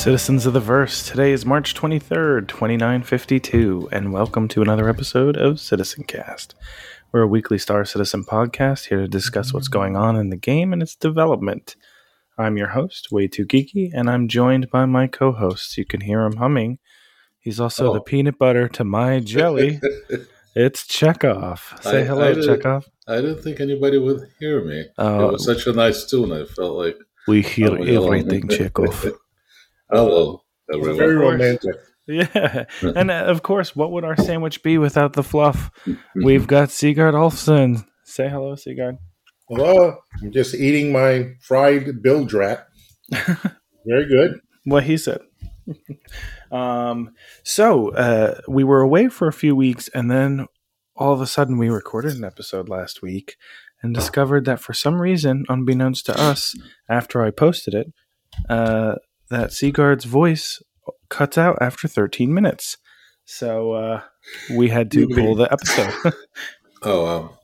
Citizens 0.00 0.44
of 0.44 0.52
the 0.52 0.60
Verse, 0.60 1.08
today 1.08 1.32
is 1.32 1.46
March 1.46 1.74
23rd, 1.74 2.48
2952, 2.48 3.88
and 3.92 4.12
welcome 4.12 4.48
to 4.48 4.60
another 4.60 4.88
episode 4.88 5.36
of 5.36 5.60
Citizen 5.60 6.04
Cast. 6.04 6.54
We're 7.12 7.22
a 7.22 7.26
weekly 7.26 7.58
Star 7.58 7.84
Citizen 7.84 8.24
podcast 8.24 8.88
here 8.88 9.00
to 9.00 9.08
discuss 9.08 9.54
what's 9.54 9.68
going 9.68 9.96
on 9.96 10.16
in 10.16 10.28
the 10.28 10.36
game 10.36 10.72
and 10.72 10.82
its 10.82 10.96
development. 10.96 11.76
I'm 12.38 12.56
your 12.56 12.68
host, 12.68 13.12
Way 13.12 13.28
Too 13.28 13.46
Geeky, 13.46 13.90
and 13.94 14.08
I'm 14.08 14.28
joined 14.28 14.70
by 14.70 14.86
my 14.86 15.06
co 15.06 15.32
hosts. 15.32 15.76
You 15.76 15.84
can 15.84 16.00
hear 16.00 16.22
them 16.22 16.38
humming. 16.38 16.78
He's 17.40 17.58
also 17.60 17.90
Oh. 17.90 17.94
the 17.94 18.00
peanut 18.00 18.38
butter 18.38 18.68
to 18.68 18.84
my 18.84 19.20
jelly. 19.20 19.80
it's 20.54 20.86
Chekhov. 20.86 21.74
Say 21.80 22.02
I- 22.02 22.04
hello, 22.04 22.28
I 22.30 22.34
did- 22.34 22.44
Chekhov. 22.44 22.88
I 23.08 23.16
didn't 23.16 23.42
think 23.42 23.58
anybody 23.60 23.98
would 23.98 24.20
hear 24.38 24.64
me. 24.64 24.84
Uh, 24.96 25.26
it 25.28 25.32
was 25.32 25.44
such 25.44 25.66
a 25.66 25.72
nice 25.72 26.04
tune. 26.08 26.30
I 26.32 26.44
felt 26.44 26.76
like 26.76 26.96
we 27.26 27.42
hear 27.42 27.68
Oh, 27.72 27.74
hello. 27.76 28.12
everything, 28.12 28.46
Chekhov. 28.48 29.12
hello, 29.90 30.42
everyone. 30.72 30.96
Very 30.96 31.16
romantic. 31.16 31.74
Yeah, 32.06 32.64
and 32.82 33.10
uh, 33.10 33.24
of 33.26 33.42
course, 33.42 33.74
what 33.74 33.90
would 33.92 34.04
our 34.04 34.16
sandwich 34.16 34.62
be 34.62 34.78
without 34.78 35.14
the 35.14 35.22
fluff? 35.24 35.70
We've 36.14 36.46
got 36.46 36.70
Sigurd 36.70 37.14
Olfsson. 37.14 37.84
Say 38.04 38.28
hello, 38.28 38.54
Sigurd. 38.54 38.96
Hello. 39.48 39.96
I'm 40.22 40.30
just 40.32 40.54
eating 40.54 40.92
my 40.92 41.32
fried 41.40 42.02
bilge 42.02 42.32
rat. 42.32 42.66
Very 43.86 44.06
good. 44.08 44.40
What 44.64 44.84
he 44.84 44.96
said. 44.96 45.20
Um, 46.50 47.12
so 47.42 47.90
uh, 47.92 48.40
we 48.48 48.64
were 48.64 48.80
away 48.80 49.08
for 49.08 49.28
a 49.28 49.32
few 49.32 49.54
weeks, 49.54 49.88
and 49.88 50.10
then 50.10 50.46
all 50.96 51.12
of 51.12 51.20
a 51.20 51.26
sudden, 51.26 51.58
we 51.58 51.68
recorded 51.68 52.16
an 52.16 52.24
episode 52.24 52.68
last 52.68 53.02
week 53.02 53.36
and 53.82 53.94
discovered 53.94 54.44
that 54.44 54.60
for 54.60 54.74
some 54.74 55.00
reason, 55.00 55.44
unbeknownst 55.48 56.06
to 56.06 56.20
us, 56.20 56.54
after 56.88 57.22
I 57.22 57.30
posted 57.30 57.74
it, 57.74 57.92
uh, 58.48 58.96
that 59.30 59.52
Sigurd's 59.52 60.04
voice 60.04 60.62
cuts 61.08 61.38
out 61.38 61.58
after 61.60 61.88
13 61.88 62.32
minutes. 62.34 62.76
So 63.24 63.72
uh, 63.72 64.02
we 64.54 64.68
had 64.68 64.90
to 64.92 65.08
pull 65.08 65.34
the 65.34 65.50
episode. 65.52 66.14
Oh, 66.82 67.04
wow. 67.04 67.38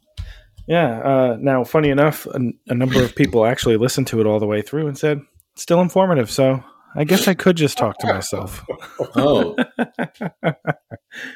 Yeah. 0.67 0.99
Uh, 1.01 1.37
now, 1.39 1.63
funny 1.63 1.91
enough, 1.91 2.25
a, 2.25 2.41
a 2.69 2.75
number 2.75 3.03
of 3.03 3.15
people 3.15 3.45
actually 3.45 3.77
listened 3.77 4.07
to 4.07 4.21
it 4.23 4.27
all 4.27 4.41
the 4.41 4.47
way 4.47 4.63
through 4.63 4.87
and 4.87 4.97
said, 4.97 5.21
still 5.57 5.83
informative. 5.83 6.31
So 6.31 6.65
I 6.97 7.05
guess 7.05 7.29
I 7.29 7.35
could 7.35 7.57
just 7.57 7.77
talk 7.79 7.99
to 7.99 8.07
myself. 8.07 8.65
Oh, 9.19 9.57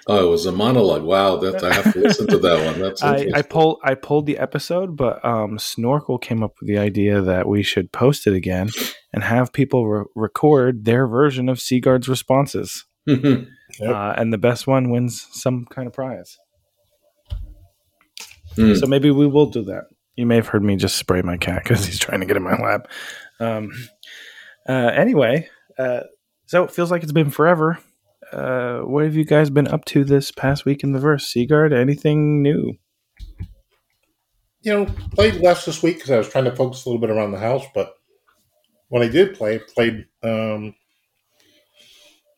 oh, 0.06 0.26
it 0.26 0.30
was 0.30 0.44
a 0.46 0.52
monologue. 0.52 1.02
Wow, 1.02 1.36
that 1.36 1.62
I 1.62 1.72
have 1.72 1.92
to 1.92 2.00
listen 2.00 2.26
to 2.28 2.38
that 2.38 2.64
one. 2.64 2.80
That's 2.80 3.02
I. 3.02 3.28
I 3.34 3.42
pulled 3.42 3.78
I 3.82 3.94
pulled 3.94 4.26
the 4.26 4.38
episode, 4.38 4.96
but 4.96 5.24
um, 5.24 5.58
Snorkel 5.58 6.18
came 6.18 6.42
up 6.42 6.54
with 6.60 6.68
the 6.68 6.78
idea 6.78 7.22
that 7.22 7.46
we 7.48 7.62
should 7.62 7.92
post 7.92 8.26
it 8.26 8.34
again 8.34 8.68
and 9.12 9.22
have 9.22 9.52
people 9.52 9.86
re- 9.86 10.04
record 10.14 10.84
their 10.84 11.06
version 11.06 11.48
of 11.48 11.60
Sigurd's 11.60 12.08
responses, 12.08 12.84
Yep. 13.06 13.46
uh, 13.82 14.14
and 14.16 14.32
the 14.32 14.38
best 14.38 14.66
one 14.66 14.90
wins 14.90 15.26
some 15.32 15.66
kind 15.70 15.86
of 15.86 15.94
prize. 15.94 16.36
Hmm. 18.56 18.74
So 18.74 18.86
maybe 18.86 19.10
we 19.10 19.26
will 19.26 19.46
do 19.46 19.62
that. 19.64 19.84
You 20.16 20.26
may 20.26 20.36
have 20.36 20.48
heard 20.48 20.62
me 20.64 20.76
just 20.76 20.96
spray 20.96 21.22
my 21.22 21.36
cat 21.36 21.62
because 21.62 21.86
he's 21.86 21.98
trying 21.98 22.20
to 22.20 22.26
get 22.26 22.36
in 22.36 22.42
my 22.42 22.56
lap. 22.56 22.88
Um, 23.38 23.70
uh, 24.68 24.92
anyway, 24.94 25.48
uh, 25.78 26.00
so 26.46 26.64
it 26.64 26.70
feels 26.70 26.90
like 26.90 27.02
it's 27.02 27.12
been 27.12 27.30
forever. 27.30 27.78
Uh, 28.32 28.80
what 28.80 29.04
have 29.04 29.16
you 29.16 29.24
guys 29.24 29.50
been 29.50 29.68
up 29.68 29.84
to 29.86 30.04
this 30.04 30.30
past 30.30 30.64
week 30.64 30.84
in 30.84 30.92
the 30.92 30.98
verse? 30.98 31.32
Sigurd, 31.32 31.72
anything 31.72 32.42
new? 32.42 32.74
You 34.62 34.74
know, 34.74 34.86
played 35.14 35.36
less 35.36 35.64
this 35.64 35.82
week 35.82 35.96
because 35.96 36.10
I 36.10 36.18
was 36.18 36.28
trying 36.28 36.44
to 36.44 36.54
focus 36.54 36.84
a 36.84 36.88
little 36.88 37.00
bit 37.00 37.10
around 37.10 37.32
the 37.32 37.38
house. 37.38 37.64
But 37.74 37.94
when 38.88 39.02
I 39.02 39.08
did 39.08 39.34
play, 39.34 39.58
played 39.58 40.06
um, 40.22 40.74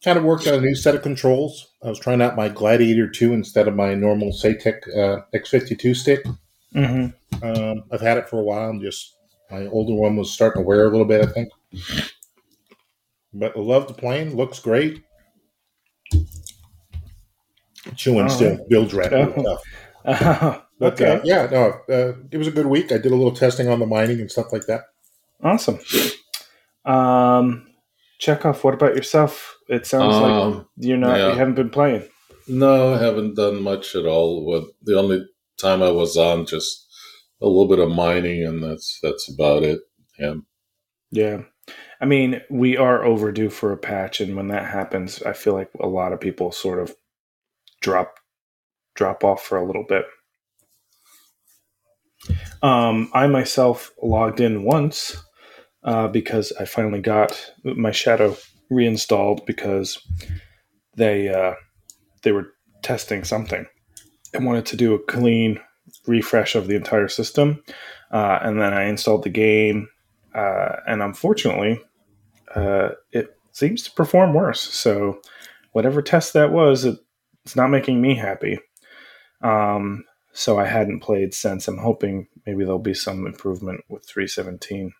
kind 0.04 0.18
of 0.18 0.24
worked 0.24 0.46
on 0.46 0.54
a 0.54 0.60
new 0.60 0.74
set 0.74 0.94
of 0.94 1.02
controls. 1.02 1.72
I 1.82 1.88
was 1.88 1.98
trying 1.98 2.22
out 2.22 2.36
my 2.36 2.48
Gladiator 2.48 3.08
2 3.08 3.32
instead 3.32 3.68
of 3.68 3.74
my 3.74 3.94
normal 3.94 4.32
Saitek 4.32 4.88
uh, 4.96 5.22
X52 5.34 5.96
stick. 5.96 6.24
Mm-hmm. 6.74 7.44
Um, 7.44 7.84
I've 7.90 8.00
had 8.00 8.18
it 8.18 8.28
for 8.28 8.38
a 8.38 8.42
while 8.42 8.70
and 8.70 8.80
just 8.80 9.16
my 9.52 9.66
older 9.66 9.94
one 9.94 10.16
was 10.16 10.32
starting 10.32 10.62
to 10.62 10.66
wear 10.66 10.86
a 10.86 10.90
little 10.90 11.04
bit, 11.04 11.22
I 11.28 11.30
think. 11.30 11.50
But 13.34 13.56
I 13.56 13.60
love 13.60 13.86
the 13.86 13.94
plane, 13.94 14.34
looks 14.36 14.58
great. 14.58 15.02
Chewing 17.96 18.22
All 18.22 18.28
still, 18.30 18.56
right. 18.56 18.68
bilge 18.68 18.94
rat. 18.94 19.12
Oh. 19.12 19.58
tough. 20.04 20.62
But 20.78 20.94
okay, 20.94 21.12
uh, 21.16 21.20
yeah, 21.22 21.46
no, 21.50 21.66
uh, 21.94 22.12
it 22.32 22.36
was 22.36 22.48
a 22.48 22.52
good 22.52 22.66
week. 22.66 22.90
I 22.90 22.98
did 22.98 23.12
a 23.12 23.16
little 23.16 23.30
testing 23.34 23.68
on 23.68 23.78
the 23.78 23.86
mining 23.86 24.20
and 24.20 24.28
stuff 24.30 24.52
like 24.52 24.66
that. 24.66 24.82
awesome. 25.42 25.78
Um, 26.84 27.68
Chekhov, 28.18 28.64
what 28.64 28.74
about 28.74 28.96
yourself? 28.96 29.56
It 29.68 29.86
sounds 29.86 30.16
like 30.16 30.32
Um, 30.32 30.66
you're 30.76 30.96
not. 30.96 31.18
yeah. 31.18 31.28
You 31.28 31.38
haven't 31.38 31.54
been 31.54 31.70
playing. 31.70 32.08
no, 32.48 32.94
I 32.94 32.98
haven't 32.98 33.36
done 33.36 33.62
much 33.62 33.94
at 33.94 34.06
all. 34.06 34.66
The 34.82 34.98
only 34.98 35.24
time 35.56 35.82
I 35.84 35.90
was 35.92 36.16
on 36.16 36.46
just 36.46 36.91
a 37.42 37.48
little 37.48 37.68
bit 37.68 37.78
of 37.78 37.90
mining, 37.90 38.44
and 38.46 38.62
that's 38.62 38.98
that's 39.02 39.30
about 39.32 39.62
it. 39.62 39.80
Yeah. 40.18 40.34
Yeah. 41.10 41.42
I 42.00 42.04
mean, 42.06 42.40
we 42.50 42.76
are 42.76 43.04
overdue 43.04 43.50
for 43.50 43.72
a 43.72 43.76
patch, 43.76 44.20
and 44.20 44.36
when 44.36 44.48
that 44.48 44.66
happens, 44.66 45.22
I 45.22 45.32
feel 45.32 45.52
like 45.52 45.70
a 45.80 45.86
lot 45.86 46.12
of 46.12 46.20
people 46.20 46.52
sort 46.52 46.80
of 46.80 46.94
drop 47.80 48.14
drop 48.94 49.24
off 49.24 49.42
for 49.44 49.58
a 49.58 49.66
little 49.66 49.84
bit. 49.88 50.04
Um, 52.62 53.10
I 53.12 53.26
myself 53.26 53.92
logged 54.02 54.40
in 54.40 54.64
once 54.64 55.16
uh, 55.84 56.08
because 56.08 56.52
I 56.58 56.64
finally 56.64 57.00
got 57.00 57.52
my 57.64 57.90
shadow 57.90 58.36
reinstalled 58.70 59.44
because 59.46 59.98
they 60.96 61.28
uh, 61.28 61.54
they 62.22 62.32
were 62.32 62.52
testing 62.82 63.24
something 63.24 63.66
and 64.32 64.46
wanted 64.46 64.66
to 64.66 64.76
do 64.76 64.94
a 64.94 64.98
clean 64.98 65.60
refresh 66.06 66.54
of 66.54 66.66
the 66.66 66.76
entire 66.76 67.08
system. 67.08 67.62
Uh, 68.10 68.38
and 68.42 68.60
then 68.60 68.72
I 68.74 68.84
installed 68.84 69.24
the 69.24 69.30
game, 69.30 69.88
uh, 70.34 70.76
and 70.86 71.02
unfortunately, 71.02 71.80
uh, 72.54 72.90
it 73.12 73.36
seems 73.52 73.82
to 73.84 73.92
perform 73.92 74.34
worse. 74.34 74.60
So, 74.60 75.20
whatever 75.72 76.02
test 76.02 76.34
that 76.34 76.52
was, 76.52 76.84
it, 76.84 76.98
it's 77.44 77.56
not 77.56 77.70
making 77.70 78.00
me 78.00 78.14
happy. 78.14 78.58
Um, 79.42 80.04
so 80.32 80.58
I 80.58 80.66
hadn't 80.66 81.00
played 81.00 81.34
since. 81.34 81.68
I'm 81.68 81.78
hoping 81.78 82.28
maybe 82.46 82.64
there'll 82.64 82.78
be 82.78 82.94
some 82.94 83.26
improvement 83.26 83.82
with 83.88 84.06
317. 84.06 84.92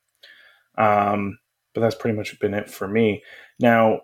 Um, 0.77 1.39
but 1.75 1.81
that's 1.81 1.95
pretty 1.95 2.17
much 2.17 2.39
been 2.39 2.55
it 2.55 2.71
for 2.71 2.87
me. 2.87 3.23
Now, 3.59 4.01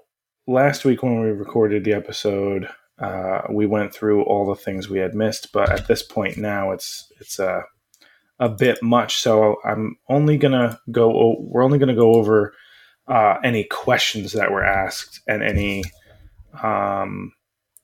last 0.47 0.85
week 0.85 1.03
when 1.03 1.21
we 1.21 1.29
recorded 1.29 1.85
the 1.85 1.93
episode, 1.93 2.69
uh, 2.99 3.43
we 3.51 3.67
went 3.67 3.93
through 3.95 4.23
all 4.23 4.47
the 4.47 4.61
things 4.61 4.89
we 4.89 4.99
had 4.99 5.15
missed. 5.15 5.53
But 5.53 5.71
at 5.71 5.87
this 5.87 6.03
point 6.03 6.37
now, 6.37 6.73
it's 6.73 7.11
it's 7.21 7.39
a 7.39 7.65
a 8.39 8.49
bit 8.49 8.83
much. 8.83 9.17
So 9.17 9.57
I'm 9.65 9.97
only 10.09 10.37
gonna 10.37 10.81
go. 10.91 11.37
We're 11.41 11.65
only 11.65 11.79
gonna 11.79 11.95
go 11.95 12.15
over 12.15 12.55
uh, 13.07 13.37
any 13.43 13.65
questions 13.65 14.33
that 14.33 14.51
were 14.51 14.65
asked 14.65 15.21
and 15.27 15.43
any 15.43 15.85
um, 16.63 17.33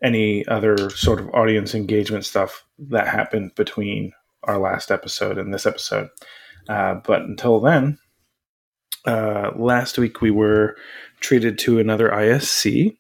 any 0.03 0.47
other 0.47 0.91
sort 0.91 1.21
of 1.21 1.29
audience 1.31 1.75
engagement 1.75 2.25
stuff 2.25 2.65
that 2.79 3.09
happened 3.09 3.55
between 3.55 4.13
our 4.45 4.59
last 4.59 4.91
episode 4.91 5.39
and 5.39 5.53
this 5.53 5.67
episode. 5.67 6.09
Uh, 6.69 6.95
but 7.05 7.23
until 7.23 7.61
then, 7.61 7.99
uh, 9.07 9.51
last 9.57 9.99
week 9.99 10.21
we 10.21 10.31
were 10.31 10.77
treated 11.21 11.59
to 11.59 11.79
another 11.79 12.11
ISC, 12.11 12.97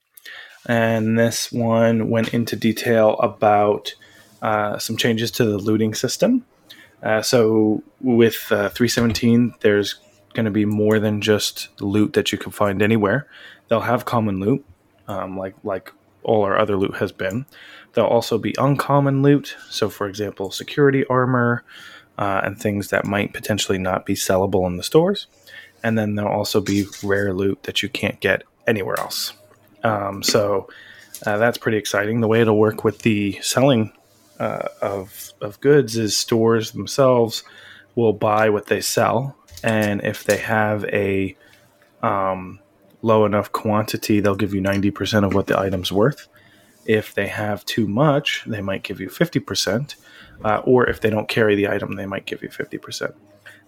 and 0.67 1.19
this 1.19 1.53
one 1.53 2.11
went 2.11 2.33
into 2.33 2.57
detail 2.57 3.17
about 3.19 3.95
uh, 4.43 4.79
some 4.79 4.97
changes 4.97 5.31
to 5.33 5.45
the 5.45 5.59
looting 5.59 5.95
system. 5.95 6.45
Uh, 7.03 7.23
so 7.23 7.83
with 8.01 8.47
uh, 8.51 8.71
317, 8.71 9.55
there's 9.61 9.97
going 10.35 10.45
to 10.45 10.51
be 10.51 10.65
more 10.65 10.99
than 10.99 11.21
just 11.21 11.69
loot 11.81 12.15
that 12.15 12.33
you 12.33 12.39
can 12.39 12.53
find 12.53 12.83
anywhere. 12.83 13.27
They'll 13.69 13.81
have 13.81 14.05
common 14.05 14.41
loot, 14.41 14.65
um, 15.09 15.39
like 15.39 15.55
like 15.63 15.93
all 16.23 16.43
our 16.43 16.59
other 16.59 16.77
loot 16.77 16.97
has 16.97 17.13
been. 17.13 17.47
There'll 17.93 18.11
also 18.11 18.39
be 18.39 18.55
uncommon 18.59 19.23
loot. 19.23 19.57
So, 19.71 19.89
for 19.89 20.09
example, 20.09 20.51
security 20.51 21.05
armor 21.07 21.63
uh, 22.19 22.41
and 22.43 22.59
things 22.59 22.89
that 22.89 23.05
might 23.05 23.33
potentially 23.33 23.79
not 23.79 24.07
be 24.07 24.15
sellable 24.15 24.67
in 24.67 24.77
the 24.77 24.83
stores. 24.83 25.27
And 25.83 25.99
then 25.99 26.15
there'll 26.15 26.37
also 26.37 26.61
be 26.61 26.87
rare 27.03 27.33
loot 27.33 27.63
that 27.65 27.83
you 27.83 27.89
can't 27.89 28.19
get 28.21 28.43
anywhere 28.67 28.99
else. 28.99 29.35
Um, 29.85 30.23
so 30.23 30.69
uh, 31.25 31.39
that's 31.39 31.59
pretty 31.59 31.79
exciting. 31.79 32.21
The 32.21 32.29
way 32.29 32.41
it'll 32.41 32.59
work 32.59 32.83
with 32.83 33.01
the 33.01 33.39
selling 33.43 33.93
uh, 34.41 34.69
of 34.83 35.33
of 35.41 35.61
goods 35.61 35.97
is 35.97 36.17
stores 36.17 36.73
themselves 36.73 37.45
will 37.95 38.13
buy 38.13 38.49
what 38.51 38.67
they 38.67 38.81
sell, 38.81 39.37
and 39.63 40.03
if 40.03 40.25
they 40.25 40.39
have 40.39 40.85
a 40.87 41.37
um, 42.03 42.59
low 43.03 43.25
enough 43.25 43.53
quantity, 43.53 44.21
they'll 44.21 44.35
give 44.35 44.55
you 44.55 44.61
ninety 44.61 44.91
percent 44.91 45.25
of 45.25 45.35
what 45.35 45.47
the 45.47 45.59
item's 45.59 45.93
worth. 45.93 46.27
If 46.87 47.15
they 47.15 47.29
have 47.29 47.65
too 47.65 47.87
much, 47.87 48.45
they 48.47 48.61
might 48.61 48.83
give 48.83 49.01
you 49.01 49.09
50%. 49.09 49.95
Uh, 50.45 50.61
or 50.65 50.87
if 50.87 51.01
they 51.01 51.09
don't 51.09 51.29
carry 51.29 51.55
the 51.55 51.69
item, 51.69 51.93
they 51.93 52.05
might 52.05 52.27
give 52.27 52.43
you 52.43 52.51
50%. 52.51 53.15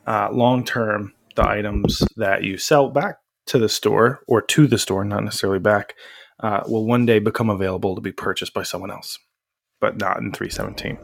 Uh, 0.07 0.29
long 0.33 0.65
term, 0.65 1.15
the 1.35 1.49
items 1.49 2.03
that 2.17 2.45
you 2.45 2.59
sell 2.59 2.91
back 2.91 3.17
to 3.47 3.59
the 3.59 3.69
store 3.69 4.21
or 4.27 4.43
to 4.43 4.67
the 4.67 4.79
store, 4.79 5.05
not 5.05 5.25
necessarily 5.25 5.59
back, 5.59 5.95
uh, 6.41 6.63
will 6.67 6.87
one 6.87 7.07
day 7.07 7.19
become 7.19 7.51
available 7.51 7.95
to 7.95 8.01
be 8.01 8.13
purchased 8.13 8.53
by 8.53 8.63
someone 8.63 8.91
else, 8.91 9.19
but 9.81 9.99
not 9.99 10.19
in 10.19 10.33
317. 10.33 10.99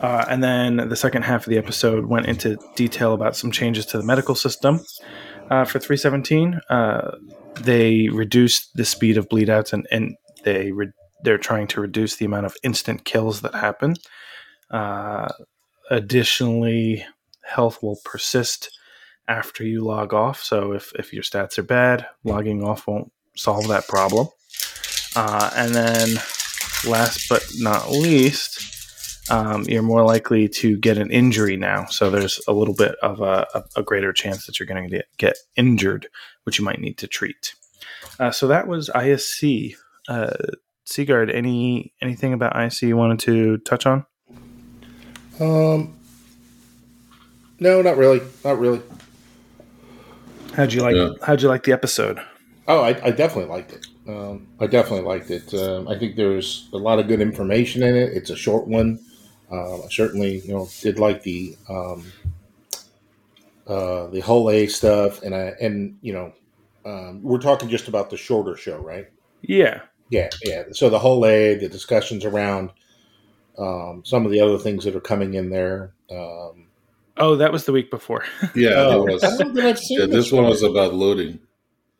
Uh, 0.00 0.24
and 0.28 0.42
then 0.42 0.88
the 0.88 0.96
second 0.96 1.22
half 1.22 1.46
of 1.46 1.50
the 1.50 1.58
episode 1.58 2.06
went 2.06 2.26
into 2.26 2.58
detail 2.76 3.14
about 3.14 3.36
some 3.36 3.50
changes 3.50 3.86
to 3.86 3.98
the 3.98 4.04
medical 4.04 4.34
system 4.34 4.80
uh, 5.50 5.64
for 5.64 5.78
317. 5.78 6.60
Uh, 6.68 7.12
they 7.60 8.08
reduced 8.08 8.70
the 8.74 8.84
speed 8.84 9.16
of 9.16 9.28
bleed 9.28 9.48
outs 9.48 9.72
and, 9.72 9.86
and 9.90 10.16
they 10.44 10.72
re- 10.72 10.92
they're 11.22 11.38
trying 11.38 11.66
to 11.66 11.80
reduce 11.80 12.16
the 12.16 12.26
amount 12.26 12.44
of 12.44 12.54
instant 12.62 13.04
kills 13.04 13.40
that 13.40 13.54
happen. 13.54 13.94
Uh, 14.70 15.28
additionally, 15.90 17.04
health 17.42 17.82
will 17.82 17.98
persist 18.04 18.70
after 19.28 19.64
you 19.64 19.82
log 19.82 20.12
off. 20.12 20.42
So 20.42 20.72
if, 20.72 20.92
if 20.94 21.12
your 21.12 21.22
stats 21.22 21.58
are 21.58 21.62
bad, 21.62 22.06
logging 22.24 22.62
off 22.62 22.86
won't 22.86 23.10
solve 23.36 23.68
that 23.68 23.88
problem. 23.88 24.28
Uh, 25.16 25.50
and 25.56 25.74
then, 25.74 26.08
last 26.86 27.28
but 27.28 27.44
not 27.58 27.90
least, 27.90 29.30
um, 29.30 29.64
you're 29.64 29.82
more 29.82 30.04
likely 30.04 30.48
to 30.48 30.76
get 30.76 30.98
an 30.98 31.10
injury 31.10 31.56
now. 31.56 31.86
So 31.86 32.10
there's 32.10 32.40
a 32.46 32.52
little 32.52 32.74
bit 32.74 32.96
of 33.02 33.20
a, 33.20 33.46
a, 33.54 33.64
a 33.76 33.82
greater 33.82 34.12
chance 34.12 34.46
that 34.46 34.58
you're 34.58 34.66
going 34.66 34.90
to 34.90 35.04
get 35.18 35.36
injured, 35.56 36.08
which 36.44 36.58
you 36.58 36.64
might 36.64 36.80
need 36.80 36.98
to 36.98 37.06
treat. 37.06 37.54
Uh, 38.18 38.30
so 38.30 38.46
that 38.48 38.66
was 38.66 38.90
ISC. 38.94 39.76
Uh, 40.08 40.30
Sigurd, 40.86 41.30
any 41.30 41.94
anything 42.02 42.34
about 42.34 42.52
ISC 42.52 42.86
you 42.86 42.96
wanted 42.96 43.18
to 43.20 43.56
touch 43.58 43.86
on? 43.86 44.04
Um, 45.40 45.94
no, 47.58 47.80
not 47.80 47.96
really, 47.96 48.20
not 48.44 48.58
really. 48.58 48.82
How'd 50.54 50.72
you 50.72 50.82
like? 50.82 50.94
Yeah. 50.94 51.10
How'd 51.22 51.42
you 51.42 51.48
like 51.48 51.64
the 51.64 51.72
episode? 51.72 52.20
Oh, 52.68 52.80
I, 52.80 52.90
I 53.04 53.10
definitely 53.10 53.50
liked 53.50 53.72
it. 53.72 53.86
Um, 54.08 54.46
I 54.60 54.66
definitely 54.66 55.04
liked 55.04 55.30
it. 55.30 55.52
Um, 55.52 55.88
I 55.88 55.98
think 55.98 56.16
there's 56.16 56.68
a 56.72 56.78
lot 56.78 56.98
of 56.98 57.08
good 57.08 57.20
information 57.20 57.82
in 57.82 57.96
it. 57.96 58.12
It's 58.12 58.30
a 58.30 58.36
short 58.36 58.66
one. 58.66 59.00
Uh, 59.50 59.82
I 59.82 59.88
certainly, 59.90 60.38
you 60.40 60.54
know, 60.54 60.68
did 60.80 60.98
like 60.98 61.22
the 61.22 61.56
um, 61.68 62.04
uh, 63.66 64.06
the 64.08 64.20
Hull 64.20 64.48
A 64.50 64.66
stuff, 64.66 65.22
and 65.22 65.34
I 65.34 65.54
and 65.60 65.98
you 66.02 66.12
know, 66.12 66.32
um, 66.84 67.22
we're 67.22 67.38
talking 67.38 67.68
just 67.68 67.88
about 67.88 68.10
the 68.10 68.16
shorter 68.16 68.56
show, 68.56 68.78
right? 68.78 69.08
Yeah, 69.42 69.82
yeah, 70.10 70.30
yeah. 70.44 70.64
So 70.72 70.88
the 70.88 70.98
Hull 70.98 71.26
A, 71.26 71.54
the 71.54 71.68
discussions 71.68 72.24
around 72.24 72.70
um, 73.58 74.02
some 74.04 74.24
of 74.24 74.32
the 74.32 74.40
other 74.40 74.58
things 74.58 74.84
that 74.84 74.96
are 74.96 75.00
coming 75.00 75.34
in 75.34 75.50
there. 75.50 75.92
Um, 76.10 76.68
oh, 77.16 77.36
that 77.36 77.52
was 77.52 77.64
the 77.64 77.72
week 77.72 77.90
before. 77.90 78.24
yeah, 78.54 78.74
oh, 78.74 79.04
was, 79.04 79.22
yeah, 79.90 80.06
this 80.06 80.32
one 80.32 80.44
was 80.44 80.62
about 80.62 80.94
looting. 80.94 81.38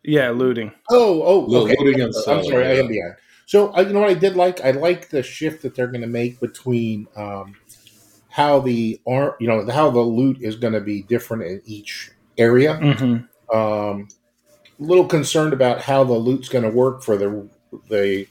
Yeah, 0.02 0.31
looting. 0.31 0.72
Oh, 0.90 1.22
oh, 1.22 1.62
okay. 1.62 1.76
looting 1.78 2.00
and 2.02 2.14
selling. 2.14 2.40
I'm 2.40 2.44
sorry, 2.46 2.64
yeah. 2.64 2.70
I 2.70 2.75
am 2.75 2.88
behind. 2.88 3.14
So 3.46 3.70
I, 3.72 3.82
you 3.82 3.93
know 3.93 4.00
what 4.00 4.11
I 4.11 4.14
did 4.14 4.37
like? 4.37 4.61
I 4.62 4.70
like 4.72 5.11
the 5.11 5.22
shift 5.22 5.62
that 5.62 5.75
they're 5.75 5.87
going 5.87 6.00
to 6.00 6.06
make 6.06 6.40
between 6.40 7.06
um, 7.16 7.55
how 8.28 8.61
the 8.61 9.00
ar- 9.06 9.37
you 9.40 9.46
know 9.46 9.66
how 9.70 9.90
the 9.90 10.00
loot 10.00 10.38
is 10.40 10.56
going 10.56 10.72
to 10.72 10.81
be 10.81 11.02
different 11.02 11.43
in 11.44 11.62
each 11.64 12.10
area. 12.38 12.75
Mm-hmm. 12.75 13.56
Um, 13.56 14.08
a 14.81 14.82
little 14.82 15.06
concerned 15.06 15.52
about 15.52 15.81
how 15.81 16.05
the 16.05 16.14
loot's 16.14 16.49
going 16.49 16.64
to 16.64 16.70
work 16.70 17.02
for 17.02 17.17
the 17.17 17.49
the 17.88 18.26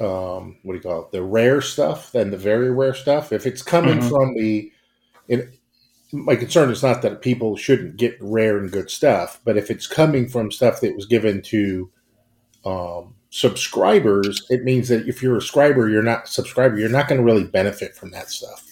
um, 0.00 0.56
what 0.62 0.72
do 0.72 0.76
you 0.76 0.82
call 0.82 1.02
it? 1.02 1.12
The 1.12 1.22
rare 1.22 1.60
stuff 1.60 2.14
and 2.14 2.32
the 2.32 2.38
very 2.38 2.70
rare 2.70 2.94
stuff. 2.94 3.32
If 3.32 3.46
it's 3.46 3.62
coming 3.62 3.98
mm-hmm. 3.98 4.08
from 4.08 4.34
the, 4.34 4.72
it, 5.30 5.48
my 6.12 6.34
concern 6.34 6.70
is 6.70 6.82
not 6.82 7.02
that 7.02 7.22
people 7.22 7.56
shouldn't 7.56 7.96
get 7.96 8.16
rare 8.20 8.58
and 8.58 8.70
good 8.70 8.90
stuff, 8.90 9.40
but 9.44 9.56
if 9.56 9.70
it's 9.70 9.86
coming 9.86 10.28
from 10.28 10.50
stuff 10.50 10.80
that 10.80 10.96
was 10.96 11.06
given 11.06 11.40
to 11.42 11.90
um, 12.64 13.14
subscribers, 13.30 14.44
it 14.50 14.64
means 14.64 14.88
that 14.88 15.08
if 15.08 15.22
you're 15.22 15.36
a 15.36 15.40
subscriber, 15.40 15.88
you're 15.88 16.02
not 16.02 16.28
subscriber, 16.28 16.78
you're 16.78 16.88
not 16.88 17.08
going 17.08 17.20
to 17.20 17.24
really 17.24 17.44
benefit 17.44 17.94
from 17.94 18.10
that 18.10 18.28
stuff, 18.28 18.66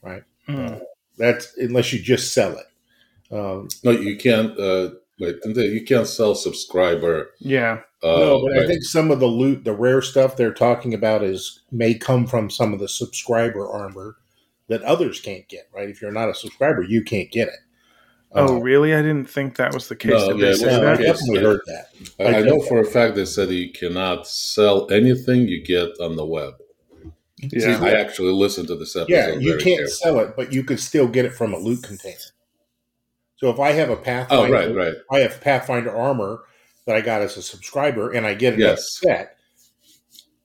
right? 0.00 0.22
Mm. 0.48 0.72
Uh, 0.72 0.84
that's 1.18 1.56
unless 1.58 1.92
you 1.92 2.00
just 2.00 2.32
sell 2.32 2.56
it. 2.56 2.66
Um, 3.30 3.68
no, 3.84 3.90
you 3.90 4.16
can't. 4.16 4.58
Uh, 4.58 4.90
wait, 5.18 5.36
you 5.44 5.84
can't 5.84 6.06
sell 6.06 6.34
subscriber. 6.34 7.30
Yeah. 7.38 7.80
Uh, 8.02 8.18
no, 8.18 8.42
but 8.42 8.52
right. 8.52 8.62
I 8.62 8.66
think 8.66 8.82
some 8.82 9.10
of 9.10 9.20
the 9.20 9.26
loot, 9.26 9.64
the 9.64 9.74
rare 9.74 10.02
stuff 10.02 10.36
they're 10.36 10.54
talking 10.54 10.94
about, 10.94 11.22
is 11.22 11.60
may 11.70 11.94
come 11.94 12.26
from 12.26 12.50
some 12.50 12.72
of 12.72 12.80
the 12.80 12.88
subscriber 12.88 13.70
armor 13.70 14.16
that 14.72 14.82
others 14.82 15.20
can't 15.20 15.46
get. 15.48 15.68
Right? 15.74 15.88
If 15.88 16.02
you're 16.02 16.12
not 16.12 16.28
a 16.28 16.34
subscriber, 16.34 16.82
you 16.82 17.02
can't 17.02 17.30
get 17.30 17.48
it. 17.48 17.60
Oh, 18.34 18.56
uh, 18.56 18.60
really? 18.60 18.94
I 18.94 19.02
didn't 19.02 19.28
think 19.28 19.56
that 19.56 19.74
was 19.74 19.88
the 19.88 19.96
case. 19.96 20.12
No, 20.12 20.34
yeah, 20.34 20.90
I 20.90 20.96
definitely 20.96 21.42
heard 21.42 21.60
that. 21.66 21.88
I, 22.18 22.38
I 22.38 22.42
know 22.42 22.60
for 22.62 22.80
a 22.80 22.84
fact 22.84 23.14
they 23.14 23.26
said 23.26 23.50
you 23.50 23.70
cannot 23.72 24.26
sell 24.26 24.90
anything 24.90 25.48
you 25.48 25.62
get 25.62 25.90
on 26.00 26.16
the 26.16 26.24
web. 26.24 26.54
Yeah, 27.38 27.78
I 27.82 27.90
actually 27.90 28.32
listened 28.32 28.68
to 28.68 28.76
this 28.76 28.96
episode. 28.96 29.12
Yeah, 29.12 29.32
you 29.32 29.58
can't 29.58 29.88
sell 29.88 30.20
it, 30.20 30.34
but 30.36 30.52
you 30.52 30.62
could 30.62 30.80
still 30.80 31.08
get 31.08 31.24
it 31.24 31.34
from 31.34 31.52
a 31.52 31.58
loot 31.58 31.82
container. 31.82 32.16
So 33.36 33.50
if 33.50 33.58
I 33.58 33.72
have 33.72 33.90
a 33.90 33.96
Pathfinder, 33.96 34.56
oh, 34.56 34.58
right, 34.58 34.74
right. 34.74 34.94
I 35.10 35.18
have 35.18 35.40
Pathfinder 35.40 35.94
armor 35.94 36.44
that 36.86 36.96
I 36.96 37.00
got 37.00 37.20
as 37.20 37.36
a 37.36 37.42
subscriber, 37.42 38.12
and 38.12 38.24
I 38.24 38.34
get 38.34 38.54
it 38.54 38.60
yes. 38.60 38.98
set. 39.00 39.36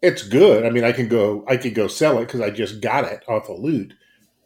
It's 0.01 0.23
good. 0.23 0.65
I 0.65 0.71
mean, 0.71 0.83
I 0.83 0.91
can 0.91 1.07
go, 1.07 1.45
I 1.47 1.57
could 1.57 1.75
go 1.75 1.87
sell 1.87 2.17
it 2.17 2.25
because 2.25 2.41
I 2.41 2.49
just 2.49 2.81
got 2.81 3.05
it 3.05 3.23
off 3.27 3.49
a 3.49 3.53
of 3.53 3.59
loot 3.59 3.93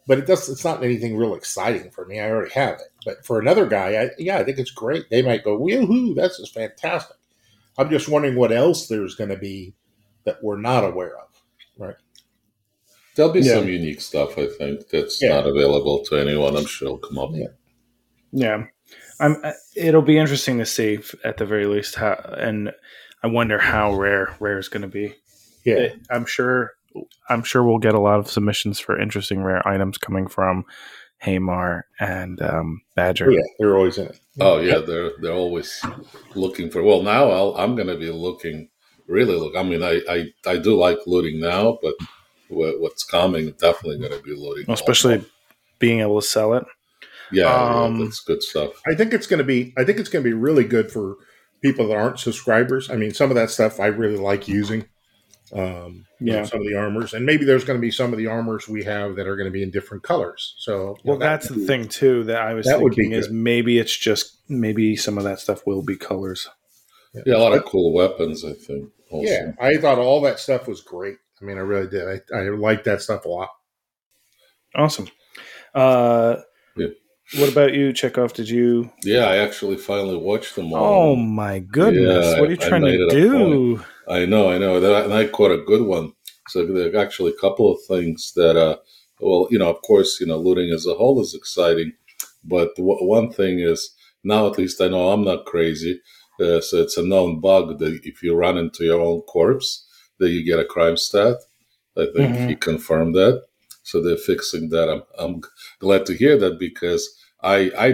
but 0.06 0.18
it 0.18 0.26
does. 0.26 0.48
It's 0.48 0.64
not 0.64 0.82
anything 0.82 1.16
real 1.16 1.34
exciting 1.34 1.90
for 1.90 2.04
me. 2.06 2.20
I 2.20 2.30
already 2.30 2.52
have 2.52 2.74
it. 2.74 2.88
But 3.04 3.24
for 3.24 3.38
another 3.38 3.66
guy, 3.66 4.02
I, 4.02 4.10
yeah, 4.18 4.38
I 4.38 4.44
think 4.44 4.58
it's 4.58 4.70
great. 4.70 5.10
They 5.10 5.22
might 5.22 5.44
go, 5.44 5.58
woohoo, 5.58 6.14
that's 6.14 6.38
just 6.38 6.54
fantastic. 6.54 7.16
I'm 7.78 7.90
just 7.90 8.08
wondering 8.08 8.36
what 8.36 8.52
else 8.52 8.88
there's 8.88 9.14
going 9.14 9.30
to 9.30 9.36
be 9.36 9.74
that 10.24 10.42
we're 10.42 10.60
not 10.60 10.84
aware 10.84 11.16
of, 11.18 11.42
right? 11.78 11.96
There'll 13.14 13.32
be 13.32 13.40
yeah. 13.40 13.54
some 13.54 13.68
unique 13.68 14.00
stuff, 14.00 14.38
I 14.38 14.46
think, 14.46 14.88
that's 14.88 15.20
yeah. 15.20 15.30
not 15.30 15.46
available 15.46 16.02
to 16.04 16.16
anyone. 16.16 16.56
I'm 16.56 16.66
sure 16.66 16.86
it'll 16.88 16.98
come 16.98 17.18
up. 17.18 17.30
Yeah, 17.32 17.48
yeah. 18.32 18.64
I'm. 19.20 19.36
Uh, 19.44 19.52
it'll 19.76 20.02
be 20.02 20.18
interesting 20.18 20.58
to 20.58 20.66
see, 20.66 20.98
at 21.22 21.36
the 21.36 21.44
very 21.44 21.66
least, 21.66 21.96
how. 21.96 22.14
And 22.38 22.72
I 23.22 23.26
wonder 23.26 23.58
how 23.58 23.94
rare 23.94 24.34
rare 24.40 24.58
is 24.58 24.68
going 24.68 24.82
to 24.82 24.88
be. 24.88 25.14
Yeah, 25.64 25.88
I'm 26.10 26.24
sure 26.24 26.72
I'm 27.28 27.42
sure 27.42 27.62
we'll 27.62 27.78
get 27.78 27.94
a 27.94 28.00
lot 28.00 28.18
of 28.18 28.30
submissions 28.30 28.78
for 28.78 28.98
interesting 28.98 29.42
rare 29.42 29.66
items 29.66 29.98
coming 29.98 30.26
from 30.26 30.64
Hamar 31.22 31.86
and 32.00 32.40
um, 32.42 32.82
Badger. 32.96 33.28
Oh, 33.28 33.30
yeah, 33.30 33.42
they're 33.58 33.76
always 33.76 33.98
in 33.98 34.06
it. 34.06 34.20
Oh 34.40 34.60
yeah, 34.60 34.78
they're 34.78 35.12
they're 35.20 35.32
always 35.32 35.84
looking 36.34 36.70
for. 36.70 36.82
Well, 36.82 37.02
now 37.02 37.52
i 37.52 37.62
am 37.62 37.76
going 37.76 37.88
to 37.88 37.98
be 37.98 38.10
looking. 38.10 38.68
Really 39.06 39.36
look. 39.36 39.56
I 39.56 39.62
mean, 39.62 39.82
I, 39.82 40.00
I 40.08 40.26
I 40.46 40.56
do 40.58 40.78
like 40.78 40.98
looting 41.06 41.40
now, 41.40 41.78
but 41.82 41.94
what's 42.48 43.04
coming 43.04 43.50
definitely 43.52 43.98
going 43.98 44.12
to 44.12 44.22
be 44.22 44.34
looting, 44.34 44.66
well, 44.66 44.74
especially 44.74 45.24
being 45.78 46.00
able 46.00 46.20
to 46.20 46.26
sell 46.26 46.54
it. 46.54 46.64
Yeah, 47.30 47.52
um, 47.52 47.98
yeah, 47.98 48.04
that's 48.04 48.20
good 48.20 48.42
stuff. 48.42 48.70
I 48.86 48.94
think 48.94 49.12
it's 49.12 49.26
going 49.26 49.38
to 49.38 49.44
be. 49.44 49.72
I 49.76 49.84
think 49.84 49.98
it's 49.98 50.08
going 50.08 50.24
to 50.24 50.28
be 50.28 50.34
really 50.34 50.64
good 50.64 50.90
for 50.90 51.16
people 51.62 51.88
that 51.88 51.96
aren't 51.96 52.18
subscribers. 52.18 52.90
I 52.90 52.96
mean, 52.96 53.12
some 53.12 53.30
of 53.30 53.36
that 53.36 53.50
stuff 53.50 53.80
I 53.80 53.86
really 53.86 54.16
like 54.16 54.48
using. 54.48 54.86
Um, 55.54 56.06
yeah, 56.18 56.44
some 56.44 56.60
of 56.60 56.66
the 56.66 56.76
armors, 56.76 57.12
and 57.12 57.26
maybe 57.26 57.44
there's 57.44 57.64
going 57.64 57.78
to 57.78 57.80
be 57.80 57.90
some 57.90 58.12
of 58.12 58.18
the 58.18 58.26
armors 58.26 58.68
we 58.68 58.84
have 58.84 59.16
that 59.16 59.26
are 59.26 59.36
going 59.36 59.48
to 59.48 59.52
be 59.52 59.62
in 59.62 59.70
different 59.70 60.02
colors. 60.02 60.54
So, 60.56 60.96
well, 61.04 61.18
know, 61.18 61.26
that's 61.26 61.48
the 61.48 61.66
thing 61.66 61.88
too 61.88 62.24
that 62.24 62.40
I 62.40 62.54
was 62.54 62.64
that 62.64 62.78
thinking 62.78 63.12
is 63.12 63.30
maybe 63.30 63.78
it's 63.78 63.96
just 63.96 64.38
maybe 64.48 64.96
some 64.96 65.18
of 65.18 65.24
that 65.24 65.40
stuff 65.40 65.66
will 65.66 65.82
be 65.82 65.96
colors. 65.96 66.48
Yeah, 67.12 67.22
yeah 67.26 67.36
a 67.36 67.38
lot 67.38 67.52
of 67.52 67.66
cool 67.66 67.92
weapons. 67.92 68.44
I 68.44 68.54
think. 68.54 68.90
Also. 69.10 69.30
Yeah, 69.30 69.52
I 69.60 69.76
thought 69.76 69.98
all 69.98 70.22
that 70.22 70.38
stuff 70.38 70.66
was 70.66 70.80
great. 70.80 71.16
I 71.40 71.44
mean, 71.44 71.58
I 71.58 71.60
really 71.60 71.88
did. 71.88 72.08
I, 72.08 72.34
I 72.34 72.48
liked 72.48 72.84
that 72.86 73.02
stuff 73.02 73.26
a 73.26 73.28
lot. 73.28 73.50
Awesome. 74.74 75.08
Uh, 75.74 76.36
yeah. 76.76 76.88
What 77.36 77.52
about 77.52 77.74
you, 77.74 77.92
Chekhov? 77.92 78.32
Did 78.32 78.48
you? 78.48 78.90
Yeah, 79.04 79.26
I 79.26 79.36
actually 79.38 79.76
finally 79.76 80.16
watched 80.16 80.56
them 80.56 80.72
all. 80.72 81.12
Oh 81.12 81.16
my 81.16 81.58
goodness! 81.58 82.26
Yeah, 82.26 82.40
what 82.40 82.48
are 82.48 82.52
you 82.52 82.56
trying 82.56 82.82
to 82.82 83.08
do? 83.10 83.84
I 84.08 84.24
know, 84.26 84.50
I 84.50 84.58
know. 84.58 84.80
That, 84.80 85.04
And 85.04 85.14
I 85.14 85.26
caught 85.28 85.52
a 85.52 85.64
good 85.64 85.82
one. 85.82 86.12
So 86.48 86.64
there 86.66 86.92
are 86.94 87.04
actually 87.04 87.32
a 87.32 87.40
couple 87.40 87.72
of 87.72 87.80
things 87.86 88.32
that, 88.34 88.56
uh, 88.56 88.76
well, 89.20 89.46
you 89.50 89.58
know, 89.58 89.70
of 89.70 89.80
course, 89.82 90.20
you 90.20 90.26
know, 90.26 90.38
looting 90.38 90.70
as 90.70 90.86
a 90.86 90.94
whole 90.94 91.20
is 91.20 91.34
exciting, 91.34 91.92
but 92.44 92.74
w- 92.76 93.06
one 93.06 93.30
thing 93.30 93.60
is 93.60 93.94
now 94.24 94.46
at 94.48 94.58
least 94.58 94.80
I 94.80 94.88
know 94.88 95.10
I'm 95.10 95.24
not 95.24 95.46
crazy. 95.46 96.00
Uh, 96.40 96.60
so 96.60 96.78
it's 96.78 96.96
a 96.96 97.04
known 97.04 97.40
bug 97.40 97.78
that 97.78 98.00
if 98.02 98.22
you 98.22 98.34
run 98.34 98.58
into 98.58 98.84
your 98.84 99.00
own 99.00 99.20
corpse, 99.22 99.86
that 100.18 100.30
you 100.30 100.44
get 100.44 100.58
a 100.58 100.64
crime 100.64 100.96
stat. 100.96 101.36
I 101.96 102.06
think 102.06 102.34
mm-hmm. 102.34 102.48
he 102.48 102.56
confirmed 102.56 103.14
that. 103.14 103.44
So 103.84 104.02
they're 104.02 104.16
fixing 104.16 104.70
that. 104.70 104.88
I'm, 104.88 105.02
I'm 105.18 105.42
glad 105.78 106.06
to 106.06 106.14
hear 106.14 106.36
that 106.38 106.58
because 106.58 107.08
I, 107.42 107.70
I, 107.78 107.86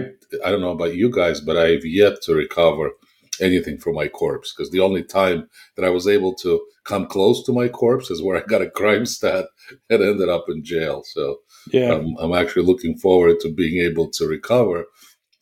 I 0.44 0.50
don't 0.50 0.60
know 0.60 0.70
about 0.70 0.94
you 0.94 1.10
guys, 1.10 1.40
but 1.40 1.56
I've 1.56 1.84
yet 1.84 2.22
to 2.22 2.34
recover 2.34 2.90
anything 3.40 3.78
for 3.78 3.92
my 3.92 4.08
corpse 4.08 4.52
because 4.52 4.70
the 4.70 4.80
only 4.80 5.02
time 5.02 5.48
that 5.76 5.84
I 5.84 5.90
was 5.90 6.06
able 6.06 6.34
to 6.36 6.60
come 6.84 7.06
close 7.06 7.44
to 7.44 7.52
my 7.52 7.68
corpse 7.68 8.10
is 8.10 8.22
where 8.22 8.36
I 8.36 8.46
got 8.46 8.62
a 8.62 8.70
crime 8.70 9.06
stat 9.06 9.46
and 9.90 10.02
ended 10.02 10.28
up 10.28 10.46
in 10.48 10.64
jail. 10.64 11.02
So 11.04 11.38
Yeah. 11.70 11.92
I'm, 11.94 12.16
I'm 12.18 12.34
actually 12.34 12.66
looking 12.66 12.96
forward 12.98 13.40
to 13.40 13.52
being 13.52 13.82
able 13.82 14.10
to 14.12 14.26
recover. 14.26 14.86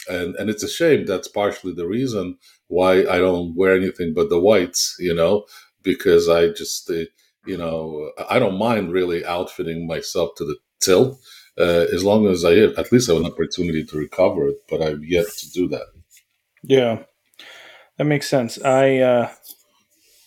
And 0.09 0.37
and 0.37 0.49
it's 0.49 0.63
a 0.63 0.69
shame. 0.69 1.05
That's 1.05 1.29
partially 1.29 1.73
the 1.73 1.89
reason 1.89 2.39
why 2.69 3.01
I 3.07 3.19
don't 3.19 3.57
wear 3.57 3.75
anything 3.75 4.15
but 4.15 4.29
the 4.29 4.41
whites, 4.41 4.97
you 4.99 5.15
know, 5.15 5.47
because 5.83 6.29
I 6.29 6.49
just, 6.49 6.91
uh, 6.91 7.07
you 7.45 7.57
know, 7.57 8.13
I 8.31 8.39
don't 8.39 8.59
mind 8.59 8.93
really 8.93 9.25
outfitting 9.25 9.87
myself 9.87 10.31
to 10.37 10.45
the 10.45 10.57
tilt 10.81 11.19
uh, 11.59 11.87
as 11.93 12.05
long 12.05 12.27
as 12.27 12.45
I 12.45 12.55
have, 12.57 12.79
at 12.79 12.93
least 12.93 13.09
have 13.09 13.17
an 13.17 13.27
opportunity 13.27 13.85
to 13.85 13.99
recover 13.99 14.49
it. 14.49 14.59
But 14.69 14.83
I've 14.83 15.05
yet 15.05 15.27
to 15.39 15.51
do 15.51 15.69
that. 15.69 15.87
Yeah, 16.63 17.03
that 17.99 18.05
makes 18.05 18.29
sense. 18.29 18.61
I 18.63 18.99
uh, 18.99 19.31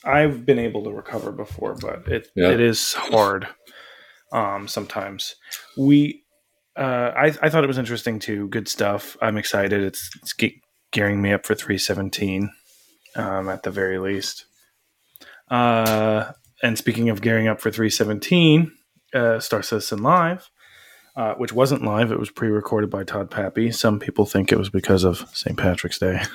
I've 0.04 0.46
been 0.46 0.60
able 0.60 0.84
to 0.86 0.92
recover 0.92 1.32
before, 1.32 1.76
but 1.76 2.08
it 2.08 2.28
Yeah. 2.36 2.50
it 2.50 2.60
is 2.60 2.94
hard. 2.94 3.48
Um, 4.32 4.68
sometimes 4.68 5.36
we. 5.78 6.24
Uh, 6.78 7.12
I 7.16 7.26
I 7.42 7.50
thought 7.50 7.64
it 7.64 7.68
was 7.68 7.78
interesting 7.78 8.20
too. 8.20 8.48
Good 8.48 8.68
stuff. 8.68 9.18
I'm 9.22 9.38
excited. 9.38 9.82
It's 9.84 10.10
it's 10.22 10.34
ge- 10.36 10.62
gearing 10.92 11.22
me 11.22 11.34
up 11.34 11.46
for 11.46 11.54
317, 11.56 12.50
um, 13.16 13.50
at 13.50 13.64
the 13.64 13.72
very 13.72 13.98
least. 14.00 14.46
Uh, 15.52 16.32
and 16.64 16.78
speaking 16.78 17.10
of 17.10 17.22
gearing 17.22 17.48
up 17.48 17.60
for 17.60 17.72
317, 17.72 18.72
uh, 19.14 19.40
Star 19.40 19.62
Citizen 19.64 20.04
Live, 20.04 20.50
uh, 21.16 21.34
which 21.36 21.52
wasn't 21.54 21.84
live, 21.84 22.12
it 22.12 22.20
was 22.20 22.30
pre-recorded 22.30 22.90
by 22.90 23.04
Todd 23.04 23.32
Papy. 23.32 23.74
Some 23.74 24.00
people 24.00 24.26
think 24.26 24.52
it 24.52 24.58
was 24.58 24.70
because 24.70 25.04
of 25.04 25.28
St. 25.34 25.58
Patrick's 25.58 25.98
Day. 26.00 26.22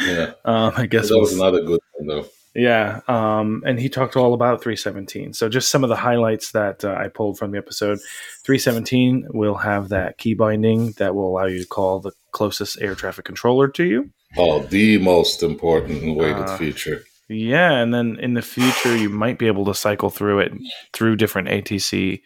Yeah, 0.00 0.32
Um, 0.44 0.72
I 0.76 0.86
guess 0.86 1.08
that 1.08 1.18
was 1.18 1.32
we'll- 1.32 1.42
another 1.42 1.64
good 1.64 1.80
one 1.94 2.06
though. 2.08 2.26
yeah. 2.54 3.00
Um, 3.08 3.62
and 3.66 3.78
he 3.80 3.88
talked 3.88 4.16
all 4.16 4.34
about 4.34 4.62
317. 4.62 5.32
So 5.34 5.48
just 5.48 5.70
some 5.70 5.82
of 5.84 5.88
the 5.90 5.96
highlights 5.96 6.52
that 6.52 6.84
uh, 6.84 6.94
I 6.98 7.08
pulled 7.08 7.38
from 7.38 7.50
the 7.52 7.58
episode. 7.58 7.98
317 8.44 9.28
will 9.32 9.56
have 9.56 9.88
that 9.88 10.18
key 10.18 10.34
binding 10.34 10.92
that 10.98 11.14
will 11.14 11.28
allow 11.30 11.46
you 11.46 11.60
to 11.60 11.66
call 11.68 12.00
the 12.00 12.12
closest 12.32 12.80
air 12.80 12.94
traffic 12.94 13.24
controller 13.24 13.68
to 13.68 13.84
you. 13.84 14.10
Oh, 14.36 14.60
the 14.60 14.98
most 14.98 15.42
important 15.42 16.02
and 16.02 16.16
weighted 16.16 16.42
Uh, 16.48 16.56
feature. 16.56 17.02
Yeah, 17.28 17.72
and 17.72 17.94
then 17.94 18.18
in 18.20 18.34
the 18.34 18.42
future 18.42 18.94
you 18.96 19.08
might 19.08 19.38
be 19.38 19.46
able 19.46 19.64
to 19.66 19.74
cycle 19.74 20.10
through 20.10 20.40
it 20.40 20.52
through 20.92 21.16
different 21.16 21.48
ATC 21.48 22.20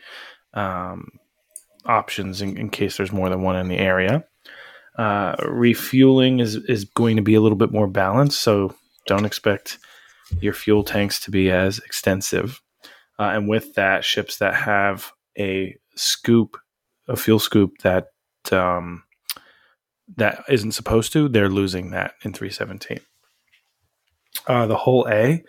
um, 0.55 1.09
options 1.85 2.43
in, 2.43 2.57
in 2.57 2.69
case 2.71 2.97
there's 2.97 3.13
more 3.13 3.29
than 3.29 3.43
one 3.43 3.57
in 3.57 3.69
the 3.69 3.79
area. 3.79 4.25
Uh, 4.99 5.37
refueling 5.47 6.40
is 6.40 6.57
is 6.57 6.85
going 6.85 7.17
to 7.17 7.23
be 7.23 7.35
a 7.35 7.40
little 7.40 7.57
bit 7.57 7.73
more 7.73 7.87
balanced, 7.87 8.43
so 8.43 8.75
don't 9.07 9.25
expect 9.25 9.78
your 10.40 10.52
fuel 10.52 10.83
tanks 10.83 11.21
to 11.21 11.31
be 11.31 11.50
as 11.50 11.78
extensive. 11.78 12.61
Uh, 13.19 13.31
and 13.35 13.49
with 13.49 13.75
that, 13.75 14.05
ships 14.05 14.38
that 14.38 14.55
have 14.55 15.12
a 15.38 15.76
scoop, 15.95 16.57
a 17.07 17.17
fuel 17.17 17.38
scoop 17.38 17.78
that 17.83 18.09
um, 18.50 19.05
that 20.17 20.43
isn't 20.49 20.73
supposed 20.73 21.12
to, 21.12 21.28
they're 21.28 21.49
losing 21.49 21.90
that 21.90 22.14
in 22.25 22.33
317. 22.33 23.00
Uh, 24.47 24.67
the 24.67 24.76
Hull 24.76 25.07
A 25.11 25.45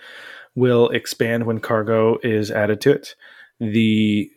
will 0.56 0.89
expand 0.89 1.46
when 1.46 1.60
cargo 1.60 2.18
is 2.24 2.51
added 2.51 2.82
to 2.82 2.91
it. 2.91 3.15
The 3.60 4.29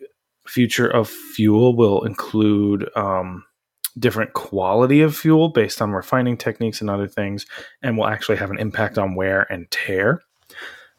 future 0.47 0.87
of 0.87 1.09
fuel 1.09 1.75
will 1.75 2.03
include 2.03 2.89
um, 2.95 3.43
different 3.97 4.33
quality 4.33 5.01
of 5.01 5.15
fuel 5.15 5.49
based 5.49 5.81
on 5.81 5.91
refining 5.91 6.37
techniques 6.37 6.81
and 6.81 6.89
other 6.89 7.07
things, 7.07 7.45
and 7.81 7.97
will 7.97 8.07
actually 8.07 8.37
have 8.37 8.51
an 8.51 8.59
impact 8.59 8.97
on 8.97 9.15
wear 9.15 9.45
and 9.51 9.69
tear. 9.71 10.21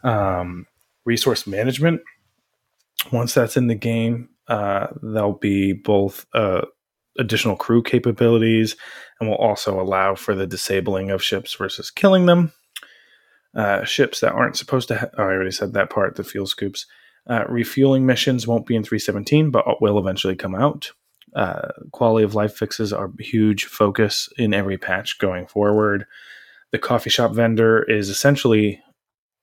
Um, 0.03 0.67
resource 1.05 1.47
management, 1.47 2.03
once 3.13 3.35
that's 3.35 3.57
in 3.57 3.67
the 3.67 3.75
game, 3.75 4.29
uh, 4.49 4.89
there'll 5.03 5.33
be 5.33 5.73
both 5.73 6.27
uh, 6.35 6.63
additional 7.19 7.57
crew 7.57 7.83
capabilities 7.83 8.77
and 9.19 9.29
will 9.29 9.37
also 9.37 9.81
allow 9.81 10.15
for 10.15 10.35
the 10.35 10.47
disabling 10.47 11.11
of 11.11 11.23
ships 11.23 11.55
versus 11.55 11.91
killing 11.91 12.27
them 12.27 12.53
uh, 13.55 13.85
ships 13.85 14.21
that 14.21 14.33
aren't 14.33 14.57
supposed 14.57 14.89
to. 14.89 15.11
Oh, 15.17 15.23
I 15.23 15.27
already 15.27 15.51
said 15.51 15.73
that 15.75 15.91
part. 15.91 16.17
The 16.17 16.25
fuel 16.25 16.47
scoops. 16.47 16.87
Uh, 17.27 17.45
refueling 17.49 18.05
missions 18.05 18.47
won't 18.47 18.67
be 18.67 18.77
in 18.77 18.85
317, 18.85 19.51
but 19.51 19.81
will 19.81 19.99
eventually 19.99 20.37
come 20.37 20.55
out. 20.55 20.93
Uh, 21.35 21.69
quality 21.93 22.25
of 22.25 22.35
life 22.35 22.55
fixes 22.55 22.93
are 22.93 23.11
huge 23.19 23.65
focus 23.65 24.29
in 24.39 24.55
every 24.55 24.79
patch 24.79 25.19
going 25.19 25.47
forward. 25.47 26.07
The 26.71 26.79
coffee 26.79 27.11
shop 27.11 27.33
vendor 27.33 27.83
is 27.83 28.09
essentially 28.09 28.81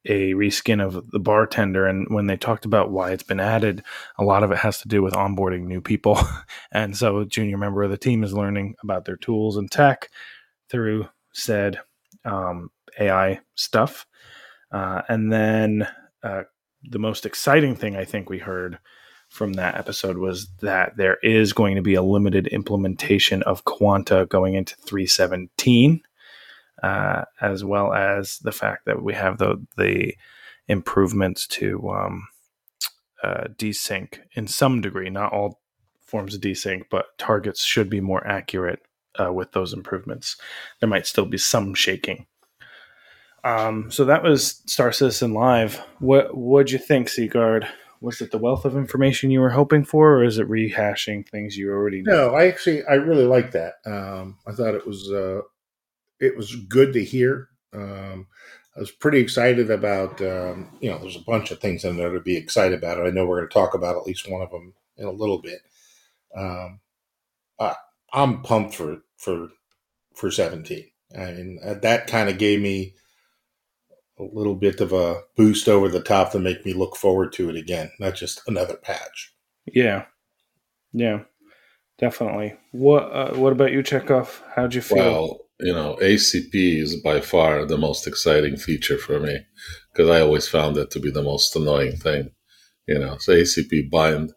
a 0.05 0.33
reskin 0.33 0.83
of 0.83 1.11
the 1.11 1.19
bartender, 1.19 1.85
and 1.85 2.07
when 2.09 2.25
they 2.25 2.37
talked 2.37 2.65
about 2.65 2.91
why 2.91 3.11
it's 3.11 3.23
been 3.23 3.39
added, 3.39 3.83
a 4.17 4.23
lot 4.23 4.41
of 4.43 4.51
it 4.51 4.57
has 4.57 4.79
to 4.81 4.87
do 4.87 5.03
with 5.03 5.13
onboarding 5.13 5.65
new 5.65 5.81
people, 5.81 6.19
and 6.71 6.97
so 6.97 7.19
a 7.19 7.25
junior 7.25 7.57
member 7.57 7.83
of 7.83 7.91
the 7.91 7.97
team 7.97 8.23
is 8.23 8.33
learning 8.33 8.75
about 8.81 9.05
their 9.05 9.17
tools 9.17 9.57
and 9.57 9.69
tech 9.69 10.09
through 10.69 11.07
said 11.33 11.79
um, 12.25 12.69
AI 12.99 13.39
stuff. 13.55 14.05
Uh, 14.71 15.01
and 15.09 15.31
then 15.31 15.87
uh, 16.23 16.43
the 16.83 16.99
most 16.99 17.25
exciting 17.25 17.75
thing 17.75 17.95
I 17.95 18.05
think 18.05 18.29
we 18.29 18.39
heard 18.39 18.79
from 19.31 19.53
that 19.53 19.75
episode 19.75 20.17
was 20.17 20.47
that 20.59 20.97
there 20.97 21.17
is 21.23 21.53
going 21.53 21.77
to 21.77 21.81
be 21.81 21.93
a 21.93 22.01
limited 22.01 22.47
implementation 22.47 23.41
of 23.43 23.63
Quanta 23.63 24.25
going 24.25 24.55
into 24.55 24.75
317, 24.75 26.01
uh, 26.83 27.23
as 27.39 27.63
well 27.63 27.93
as 27.93 28.39
the 28.39 28.51
fact 28.51 28.85
that 28.85 29.01
we 29.01 29.13
have 29.13 29.37
the 29.37 29.65
the 29.77 30.15
improvements 30.67 31.47
to 31.47 31.89
um, 31.89 32.27
uh, 33.23 33.45
desync 33.55 34.19
in 34.33 34.47
some 34.47 34.81
degree, 34.81 35.09
not 35.09 35.31
all 35.31 35.61
forms 36.01 36.35
of 36.35 36.41
desync, 36.41 36.83
but 36.91 37.17
targets 37.17 37.63
should 37.63 37.89
be 37.89 38.01
more 38.01 38.27
accurate 38.27 38.81
uh, 39.17 39.31
with 39.31 39.53
those 39.53 39.71
improvements. 39.71 40.35
There 40.81 40.89
might 40.89 41.07
still 41.07 41.25
be 41.25 41.37
some 41.37 41.73
shaking. 41.73 42.25
Um, 43.45 43.89
so 43.91 44.03
that 44.05 44.23
was 44.23 44.61
Star 44.65 44.91
Citizen 44.91 45.33
Live. 45.33 45.81
What 45.99 46.35
what'd 46.35 46.71
you 46.71 46.79
think, 46.79 47.07
Sigurd? 47.07 47.65
Was 48.01 48.19
it 48.19 48.31
the 48.31 48.37
wealth 48.39 48.65
of 48.65 48.75
information 48.75 49.31
you 49.31 49.39
were 49.39 49.51
hoping 49.51 49.85
for, 49.85 50.15
or 50.15 50.23
is 50.23 50.39
it 50.39 50.49
rehashing 50.49 51.27
things 51.27 51.55
you 51.55 51.69
already 51.71 52.01
know? 52.01 52.29
No, 52.29 52.35
I 52.35 52.47
actually 52.47 52.83
I 52.85 52.95
really 52.95 53.25
like 53.25 53.51
that. 53.51 53.75
Um, 53.85 54.39
I 54.47 54.53
thought 54.53 54.75
it 54.75 54.87
was 54.87 55.11
uh, 55.11 55.41
it 56.19 56.35
was 56.35 56.55
good 56.55 56.93
to 56.93 57.03
hear. 57.03 57.49
Um, 57.73 58.27
I 58.75 58.79
was 58.79 58.91
pretty 58.91 59.19
excited 59.19 59.69
about 59.69 60.21
um, 60.21 60.77
you 60.81 60.89
know 60.89 60.97
there's 60.97 61.15
a 61.15 61.21
bunch 61.21 61.51
of 61.51 61.59
things 61.59 61.83
in 61.83 61.97
there 61.97 62.11
to 62.11 62.19
be 62.19 62.37
excited 62.37 62.77
about. 62.77 63.05
I 63.05 63.11
know 63.11 63.25
we're 63.25 63.37
going 63.37 63.49
to 63.49 63.53
talk 63.53 63.73
about 63.73 63.97
at 63.97 64.07
least 64.07 64.29
one 64.29 64.41
of 64.41 64.49
them 64.49 64.73
in 64.97 65.05
a 65.05 65.11
little 65.11 65.39
bit. 65.39 65.59
Um, 66.35 66.79
I, 67.59 67.75
I'm 68.13 68.41
pumped 68.41 68.75
for 68.75 69.01
for 69.17 69.49
for 70.15 70.31
17. 70.31 70.85
I 71.17 71.31
mean 71.31 71.59
that 71.63 72.07
kind 72.07 72.29
of 72.29 72.37
gave 72.37 72.61
me 72.61 72.95
a 74.21 74.35
little 74.35 74.55
bit 74.55 74.79
of 74.81 74.93
a 74.93 75.21
boost 75.35 75.67
over 75.67 75.89
the 75.89 76.01
top 76.01 76.31
to 76.31 76.39
make 76.39 76.65
me 76.65 76.73
look 76.73 76.95
forward 76.95 77.33
to 77.33 77.49
it 77.49 77.55
again, 77.55 77.91
not 77.99 78.15
just 78.15 78.41
another 78.47 78.75
patch. 78.75 79.33
Yeah, 79.65 80.05
yeah, 80.93 81.21
definitely. 81.99 82.55
What 82.71 83.03
uh, 83.03 83.33
What 83.33 83.53
about 83.53 83.71
you, 83.71 83.83
Chekhov? 83.83 84.43
How'd 84.55 84.75
you 84.75 84.81
feel? 84.81 84.97
Well, 84.97 85.39
you 85.59 85.73
know, 85.73 85.97
ATC 86.01 86.81
is 86.81 86.95
by 87.01 87.21
far 87.21 87.65
the 87.65 87.77
most 87.77 88.07
exciting 88.07 88.57
feature 88.57 88.97
for 88.97 89.19
me 89.19 89.39
because 89.91 90.09
I 90.09 90.21
always 90.21 90.47
found 90.47 90.77
it 90.77 90.91
to 90.91 90.99
be 90.99 91.11
the 91.11 91.23
most 91.23 91.55
annoying 91.55 91.97
thing. 91.97 92.31
You 92.87 92.99
know, 92.99 93.17
so 93.19 93.33
ATC 93.33 93.89
bind, 93.89 94.33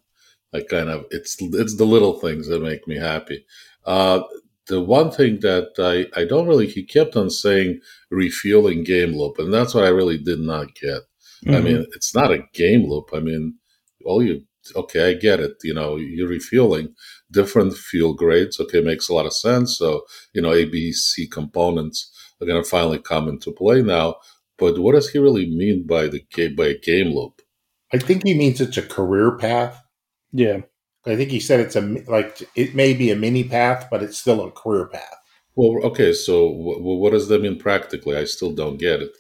I 0.53 0.61
kind 0.61 0.89
of 0.89 1.07
it's 1.11 1.37
it's 1.41 1.77
the 1.77 1.87
little 1.87 2.21
things 2.21 2.49
that 2.49 2.63
make 2.63 2.87
me 2.87 2.97
happy. 2.97 3.45
Uh, 3.85 4.23
the 4.69 4.81
one 4.81 5.11
thing 5.11 5.41
that 5.41 5.73
I 5.79 6.21
I 6.21 6.25
don't 6.25 6.47
really 6.49 6.67
he 6.69 6.83
kept 6.85 7.17
on 7.17 7.31
saying 7.31 7.81
refueling 8.11 8.85
game 8.85 9.13
loop, 9.17 9.39
and 9.39 9.53
that's 9.53 9.75
what 9.75 9.85
I 9.85 9.89
really 9.89 10.19
did 10.19 10.41
not 10.41 10.75
get. 10.75 11.03
I 11.49 11.61
Mhm. 11.61 11.65
mean, 11.65 11.87
it's 11.95 12.15
not 12.15 12.33
a 12.33 12.45
game 12.55 12.89
loop. 12.89 13.11
I 13.13 13.21
mean, 13.21 13.59
all 14.05 14.23
you 14.23 14.43
okay, 14.77 15.11
I 15.11 15.15
get 15.15 15.41
it. 15.41 15.57
You 15.63 15.75
know, 15.75 15.97
you're 15.97 16.29
refueling 16.29 16.95
different 17.31 17.75
fuel 17.77 18.15
grades. 18.15 18.59
Okay, 18.61 18.81
makes 18.81 19.09
a 19.09 19.15
lot 19.15 19.27
of 19.27 19.35
sense. 19.35 19.77
So 19.79 20.05
you 20.33 20.41
know, 20.43 20.53
A, 20.53 20.65
B, 20.65 20.93
C 20.93 21.27
components 21.27 22.11
are 22.41 22.47
going 22.47 22.63
to 22.63 22.69
finally 22.69 22.99
come 22.99 23.29
into 23.29 23.53
play 23.53 23.83
now. 23.83 24.17
But 24.59 24.79
what 24.79 24.95
does 24.95 25.11
he 25.11 25.19
really 25.19 25.47
mean 25.51 25.85
by 25.87 26.07
the 26.09 26.21
game 26.33 26.55
by 26.57 26.67
a 26.69 26.79
game 26.79 27.09
loop? 27.15 27.43
I 27.93 27.99
think 27.99 28.25
he 28.25 28.35
means 28.35 28.61
it's 28.61 28.77
a 28.79 28.83
career 28.83 29.37
path. 29.37 29.81
yeah, 30.33 30.63
I 31.07 31.17
think 31.17 31.31
he 31.31 31.41
said 31.41 31.61
it's 31.61 31.77
a 31.77 31.81
like 32.09 32.43
it 32.55 32.75
may 32.75 32.95
be 32.95 33.11
a 33.11 33.17
mini 33.17 33.45
path, 33.45 33.89
but 33.91 34.03
it's 34.03 34.19
still 34.19 34.43
a 34.43 34.51
career 34.51 34.87
path. 34.87 35.17
Well, 35.57 35.85
okay, 35.85 36.13
so 36.13 36.49
w- 36.49 36.99
what 36.99 37.11
does 37.13 37.29
that 37.29 37.43
mean 37.43 37.59
practically? 37.59 38.17
I 38.17 38.25
still 38.25 38.53
don't 38.53 38.79
get 38.79 39.03
it. 39.03 39.13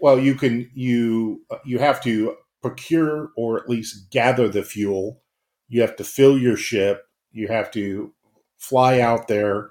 Well, 0.00 0.18
you 0.18 0.34
can 0.34 0.70
you 0.74 1.42
you 1.64 1.78
have 1.78 2.02
to 2.02 2.36
procure 2.62 3.30
or 3.36 3.58
at 3.60 3.68
least 3.68 4.10
gather 4.10 4.48
the 4.48 4.62
fuel. 4.62 5.22
You 5.68 5.80
have 5.80 5.96
to 5.96 6.04
fill 6.04 6.38
your 6.38 6.56
ship. 6.56 7.04
You 7.32 7.48
have 7.48 7.70
to 7.72 8.12
fly 8.58 9.00
out 9.00 9.28
there 9.28 9.70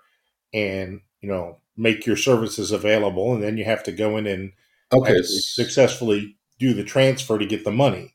and 0.54 1.02
you 1.22 1.30
know 1.30 1.60
make 1.78 2.06
your 2.06 2.18
services 2.18 2.72
available, 2.72 3.34
and 3.34 3.44
then 3.44 3.58
you 3.58 3.66
have 3.66 3.84
to 3.84 3.92
go 3.92 4.18
in 4.18 4.28
and 4.28 4.54
Okay, 4.92 5.16
successfully 5.24 6.38
do 6.60 6.74
the 6.74 6.84
transfer 6.84 7.38
to 7.40 7.46
get 7.46 7.64
the 7.64 7.72
money. 7.72 8.14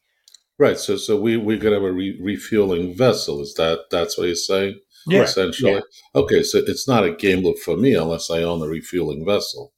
Right. 0.59 0.79
So 0.79 0.97
so 0.97 1.21
we 1.21 1.37
we're 1.37 1.57
gonna 1.59 1.77
have 1.77 1.85
a 1.85 1.93
re- 1.93 2.19
refueling 2.21 2.95
vessel. 2.97 3.41
Is 3.41 3.55
that 3.55 3.85
that's 3.91 4.19
what 4.19 4.27
you're 4.27 4.35
saying? 4.35 4.81
Yeah. 5.07 5.23
essentially. 5.23 5.81
Okay, 6.15 6.43
so 6.43 6.59
it's 6.59 6.87
not 6.87 7.05
a 7.05 7.15
game 7.15 7.43
loop 7.43 7.59
for 7.59 7.77
me 7.77 7.95
unless 7.95 8.31
I 8.31 8.43
own 8.43 8.61
a 8.61 8.67
refueling 8.67 9.25
vessel, 9.25 9.73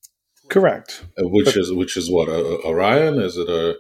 Correct. 0.48 1.04
Uh, 1.18 1.28
which 1.28 1.56
is 1.56 1.72
which 1.72 1.96
is 1.96 2.10
what 2.10 2.28
a, 2.28 2.58
Orion? 2.64 3.20
Is 3.20 3.36
it 3.36 3.48
a 3.48 3.76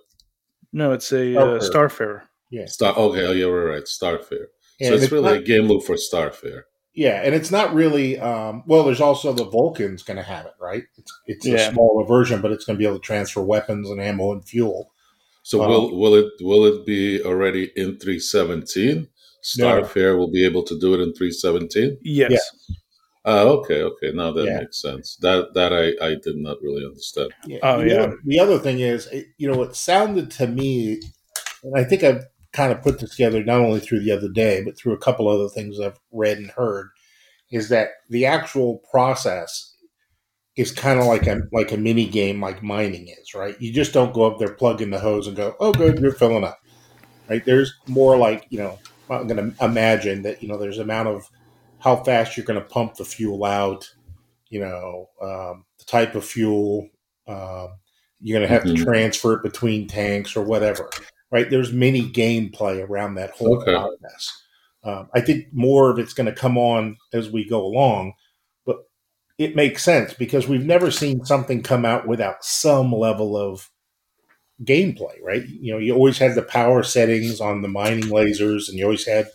No, 0.72 0.92
it's 0.92 1.10
a 1.12 1.36
uh, 1.36 1.58
Starfarer. 1.58 1.70
Starfarer. 1.70 2.22
Yeah, 2.50 2.66
Star? 2.66 2.94
Okay, 2.96 3.26
oh 3.26 3.32
yeah, 3.32 3.46
we're 3.46 3.72
right, 3.72 3.84
Starfarer. 3.84 4.28
so 4.28 4.46
And 4.80 4.94
it's, 4.94 5.10
really 5.10 5.24
not- 5.32 5.36
a 5.38 5.42
game 5.42 5.66
loop 5.66 5.82
for 5.84 5.96
Starfarer. 5.96 6.62
Yeah, 6.92 7.22
and 7.22 7.34
it's 7.34 7.50
not 7.52 7.72
really. 7.72 8.18
Um, 8.18 8.64
well, 8.66 8.82
there's 8.84 9.00
also 9.00 9.32
the 9.32 9.44
Vulcan's 9.44 10.02
going 10.02 10.16
to 10.16 10.22
have 10.24 10.44
it, 10.46 10.54
right? 10.60 10.82
It's, 10.98 11.12
it's 11.26 11.46
Yeah. 11.46 11.68
a 11.68 11.72
smaller 11.72 12.04
version, 12.04 12.40
but 12.42 12.50
it's 12.50 12.64
going 12.64 12.76
to 12.76 12.78
be 12.78 12.84
able 12.86 12.98
to 12.98 13.04
transfer 13.04 13.40
weapons 13.40 13.88
and 13.88 14.00
ammo 14.00 14.32
and 14.32 14.44
fuel. 14.44 14.92
So 15.42 15.62
Um, 15.62 15.68
will 15.70 15.98
will 15.98 16.14
it 16.14 16.32
will 16.40 16.64
it 16.66 16.86
be 16.86 17.22
already 17.22 17.72
in 17.76 17.98
317? 17.98 19.08
No. 19.58 19.66
Starfarer 19.82 20.18
will 20.18 20.30
be 20.30 20.44
able 20.44 20.62
to 20.64 20.78
do 20.78 20.92
it 20.94 21.00
in 21.00 21.14
317. 21.14 21.98
Yes. 22.02 22.30
Yeah. 22.30 22.76
Uh, 23.24 23.44
okay, 23.44 23.82
okay, 23.82 24.12
now 24.12 24.32
that 24.32 24.46
Yeah. 24.46 24.60
makes 24.60 24.80
sense. 24.80 25.16
That 25.20 25.52
that 25.54 25.72
I 25.72 25.92
I 26.04 26.14
did 26.14 26.36
not 26.36 26.56
really 26.62 26.84
understand. 26.84 27.30
Oh, 27.62 27.80
the 27.80 27.88
yeah. 27.88 28.02
Other, 28.02 28.18
the 28.24 28.40
other 28.40 28.58
thing 28.58 28.80
is, 28.80 29.08
you 29.38 29.50
know, 29.50 29.62
it 29.62 29.76
sounded 29.76 30.30
to 30.32 30.46
me, 30.46 31.00
and 31.62 31.76
I 31.76 31.84
think 31.84 32.02
I've 32.02 32.24
kind 32.52 32.72
of 32.72 32.82
put 32.82 32.98
this 32.98 33.10
together 33.10 33.44
not 33.44 33.60
only 33.60 33.80
through 33.80 34.00
the 34.00 34.10
other 34.12 34.28
day, 34.28 34.62
but 34.64 34.76
through 34.76 34.92
a 34.94 34.98
couple 34.98 35.28
other 35.28 35.48
things 35.48 35.78
I've 35.78 36.00
read 36.12 36.38
and 36.38 36.50
heard, 36.50 36.88
is 37.52 37.68
that 37.68 37.90
the 38.08 38.26
actual 38.26 38.82
process 38.90 39.69
is 40.60 40.72
kind 40.72 41.00
of 41.00 41.06
like 41.06 41.26
a 41.26 41.42
like 41.52 41.72
a 41.72 41.76
mini 41.76 42.06
game, 42.06 42.40
like 42.40 42.62
mining 42.62 43.08
is, 43.08 43.34
right? 43.34 43.60
You 43.60 43.72
just 43.72 43.92
don't 43.92 44.14
go 44.14 44.24
up 44.24 44.38
there, 44.38 44.54
plug 44.54 44.82
in 44.82 44.90
the 44.90 44.98
hose, 45.00 45.26
and 45.26 45.36
go, 45.36 45.54
"Oh, 45.60 45.72
good, 45.74 45.98
you're 45.98 46.12
filling 46.12 46.44
up." 46.44 46.60
Right? 47.28 47.44
There's 47.44 47.72
more 47.86 48.16
like 48.16 48.46
you 48.50 48.58
know, 48.58 48.80
I'm 49.10 49.26
going 49.26 49.54
to 49.56 49.64
imagine 49.64 50.22
that 50.22 50.42
you 50.42 50.48
know, 50.48 50.58
there's 50.58 50.78
amount 50.78 51.08
of 51.08 51.28
how 51.78 51.96
fast 52.04 52.36
you're 52.36 52.46
going 52.46 52.60
to 52.60 52.66
pump 52.66 52.96
the 52.96 53.04
fuel 53.04 53.44
out, 53.44 53.88
you 54.50 54.60
know, 54.60 55.08
um, 55.22 55.64
the 55.78 55.84
type 55.86 56.14
of 56.14 56.24
fuel. 56.24 56.88
Um, 57.28 57.78
you're 58.20 58.38
going 58.38 58.48
to 58.48 58.54
have 58.54 58.64
Mhm. 58.64 58.76
to 58.76 58.84
transfer 58.84 59.34
it 59.34 59.42
between 59.42 59.86
tanks 59.88 60.36
or 60.36 60.44
whatever, 60.44 60.90
right? 61.30 61.48
There's 61.48 61.72
many 61.72 62.10
gameplay 62.10 62.86
around 62.86 63.14
that 63.14 63.30
whole 63.30 63.56
Okay. 63.56 63.72
process. 63.72 64.42
Um, 64.84 65.08
I 65.14 65.20
think 65.20 65.46
more 65.52 65.90
of 65.90 65.98
it's 65.98 66.14
going 66.14 66.26
to 66.26 66.32
come 66.32 66.58
on 66.58 66.96
as 67.12 67.30
we 67.30 67.48
go 67.48 67.64
along, 67.64 68.14
it 69.40 69.56
makes 69.56 69.82
sense 69.82 70.12
because 70.12 70.46
we've 70.46 70.66
never 70.66 70.90
seen 70.90 71.24
something 71.24 71.62
come 71.62 71.86
out 71.86 72.06
without 72.06 72.44
some 72.44 72.92
level 72.92 73.38
of 73.38 73.70
gameplay, 74.62 75.14
right? 75.22 75.48
You 75.48 75.72
know, 75.72 75.78
you 75.78 75.94
always 75.94 76.18
had 76.18 76.34
the 76.34 76.42
power 76.42 76.82
settings 76.82 77.40
on 77.40 77.62
the 77.62 77.68
mining 77.68 78.04
lasers, 78.04 78.68
and 78.68 78.76
you 78.76 78.84
always 78.84 79.06
had, 79.06 79.28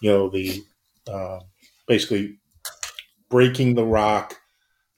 you 0.00 0.10
know, 0.10 0.28
the 0.28 0.60
uh, 1.08 1.38
basically 1.86 2.40
breaking 3.30 3.76
the 3.76 3.84
rock 3.84 4.34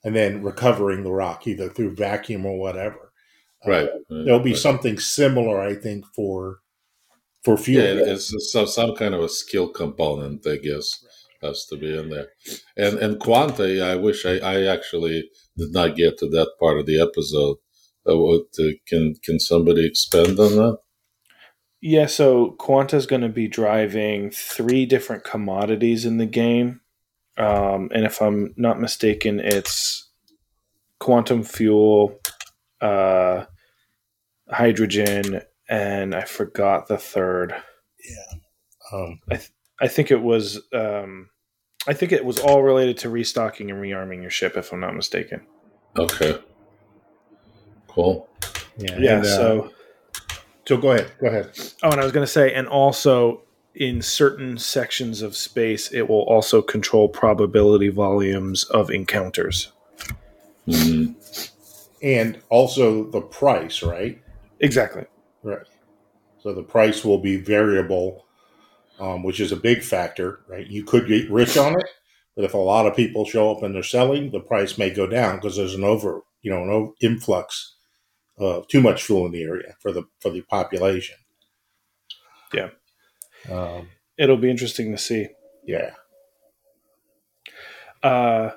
and 0.03 0.15
then 0.15 0.41
recovering 0.41 1.03
the 1.03 1.11
rock 1.11 1.45
either 1.45 1.69
through 1.69 1.93
vacuum 1.95 2.43
or 2.43 2.57
whatever. 2.57 3.11
Uh, 3.63 3.69
Right. 3.69 3.89
there'll 4.09 4.39
be 4.39 4.53
right. 4.53 4.59
something 4.59 4.97
similar, 4.97 5.61
I 5.61 5.75
think, 5.75 6.05
for 6.15 6.57
for 7.43 7.55
fuel. 7.55 7.83
Yeah, 7.83 8.13
it's 8.13 8.33
some 8.51 8.65
some 8.65 8.95
kind 8.95 9.13
of 9.13 9.21
a 9.21 9.29
skill 9.29 9.67
component, 9.69 10.47
I 10.47 10.57
guess, 10.57 10.89
has 11.41 11.65
to 11.67 11.77
be 11.77 11.97
in 11.97 12.09
there. 12.09 12.27
And 12.77 12.97
and 12.99 13.19
Quanta, 13.19 13.85
I 13.85 13.95
wish 13.95 14.25
I, 14.25 14.37
I 14.37 14.63
actually 14.63 15.29
did 15.57 15.71
not 15.71 15.95
get 15.95 16.17
to 16.19 16.29
that 16.29 16.51
part 16.59 16.79
of 16.79 16.85
the 16.85 17.01
episode. 17.01 17.57
Uh, 18.09 18.17
what, 18.17 18.47
uh, 18.59 18.71
can 18.87 19.15
can 19.23 19.39
somebody 19.39 19.85
expand 19.85 20.39
on 20.39 20.55
that? 20.55 20.77
Yeah, 21.81 22.07
so 22.07 22.51
Quanta 22.51 22.97
is 22.97 23.05
going 23.05 23.21
to 23.21 23.29
be 23.29 23.47
driving 23.47 24.31
three 24.31 24.85
different 24.85 25.23
commodities 25.23 26.05
in 26.05 26.17
the 26.17 26.25
game. 26.25 26.81
Um, 27.37 27.89
and 27.93 28.05
if 28.05 28.21
I'm 28.21 28.53
not 28.57 28.81
mistaken, 28.81 29.39
it's 29.39 30.09
quantum 30.99 31.43
fuel, 31.43 32.19
uh, 32.81 33.45
hydrogen, 34.49 35.41
and 35.69 36.13
I 36.13 36.25
forgot 36.25 36.87
the 36.87 36.97
third. 36.97 37.55
Um, 38.91 39.19
I 39.81 39.87
think 39.87 40.11
it 40.11 40.21
was. 40.21 40.61
Um, 40.73 41.29
I 41.87 41.93
think 41.93 42.11
it 42.11 42.23
was 42.25 42.39
all 42.39 42.61
related 42.61 42.97
to 42.99 43.09
restocking 43.09 43.71
and 43.71 43.81
rearming 43.81 44.21
your 44.21 44.31
ship, 44.31 44.57
if 44.57 44.71
I'm 44.71 44.79
not 44.79 44.95
mistaken. 44.95 45.41
Okay. 45.97 46.39
Cool. 47.87 48.29
yeah. 48.77 48.97
Yeah. 48.99 49.15
and, 49.17 49.25
uh, 49.25 49.35
so, 49.35 49.71
so 50.67 50.77
go 50.77 50.91
ahead. 50.91 51.11
Go 51.19 51.27
ahead. 51.27 51.51
oh, 51.83 51.91
and 51.91 51.99
I 51.99 52.03
was 52.03 52.11
going 52.11 52.25
to 52.25 52.31
say, 52.31 52.53
and 52.53 52.67
also 52.67 53.41
in 53.75 54.01
certain 54.01 54.57
sections 54.57 55.21
of 55.21 55.35
space, 55.35 55.91
it 55.91 56.07
will 56.09 56.23
also 56.23 56.61
control 56.61 57.07
probability 57.07 57.89
volumes 57.89 58.65
of 58.65 58.89
encounters. 58.89 59.71
Mhm. 60.67 61.15
And 62.01 62.39
also 62.49 63.09
the 63.09 63.21
price, 63.21 63.81
right? 63.81 64.21
Exactly. 64.59 65.05
Right. 65.43 65.65
So 66.41 66.53
the 66.53 66.63
price 66.63 67.03
will 67.03 67.17
be 67.17 67.37
variable, 67.37 68.25
um, 68.99 69.23
which 69.23 69.39
is 69.39 69.51
a 69.51 69.55
big 69.57 69.83
factor, 69.83 70.41
right? 70.47 70.67
You 70.67 70.83
could 70.83 71.07
get 71.07 71.29
rich 71.31 71.57
on 71.57 71.73
it, 71.79 71.87
but 72.35 72.45
if 72.45 72.53
a 72.53 72.57
lot 72.57 72.85
of 72.85 72.95
people 72.95 73.25
show 73.25 73.51
up 73.51 73.63
and 73.63 73.73
they're 73.73 73.83
selling, 73.83 74.31
the 74.31 74.39
price 74.39 74.77
may 74.77 74.89
go 74.89 75.07
down 75.07 75.35
because 75.37 75.55
there's 75.57 75.75
an 75.75 75.83
over, 75.83 76.21
you 76.41 76.51
know, 76.51 76.63
an 76.63 76.69
o- 76.69 76.95
influx 77.01 77.75
of 78.37 78.67
too 78.67 78.81
much 78.81 79.03
fuel 79.03 79.25
in 79.25 79.31
the 79.31 79.43
area 79.43 79.75
for 79.81 79.91
the 79.91 80.03
for 80.19 80.29
the 80.31 80.41
population. 80.41 81.17
Yeah. 82.53 82.69
Um, 83.49 83.89
It'll 84.17 84.37
be 84.37 84.49
interesting 84.49 84.91
to 84.91 84.97
see. 84.97 85.27
yeah. 85.65 85.91
Uh, 88.01 88.51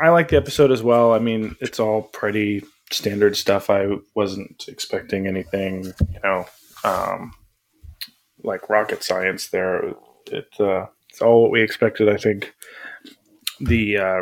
I 0.00 0.10
like 0.10 0.28
the 0.28 0.36
episode 0.36 0.70
as 0.70 0.82
well. 0.82 1.12
I 1.12 1.18
mean, 1.18 1.56
it's 1.60 1.80
all 1.80 2.02
pretty 2.02 2.62
standard 2.90 3.36
stuff. 3.36 3.70
I 3.70 3.88
wasn't 4.14 4.66
expecting 4.68 5.26
anything, 5.26 5.84
you 5.84 6.20
know, 6.22 6.46
um, 6.84 7.32
like 8.44 8.68
rocket 8.70 9.02
science 9.02 9.48
there. 9.48 9.94
It, 10.26 10.48
uh, 10.60 10.86
it's 11.10 11.22
all 11.22 11.42
what 11.42 11.50
we 11.50 11.62
expected, 11.62 12.08
I 12.08 12.16
think. 12.16 12.52
The 13.60 13.98
uh, 13.98 14.20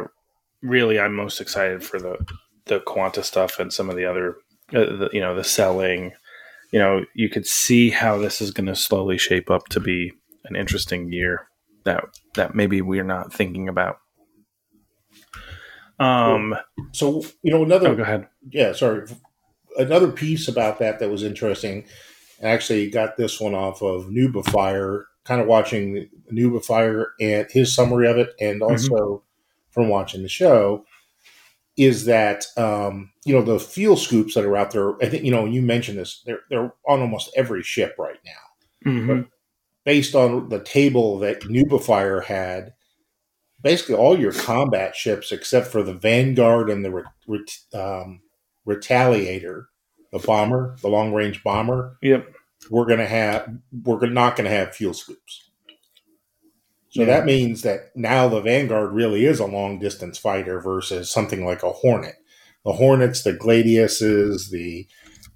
really, 0.63 0.99
I'm 0.99 1.15
most 1.15 1.41
excited 1.41 1.83
for 1.85 1.99
the 1.99 2.17
the 2.67 2.81
quanta 2.81 3.23
stuff 3.23 3.59
and 3.59 3.73
some 3.73 3.89
of 3.91 3.97
the 3.97 4.05
other, 4.07 4.37
uh, 4.75 4.97
the, 4.97 5.11
you 5.13 5.21
know, 5.21 5.35
the 5.35 5.45
selling. 5.45 6.13
You 6.73 6.79
know, 6.81 7.05
you 7.15 7.29
could 7.29 7.47
see 7.47 7.91
how 7.91 8.19
this 8.19 8.41
is 8.41 8.51
going 8.51 8.67
to 8.67 8.75
slowly 8.77 9.19
shape 9.19 9.51
up 9.51 9.67
to 9.69 9.81
be 9.81 10.13
an 10.45 10.57
interesting 10.57 11.13
year 11.13 11.49
that 11.85 12.05
that 12.35 12.55
maybe 12.55 12.81
we're 12.83 13.05
not 13.05 13.33
thinking 13.33 13.69
about. 13.69 13.99
Um. 15.99 16.55
So 16.93 17.23
you 17.43 17.53
know 17.53 17.63
another 17.65 17.89
Oh, 17.89 17.97
go 17.97 18.03
ahead. 18.03 18.29
yeah, 18.51 18.73
sorry. 18.73 19.07
Another 19.79 20.11
piece 20.11 20.49
about 20.49 20.79
that 20.79 20.99
that 20.99 21.11
was 21.11 21.23
interesting. 21.23 21.85
I 22.43 22.49
actually 22.49 22.91
got 22.91 23.17
this 23.17 23.41
one 23.41 23.55
off 23.55 23.83
of 23.83 24.07
Noobifier, 24.07 25.05
kind 25.25 25.41
of 25.41 25.47
watching 25.47 26.09
Noobifier 26.33 27.07
and 27.21 27.47
his 27.51 27.75
summary 27.75 28.09
of 28.09 28.19
it, 28.19 28.35
and 28.41 28.63
also 28.63 29.23
from 29.71 29.89
watching 29.89 30.23
the 30.23 30.29
show, 30.29 30.85
is 31.77 32.05
that 32.07 32.47
um, 32.57 33.11
you 33.25 33.35
know 33.35 33.43
the 33.43 33.59
fuel 33.59 33.97
scoops 33.97 34.35
that 34.35 34.45
are 34.45 34.57
out 34.57 34.71
there. 34.71 34.97
I 35.03 35.09
think 35.09 35.25
you 35.25 35.31
know 35.31 35.45
you 35.47 35.63
mentioned 35.63 35.99
this. 35.99 36.23
They're 36.27 36.41
they're 36.51 36.73
on 36.89 37.01
almost 37.01 37.31
every 37.37 37.63
ship 37.63 37.95
right 37.99 38.19
now 38.25 38.91
Mhm. 38.93 39.29
based 39.85 40.15
on 40.15 40.49
the 40.49 40.61
table 40.63 41.19
that 41.21 41.41
Noobifier 41.43 42.25
had, 42.25 42.75
basically 43.63 43.95
all 43.97 44.19
your 44.19 44.33
combat 44.33 44.95
ships 44.97 45.33
except 45.33 45.67
for 45.69 45.83
the 45.83 45.95
Vanguard 45.95 46.71
and 46.71 46.85
the 46.85 47.05
um, 47.75 48.21
Retaliator, 48.67 49.67
the 50.17 50.27
bomber, 50.27 50.77
the 50.83 50.89
long 50.89 51.13
range 51.13 51.43
bomber, 51.43 51.99
Yep. 52.03 52.27
we're 52.71 52.87
gonna 52.87 53.07
have 53.07 53.49
we're 53.85 54.07
not 54.07 54.37
gonna 54.37 54.51
have 54.51 54.75
fuel 54.75 54.95
scoops. 54.95 55.51
So 56.91 57.01
Yeah. 57.03 57.07
that 57.07 57.25
means 57.27 57.63
that 57.63 57.95
now 57.95 58.29
the 58.29 58.41
Vanguard 58.41 58.93
really 58.93 59.25
is 59.27 59.39
a 59.41 59.47
long 59.47 59.79
distance 59.79 60.19
fighter 60.19 60.61
versus 60.61 61.11
something 61.11 61.45
like 61.45 61.63
a 61.63 61.73
Hornet. 61.73 62.17
The 62.65 62.73
Hornets, 62.73 63.23
the 63.23 63.33
Gladiuses, 63.35 64.51
the 64.51 64.87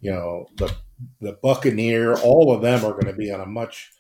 you 0.01 0.11
know 0.11 0.47
the 0.57 0.75
the 1.21 1.33
Buccaneer, 1.43 2.15
all 2.15 2.53
of 2.55 2.61
them 2.63 2.85
are 2.85 2.93
going 2.93 3.07
to 3.07 3.15
be 3.15 3.31
on 3.33 3.41
a 3.41 3.47
much 3.47 3.91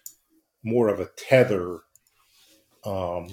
more 0.63 0.89
of 0.89 1.01
a 1.01 1.09
tether, 1.17 1.79
um, 2.85 3.29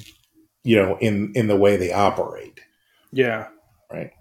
you 0.64 0.76
know, 0.78 0.98
in 1.00 1.34
in 1.36 1.48
the 1.48 1.56
way 1.58 1.76
they 1.76 1.92
operate. 1.92 2.60
Yeah. 3.12 3.48
Right. 3.92 4.12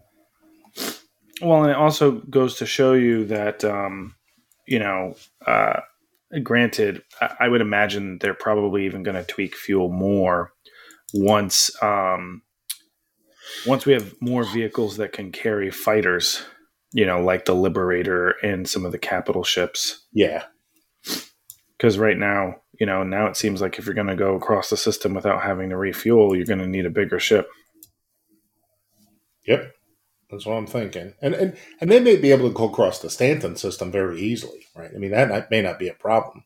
Well, 1.43 1.63
and 1.63 1.71
it 1.71 1.77
also 1.77 2.13
goes 2.13 2.57
to 2.57 2.67
show 2.67 2.95
you 2.95 3.27
that, 3.27 3.65
um, 3.65 4.15
you 4.67 4.79
know, 4.79 5.15
uh, 5.47 5.81
granted, 6.43 7.03
I, 7.21 7.35
I 7.41 7.49
would 7.49 7.61
imagine 7.61 8.19
they're 8.19 8.35
probably 8.35 8.87
even 8.87 9.03
going 9.03 9.17
to 9.17 9.25
tweak 9.25 9.55
fuel 9.55 9.91
more 9.91 10.53
once, 11.13 11.71
um, 11.83 12.43
once 13.67 13.85
we 13.85 13.93
have 13.93 14.15
more 14.21 14.45
vehicles 14.45 14.97
that 14.97 15.13
can 15.13 15.31
carry 15.31 15.71
fighters, 15.71 16.43
you 16.93 17.05
know, 17.05 17.21
like 17.21 17.45
the 17.45 17.55
Liberator 17.55 18.31
and 18.43 18.69
some 18.69 18.87
of 18.87 18.93
the 18.93 18.99
capital 18.99 19.45
ships. 19.45 20.07
Yeah. 20.13 20.45
Because 21.77 21.99
right 21.99 22.17
now, 22.17 22.57
you 22.81 22.87
know, 22.87 23.03
now 23.03 23.27
it 23.27 23.37
seems 23.37 23.61
like 23.61 23.79
if 23.79 23.85
you're 23.85 23.95
going 23.95 24.07
to 24.07 24.17
go 24.17 24.35
across 24.35 24.71
the 24.71 24.77
system 24.77 25.13
without 25.15 25.43
having 25.43 25.69
to 25.71 25.77
refuel, 25.77 26.35
you're 26.35 26.47
going 26.47 26.59
to 26.59 26.67
need 26.67 26.87
a 26.87 26.91
bigger 26.91 27.21
ship. 27.21 27.49
Yep. 29.47 29.73
That's 30.31 30.45
what 30.45 30.55
I'm 30.55 30.67
thinking. 30.67 31.15
And, 31.23 31.35
and 31.35 31.57
and 31.81 31.91
they 31.91 32.01
may 32.01 32.17
be 32.17 32.33
able 32.33 32.49
to 32.49 32.55
go 32.55 32.69
across 32.69 32.99
the 32.99 33.11
Stanton 33.11 33.57
system 33.57 33.93
very 33.93 34.21
easily, 34.21 34.67
right? 34.75 34.91
I 34.95 34.99
mean, 34.99 35.13
that 35.13 35.51
may 35.51 35.63
not 35.63 35.79
be 35.79 35.89
a 35.89 35.95
problem. 35.95 36.45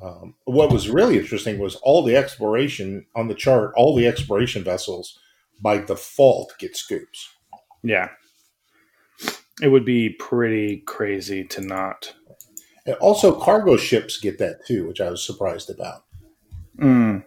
Um, 0.00 0.34
what 0.44 0.72
was 0.72 0.90
really 0.90 1.18
interesting 1.18 1.58
was 1.58 1.76
all 1.76 2.02
the 2.02 2.16
exploration 2.16 3.06
on 3.16 3.28
the 3.28 3.34
chart, 3.34 3.72
all 3.76 3.96
the 3.96 4.06
exploration 4.06 4.62
vessels 4.62 5.18
by 5.60 5.78
default 5.78 6.54
get 6.58 6.76
scoops. 6.76 7.30
Yeah. 7.82 8.10
It 9.62 9.68
would 9.68 9.84
be 9.84 10.10
pretty 10.10 10.78
crazy 10.86 11.44
to 11.44 11.60
not. 11.60 12.14
And 12.86 12.96
also, 12.96 13.38
cargo 13.38 13.76
ships 13.76 14.18
get 14.18 14.38
that 14.38 14.66
too, 14.66 14.86
which 14.86 15.00
I 15.00 15.10
was 15.10 15.24
surprised 15.24 15.70
about. 15.70 16.04
Mm. 16.78 17.24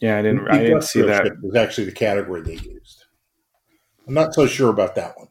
Yeah, 0.00 0.18
I 0.18 0.22
didn't. 0.22 0.48
I 0.48 0.58
didn't 0.58 0.82
see 0.82 1.02
that. 1.02 1.40
Was 1.42 1.56
actually 1.56 1.84
the 1.84 1.92
category 1.92 2.42
they 2.42 2.54
used. 2.54 2.97
I'm 4.08 4.14
not 4.14 4.34
so 4.34 4.46
sure 4.46 4.70
about 4.70 4.94
that 4.94 5.14
one. 5.18 5.28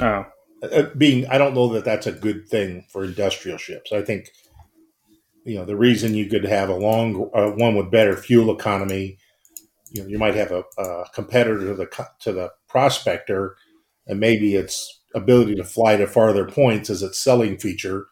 Oh, 0.00 0.26
uh, 0.62 0.90
being 0.96 1.26
I 1.26 1.38
don't 1.38 1.54
know 1.54 1.68
that 1.74 1.84
that's 1.84 2.06
a 2.06 2.12
good 2.12 2.48
thing 2.48 2.86
for 2.88 3.04
industrial 3.04 3.58
ships. 3.58 3.92
I 3.92 4.02
think 4.02 4.30
you 5.44 5.56
know 5.56 5.64
the 5.64 5.76
reason 5.76 6.14
you 6.14 6.26
could 6.28 6.44
have 6.44 6.68
a 6.68 6.74
long 6.74 7.30
uh, 7.34 7.50
one 7.50 7.76
with 7.76 7.90
better 7.90 8.16
fuel 8.16 8.54
economy. 8.54 9.18
You 9.92 10.02
know, 10.02 10.08
you 10.08 10.18
might 10.18 10.34
have 10.34 10.50
a, 10.50 10.64
a 10.78 11.04
competitor 11.14 11.60
to 11.60 11.74
the 11.74 12.08
to 12.20 12.32
the 12.32 12.52
prospector, 12.68 13.56
and 14.06 14.18
maybe 14.18 14.54
its 14.54 15.00
ability 15.14 15.54
to 15.56 15.64
fly 15.64 15.96
to 15.96 16.06
farther 16.06 16.46
points 16.46 16.90
is 16.90 17.02
its 17.02 17.18
selling 17.18 17.58
feature, 17.58 18.06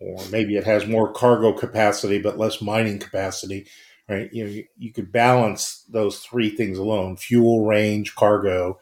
or 0.00 0.18
maybe 0.30 0.56
it 0.56 0.64
has 0.64 0.86
more 0.86 1.12
cargo 1.12 1.52
capacity 1.52 2.18
but 2.18 2.38
less 2.38 2.62
mining 2.62 2.98
capacity. 2.98 3.66
Right? 4.08 4.32
You 4.32 4.44
know, 4.44 4.50
you, 4.50 4.64
you 4.78 4.92
could 4.92 5.10
balance 5.10 5.84
those 5.88 6.20
three 6.20 6.50
things 6.50 6.78
alone: 6.78 7.16
fuel, 7.16 7.66
range, 7.66 8.14
cargo. 8.14 8.78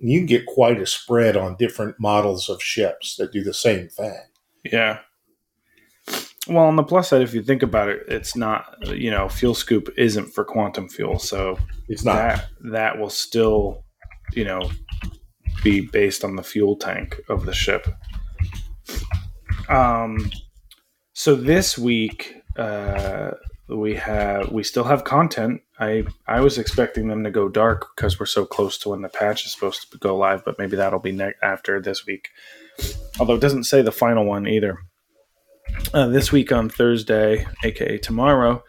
And 0.00 0.10
you 0.10 0.20
can 0.20 0.26
get 0.26 0.46
quite 0.46 0.80
a 0.80 0.86
spread 0.86 1.36
on 1.36 1.56
different 1.56 1.96
models 2.00 2.48
of 2.48 2.62
ships 2.62 3.16
that 3.16 3.32
do 3.32 3.44
the 3.44 3.54
same 3.54 3.88
thing. 3.88 4.18
Yeah. 4.64 5.00
Well, 6.46 6.64
on 6.64 6.76
the 6.76 6.82
plus 6.82 7.08
side, 7.08 7.22
if 7.22 7.32
you 7.32 7.42
think 7.42 7.62
about 7.62 7.88
it, 7.88 8.02
it's 8.08 8.36
not 8.36 8.76
you 8.88 9.10
know 9.10 9.28
fuel 9.28 9.54
scoop 9.54 9.88
isn't 9.96 10.34
for 10.34 10.44
quantum 10.44 10.88
fuel, 10.88 11.18
so 11.18 11.58
it's 11.88 12.04
not 12.04 12.16
that 12.16 12.48
that 12.72 12.98
will 12.98 13.10
still 13.10 13.84
you 14.32 14.44
know 14.44 14.60
be 15.62 15.80
based 15.80 16.24
on 16.24 16.36
the 16.36 16.42
fuel 16.42 16.76
tank 16.76 17.20
of 17.28 17.46
the 17.46 17.54
ship. 17.54 17.86
Um, 19.68 20.30
so 21.14 21.34
this 21.34 21.78
week 21.78 22.42
uh, 22.56 23.30
we 23.68 23.94
have 23.94 24.50
we 24.50 24.62
still 24.62 24.84
have 24.84 25.04
content. 25.04 25.62
I 25.78 26.04
I 26.26 26.40
was 26.40 26.58
expecting 26.58 27.08
them 27.08 27.24
to 27.24 27.30
go 27.30 27.48
dark 27.48 27.88
because 27.94 28.20
we're 28.20 28.26
so 28.26 28.44
close 28.44 28.78
to 28.78 28.90
when 28.90 29.02
the 29.02 29.08
patch 29.08 29.46
is 29.46 29.52
supposed 29.52 29.90
to 29.90 29.98
go 29.98 30.16
live, 30.16 30.44
but 30.44 30.58
maybe 30.58 30.76
that'll 30.76 30.98
be 30.98 31.18
after 31.42 31.80
this 31.80 32.06
week. 32.06 32.28
Although 33.18 33.36
it 33.36 33.40
doesn't 33.40 33.64
say 33.64 33.82
the 33.82 33.92
final 33.92 34.24
one 34.24 34.46
either. 34.46 34.78
Uh, 35.94 36.08
this 36.08 36.30
week 36.30 36.52
on 36.52 36.68
Thursday, 36.68 37.46
aka 37.64 37.98
tomorrow, 37.98 38.62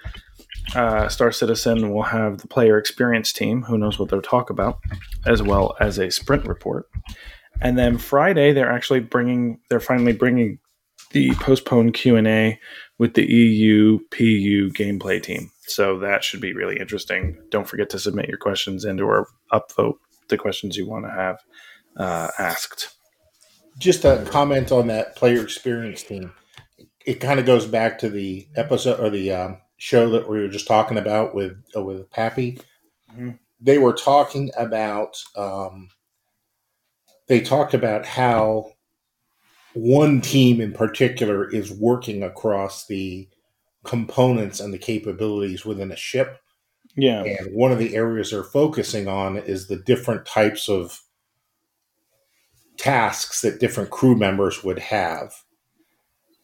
uh, 0.73 1.09
Star 1.09 1.31
Citizen 1.31 1.91
will 1.91 2.03
have 2.03 2.39
the 2.39 2.47
player 2.47 2.77
experience 2.77 3.33
team, 3.33 3.63
who 3.63 3.77
knows 3.77 3.99
what 3.99 4.09
they'll 4.09 4.21
talk 4.21 4.49
about, 4.49 4.79
as 5.25 5.41
well 5.41 5.75
as 5.79 5.99
a 5.99 6.09
sprint 6.09 6.45
report. 6.45 6.87
And 7.61 7.77
then 7.77 7.97
Friday, 7.97 8.53
they're 8.53 8.71
actually 8.71 9.01
bringing, 9.01 9.59
they're 9.69 9.79
finally 9.79 10.13
bringing 10.13 10.59
the 11.15 11.31
postponed 11.35 11.95
Q 11.95 12.15
and 12.15 12.27
A 12.27 12.59
with 12.99 13.15
the 13.15 13.25
EU 13.25 13.99
PU 14.11 14.69
gameplay 14.71 15.21
team. 15.21 15.49
So 15.61 15.97
that 15.99 16.23
should 16.23 16.41
be 16.41 16.53
really 16.53 16.77
interesting. 16.77 17.41
Don't 17.49 17.67
forget 17.67 17.89
to 17.89 17.99
submit 17.99 18.29
your 18.29 18.37
questions 18.37 18.85
and 18.85 19.01
or 19.01 19.27
upvote 19.51 19.95
the 20.27 20.37
questions 20.37 20.77
you 20.77 20.87
want 20.87 21.05
to 21.05 21.11
have 21.11 21.39
uh, 21.97 22.29
asked. 22.37 22.95
Just 23.79 24.05
a 24.05 24.25
comment 24.29 24.71
on 24.71 24.87
that 24.87 25.15
player 25.15 25.41
experience 25.41 26.03
team 26.03 26.31
it 27.05 27.19
kind 27.21 27.39
of 27.39 27.45
goes 27.45 27.65
back 27.65 27.99
to 27.99 28.09
the 28.09 28.47
episode 28.55 28.99
or 28.99 29.09
the 29.09 29.31
um, 29.31 29.57
show 29.77 30.09
that 30.09 30.27
we 30.27 30.39
were 30.39 30.47
just 30.47 30.67
talking 30.67 30.97
about 30.97 31.35
with 31.35 31.53
uh, 31.75 31.81
with 31.81 32.09
Papy. 32.09 32.61
Mm-hmm. 33.11 33.31
They 33.61 33.77
were 33.77 33.93
talking 33.93 34.51
about 34.57 35.21
um, 35.35 35.89
they 37.27 37.41
talked 37.41 37.73
about 37.73 38.05
how 38.05 38.71
one 39.75 40.21
team 40.21 40.61
in 40.61 40.73
particular 40.73 41.49
is 41.49 41.71
working 41.71 42.23
across 42.23 42.87
the 42.87 43.27
components 43.83 44.59
and 44.59 44.73
the 44.73 44.77
capabilities 44.77 45.65
within 45.65 45.91
a 45.91 45.95
ship. 45.95 46.39
Yeah. 46.95 47.23
And 47.23 47.53
one 47.53 47.71
of 47.71 47.77
the 47.77 47.95
areas 47.95 48.31
they're 48.31 48.43
focusing 48.43 49.07
on 49.07 49.37
is 49.37 49.67
the 49.67 49.75
different 49.75 50.25
types 50.25 50.69
of 50.69 51.01
tasks 52.77 53.41
that 53.41 53.59
different 53.59 53.89
crew 53.89 54.15
members 54.15 54.63
would 54.63 54.79
have 54.79 55.33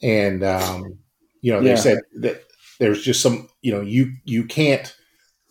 and 0.01 0.43
um, 0.43 0.97
you 1.41 1.51
know 1.51 1.61
they 1.61 1.69
yeah. 1.69 1.75
said 1.75 1.99
that 2.19 2.43
there's 2.79 3.03
just 3.03 3.21
some 3.21 3.49
you 3.61 3.71
know 3.71 3.81
you 3.81 4.13
you 4.25 4.45
can't 4.45 4.95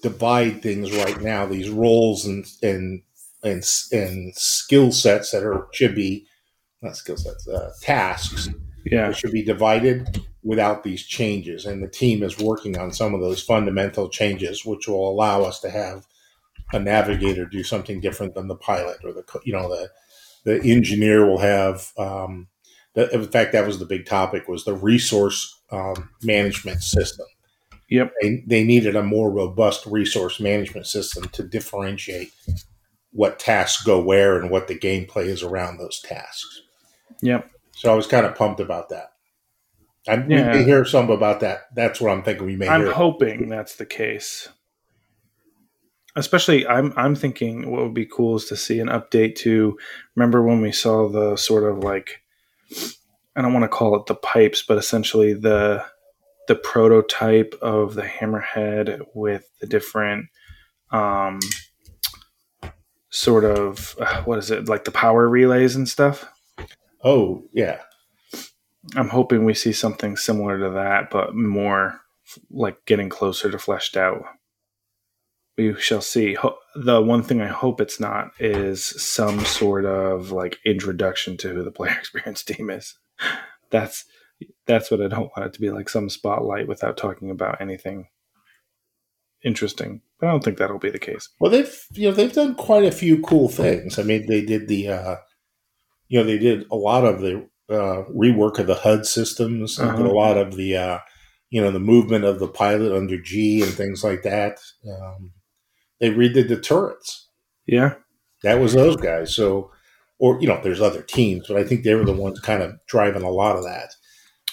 divide 0.02 0.62
things 0.62 0.92
right 0.92 1.20
now 1.20 1.46
these 1.46 1.70
roles 1.70 2.24
and 2.24 2.46
and 2.62 3.02
and, 3.42 3.64
and 3.92 4.34
skill 4.36 4.92
sets 4.92 5.30
that 5.30 5.44
are 5.44 5.68
should 5.72 5.94
be 5.94 6.26
not 6.82 6.96
skill 6.96 7.16
sets 7.16 7.46
uh, 7.48 7.70
tasks 7.80 8.48
yeah 8.86 9.12
should 9.12 9.32
be 9.32 9.42
divided 9.42 10.22
without 10.42 10.82
these 10.82 11.04
changes 11.04 11.66
and 11.66 11.82
the 11.82 11.88
team 11.88 12.22
is 12.22 12.38
working 12.38 12.78
on 12.78 12.92
some 12.92 13.14
of 13.14 13.20
those 13.20 13.42
fundamental 13.42 14.08
changes 14.08 14.64
which 14.64 14.88
will 14.88 15.08
allow 15.08 15.42
us 15.42 15.60
to 15.60 15.70
have 15.70 16.06
a 16.72 16.78
navigator 16.78 17.44
do 17.44 17.62
something 17.62 18.00
different 18.00 18.34
than 18.34 18.48
the 18.48 18.56
pilot 18.56 18.98
or 19.04 19.12
the 19.12 19.24
you 19.44 19.52
know 19.52 19.68
the 19.68 19.90
the 20.44 20.62
engineer 20.70 21.26
will 21.26 21.38
have 21.38 21.92
um, 21.98 22.48
in 22.94 23.24
fact, 23.28 23.52
that 23.52 23.66
was 23.66 23.78
the 23.78 23.84
big 23.84 24.06
topic 24.06 24.48
was 24.48 24.64
the 24.64 24.74
resource 24.74 25.60
um, 25.70 26.10
management 26.22 26.82
system. 26.82 27.26
Yep. 27.88 28.12
They, 28.20 28.42
they 28.46 28.64
needed 28.64 28.96
a 28.96 29.02
more 29.02 29.30
robust 29.30 29.86
resource 29.86 30.40
management 30.40 30.86
system 30.86 31.24
to 31.30 31.42
differentiate 31.42 32.32
what 33.12 33.38
tasks 33.38 33.82
go 33.82 34.00
where 34.00 34.38
and 34.38 34.50
what 34.50 34.68
the 34.68 34.78
gameplay 34.78 35.26
is 35.26 35.42
around 35.42 35.78
those 35.78 36.00
tasks. 36.00 36.62
Yep. 37.22 37.50
So 37.72 37.92
I 37.92 37.96
was 37.96 38.06
kind 38.06 38.26
of 38.26 38.34
pumped 38.34 38.60
about 38.60 38.88
that. 38.90 39.12
I 40.08 40.24
yeah. 40.28 40.56
we 40.56 40.64
hear 40.64 40.84
some 40.84 41.10
about 41.10 41.40
that. 41.40 41.74
That's 41.74 42.00
what 42.00 42.10
I'm 42.10 42.22
thinking 42.22 42.46
we 42.46 42.56
may. 42.56 42.68
I'm 42.68 42.82
hear. 42.82 42.92
hoping 42.92 43.48
that's 43.48 43.76
the 43.76 43.86
case. 43.86 44.48
Especially, 46.16 46.66
I'm 46.66 46.92
I'm 46.96 47.14
thinking 47.14 47.70
what 47.70 47.82
would 47.82 47.94
be 47.94 48.06
cool 48.06 48.36
is 48.36 48.46
to 48.46 48.56
see 48.56 48.80
an 48.80 48.88
update 48.88 49.36
to. 49.36 49.78
Remember 50.16 50.42
when 50.42 50.60
we 50.60 50.72
saw 50.72 51.08
the 51.08 51.36
sort 51.36 51.64
of 51.64 51.84
like 51.84 52.22
I 53.36 53.42
don't 53.42 53.52
want 53.52 53.64
to 53.64 53.68
call 53.68 53.96
it 53.96 54.06
the 54.06 54.14
pipes, 54.14 54.62
but 54.66 54.78
essentially 54.78 55.34
the 55.34 55.84
the 56.48 56.56
prototype 56.56 57.54
of 57.62 57.94
the 57.94 58.02
hammerhead 58.02 59.06
with 59.14 59.48
the 59.60 59.66
different 59.66 60.26
um, 60.90 61.38
sort 63.10 63.44
of 63.44 63.94
uh, 64.00 64.22
what 64.22 64.38
is 64.38 64.50
it 64.50 64.68
like 64.68 64.84
the 64.84 64.90
power 64.90 65.28
relays 65.28 65.76
and 65.76 65.88
stuff. 65.88 66.24
Oh 67.02 67.44
yeah, 67.52 67.80
I'm 68.96 69.08
hoping 69.08 69.44
we 69.44 69.54
see 69.54 69.72
something 69.72 70.16
similar 70.16 70.58
to 70.58 70.70
that, 70.70 71.10
but 71.10 71.34
more 71.34 72.00
like 72.50 72.84
getting 72.86 73.08
closer 73.08 73.50
to 73.50 73.58
fleshed 73.58 73.96
out. 73.96 74.22
We 75.56 75.74
shall 75.78 76.00
see. 76.00 76.36
The 76.74 77.02
one 77.02 77.22
thing 77.22 77.40
I 77.40 77.48
hope 77.48 77.80
it's 77.80 78.00
not 78.00 78.30
is 78.38 78.84
some 78.84 79.40
sort 79.40 79.84
of 79.84 80.30
like 80.30 80.58
introduction 80.64 81.36
to 81.38 81.48
who 81.48 81.62
the 81.62 81.70
player 81.70 81.92
experience 81.98 82.42
team 82.42 82.70
is 82.70 82.96
that's 83.70 84.04
that's 84.66 84.90
what 84.90 85.00
I 85.00 85.08
don't 85.08 85.30
want 85.36 85.46
it 85.46 85.52
to 85.54 85.60
be 85.60 85.70
like 85.70 85.88
some 85.88 86.08
spotlight 86.08 86.68
without 86.68 86.96
talking 86.96 87.30
about 87.30 87.60
anything 87.60 88.08
interesting. 89.44 90.02
But 90.18 90.28
I 90.28 90.30
don't 90.32 90.44
think 90.44 90.58
that'll 90.58 90.78
be 90.78 90.90
the 90.90 90.98
case. 90.98 91.28
Well, 91.38 91.50
they've 91.50 91.86
you 91.92 92.08
know 92.08 92.14
they've 92.14 92.32
done 92.32 92.54
quite 92.54 92.84
a 92.84 92.92
few 92.92 93.20
cool 93.20 93.48
things. 93.48 93.98
I 93.98 94.02
mean, 94.02 94.26
they 94.26 94.44
did 94.44 94.68
the 94.68 94.88
uh, 94.88 95.16
you 96.10 96.18
know 96.18 96.24
they 96.26 96.36
did 96.36 96.66
a 96.70 96.76
lot 96.76 97.06
of 97.06 97.22
the 97.22 97.48
uh, 97.70 98.04
rework 98.14 98.58
of 98.58 98.66
the 98.66 98.74
HUD 98.74 99.06
systems, 99.06 99.80
uh-huh. 99.80 99.96
and 99.96 100.06
a 100.06 100.12
lot 100.12 100.36
of 100.36 100.56
the 100.56 100.76
uh, 100.76 100.98
you 101.48 101.62
know 101.62 101.70
the 101.70 101.80
movement 101.80 102.24
of 102.24 102.38
the 102.38 102.48
pilot 102.48 102.94
under 102.94 103.18
G 103.18 103.62
and 103.62 103.72
things 103.72 104.04
like 104.04 104.22
that. 104.24 104.58
Um, 104.86 105.32
they 106.00 106.10
redid 106.10 106.48
the 106.48 106.60
turrets. 106.60 107.28
Yeah, 107.66 107.94
that 108.42 108.60
was 108.60 108.74
those 108.74 108.96
guys. 108.96 109.34
So 109.34 109.70
or 110.20 110.38
you 110.40 110.46
know, 110.46 110.60
there's 110.62 110.82
other 110.82 111.02
teams, 111.02 111.48
but 111.48 111.56
I 111.56 111.64
think 111.64 111.82
they 111.82 111.94
were 111.94 112.04
the 112.04 112.12
ones 112.12 112.38
kind 112.40 112.62
of 112.62 112.74
driving 112.86 113.22
a 113.22 113.30
lot 113.30 113.56
of 113.56 113.64
that. 113.64 113.94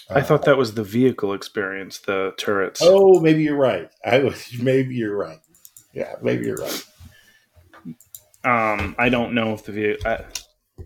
I 0.10 0.22
thought 0.22 0.46
that 0.46 0.58
was 0.58 0.74
the 0.74 0.86
vehicle 0.86 1.34
experience, 1.34 2.00
the 2.00 2.34
turrets. 2.38 2.80
Oh, 2.82 3.20
maybe 3.20 3.44
you're 3.44 3.58
right. 3.58 3.90
I 4.06 4.20
was 4.24 4.50
maybe 4.60 4.96
you're 4.96 5.18
right. 5.18 5.40
Yeah, 5.94 6.16
maybe 6.22 6.46
you're 6.46 6.58
right. 6.58 6.86
Um, 8.46 8.96
I 8.98 9.10
don't 9.10 9.34
know 9.34 9.54
if 9.54 9.66
the 9.66 9.74
view. 9.74 9.98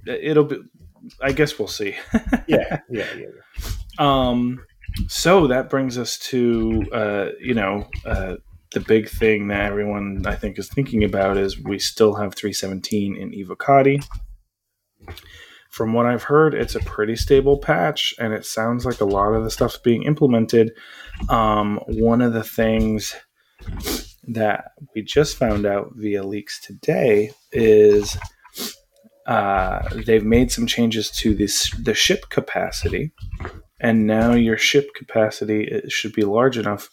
It'll 0.05 0.45
be. 0.45 0.57
I 1.21 1.31
guess 1.31 1.57
we'll 1.57 1.67
see. 1.67 1.95
yeah, 2.47 2.79
yeah, 2.89 3.07
yeah. 3.17 3.27
Um, 3.97 4.63
so 5.07 5.47
that 5.47 5.69
brings 5.69 5.97
us 5.97 6.17
to 6.19 6.83
uh, 6.91 7.29
you 7.39 7.53
know 7.53 7.87
uh, 8.05 8.35
the 8.71 8.79
big 8.79 9.09
thing 9.09 9.47
that 9.49 9.65
everyone 9.65 10.25
I 10.25 10.35
think 10.35 10.57
is 10.57 10.69
thinking 10.69 11.03
about 11.03 11.37
is 11.37 11.59
we 11.59 11.79
still 11.79 12.15
have 12.15 12.35
317 12.35 13.15
in 13.15 13.31
Evocati. 13.31 14.05
From 15.69 15.93
what 15.93 16.05
I've 16.05 16.23
heard, 16.23 16.53
it's 16.53 16.75
a 16.75 16.81
pretty 16.81 17.15
stable 17.15 17.57
patch, 17.57 18.13
and 18.19 18.33
it 18.33 18.45
sounds 18.45 18.85
like 18.85 18.99
a 18.99 19.05
lot 19.05 19.33
of 19.33 19.43
the 19.43 19.51
stuff's 19.51 19.77
being 19.77 20.03
implemented. 20.03 20.71
Um, 21.29 21.79
one 21.87 22.21
of 22.21 22.33
the 22.33 22.43
things 22.43 23.15
that 24.27 24.71
we 24.93 25.01
just 25.01 25.37
found 25.37 25.65
out 25.65 25.91
via 25.95 26.23
leaks 26.23 26.59
today 26.61 27.31
is 27.51 28.17
uh, 29.27 29.87
they've 30.05 30.25
made 30.25 30.51
some 30.51 30.65
changes 30.65 31.09
to 31.11 31.33
this 31.33 31.71
the 31.71 31.93
ship 31.93 32.29
capacity, 32.29 33.11
and 33.79 34.07
now 34.07 34.33
your 34.33 34.57
ship 34.57 34.93
capacity 34.95 35.81
should 35.89 36.13
be 36.13 36.23
large 36.23 36.57
enough 36.57 36.89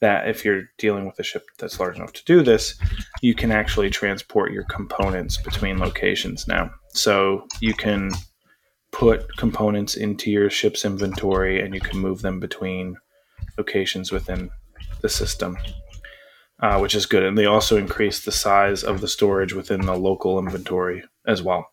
that 0.00 0.28
if 0.28 0.44
you're 0.44 0.64
dealing 0.78 1.06
with 1.06 1.18
a 1.20 1.22
ship 1.22 1.44
that's 1.58 1.78
large 1.78 1.96
enough 1.96 2.12
to 2.12 2.24
do 2.24 2.42
this, 2.42 2.74
you 3.22 3.34
can 3.34 3.52
actually 3.52 3.88
transport 3.88 4.52
your 4.52 4.64
components 4.64 5.36
between 5.36 5.78
locations 5.78 6.48
now. 6.48 6.70
So 6.88 7.46
you 7.60 7.72
can 7.72 8.10
put 8.90 9.36
components 9.36 9.94
into 9.94 10.30
your 10.30 10.50
ship's 10.50 10.84
inventory 10.84 11.62
and 11.62 11.72
you 11.72 11.80
can 11.80 12.00
move 12.00 12.20
them 12.20 12.40
between 12.40 12.96
locations 13.56 14.10
within 14.10 14.50
the 15.02 15.08
system, 15.08 15.56
uh, 16.62 16.78
which 16.78 16.94
is 16.94 17.06
good. 17.06 17.24
And 17.24 17.36
they 17.36 17.44
also 17.44 17.76
increase 17.76 18.24
the 18.24 18.32
size 18.32 18.84
of 18.84 19.00
the 19.00 19.08
storage 19.08 19.52
within 19.52 19.82
the 19.82 19.96
local 19.96 20.38
inventory 20.38 21.02
as 21.26 21.42
well. 21.42 21.68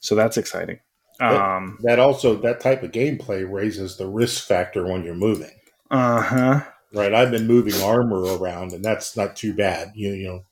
So 0.00 0.14
that's 0.14 0.36
exciting. 0.36 0.80
Um, 1.20 1.78
that, 1.80 1.96
that 1.96 1.98
also 1.98 2.36
that 2.36 2.60
type 2.60 2.82
of 2.82 2.92
gameplay 2.92 3.50
raises 3.50 3.96
the 3.96 4.06
risk 4.06 4.46
factor 4.46 4.84
when 4.84 5.04
you're 5.04 5.14
moving. 5.14 5.52
Uh 5.90 6.20
huh. 6.20 6.60
Right. 6.92 7.14
I've 7.14 7.30
been 7.30 7.46
moving 7.46 7.80
armor 7.82 8.22
around, 8.36 8.72
and 8.72 8.84
that's 8.84 9.16
not 9.16 9.36
too 9.36 9.54
bad. 9.54 9.92
You 9.94 10.10
you 10.12 10.26
know, 10.28 10.44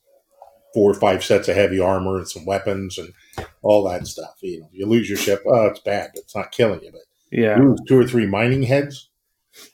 four 0.73 0.89
or 0.89 0.95
five 0.95 1.23
sets 1.23 1.47
of 1.47 1.55
heavy 1.55 1.79
armor 1.79 2.17
and 2.17 2.27
some 2.27 2.45
weapons 2.45 2.97
and 2.97 3.13
all 3.61 3.83
that 3.89 4.07
stuff. 4.07 4.35
You 4.41 4.61
know, 4.61 4.69
you 4.71 4.85
lose 4.85 5.07
your 5.09 5.17
ship. 5.17 5.43
Oh, 5.45 5.67
it's 5.67 5.79
bad, 5.79 6.11
but 6.13 6.23
it's 6.23 6.35
not 6.35 6.51
killing 6.51 6.81
you. 6.81 6.91
But 6.91 7.01
yeah, 7.31 7.59
two 7.87 7.99
or 7.99 8.07
three 8.07 8.25
mining 8.25 8.63
heads. 8.63 9.09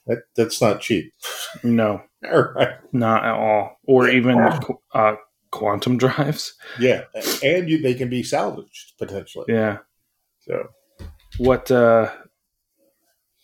That 0.07 0.23
that's 0.35 0.59
not 0.59 0.81
cheap. 0.81 1.13
No, 1.63 2.01
right. 2.31 2.77
not 2.91 3.23
at 3.23 3.33
all. 3.33 3.77
Or 3.85 4.09
even 4.09 4.37
uh, 4.93 5.15
quantum 5.51 5.97
drives. 5.97 6.53
Yeah, 6.79 7.03
and 7.43 7.69
you, 7.69 7.81
they 7.81 7.93
can 7.93 8.09
be 8.09 8.23
salvaged 8.23 8.93
potentially. 8.97 9.45
Yeah. 9.47 9.79
So 10.41 10.67
what 11.37 11.69
uh, 11.71 12.11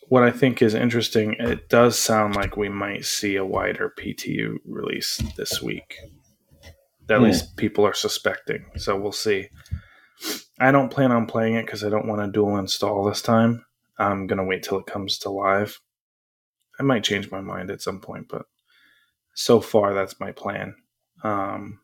what 0.08 0.22
I 0.22 0.30
think 0.30 0.62
is 0.62 0.74
interesting, 0.74 1.34
it 1.38 1.68
does 1.68 1.98
sound 1.98 2.36
like 2.36 2.56
we 2.56 2.68
might 2.68 3.04
see 3.04 3.36
a 3.36 3.44
wider 3.44 3.92
PTU 3.98 4.56
release 4.64 5.20
this 5.36 5.60
week. 5.60 5.96
At 7.08 7.20
mm. 7.20 7.24
least 7.24 7.56
people 7.56 7.86
are 7.86 7.94
suspecting. 7.94 8.64
So 8.76 8.98
we'll 8.98 9.12
see. 9.12 9.48
I 10.58 10.72
don't 10.72 10.90
plan 10.90 11.12
on 11.12 11.26
playing 11.26 11.54
it 11.54 11.66
because 11.66 11.84
I 11.84 11.90
don't 11.90 12.08
want 12.08 12.20
to 12.22 12.30
dual 12.30 12.56
install 12.56 13.04
this 13.04 13.22
time. 13.22 13.64
I'm 13.98 14.26
gonna 14.26 14.44
wait 14.44 14.62
till 14.62 14.78
it 14.78 14.86
comes 14.86 15.18
to 15.20 15.30
live. 15.30 15.80
I 16.78 16.82
might 16.82 17.04
change 17.04 17.30
my 17.30 17.40
mind 17.40 17.70
at 17.70 17.80
some 17.80 18.00
point, 18.00 18.26
but 18.28 18.42
so 19.36 19.60
far 19.60 19.94
that's 19.94 20.18
my 20.18 20.32
plan. 20.32 20.74
Um, 21.22 21.78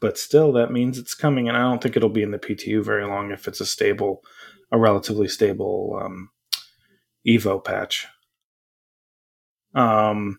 but 0.00 0.16
still, 0.16 0.52
that 0.52 0.72
means 0.72 0.98
it's 0.98 1.14
coming, 1.14 1.48
and 1.48 1.56
I 1.56 1.60
don't 1.60 1.82
think 1.82 1.96
it'll 1.96 2.08
be 2.08 2.22
in 2.22 2.30
the 2.30 2.38
PTU 2.38 2.82
very 2.82 3.04
long 3.04 3.32
if 3.32 3.46
it's 3.46 3.60
a 3.60 3.66
stable, 3.66 4.22
a 4.72 4.78
relatively 4.78 5.28
stable 5.28 6.00
um, 6.02 6.30
Evo 7.28 7.62
patch. 7.62 8.06
Um, 9.74 10.38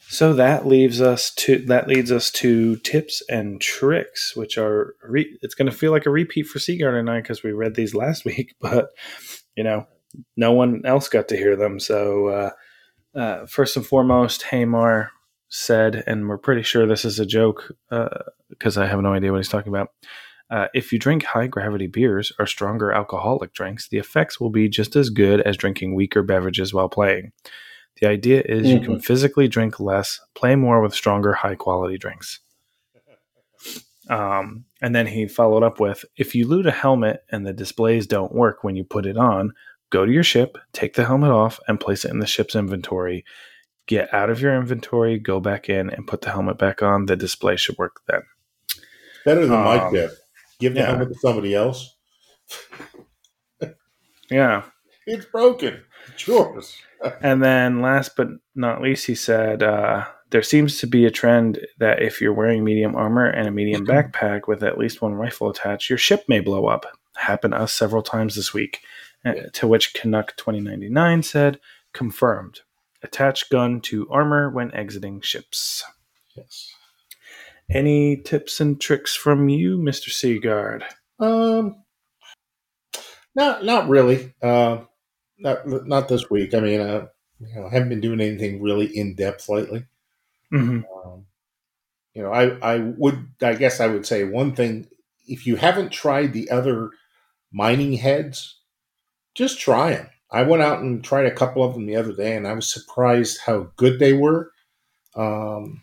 so 0.00 0.32
that 0.32 0.66
leaves 0.66 1.00
us 1.00 1.32
to 1.34 1.58
that 1.66 1.86
leads 1.86 2.10
us 2.10 2.30
to 2.32 2.76
tips 2.76 3.22
and 3.28 3.60
tricks, 3.60 4.34
which 4.34 4.56
are 4.58 4.96
re- 5.02 5.38
it's 5.42 5.54
going 5.54 5.70
to 5.70 5.76
feel 5.76 5.92
like 5.92 6.06
a 6.06 6.10
repeat 6.10 6.46
for 6.46 6.58
Sigurd 6.58 6.98
and 6.98 7.10
I 7.10 7.20
because 7.20 7.42
we 7.42 7.52
read 7.52 7.74
these 7.74 7.94
last 7.94 8.24
week, 8.24 8.54
but 8.60 8.88
you 9.54 9.62
know 9.62 9.86
no 10.36 10.52
one 10.52 10.82
else 10.84 11.08
got 11.08 11.28
to 11.28 11.36
hear 11.36 11.54
them. 11.54 11.78
So 11.78 12.28
uh, 12.28 12.50
uh, 13.18 13.46
first 13.46 13.76
and 13.76 13.86
foremost, 13.86 14.42
Hamar 14.44 15.12
said, 15.48 16.04
and 16.06 16.28
we're 16.28 16.38
pretty 16.38 16.62
sure 16.62 16.86
this 16.86 17.04
is 17.04 17.18
a 17.18 17.26
joke 17.26 17.72
because 18.48 18.76
uh, 18.76 18.82
I 18.82 18.86
have 18.86 19.00
no 19.00 19.12
idea 19.12 19.32
what 19.32 19.38
he's 19.38 19.48
talking 19.48 19.72
about. 19.72 19.90
Uh, 20.50 20.68
if 20.72 20.92
you 20.92 20.98
drink 20.98 21.24
high 21.24 21.46
gravity 21.46 21.86
beers 21.86 22.32
or 22.38 22.46
stronger 22.46 22.90
alcoholic 22.92 23.52
drinks, 23.52 23.88
the 23.88 23.98
effects 23.98 24.40
will 24.40 24.50
be 24.50 24.68
just 24.68 24.96
as 24.96 25.10
good 25.10 25.40
as 25.42 25.56
drinking 25.56 25.94
weaker 25.94 26.22
beverages 26.22 26.72
while 26.72 26.88
playing. 26.88 27.32
The 28.00 28.08
idea 28.08 28.42
is 28.46 28.62
mm-hmm. 28.62 28.76
you 28.76 28.80
can 28.80 28.92
mm-hmm. 28.94 29.00
physically 29.00 29.48
drink 29.48 29.80
less, 29.80 30.20
play 30.34 30.54
more 30.54 30.80
with 30.80 30.94
stronger, 30.94 31.34
high 31.34 31.56
quality 31.56 31.98
drinks. 31.98 32.40
Um, 34.08 34.64
and 34.80 34.94
then 34.94 35.06
he 35.06 35.28
followed 35.28 35.62
up 35.62 35.80
with 35.80 36.04
if 36.16 36.34
you 36.34 36.46
loot 36.46 36.66
a 36.66 36.70
helmet 36.70 37.24
and 37.30 37.46
the 37.46 37.52
displays 37.52 38.06
don't 38.06 38.34
work 38.34 38.64
when 38.64 38.74
you 38.74 38.84
put 38.84 39.04
it 39.04 39.18
on, 39.18 39.52
go 39.90 40.06
to 40.06 40.12
your 40.12 40.22
ship, 40.22 40.56
take 40.72 40.94
the 40.94 41.04
helmet 41.04 41.30
off, 41.30 41.60
and 41.68 41.78
place 41.78 42.06
it 42.06 42.10
in 42.10 42.18
the 42.18 42.26
ship's 42.26 42.56
inventory 42.56 43.22
get 43.88 44.14
out 44.14 44.30
of 44.30 44.40
your 44.40 44.54
inventory, 44.54 45.18
go 45.18 45.40
back 45.40 45.68
in, 45.68 45.90
and 45.90 46.06
put 46.06 46.20
the 46.20 46.30
helmet 46.30 46.58
back 46.58 46.82
on. 46.82 47.06
The 47.06 47.16
display 47.16 47.56
should 47.56 47.76
work 47.78 48.00
then. 48.06 48.22
Better 49.24 49.46
than 49.46 49.56
um, 49.56 49.64
my 49.64 49.90
tip. 49.90 50.12
Give 50.60 50.74
the 50.74 50.80
yeah. 50.80 50.86
helmet 50.86 51.08
to 51.08 51.14
somebody 51.18 51.54
else. 51.54 51.96
yeah. 54.30 54.62
It's 55.06 55.24
broken. 55.24 55.82
It's 56.12 56.26
yours. 56.26 56.76
and 57.22 57.42
then 57.42 57.80
last 57.80 58.14
but 58.16 58.28
not 58.54 58.82
least, 58.82 59.06
he 59.06 59.14
said, 59.14 59.62
uh, 59.62 60.04
there 60.30 60.42
seems 60.42 60.78
to 60.78 60.86
be 60.86 61.06
a 61.06 61.10
trend 61.10 61.58
that 61.78 62.02
if 62.02 62.20
you're 62.20 62.32
wearing 62.32 62.62
medium 62.62 62.94
armor 62.94 63.26
and 63.26 63.48
a 63.48 63.50
medium 63.50 63.86
backpack 63.86 64.42
with 64.46 64.62
at 64.62 64.78
least 64.78 65.02
one 65.02 65.14
rifle 65.14 65.48
attached, 65.48 65.88
your 65.88 65.98
ship 65.98 66.24
may 66.28 66.40
blow 66.40 66.66
up. 66.66 66.86
Happened 67.16 67.52
to 67.52 67.60
us 67.60 67.72
several 67.72 68.02
times 68.02 68.36
this 68.36 68.52
week. 68.52 68.80
Uh, 69.24 69.32
yeah. 69.34 69.46
To 69.54 69.66
which 69.66 69.94
Canuck 69.94 70.36
2099 70.36 71.22
said, 71.22 71.58
confirmed. 71.92 72.60
Attach 73.02 73.48
gun 73.48 73.80
to 73.82 74.08
armor 74.10 74.50
when 74.50 74.74
exiting 74.74 75.20
ships. 75.20 75.84
Yes. 76.36 76.72
Any 77.70 78.16
tips 78.16 78.60
and 78.60 78.80
tricks 78.80 79.14
from 79.14 79.48
you, 79.48 79.78
Mister 79.78 80.10
Sigurd? 80.10 80.82
Um, 81.20 81.84
not 83.34 83.64
not 83.64 83.88
really. 83.88 84.34
Uh, 84.42 84.78
not 85.38 85.66
not 85.66 86.08
this 86.08 86.28
week. 86.28 86.54
I 86.54 86.60
mean, 86.60 86.80
uh, 86.80 87.06
you 87.38 87.54
know, 87.54 87.66
I 87.66 87.70
haven't 87.70 87.90
been 87.90 88.00
doing 88.00 88.20
anything 88.20 88.62
really 88.62 88.86
in 88.86 89.14
depth 89.14 89.48
lately. 89.48 89.84
Mm-hmm. 90.52 90.80
Um, 91.08 91.26
you 92.14 92.22
know, 92.22 92.32
I 92.32 92.56
I 92.60 92.78
would 92.78 93.28
I 93.42 93.54
guess 93.54 93.80
I 93.80 93.86
would 93.86 94.06
say 94.06 94.24
one 94.24 94.54
thing: 94.54 94.88
if 95.26 95.46
you 95.46 95.56
haven't 95.56 95.90
tried 95.90 96.32
the 96.32 96.50
other 96.50 96.90
mining 97.52 97.92
heads, 97.92 98.58
just 99.34 99.60
try 99.60 99.90
them. 99.90 100.08
I 100.30 100.42
went 100.42 100.62
out 100.62 100.80
and 100.80 101.02
tried 101.02 101.26
a 101.26 101.34
couple 101.34 101.64
of 101.64 101.74
them 101.74 101.86
the 101.86 101.96
other 101.96 102.12
day, 102.12 102.36
and 102.36 102.46
I 102.46 102.52
was 102.52 102.70
surprised 102.70 103.40
how 103.46 103.70
good 103.76 103.98
they 103.98 104.12
were. 104.12 104.52
Um, 105.14 105.82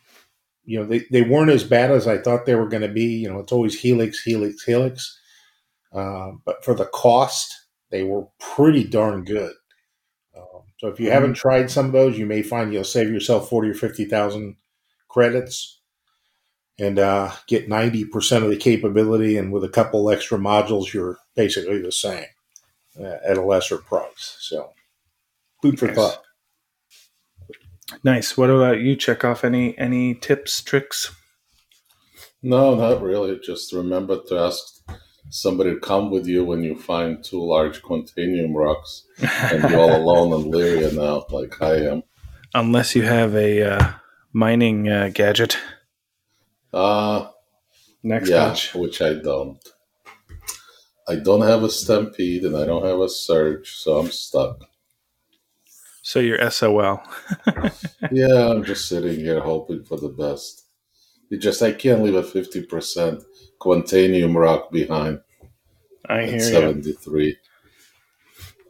you 0.63 0.79
know, 0.79 0.86
they, 0.86 1.03
they 1.12 1.21
weren't 1.21 1.51
as 1.51 1.63
bad 1.63 1.91
as 1.91 2.08
I 2.08 2.17
thought 2.17 2.45
they 2.45 2.55
were 2.55 2.69
going 2.69 2.84
to 2.84 2.88
be. 2.88 3.05
You 3.05 3.29
know, 3.29 3.39
it's 3.39 3.51
always 3.51 3.79
Helix, 3.79 4.21
Helix, 4.21 4.63
Helix. 4.63 5.19
Uh, 5.93 6.31
but 6.45 6.63
for 6.63 6.73
the 6.75 6.86
cost, 6.86 7.53
they 7.89 8.03
were 8.03 8.27
pretty 8.39 8.84
darn 8.84 9.23
good. 9.23 9.53
Um, 10.36 10.63
so 10.79 10.88
if 10.89 10.99
you 10.99 11.05
mm-hmm. 11.05 11.13
haven't 11.13 11.34
tried 11.36 11.71
some 11.71 11.88
of 11.88 11.91
those, 11.91 12.17
you 12.17 12.25
may 12.25 12.41
find 12.41 12.73
you'll 12.73 12.84
save 12.84 13.10
yourself 13.10 13.49
forty 13.49 13.69
or 13.69 13.75
fifty 13.75 14.05
thousand 14.05 14.58
credits 15.08 15.79
and 16.77 16.99
uh, 16.99 17.31
get 17.47 17.69
ninety 17.69 18.03
percent 18.03 18.43
of 18.43 18.49
the 18.49 18.58
capability. 18.58 19.38
And 19.38 19.51
with 19.51 19.63
a 19.63 19.69
couple 19.69 20.10
extra 20.10 20.38
modules, 20.38 20.93
you're 20.93 21.17
basically 21.36 21.81
the 21.81 21.91
same 21.91 22.25
at 22.99 23.38
a 23.38 23.41
lesser 23.41 23.77
price. 23.77 24.38
So, 24.39 24.71
food 25.62 25.79
for 25.79 25.88
nice. 25.88 25.95
thought. 25.95 26.21
Nice. 28.03 28.38
What 28.38 28.49
about 28.49 28.79
you? 28.79 28.95
Chekhov 28.95 29.43
any 29.43 29.77
any 29.77 30.15
tips, 30.15 30.62
tricks? 30.62 31.15
No, 32.41 32.75
not 32.75 33.01
really. 33.01 33.39
Just 33.43 33.73
remember 33.73 34.21
to 34.27 34.38
ask 34.39 34.81
somebody 35.29 35.71
to 35.73 35.79
come 35.79 36.12
with 36.12 36.27
you 36.27 36.43
when 36.45 36.63
you 36.63 36.75
find 36.75 37.23
two 37.23 37.43
large 37.43 37.81
quantanium 37.81 38.53
rocks 38.53 39.05
and 39.19 39.69
you're 39.69 39.79
all 39.79 39.95
alone 40.01 40.41
in 40.41 40.51
Lyria 40.51 40.93
now, 40.93 41.25
like 41.29 41.62
I 41.62 41.77
am. 41.88 42.03
Unless 42.53 42.95
you 42.95 43.03
have 43.03 43.36
a 43.36 43.63
uh, 43.63 43.91
mining 44.31 44.88
uh, 44.88 45.10
gadget. 45.13 45.58
Uh, 46.73 47.27
Next 48.03 48.29
yeah, 48.29 48.47
match. 48.49 48.75
which 48.75 49.01
I 49.01 49.15
don't. 49.15 49.58
I 51.08 51.15
don't 51.15 51.41
have 51.41 51.63
a 51.63 51.70
stampede 51.70 52.44
and 52.44 52.58
I 52.58 52.65
don't 52.65 52.86
have 52.86 53.00
a 53.00 53.10
surge, 53.10 53.76
so 53.76 54.00
I'm 54.00 54.12
stuck. 54.12 54.60
So 56.02 56.20
you're 56.20 56.50
SOL. 56.52 57.02
yeah, 58.12 58.50
I'm 58.50 58.63
just 58.63 58.88
sitting 58.88 59.20
here 59.20 59.39
hoping 59.39 59.84
for 59.84 59.98
the 59.98 60.10
best. 60.10 60.65
You 61.30 61.39
just 61.39 61.62
I 61.62 61.72
can't 61.72 62.04
leave 62.04 62.15
a 62.15 62.24
fifty 62.24 62.63
percent 62.63 63.24
quantanium 63.60 64.36
rock 64.36 64.72
behind. 64.72 65.22
I 66.08 66.22
at 66.22 66.30
hear 66.30 66.36
you. 66.36 66.39
seventy 66.39 66.94
three. 66.94 67.38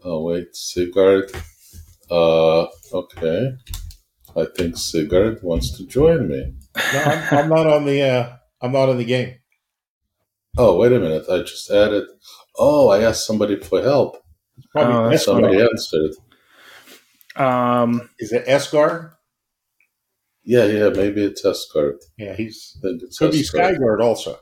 Oh 0.03 0.23
wait, 0.23 0.55
Sigurd. 0.55 1.31
Uh, 2.09 2.67
okay. 2.93 3.51
I 4.35 4.45
think 4.55 4.77
Sigurd 4.77 5.41
wants 5.41 5.77
to 5.77 5.85
join 5.85 6.27
me. 6.29 6.53
No, 6.93 7.03
I'm, 7.03 7.37
I'm 7.37 7.49
not 7.49 7.67
on 7.67 7.85
the. 7.85 8.01
Uh, 8.01 8.35
I'm 8.61 8.71
not 8.71 8.89
in 8.89 8.97
the 8.97 9.05
game. 9.05 9.35
Oh 10.57 10.77
wait 10.77 10.93
a 10.93 10.99
minute! 10.99 11.25
I 11.29 11.39
just 11.39 11.69
added. 11.69 12.05
Oh, 12.57 12.89
I 12.89 13.01
asked 13.03 13.27
somebody 13.27 13.59
for 13.59 13.81
help. 13.81 14.17
Probably 14.71 14.93
Oh, 14.93 15.09
that's 15.09 15.23
Esgar. 15.23 15.25
Somebody 15.25 15.61
answered. 15.61 16.11
Um, 17.35 18.09
Is 18.19 18.31
it 18.31 18.45
Esgar? 18.45 19.11
Yeah, 20.45 20.65
yeah, 20.65 20.89
maybe 20.89 21.23
it's 21.23 21.43
Escort. 21.43 21.97
Yeah, 22.17 22.33
he's 22.35 22.77
I 22.77 22.87
think 22.87 23.03
it's 23.03 23.17
could 23.17 23.31
be 23.31 23.41
Skyguard 23.41 24.01
also. 24.01 24.37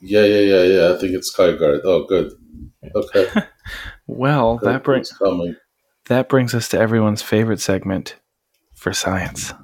Yeah, 0.00 0.24
yeah, 0.24 0.40
yeah, 0.40 0.62
yeah. 0.64 0.94
I 0.94 0.98
think 0.98 1.14
it's 1.14 1.34
Skyguard. 1.34 1.80
Oh, 1.84 2.04
good. 2.06 2.32
Okay. 2.94 3.26
well, 4.06 4.58
good. 4.58 4.68
that 4.68 4.84
brings 4.84 5.12
that 6.06 6.28
brings 6.28 6.54
us 6.54 6.68
to 6.68 6.78
everyone's 6.78 7.22
favorite 7.22 7.60
segment 7.60 8.16
for 8.74 8.92
science. 8.92 9.54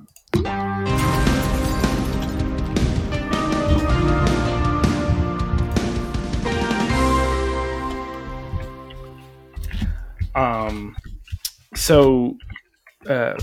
Um, 10.74 10.96
so, 11.74 12.36
uh, 13.08 13.34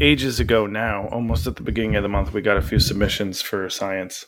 ages 0.00 0.40
ago 0.40 0.66
now, 0.66 1.08
almost 1.08 1.46
at 1.46 1.56
the 1.56 1.62
beginning 1.62 1.96
of 1.96 2.02
the 2.02 2.08
month, 2.08 2.32
we 2.32 2.40
got 2.40 2.56
a 2.56 2.62
few 2.62 2.78
submissions 2.78 3.42
for 3.42 3.68
science. 3.70 4.26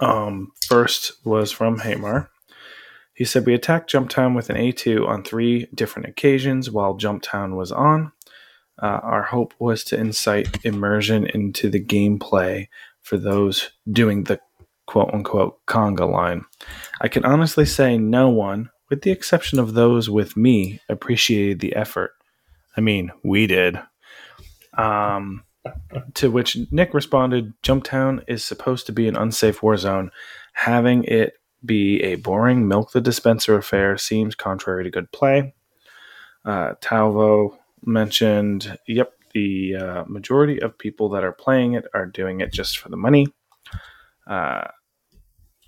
Um, 0.00 0.52
first 0.66 1.12
was 1.24 1.52
from 1.52 1.80
Hamar. 1.80 2.30
He 3.14 3.24
said, 3.24 3.46
We 3.46 3.54
attacked 3.54 3.92
Jumptown 3.92 4.34
with 4.34 4.50
an 4.50 4.56
A2 4.56 5.06
on 5.06 5.22
three 5.22 5.68
different 5.74 6.08
occasions 6.08 6.70
while 6.70 6.96
Jumptown 6.96 7.56
was 7.56 7.70
on. 7.70 8.12
Uh, 8.82 9.00
our 9.02 9.22
hope 9.22 9.54
was 9.58 9.84
to 9.84 9.98
incite 9.98 10.64
immersion 10.64 11.26
into 11.26 11.68
the 11.68 11.82
gameplay 11.82 12.68
for 13.02 13.18
those 13.18 13.70
doing 13.90 14.24
the 14.24 14.40
quote 14.86 15.12
unquote 15.12 15.64
conga 15.66 16.10
line. 16.10 16.44
I 17.00 17.08
can 17.08 17.24
honestly 17.24 17.66
say 17.66 17.98
no 17.98 18.30
one, 18.30 18.70
with 18.92 19.00
the 19.00 19.10
exception 19.10 19.58
of 19.58 19.72
those 19.72 20.10
with 20.10 20.36
me, 20.36 20.78
appreciated 20.86 21.60
the 21.60 21.74
effort. 21.74 22.10
I 22.76 22.82
mean, 22.82 23.10
we 23.24 23.46
did. 23.46 23.80
Um, 24.76 25.44
to 26.12 26.30
which 26.30 26.58
Nick 26.70 26.92
responded, 26.92 27.54
Jumptown 27.62 28.22
is 28.28 28.44
supposed 28.44 28.84
to 28.84 28.92
be 28.92 29.08
an 29.08 29.16
unsafe 29.16 29.62
war 29.62 29.78
zone. 29.78 30.10
Having 30.52 31.04
it 31.04 31.38
be 31.64 32.02
a 32.02 32.16
boring 32.16 32.68
milk 32.68 32.92
the 32.92 33.00
dispenser 33.00 33.56
affair 33.56 33.96
seems 33.96 34.34
contrary 34.34 34.84
to 34.84 34.90
good 34.90 35.10
play. 35.10 35.54
Uh, 36.44 36.74
Talvo 36.82 37.58
mentioned, 37.86 38.78
yep, 38.86 39.14
the 39.32 39.74
uh, 39.74 40.04
majority 40.06 40.60
of 40.60 40.76
people 40.76 41.08
that 41.08 41.24
are 41.24 41.32
playing 41.32 41.72
it 41.72 41.86
are 41.94 42.04
doing 42.04 42.42
it 42.42 42.52
just 42.52 42.78
for 42.78 42.90
the 42.90 42.98
money. 42.98 43.26
Uh, 44.26 44.68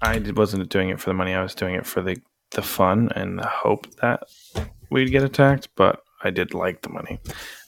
I 0.02 0.18
wasn't 0.36 0.68
doing 0.68 0.90
it 0.90 1.00
for 1.00 1.08
the 1.08 1.14
money. 1.14 1.32
I 1.32 1.42
was 1.42 1.54
doing 1.54 1.74
it 1.74 1.86
for 1.86 2.02
the, 2.02 2.18
the 2.54 2.62
fun 2.62 3.10
and 3.14 3.38
the 3.38 3.46
hope 3.46 3.86
that 3.96 4.22
we'd 4.90 5.10
get 5.10 5.22
attacked, 5.22 5.68
but 5.76 6.00
I 6.22 6.30
did 6.30 6.54
like 6.54 6.82
the 6.82 6.88
money. 6.88 7.20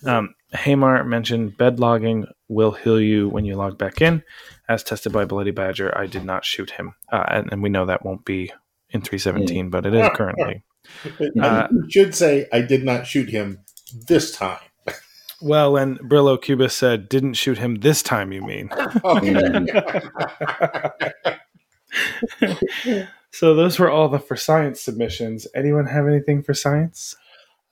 Um, 0.04 0.34
Hamar 0.52 1.04
mentioned 1.04 1.56
bed 1.56 1.78
logging 1.78 2.26
will 2.48 2.72
heal 2.72 3.00
you 3.00 3.28
when 3.28 3.44
you 3.44 3.54
log 3.54 3.78
back 3.78 4.00
in. 4.00 4.22
As 4.68 4.82
tested 4.82 5.12
by 5.12 5.24
Bloody 5.24 5.50
Badger, 5.50 5.96
I 5.96 6.06
did 6.06 6.24
not 6.24 6.44
shoot 6.44 6.70
him. 6.70 6.94
Uh, 7.12 7.24
and, 7.28 7.52
and 7.52 7.62
we 7.62 7.68
know 7.68 7.86
that 7.86 8.04
won't 8.04 8.24
be 8.24 8.52
in 8.90 9.02
317, 9.02 9.70
but 9.70 9.86
it 9.86 9.94
is 9.94 10.08
currently. 10.14 10.64
Uh, 11.40 11.68
you 11.70 11.90
should 11.90 12.14
say 12.14 12.46
I 12.52 12.62
did 12.62 12.84
not 12.84 13.06
shoot 13.06 13.28
him 13.28 13.60
this 14.08 14.34
time. 14.34 14.58
Well, 15.42 15.76
and 15.76 16.00
Brillo 16.00 16.40
Cuba 16.40 16.70
said, 16.70 17.10
didn't 17.10 17.34
shoot 17.34 17.58
him 17.58 17.74
this 17.74 18.02
time, 18.02 18.32
you 18.32 18.40
mean? 18.40 18.70
so 23.32 23.54
those 23.54 23.78
were 23.78 23.90
all 23.90 24.08
the 24.08 24.18
for 24.18 24.36
science 24.36 24.80
submissions. 24.80 25.46
Anyone 25.54 25.86
have 25.86 26.06
anything 26.06 26.42
for 26.42 26.54
science? 26.54 27.14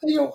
you 0.03 0.17
know, 0.17 0.33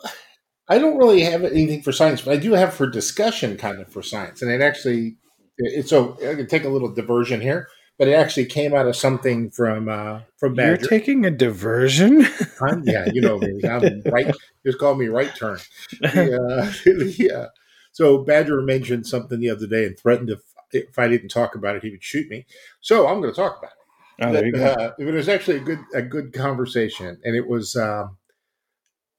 I 0.67 0.79
don't 0.79 0.97
really 0.97 1.21
have 1.21 1.43
anything 1.43 1.81
for 1.81 1.91
science, 1.91 2.21
but 2.21 2.33
I 2.33 2.37
do 2.37 2.53
have 2.53 2.73
for 2.73 2.87
discussion 2.87 3.57
kind 3.57 3.79
of 3.79 3.91
for 3.91 4.01
science. 4.01 4.41
And 4.41 4.51
it 4.51 4.61
actually, 4.61 5.17
it's 5.57 5.89
so 5.89 6.17
I 6.27 6.35
can 6.35 6.47
take 6.47 6.63
a 6.63 6.69
little 6.69 6.93
diversion 6.93 7.41
here, 7.41 7.67
but 7.97 8.07
it 8.07 8.13
actually 8.13 8.45
came 8.45 8.73
out 8.73 8.87
of 8.87 8.95
something 8.95 9.51
from 9.51 9.89
uh, 9.89 10.21
from 10.37 10.55
Badger. 10.55 10.81
You're 10.81 10.89
taking 10.89 11.25
a 11.25 11.31
diversion? 11.31 12.25
I'm- 12.61 12.83
yeah, 12.85 13.07
you 13.13 13.21
know 13.21 13.37
me. 13.39 13.61
I'm 13.67 14.01
right. 14.11 14.33
Just 14.65 14.79
call 14.79 14.95
me 14.95 15.07
right 15.07 15.35
turn. 15.35 15.59
Yeah, 16.01 16.71
yeah. 16.85 17.45
So 17.91 18.19
Badger 18.19 18.61
mentioned 18.61 19.07
something 19.07 19.39
the 19.39 19.49
other 19.49 19.65
day 19.65 19.83
and 19.85 19.99
threatened 19.99 20.29
if 20.29 20.39
if 20.71 20.97
I 20.99 21.07
didn't 21.07 21.29
talk 21.29 21.55
about 21.55 21.75
it, 21.75 21.83
he 21.83 21.89
would 21.89 22.03
shoot 22.03 22.29
me. 22.29 22.45
So 22.81 23.07
I'm 23.07 23.19
going 23.19 23.33
to 23.33 23.35
talk 23.35 23.57
about 23.57 23.71
it. 23.71 23.78
Oh, 24.21 24.31
there 24.33 24.45
you 24.45 24.51
go. 24.51 24.65
Uh, 24.65 24.91
it 24.99 25.05
was 25.05 25.29
actually 25.29 25.57
a 25.57 25.61
good 25.61 25.79
a 25.93 26.01
good 26.01 26.33
conversation, 26.33 27.19
and 27.23 27.35
it 27.35 27.47
was 27.47 27.75
um, 27.75 28.17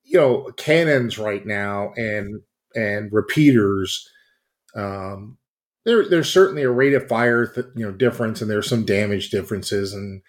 you 0.05 0.19
know 0.19 0.51
cannons 0.57 1.19
right 1.19 1.45
now 1.47 1.93
and 1.97 2.41
and 2.75 3.13
repeaters. 3.13 4.09
Um, 4.75 5.39
there 5.85 6.09
there's 6.09 6.31
certainly 6.31 6.63
a 6.63 6.71
rate 6.71 6.95
of 6.95 7.09
fire 7.09 7.47
th- 7.47 7.67
you 7.75 7.87
know 7.87 7.93
difference, 7.93 8.41
and 8.43 8.51
there's 8.51 8.69
some 8.69 8.85
damage 8.85 9.31
differences, 9.31 9.95
and 9.95 10.23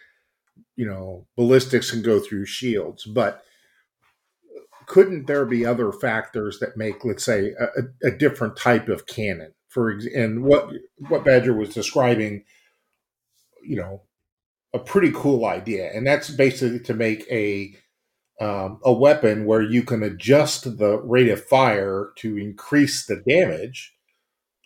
you 0.76 0.86
know 0.86 1.28
ballistics 1.36 1.92
can 1.92 2.02
go 2.02 2.20
through 2.20 2.46
shields, 2.46 3.06
but 3.06 3.44
couldn't 4.88 5.28
there 5.28 5.46
be 5.46 5.66
other 5.66 5.92
factors 5.92 6.60
that 6.60 6.78
make 6.78 7.06
let's 7.06 7.24
say 7.24 7.54
a, 7.60 7.64
a, 7.64 8.10
a 8.10 8.12
different 8.12 8.58
type 8.58 8.90
of 8.90 9.06
cannon 9.06 9.54
for 9.68 9.94
ex- 9.94 10.06
and 10.06 10.44
what 10.44 10.70
what 11.10 11.26
Badger 11.26 11.54
was 11.54 11.74
describing 11.74 12.44
you 13.64 13.76
know 13.76 14.02
a 14.74 14.80
pretty 14.80 15.12
cool 15.14 15.46
idea, 15.46 15.92
and 15.94 16.06
that's 16.08 16.30
basically 16.30 16.80
to 16.80 16.94
make 16.94 17.26
a 17.32 17.76
um, 18.40 18.80
a 18.84 18.92
weapon 18.92 19.46
where 19.46 19.62
you 19.62 19.84
can 19.84 20.02
adjust 20.02 20.78
the 20.80 20.98
rate 21.02 21.30
of 21.30 21.46
fire 21.46 22.10
to 22.16 22.38
increase 22.38 23.06
the 23.06 23.18
damage, 23.28 23.94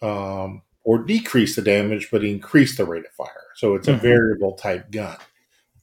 um, 0.02 0.62
or 0.86 1.00
decrease 1.04 1.58
the 1.58 1.62
damage, 1.62 2.08
but 2.10 2.24
increase 2.24 2.78
the 2.78 2.86
rate 2.86 3.04
of 3.06 3.12
fire. 3.12 3.48
So 3.56 3.76
it's 3.76 3.89
a 3.89 3.94
Mhm. 3.96 4.02
variable 4.02 4.54
type 4.54 4.91
gun, 4.91 5.18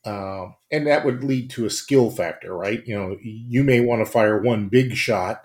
um, 0.07 0.55
and 0.71 0.87
that 0.87 1.05
would 1.05 1.23
lead 1.23 1.51
to 1.51 1.67
a 1.67 1.71
skill 1.71 2.11
factor, 2.11 2.57
right? 2.57 2.83
You 2.87 2.95
know, 2.97 3.19
you 3.23 3.63
may 3.63 3.81
want 3.81 4.05
to 4.07 4.11
fire 4.11 4.41
one 4.41 4.69
big 4.69 4.95
shot 4.95 5.43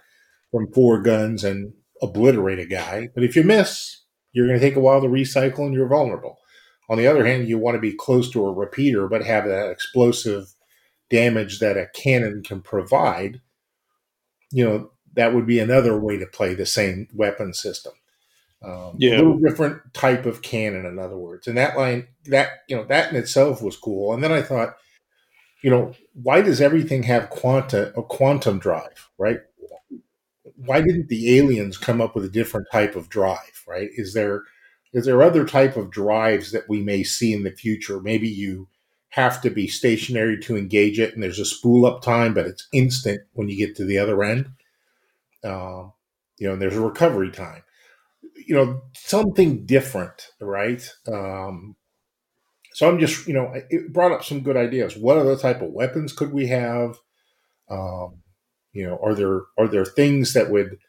from 0.52 0.72
four 0.72 1.02
guns 1.02 1.44
and 1.44 1.74
obliterate 2.02 2.60
a 2.60 2.66
guy, 2.66 3.10
but 3.14 3.24
if 3.26 3.36
you 3.36 3.44
miss, 3.44 4.04
you're 4.32 4.48
going 4.48 4.60
to 4.60 4.66
take 4.66 4.78
a 4.78 4.80
while 4.80 5.02
to 5.02 5.08
recycle, 5.08 5.66
and 5.66 5.74
you're 5.74 5.88
vulnerable. 5.90 6.38
On 6.90 6.98
the 6.98 7.08
other 7.08 7.26
hand, 7.26 7.48
you 7.48 7.58
want 7.58 7.76
to 7.76 7.82
be 7.82 7.94
close 7.94 8.30
to 8.32 8.46
a 8.46 8.52
repeater, 8.52 9.08
but 9.08 9.26
have 9.26 9.46
that 9.46 9.70
explosive 9.70 10.54
damage 11.10 11.60
that 11.60 11.78
a 11.78 11.88
cannon 11.94 12.44
can 12.44 12.62
provide. 12.62 13.42
You 14.52 14.66
know, 14.66 14.92
that 15.14 15.34
would 15.34 15.46
be 15.46 15.60
another 15.60 16.00
way 16.00 16.18
to 16.18 16.26
play 16.26 16.54
the 16.54 16.66
same 16.66 17.08
weapon 17.14 17.54
system. 17.54 17.94
Um, 18.64 18.96
Yeah. 18.98 19.16
A 19.16 19.18
little 19.18 19.40
different 19.40 19.94
type 19.94 20.26
of 20.26 20.42
cannon, 20.42 20.86
in 20.86 20.98
other 20.98 21.18
words. 21.18 21.48
And 21.48 21.58
that 21.58 21.78
line, 21.78 22.08
that, 22.26 22.50
you 22.68 22.76
know, 22.76 22.86
that 22.86 23.12
in 23.12 23.18
itself 23.18 23.62
was 23.62 23.78
cool. 23.78 24.14
And 24.14 24.24
then 24.24 24.32
I 24.32 24.42
thought, 24.42 24.78
you 25.62 25.70
know, 25.70 25.94
why 26.14 26.42
does 26.42 26.62
everything 26.62 27.04
have 27.04 27.30
quanta, 27.30 27.94
a 27.98 28.04
quantum 28.04 28.60
drive, 28.60 29.10
right? 29.18 29.40
Why 30.56 30.82
didn't 30.82 31.10
the 31.10 31.38
aliens 31.38 31.78
come 31.78 32.02
up 32.02 32.16
with 32.16 32.26
a 32.26 32.30
different 32.30 32.68
type 32.72 32.96
of 32.96 33.10
drive, 33.10 33.64
right? 33.68 33.90
Is 33.96 34.14
there, 34.14 34.44
is 34.98 35.06
there 35.06 35.18
are 35.18 35.24
other 35.24 35.46
type 35.46 35.78
of 35.78 35.92
drives 35.92 36.52
that 36.52 36.68
we 36.68 36.82
may 36.82 37.04
see 37.04 37.32
in 37.32 37.44
the 37.44 37.52
future? 37.52 38.00
Maybe 38.00 38.28
you 38.28 38.68
have 39.10 39.40
to 39.44 39.52
be 39.52 39.68
stationary 39.68 40.40
to 40.40 40.58
engage 40.58 41.00
it, 41.00 41.14
and 41.14 41.22
there's 41.22 41.38
a 41.38 41.46
spool 41.46 41.86
up 41.86 42.02
time, 42.02 42.34
but 42.34 42.48
it's 42.48 42.68
instant 42.74 43.22
when 43.34 43.48
you 43.48 43.56
get 43.56 43.76
to 43.76 43.86
the 43.86 44.00
other 44.00 44.24
end. 44.24 44.50
Um, 45.44 45.94
you 46.40 46.48
know, 46.48 46.54
and 46.54 46.62
there's 46.62 46.76
a 46.76 46.82
recovery 46.82 47.30
time. 47.30 47.62
You 48.48 48.56
know, 48.56 48.82
something 48.96 49.68
different, 49.68 50.30
right? 50.42 50.90
Um, 51.08 51.76
so 52.74 52.90
I'm 52.90 52.98
just, 52.98 53.28
you 53.28 53.36
know, 53.36 53.54
it 53.70 53.94
brought 53.94 54.14
up 54.14 54.24
some 54.24 54.42
good 54.42 54.58
ideas. 54.58 54.98
What 54.98 55.18
other 55.18 55.38
type 55.38 55.62
of 55.62 55.74
weapons 55.74 56.12
could 56.12 56.34
we 56.34 56.48
have? 56.48 56.98
Um, 57.70 58.24
you 58.74 58.88
know, 58.88 59.00
are 59.04 59.14
there 59.14 59.42
are 59.60 59.68
there 59.68 59.86
things 59.86 60.34
that 60.34 60.50
would 60.50 60.80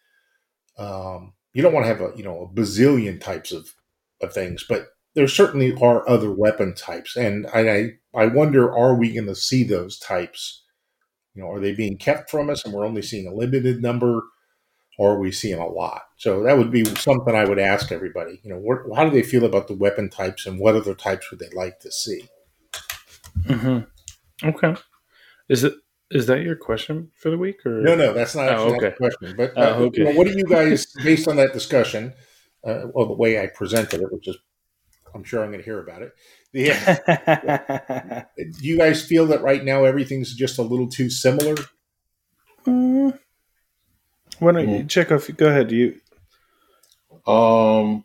um, 0.79 1.35
you 1.53 1.61
don't 1.61 1.75
want 1.75 1.85
to 1.85 1.89
have 1.89 2.01
a 2.01 2.17
you 2.17 2.25
know 2.25 2.41
a 2.41 2.49
bazillion 2.49 3.21
types 3.21 3.53
of 3.53 3.75
of 4.21 4.33
things, 4.33 4.65
but 4.69 4.89
there 5.15 5.29
certainly 5.29 5.75
are 5.81 6.09
other 6.09 6.31
weapon 6.31 6.75
types, 6.75 7.17
and 7.17 7.47
I 7.53 7.93
I, 8.15 8.27
wonder 8.27 8.73
are 8.73 8.95
we 8.95 9.15
going 9.15 9.27
to 9.27 9.35
see 9.35 9.65
those 9.65 9.99
types? 9.99 10.65
You 11.35 11.43
know, 11.43 11.51
are 11.51 11.61
they 11.61 11.73
being 11.73 11.97
kept 11.97 12.31
from 12.31 12.51
us, 12.51 12.65
and 12.65 12.73
we're 12.75 12.87
only 12.87 13.03
seeing 13.03 13.27
a 13.27 13.35
limited 13.35 13.83
number? 13.83 14.23
or 14.99 15.13
are 15.13 15.19
we 15.19 15.31
seeing 15.31 15.59
a 15.61 15.67
lot? 15.67 16.03
So 16.17 16.43
that 16.43 16.59
would 16.59 16.71
be 16.73 16.85
something 16.85 17.35
I 17.35 17.45
would 17.45 17.61
ask 17.61 17.93
everybody. 17.93 18.41
You 18.43 18.51
know, 18.51 18.59
what, 18.59 18.79
how 18.97 19.05
do 19.05 19.11
they 19.11 19.23
feel 19.23 19.45
about 19.45 19.69
the 19.69 19.77
weapon 19.77 20.11
types, 20.11 20.45
and 20.45 20.59
what 20.59 20.75
other 20.75 20.95
types 20.95 21.31
would 21.31 21.39
they 21.41 21.49
like 21.55 21.79
to 21.81 21.93
see? 21.93 22.29
Mm-hmm. 23.45 24.49
Okay. 24.49 24.75
Is 25.49 25.65
it 25.65 25.75
is 26.11 26.27
that 26.27 26.43
your 26.43 26.57
question 26.57 27.11
for 27.17 27.31
the 27.31 27.39
week 27.39 27.65
or 27.67 27.83
no? 27.83 27.95
No, 27.95 28.13
that's 28.13 28.35
not 28.35 28.49
Oh, 28.49 28.53
actually 28.53 28.77
okay. 28.77 28.89
the 28.89 28.97
question. 28.97 29.37
But 29.37 29.53
Oh, 29.57 29.63
uh, 29.63 29.77
okay. 29.87 29.99
you 29.99 30.05
know, 30.05 30.13
what 30.13 30.27
do 30.27 30.37
you 30.37 30.45
guys, 30.45 30.87
based 31.05 31.29
on 31.29 31.37
that 31.37 31.53
discussion, 31.53 32.15
uh, 32.67 32.87
or 32.95 33.07
the 33.07 33.15
way 33.15 33.41
I 33.41 33.47
presented 33.47 34.01
it, 34.01 34.13
which 34.13 34.29
is, 34.29 34.37
I'm 35.15 35.25
sure 35.25 35.43
I'm 35.43 35.51
going 35.51 35.61
to 35.61 35.65
hear 35.65 35.81
about 35.81 36.03
it. 36.03 36.13
The, 36.53 38.27
do 38.59 38.67
you 38.67 38.79
guys 38.79 39.05
feel 39.05 39.27
that 39.27 39.43
right 39.43 39.65
now 39.65 39.85
everything's 39.85 40.35
just 40.35 40.59
a 40.59 40.63
little 40.63 40.89
too 40.89 41.11
similar? 41.11 41.57
Mm. 42.67 43.19
Why 44.39 44.53
don't 44.53 44.69
you 44.69 44.85
check 44.85 45.11
off? 45.11 45.29
Go 45.37 45.49
ahead. 45.49 45.73
You 45.73 46.01
Um, 47.27 48.05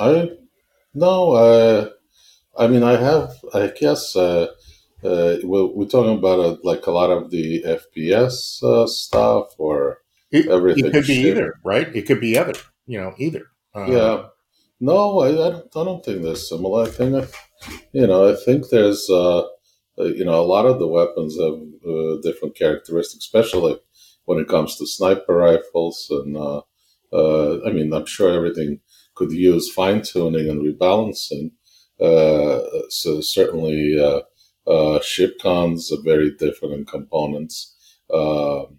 I 0.00 0.30
no, 0.94 1.32
uh, 1.32 1.90
I 2.58 2.66
mean, 2.66 2.82
I 2.82 2.96
have, 2.96 3.32
I 3.54 3.68
guess, 3.68 4.14
uh, 4.14 4.48
uh, 5.02 5.36
we're, 5.42 5.66
we're 5.66 5.86
talking 5.86 6.18
about 6.18 6.40
uh, 6.40 6.56
like 6.62 6.86
a 6.86 6.90
lot 6.90 7.10
of 7.10 7.30
the 7.30 7.62
FPS 7.62 8.62
uh, 8.62 8.86
stuff, 8.86 9.54
or 9.58 10.02
It, 10.30 10.48
Everything 10.48 10.86
it 10.86 10.92
could 10.92 11.06
be 11.06 11.22
shit. 11.22 11.36
either, 11.36 11.54
right? 11.64 11.94
It 11.94 12.02
could 12.02 12.20
be 12.20 12.36
other, 12.36 12.52
you 12.86 12.98
know, 13.00 13.14
either. 13.18 13.46
Uh, 13.74 13.86
yeah, 13.86 14.26
no, 14.80 15.20
I, 15.20 15.28
I 15.28 15.50
don't, 15.50 15.76
I 15.76 15.84
don't 15.84 16.04
think 16.04 16.22
they're 16.22 16.34
similar. 16.34 16.84
I 16.84 16.90
think, 16.90 17.28
you 17.92 18.06
know, 18.06 18.30
I 18.32 18.36
think 18.44 18.68
there's, 18.68 19.08
uh, 19.10 19.40
uh, 19.98 20.04
you 20.04 20.24
know, 20.24 20.40
a 20.40 20.50
lot 20.54 20.66
of 20.66 20.78
the 20.78 20.86
weapons 20.88 21.38
have 21.38 21.54
uh, 21.86 22.20
different 22.22 22.56
characteristics, 22.56 23.24
especially 23.24 23.78
when 24.24 24.38
it 24.38 24.48
comes 24.48 24.76
to 24.76 24.86
sniper 24.86 25.34
rifles, 25.34 26.06
and 26.10 26.36
uh, 26.36 26.62
uh, 27.12 27.60
I 27.66 27.72
mean, 27.72 27.92
I'm 27.92 28.06
sure 28.06 28.32
everything 28.32 28.80
could 29.14 29.32
use 29.32 29.72
fine 29.72 30.02
tuning 30.02 30.48
and 30.48 30.62
rebalancing. 30.62 31.52
So 31.98 33.20
certainly, 33.20 33.98
ship 35.02 35.38
cons 35.40 35.92
are 35.92 36.02
very 36.04 36.30
different 36.36 36.74
in 36.74 36.84
components. 36.84 37.76
Um 38.12 38.78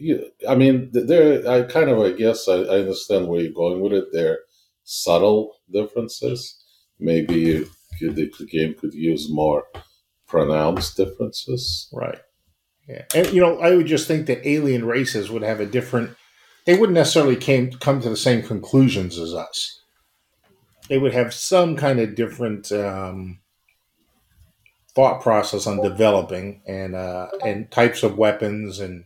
yeah, 0.00 0.16
I 0.48 0.54
mean, 0.54 0.90
there. 0.92 1.48
I 1.48 1.62
kind 1.62 1.90
of, 1.90 2.00
I 2.00 2.12
guess, 2.12 2.48
I, 2.48 2.54
I 2.54 2.80
understand 2.80 3.28
where 3.28 3.40
you're 3.40 3.52
going 3.52 3.80
with 3.80 3.92
it. 3.92 4.06
There, 4.12 4.32
are 4.32 4.38
subtle 4.84 5.56
differences. 5.70 6.62
Maybe 6.98 7.64
could, 7.98 8.16
the 8.16 8.30
game 8.50 8.74
could 8.74 8.94
use 8.94 9.30
more 9.30 9.64
pronounced 10.26 10.96
differences. 10.96 11.88
Right. 11.92 12.18
Yeah. 12.88 13.04
And, 13.14 13.32
you 13.32 13.40
know, 13.40 13.58
I 13.60 13.76
would 13.76 13.86
just 13.86 14.08
think 14.08 14.26
that 14.26 14.46
alien 14.48 14.84
races 14.84 15.30
would 15.30 15.42
have 15.42 15.60
a 15.60 15.66
different, 15.66 16.16
they 16.66 16.76
wouldn't 16.76 16.94
necessarily 16.94 17.36
came, 17.36 17.70
come 17.72 18.00
to 18.00 18.10
the 18.10 18.16
same 18.16 18.42
conclusions 18.42 19.18
as 19.18 19.34
us. 19.34 19.80
They 20.88 20.98
would 20.98 21.14
have 21.14 21.32
some 21.32 21.76
kind 21.76 22.00
of 22.00 22.16
different 22.16 22.72
um, 22.72 23.38
thought 24.94 25.22
process 25.22 25.66
on 25.66 25.80
developing 25.82 26.62
and 26.66 26.96
uh, 26.96 27.28
and 27.44 27.70
types 27.70 28.02
of 28.02 28.18
weapons 28.18 28.80
and 28.80 29.04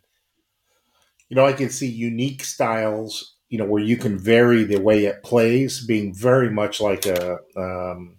you 1.35 1.41
know 1.41 1.47
I 1.47 1.53
can 1.53 1.68
see 1.68 1.89
unique 1.89 2.45
styles 2.45 3.35
you 3.49 3.59
know 3.59 3.64
where 3.64 3.82
you 3.82 3.97
can 3.97 4.16
vary 4.16 4.62
the 4.62 4.80
way 4.80 5.07
it 5.07 5.24
plays 5.24 5.85
being 5.85 6.14
very 6.14 6.49
much 6.49 6.80
like 6.80 7.07
a 7.07 7.39
um, 7.57 8.18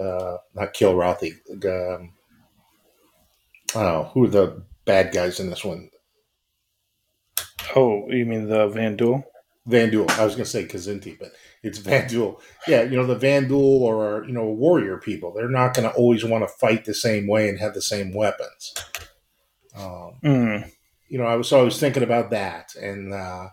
uh, 0.00 0.38
not 0.54 0.72
Kilrathi 0.72 1.34
um, 1.66 2.14
oh 3.74 4.04
who 4.14 4.24
are 4.24 4.28
the 4.28 4.62
bad 4.86 5.12
guys 5.12 5.40
in 5.40 5.50
this 5.50 5.62
one 5.64 5.90
oh, 7.76 8.10
you 8.10 8.24
mean 8.24 8.48
the 8.48 8.68
Vanduul? 8.68 9.24
Van 9.66 9.90
Duel. 9.90 10.10
I 10.10 10.24
was 10.24 10.34
going 10.34 10.44
to 10.44 10.50
say 10.50 10.64
Kzinti, 10.64 11.18
but 11.18 11.32
it's 11.62 11.78
Vanduul. 11.78 12.40
Yeah, 12.66 12.82
you 12.82 12.96
know, 12.96 13.06
the 13.06 13.16
Vanduul 13.16 13.80
or, 13.80 14.24
you 14.26 14.32
know, 14.32 14.44
warrior 14.44 14.98
people, 14.98 15.32
they're 15.32 15.48
not 15.48 15.74
going 15.74 15.88
to 15.88 15.94
always 15.94 16.24
want 16.24 16.42
to 16.42 16.48
fight 16.48 16.84
the 16.84 16.94
same 16.94 17.28
way 17.28 17.48
and 17.48 17.60
have 17.60 17.74
the 17.74 17.82
same 17.82 18.12
weapons. 18.12 18.74
Um, 19.76 20.18
Mm. 20.24 20.70
You 21.12 21.18
know, 21.18 21.24
I 21.24 21.36
was, 21.36 21.46
so 21.46 21.60
I 21.60 21.62
was 21.62 21.78
thinking 21.78 22.02
about 22.02 22.30
that. 22.30 22.74
And, 22.74 23.12
uh, 23.12 23.48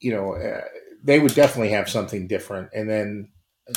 you 0.00 0.12
know, 0.12 0.32
uh, 0.32 0.62
they 1.04 1.18
would 1.18 1.34
definitely 1.34 1.68
have 1.72 1.90
something 1.90 2.26
different. 2.26 2.70
And 2.72 2.88
then, 2.88 3.28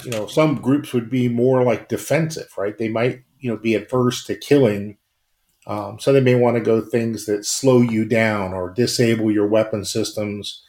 you 0.05 0.11
know, 0.11 0.25
some 0.25 0.61
groups 0.61 0.93
would 0.93 1.09
be 1.09 1.27
more 1.27 1.63
like 1.63 1.89
defensive, 1.89 2.47
right? 2.57 2.77
They 2.77 2.87
might, 2.87 3.23
you 3.39 3.51
know, 3.51 3.57
be 3.57 3.75
adverse 3.75 4.23
to 4.27 4.37
killing. 4.37 4.97
Um, 5.67 5.99
so 5.99 6.13
they 6.13 6.21
may 6.21 6.35
want 6.35 6.55
to 6.55 6.61
go 6.61 6.79
things 6.79 7.25
that 7.25 7.45
slow 7.45 7.81
you 7.81 8.05
down 8.05 8.53
or 8.53 8.71
disable 8.71 9.33
your 9.33 9.47
weapon 9.47 9.83
systems 9.83 10.63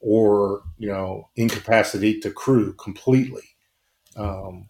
or, 0.00 0.60
you 0.76 0.88
know, 0.88 1.30
incapacitate 1.36 2.22
the 2.22 2.32
crew 2.32 2.74
completely. 2.74 3.56
Um, 4.14 4.68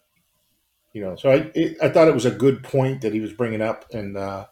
you 0.93 1.01
know, 1.01 1.17
so 1.17 1.31
I, 1.31 1.51
it, 1.53 1.75
I 1.83 1.89
thought 1.89 2.07
it 2.07 2.13
was 2.13 2.23
a 2.23 2.31
good 2.31 2.63
point 2.63 3.01
that 3.01 3.11
he 3.11 3.19
was 3.19 3.33
bringing 3.33 3.61
up. 3.61 3.83
And, 3.91 4.15
uh, 4.15 4.45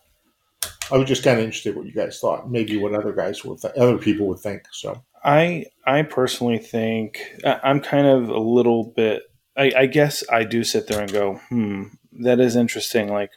I 0.91 0.97
was 0.97 1.07
just 1.07 1.23
kind 1.23 1.39
of 1.39 1.43
interested 1.43 1.75
what 1.75 1.85
you 1.85 1.93
guys 1.93 2.19
thought, 2.19 2.49
maybe 2.49 2.77
what 2.77 2.93
other 2.93 3.13
guys 3.13 3.43
would, 3.43 3.61
th- 3.61 3.73
other 3.75 3.97
people 3.97 4.27
would 4.27 4.39
think. 4.39 4.63
So, 4.71 5.03
I 5.23 5.65
I 5.85 6.03
personally 6.03 6.59
think 6.59 7.19
I'm 7.45 7.79
kind 7.79 8.07
of 8.07 8.29
a 8.29 8.39
little 8.39 8.93
bit. 8.95 9.23
I, 9.55 9.71
I 9.77 9.85
guess 9.85 10.23
I 10.31 10.43
do 10.43 10.63
sit 10.63 10.87
there 10.87 11.01
and 11.01 11.11
go, 11.11 11.39
hmm, 11.49 11.83
that 12.23 12.39
is 12.39 12.55
interesting. 12.55 13.09
Like, 13.09 13.31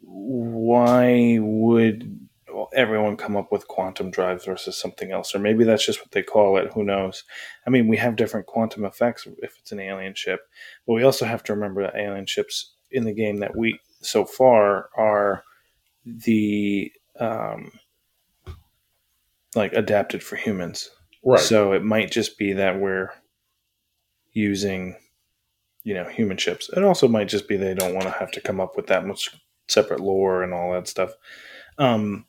why 0.00 1.38
would 1.40 2.26
everyone 2.74 3.16
come 3.16 3.36
up 3.36 3.52
with 3.52 3.68
quantum 3.68 4.10
drives 4.10 4.46
versus 4.46 4.80
something 4.80 5.12
else? 5.12 5.34
Or 5.34 5.38
maybe 5.38 5.64
that's 5.64 5.84
just 5.84 6.00
what 6.00 6.10
they 6.12 6.22
call 6.22 6.56
it. 6.56 6.72
Who 6.72 6.84
knows? 6.84 7.24
I 7.66 7.70
mean, 7.70 7.88
we 7.88 7.96
have 7.98 8.16
different 8.16 8.46
quantum 8.46 8.84
effects 8.84 9.26
if 9.42 9.56
it's 9.58 9.72
an 9.72 9.80
alien 9.80 10.14
ship, 10.14 10.40
but 10.86 10.94
we 10.94 11.02
also 11.02 11.26
have 11.26 11.42
to 11.44 11.54
remember 11.54 11.82
that 11.82 11.96
alien 11.96 12.26
ships 12.26 12.74
in 12.90 13.04
the 13.04 13.12
game 13.12 13.38
that 13.38 13.56
we 13.56 13.78
so 14.06 14.24
far 14.24 14.88
are 14.96 15.42
the 16.04 16.92
um, 17.18 17.72
like 19.54 19.72
adapted 19.72 20.22
for 20.22 20.36
humans. 20.36 20.90
right. 21.24 21.40
So 21.40 21.72
it 21.72 21.84
might 21.84 22.10
just 22.10 22.38
be 22.38 22.52
that 22.54 22.78
we're 22.78 23.10
using, 24.32 24.96
you 25.82 25.94
know, 25.94 26.04
human 26.04 26.36
ships. 26.36 26.70
It 26.76 26.84
also 26.84 27.08
might 27.08 27.28
just 27.28 27.48
be 27.48 27.56
they 27.56 27.74
don't 27.74 27.94
want 27.94 28.04
to 28.06 28.12
have 28.12 28.30
to 28.32 28.40
come 28.40 28.60
up 28.60 28.76
with 28.76 28.86
that 28.88 29.06
much 29.06 29.30
separate 29.68 30.00
lore 30.00 30.42
and 30.42 30.52
all 30.52 30.72
that 30.72 30.88
stuff. 30.88 31.12
Um, 31.78 32.26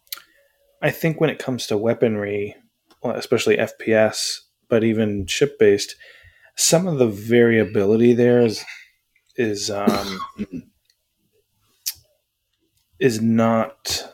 I 0.82 0.92
think 0.92 1.20
when 1.20 1.30
it 1.30 1.40
comes 1.40 1.68
to 1.68 1.78
weaponry, 1.78 2.56
especially 3.04 3.58
FPS, 3.58 4.40
but 4.70 4.84
even 4.84 5.26
ship 5.28 5.58
based, 5.60 5.96
some 6.56 6.88
of 6.88 6.98
the 6.98 7.08
variability 7.08 8.14
there 8.14 8.42
is 8.42 8.64
is 9.36 9.70
um, 9.70 10.20
is 13.00 13.22
not 13.22 14.14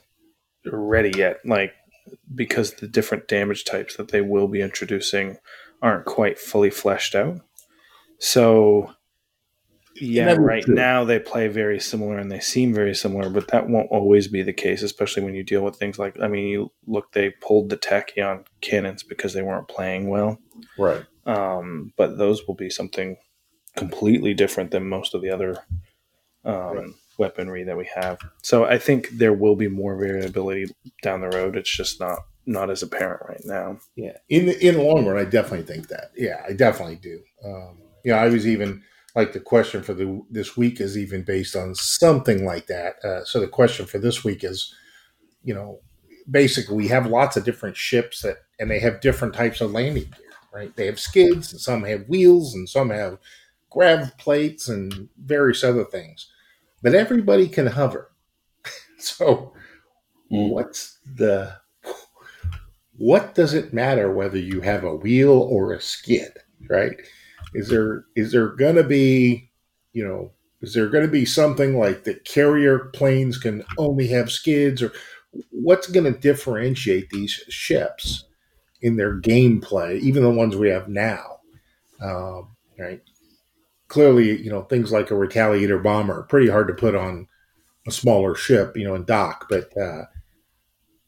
ready 0.65 1.11
yet. 1.15 1.39
Like 1.45 1.73
because 2.33 2.73
the 2.75 2.87
different 2.87 3.27
damage 3.27 3.65
types 3.65 3.95
that 3.95 4.09
they 4.09 4.21
will 4.21 4.47
be 4.47 4.61
introducing 4.61 5.37
aren't 5.81 6.05
quite 6.05 6.39
fully 6.39 6.69
fleshed 6.69 7.15
out. 7.15 7.41
So, 8.19 8.93
yeah, 9.95 10.35
right 10.39 10.63
true. 10.63 10.75
now 10.75 11.03
they 11.03 11.19
play 11.19 11.47
very 11.47 11.79
similar 11.79 12.17
and 12.17 12.31
they 12.31 12.39
seem 12.39 12.73
very 12.73 12.95
similar, 12.95 13.29
but 13.29 13.49
that 13.49 13.69
won't 13.69 13.91
always 13.91 14.27
be 14.27 14.41
the 14.41 14.53
case, 14.53 14.81
especially 14.81 15.23
when 15.23 15.35
you 15.35 15.43
deal 15.43 15.61
with 15.61 15.75
things 15.75 15.99
like 15.99 16.19
I 16.19 16.27
mean, 16.27 16.47
you 16.47 16.71
look, 16.87 17.11
they 17.11 17.29
pulled 17.29 17.69
the 17.69 17.77
tachyon 17.77 18.45
cannons 18.61 19.03
because 19.03 19.33
they 19.33 19.41
weren't 19.41 19.67
playing 19.67 20.09
well, 20.09 20.39
Right. 20.77 21.05
um, 21.25 21.93
but 21.97 22.17
those 22.17 22.47
will 22.47 22.55
be 22.55 22.69
something 22.69 23.17
completely 23.75 24.33
different 24.33 24.71
than 24.71 24.87
most 24.87 25.13
of 25.13 25.21
the 25.21 25.29
other 25.29 25.57
um, 26.45 26.75
Right. 26.77 26.89
Weaponry 27.17 27.63
that 27.63 27.77
we 27.77 27.89
have. 27.95 28.19
So 28.41 28.65
I 28.65 28.77
think 28.77 29.09
there 29.09 29.33
will 29.33 29.55
be 29.55 29.67
more 29.67 29.95
variability 29.97 30.67
down 31.01 31.21
the 31.21 31.29
road. 31.29 31.55
It's 31.55 31.75
just 31.75 31.99
not 31.99 32.19
not 32.45 32.69
as 32.69 32.83
apparent 32.83 33.21
right 33.27 33.41
now. 33.45 33.79
Yeah, 33.95 34.17
in 34.29 34.47
the 34.47 34.67
in 34.67 34.75
the 34.75 34.83
long 34.83 35.05
run, 35.05 35.17
I 35.17 35.29
definitely 35.29 35.65
think 35.65 35.87
that. 35.89 36.11
Yeah, 36.15 36.43
I 36.47 36.53
definitely 36.53 36.97
do. 36.97 37.19
Um, 37.45 37.79
yeah, 38.03 38.15
I 38.15 38.27
was 38.27 38.47
even 38.47 38.83
like 39.15 39.33
the 39.33 39.39
question 39.39 39.83
for 39.83 39.93
the 39.93 40.21
this 40.29 40.57
week 40.57 40.81
is 40.81 40.97
even 40.97 41.23
based 41.23 41.55
on 41.55 41.75
something 41.75 42.45
like 42.45 42.67
that. 42.67 42.95
Uh, 43.03 43.23
so 43.23 43.39
the 43.39 43.47
question 43.47 43.85
for 43.85 43.99
this 43.99 44.23
week 44.23 44.43
is, 44.43 44.73
you 45.43 45.53
know, 45.53 45.79
basically 46.29 46.75
we 46.75 46.87
have 46.87 47.05
lots 47.05 47.37
of 47.37 47.43
different 47.43 47.77
ships 47.77 48.21
that, 48.21 48.37
and 48.59 48.69
they 48.69 48.79
have 48.79 49.01
different 49.01 49.33
types 49.33 49.61
of 49.61 49.71
landing 49.71 50.03
gear. 50.03 50.19
Right? 50.53 50.75
They 50.75 50.85
have 50.85 50.99
skids, 50.99 51.51
and 51.51 51.61
some 51.61 51.83
have 51.83 52.07
wheels, 52.07 52.53
and 52.53 52.69
some 52.69 52.89
have 52.91 53.17
grav 53.71 54.15
plates, 54.17 54.69
and 54.69 55.09
various 55.17 55.63
other 55.63 55.83
things. 55.83 56.29
But 56.83 56.93
everybody 56.93 57.47
can 57.47 57.65
hover. 57.67 58.11
so 58.99 59.53
Mm. 60.31 60.49
what's 60.49 60.97
the 61.17 61.53
what 62.97 63.35
does 63.35 63.53
it 63.53 63.73
matter 63.73 64.11
whether 64.11 64.37
you 64.37 64.61
have 64.61 64.83
a 64.83 64.95
wheel 64.95 65.31
or 65.31 65.73
a 65.73 65.81
skid 65.81 66.31
right 66.69 66.95
is 67.53 67.67
there 67.67 68.05
is 68.15 68.31
there 68.31 68.47
going 68.47 68.75
to 68.75 68.83
be 68.83 69.51
you 69.91 70.07
know 70.07 70.31
is 70.61 70.73
there 70.73 70.87
going 70.87 71.05
to 71.05 71.11
be 71.11 71.25
something 71.25 71.77
like 71.77 72.05
that 72.05 72.23
carrier 72.25 72.79
planes 72.93 73.37
can 73.37 73.63
only 73.77 74.07
have 74.07 74.31
skids 74.31 74.81
or 74.81 74.91
what's 75.51 75.87
going 75.87 76.11
to 76.11 76.19
differentiate 76.19 77.09
these 77.09 77.31
ships 77.49 78.25
in 78.81 78.95
their 78.95 79.19
gameplay, 79.19 79.99
even 79.99 80.23
the 80.23 80.29
ones 80.29 80.55
we 80.55 80.69
have 80.69 80.87
now? 80.87 81.39
Um, 82.01 82.55
right. 82.77 83.01
Clearly, 83.93 84.41
you 84.41 84.49
know 84.49 84.63
things 84.63 84.91
like 84.91 85.11
a 85.11 85.13
retaliator 85.13 85.81
bomber 85.81 86.17
are 86.17 86.23
pretty 86.23 86.49
hard 86.49 86.67
to 86.67 86.73
put 86.73 86.95
on 86.95 87.27
a 87.87 87.91
smaller 87.91 88.33
ship, 88.33 88.75
you 88.75 88.85
know, 88.85 88.95
and 88.95 89.05
dock. 89.05 89.45
But, 89.49 89.71
uh, 89.77 90.05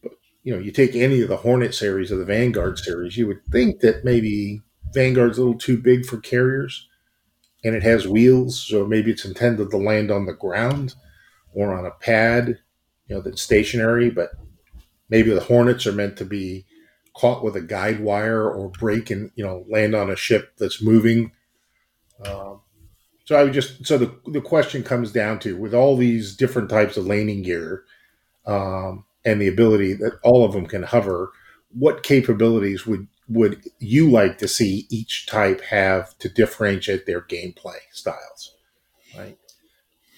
but 0.03 0.11
you 0.43 0.53
know, 0.53 0.61
you 0.61 0.71
take 0.71 0.95
any 0.95 1.19
of 1.21 1.29
the 1.29 1.37
Hornet 1.37 1.73
series 1.73 2.11
or 2.11 2.17
the 2.17 2.25
Vanguard 2.25 2.77
series, 2.77 3.17
you 3.17 3.25
would 3.25 3.43
think 3.51 3.79
that 3.79 4.05
maybe 4.05 4.61
Vanguard's 4.93 5.39
a 5.39 5.41
little 5.41 5.57
too 5.57 5.79
big 5.79 6.05
for 6.05 6.19
carriers, 6.19 6.87
and 7.63 7.73
it 7.73 7.81
has 7.81 8.07
wheels, 8.07 8.59
so 8.59 8.85
maybe 8.85 9.09
it's 9.09 9.25
intended 9.25 9.71
to 9.71 9.77
land 9.77 10.11
on 10.11 10.27
the 10.27 10.33
ground 10.33 10.93
or 11.55 11.73
on 11.73 11.87
a 11.87 11.91
pad, 11.91 12.59
you 13.07 13.15
know, 13.15 13.21
that's 13.21 13.41
stationary. 13.41 14.11
But 14.11 14.29
maybe 15.09 15.31
the 15.31 15.41
Hornets 15.41 15.87
are 15.87 15.91
meant 15.91 16.17
to 16.17 16.25
be 16.25 16.67
caught 17.15 17.43
with 17.43 17.55
a 17.55 17.61
guide 17.61 17.99
wire 17.99 18.47
or 18.47 18.69
break 18.69 19.09
and 19.09 19.31
you 19.33 19.43
know 19.43 19.65
land 19.67 19.95
on 19.95 20.11
a 20.11 20.15
ship 20.15 20.51
that's 20.59 20.83
moving. 20.83 21.31
Um, 22.23 22.61
so 23.25 23.35
I 23.35 23.43
would 23.43 23.53
just 23.53 23.85
so 23.85 23.97
the 23.97 24.15
the 24.27 24.41
question 24.41 24.83
comes 24.83 25.11
down 25.11 25.39
to 25.39 25.57
with 25.57 25.73
all 25.73 25.97
these 25.97 26.35
different 26.35 26.69
types 26.69 26.95
of 26.95 27.07
laning 27.07 27.41
gear 27.41 27.83
um, 28.45 29.05
and 29.25 29.41
the 29.41 29.47
ability 29.47 29.93
that 29.93 30.19
all 30.23 30.45
of 30.45 30.53
them 30.53 30.67
can 30.67 30.83
hover, 30.83 31.31
what 31.71 32.03
capabilities 32.03 32.85
would 32.85 33.07
would 33.27 33.63
you 33.79 34.09
like 34.09 34.37
to 34.37 34.47
see 34.47 34.85
each 34.89 35.25
type 35.25 35.61
have 35.61 36.15
to 36.19 36.29
differentiate 36.29 37.07
their 37.07 37.21
gameplay 37.21 37.79
styles? 37.91 38.53
Right. 39.17 39.37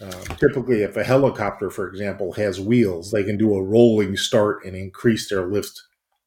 Um, 0.01 0.37
typically, 0.37 0.83
if 0.83 0.97
a 0.97 1.03
helicopter, 1.03 1.69
for 1.69 1.87
example, 1.87 2.33
has 2.33 2.59
wheels, 2.59 3.11
they 3.11 3.23
can 3.23 3.37
do 3.37 3.55
a 3.55 3.63
rolling 3.63 4.17
start 4.17 4.65
and 4.65 4.75
increase 4.75 5.29
their 5.29 5.47
lift 5.47 5.81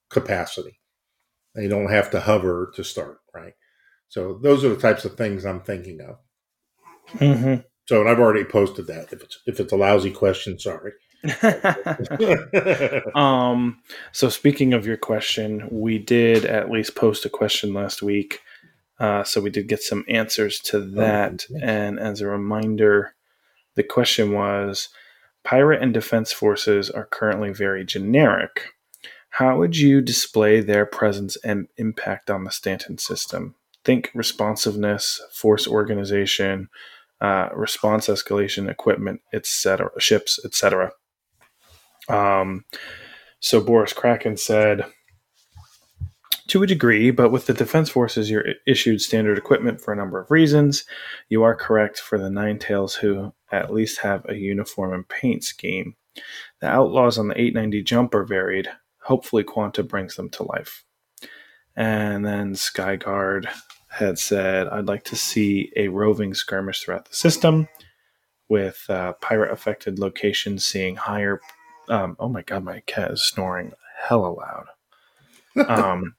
capacity. 0.09 0.81
They 1.55 1.69
don't 1.69 1.91
have 1.91 2.11
to 2.13 2.21
hover 2.21 2.73
to 2.75 2.83
start, 2.83 3.21
right? 3.35 3.55
So 4.09 4.39
those 4.43 4.65
are 4.65 4.71
the 4.71 4.81
types 4.81 5.05
of 5.05 5.17
things 5.17 5.45
I'm 5.45 5.61
thinking 5.61 6.01
of. 6.01 6.17
Mm-hmm. 7.15 7.63
So, 7.87 8.01
and 8.01 8.09
I've 8.09 8.21
already 8.21 8.45
posted 8.45 8.87
that. 8.87 9.13
If 9.13 9.23
it's 9.23 9.41
if 9.47 9.61
it's 9.61 9.73
a 9.73 9.77
lousy 9.77 10.11
question, 10.11 10.59
sorry. 10.59 10.93
um, 13.15 13.79
so 14.13 14.29
speaking 14.29 14.73
of 14.73 14.87
your 14.87 14.97
question, 14.97 15.69
we 15.71 15.99
did 15.99 16.45
at 16.45 16.71
least 16.71 16.95
post 16.95 17.25
a 17.25 17.29
question 17.29 17.75
last 17.75 18.03
week. 18.03 18.41
Uh, 18.99 19.25
so 19.25 19.41
we 19.41 19.51
did 19.51 19.69
get 19.69 19.83
some 19.83 20.05
answers 20.09 20.59
to 20.61 20.77
oh, 20.77 20.91
that. 20.97 21.47
Oh, 21.51 21.59
and 21.63 21.99
as 21.99 22.21
a 22.21 22.27
reminder, 22.27 23.15
the 23.75 23.83
question 23.83 24.33
was 24.33 24.89
Pirate 25.43 25.83
and 25.83 25.95
Defense 25.95 26.33
forces 26.33 26.91
are 26.91 27.07
currently 27.07 27.51
very 27.53 27.85
generic. 27.85 28.67
How 29.31 29.59
would 29.59 29.77
you 29.77 30.01
display 30.01 30.61
their 30.61 30.85
presence 30.85 31.37
and 31.45 31.69
impact 31.77 32.31
on 32.31 32.45
the 32.45 32.51
Stanton 32.51 32.99
system? 32.99 33.55
Think 33.85 34.11
responsiveness, 34.15 35.21
force 35.33 35.67
organization, 35.67 36.69
uh, 37.21 37.49
response 37.55 38.09
escalation, 38.09 38.71
equipment, 38.71 39.21
etc., 39.33 39.91
ships, 39.99 40.39
etc. 40.45 40.93
Um, 42.09 42.65
so 43.41 43.61
Boris 43.61 43.93
Kraken 43.93 44.37
said, 44.37 44.85
to 46.51 46.65
a 46.65 46.67
degree, 46.67 47.13
but 47.13 47.31
with 47.31 47.47
the 47.47 47.55
defense 47.55 47.89
forces, 47.89 48.29
you're 48.29 48.45
issued 48.67 49.01
standard 49.01 49.39
equipment 49.39 49.81
for 49.81 49.93
a 49.93 49.97
number 49.97 50.19
of 50.19 50.33
reasons. 50.33 50.85
You 51.29 51.45
are 51.45 51.55
correct 51.55 52.01
for 52.01 52.19
the 52.19 52.29
Nine 52.29 52.59
Tails, 52.59 52.97
who 52.97 53.33
at 53.53 53.73
least 53.73 54.01
have 54.01 54.27
a 54.29 54.35
uniform 54.35 54.93
and 54.93 55.09
paint 55.09 55.45
scheme. 55.45 55.95
The 56.61 56.67
outlaws 56.67 57.19
on 57.19 57.29
the 57.29 57.41
890 57.41 57.83
jump 57.85 58.15
are 58.15 58.25
varied. 58.25 58.69
Hopefully, 59.03 59.45
Quanta 59.45 59.85
brings 59.85 60.17
them 60.17 60.29
to 60.31 60.43
life. 60.43 60.85
And 61.77 62.27
then 62.27 62.55
Skyguard 62.55 63.47
had 63.91 64.19
said, 64.19 64.69
I'd 64.69 64.87
like 64.87 65.05
to 65.05 65.17
see 65.17 65.73
a 65.77 65.89
roving 65.89 66.33
skirmish 66.35 66.83
throughout 66.83 67.09
the 67.09 67.15
system 67.15 67.69
with 68.49 68.85
uh, 68.89 69.15
pirate 69.21 69.53
affected 69.53 69.99
locations 69.99 70.65
seeing 70.65 70.97
higher. 70.97 71.41
Um, 71.89 72.17
oh 72.19 72.29
my 72.29 72.43
god, 72.43 72.65
my 72.65 72.81
cat 72.87 73.11
is 73.11 73.27
snoring 73.27 73.73
hella 74.03 74.29
loud. 74.29 74.67
Um, 75.69 76.15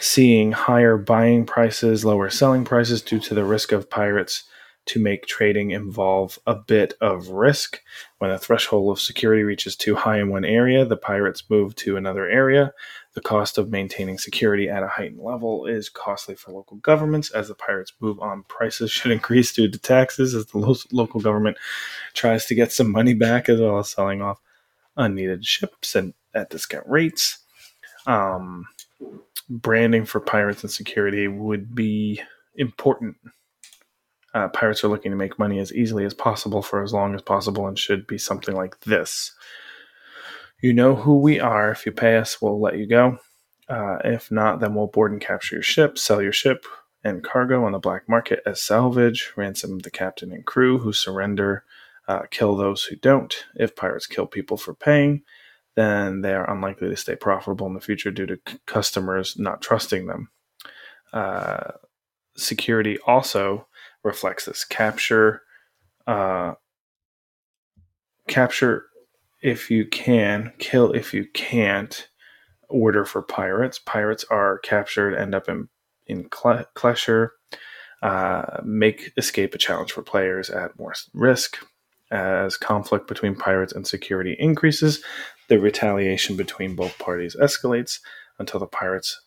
seeing 0.00 0.52
higher 0.52 0.96
buying 0.96 1.44
prices, 1.44 2.04
lower 2.04 2.30
selling 2.30 2.64
prices 2.64 3.02
due 3.02 3.18
to 3.18 3.34
the 3.34 3.44
risk 3.44 3.72
of 3.72 3.90
pirates 3.90 4.44
to 4.86 5.00
make 5.00 5.26
trading 5.26 5.70
involve 5.70 6.38
a 6.46 6.54
bit 6.54 6.94
of 7.00 7.28
risk. 7.28 7.80
When 8.18 8.30
the 8.30 8.38
threshold 8.38 8.96
of 8.96 9.02
security 9.02 9.42
reaches 9.42 9.76
too 9.76 9.96
high 9.96 10.18
in 10.20 10.28
one 10.28 10.44
area, 10.44 10.84
the 10.84 10.96
pirates 10.96 11.44
move 11.48 11.74
to 11.76 11.96
another 11.96 12.28
area. 12.28 12.72
The 13.14 13.20
cost 13.20 13.58
of 13.58 13.70
maintaining 13.70 14.18
security 14.18 14.68
at 14.68 14.82
a 14.82 14.88
heightened 14.88 15.20
level 15.20 15.66
is 15.66 15.88
costly 15.88 16.34
for 16.34 16.50
local 16.52 16.78
governments. 16.78 17.30
As 17.30 17.48
the 17.48 17.54
pirates 17.54 17.92
move 18.00 18.18
on, 18.20 18.44
prices 18.48 18.90
should 18.90 19.12
increase 19.12 19.52
due 19.52 19.70
to 19.70 19.78
taxes 19.78 20.34
as 20.34 20.46
the 20.46 20.86
local 20.92 21.20
government 21.20 21.56
tries 22.12 22.46
to 22.46 22.54
get 22.54 22.72
some 22.72 22.90
money 22.90 23.14
back, 23.14 23.48
as 23.48 23.60
well 23.60 23.78
as 23.78 23.90
selling 23.90 24.20
off 24.20 24.40
unneeded 24.96 25.44
ships 25.44 25.94
and 25.94 26.14
at 26.34 26.50
discount 26.50 26.86
rates. 26.88 27.38
Um, 28.06 28.66
branding 29.48 30.04
for 30.04 30.20
pirates 30.20 30.62
and 30.62 30.70
security 30.70 31.28
would 31.28 31.74
be 31.74 32.20
important 32.56 33.16
uh, 34.34 34.48
pirates 34.48 34.82
are 34.82 34.88
looking 34.88 35.12
to 35.12 35.16
make 35.16 35.38
money 35.38 35.60
as 35.60 35.72
easily 35.72 36.04
as 36.04 36.12
possible 36.12 36.60
for 36.60 36.82
as 36.82 36.92
long 36.92 37.14
as 37.14 37.22
possible 37.22 37.68
and 37.68 37.78
should 37.78 38.06
be 38.06 38.18
something 38.18 38.54
like 38.54 38.78
this. 38.80 39.32
You 40.64 40.72
know 40.72 40.94
who 40.94 41.18
we 41.18 41.40
are. 41.40 41.70
If 41.72 41.84
you 41.84 41.92
pay 41.92 42.16
us, 42.16 42.40
we'll 42.40 42.58
let 42.58 42.78
you 42.78 42.86
go. 42.86 43.18
Uh, 43.68 43.98
if 44.02 44.30
not, 44.30 44.60
then 44.60 44.74
we'll 44.74 44.86
board 44.86 45.12
and 45.12 45.20
capture 45.20 45.56
your 45.56 45.62
ship, 45.62 45.98
sell 45.98 46.22
your 46.22 46.32
ship 46.32 46.64
and 47.04 47.22
cargo 47.22 47.66
on 47.66 47.72
the 47.72 47.78
black 47.78 48.08
market 48.08 48.40
as 48.46 48.62
salvage, 48.62 49.34
ransom 49.36 49.80
the 49.80 49.90
captain 49.90 50.32
and 50.32 50.46
crew 50.46 50.78
who 50.78 50.90
surrender, 50.90 51.64
uh, 52.08 52.22
kill 52.30 52.56
those 52.56 52.84
who 52.84 52.96
don't. 52.96 53.44
If 53.54 53.76
pirates 53.76 54.06
kill 54.06 54.24
people 54.24 54.56
for 54.56 54.72
paying, 54.72 55.20
then 55.76 56.22
they 56.22 56.32
are 56.32 56.50
unlikely 56.50 56.88
to 56.88 56.96
stay 56.96 57.14
profitable 57.14 57.66
in 57.66 57.74
the 57.74 57.80
future 57.80 58.10
due 58.10 58.24
to 58.24 58.38
c- 58.48 58.56
customers 58.64 59.38
not 59.38 59.60
trusting 59.60 60.06
them. 60.06 60.30
Uh, 61.12 61.72
security 62.38 62.96
also 63.06 63.66
reflects 64.02 64.46
this. 64.46 64.64
Capture, 64.64 65.42
uh, 66.06 66.54
capture 68.28 68.86
if 69.44 69.70
you 69.70 69.84
can, 69.84 70.54
kill 70.58 70.92
if 70.92 71.12
you 71.12 71.26
can't. 71.34 72.08
Order 72.70 73.04
for 73.04 73.22
pirates. 73.22 73.78
Pirates 73.78 74.24
are 74.30 74.58
captured, 74.58 75.14
end 75.14 75.34
up 75.34 75.48
in 75.48 75.68
in 76.06 76.28
Klescher. 76.30 77.28
Uh, 78.02 78.60
make 78.64 79.12
escape 79.16 79.54
a 79.54 79.58
challenge 79.58 79.92
for 79.92 80.02
players 80.02 80.50
at 80.50 80.76
more 80.78 80.94
risk. 81.12 81.58
As 82.10 82.56
conflict 82.56 83.06
between 83.06 83.34
pirates 83.34 83.72
and 83.72 83.86
security 83.86 84.34
increases, 84.38 85.02
the 85.48 85.58
retaliation 85.58 86.36
between 86.36 86.74
both 86.74 86.98
parties 86.98 87.36
escalates 87.40 88.00
until 88.38 88.60
the 88.60 88.66
pirates 88.66 89.20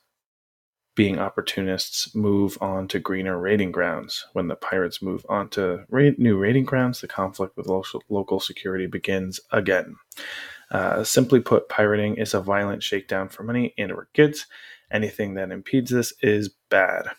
being 0.98 1.20
opportunists 1.20 2.14
move 2.16 2.58
on 2.60 2.88
to 2.88 2.98
greener 3.00 3.40
raiding 3.40 3.72
grounds. 3.72 4.26
When 4.34 4.48
the 4.48 4.56
pirates 4.56 5.00
move 5.00 5.24
on 5.30 5.48
to 5.50 5.86
ra- 5.90 6.10
new 6.18 6.38
raiding 6.38 6.66
grounds, 6.66 7.02
the 7.02 7.08
conflict 7.08 7.56
with 7.56 7.68
local, 7.68 8.02
local 8.10 8.40
security 8.40 8.88
begins 8.88 9.40
again. 9.52 9.96
Uh, 10.72 11.04
simply 11.04 11.40
put, 11.40 11.70
pirating 11.70 12.16
is 12.16 12.34
a 12.34 12.42
violent 12.42 12.82
shakedown 12.82 13.30
for 13.30 13.44
money 13.44 13.76
and 13.78 13.92
or 13.92 14.10
goods. 14.16 14.48
Anything 14.92 15.36
that 15.36 15.52
impedes 15.52 15.92
this 15.92 16.14
is 16.24 16.50
bad. 16.70 17.10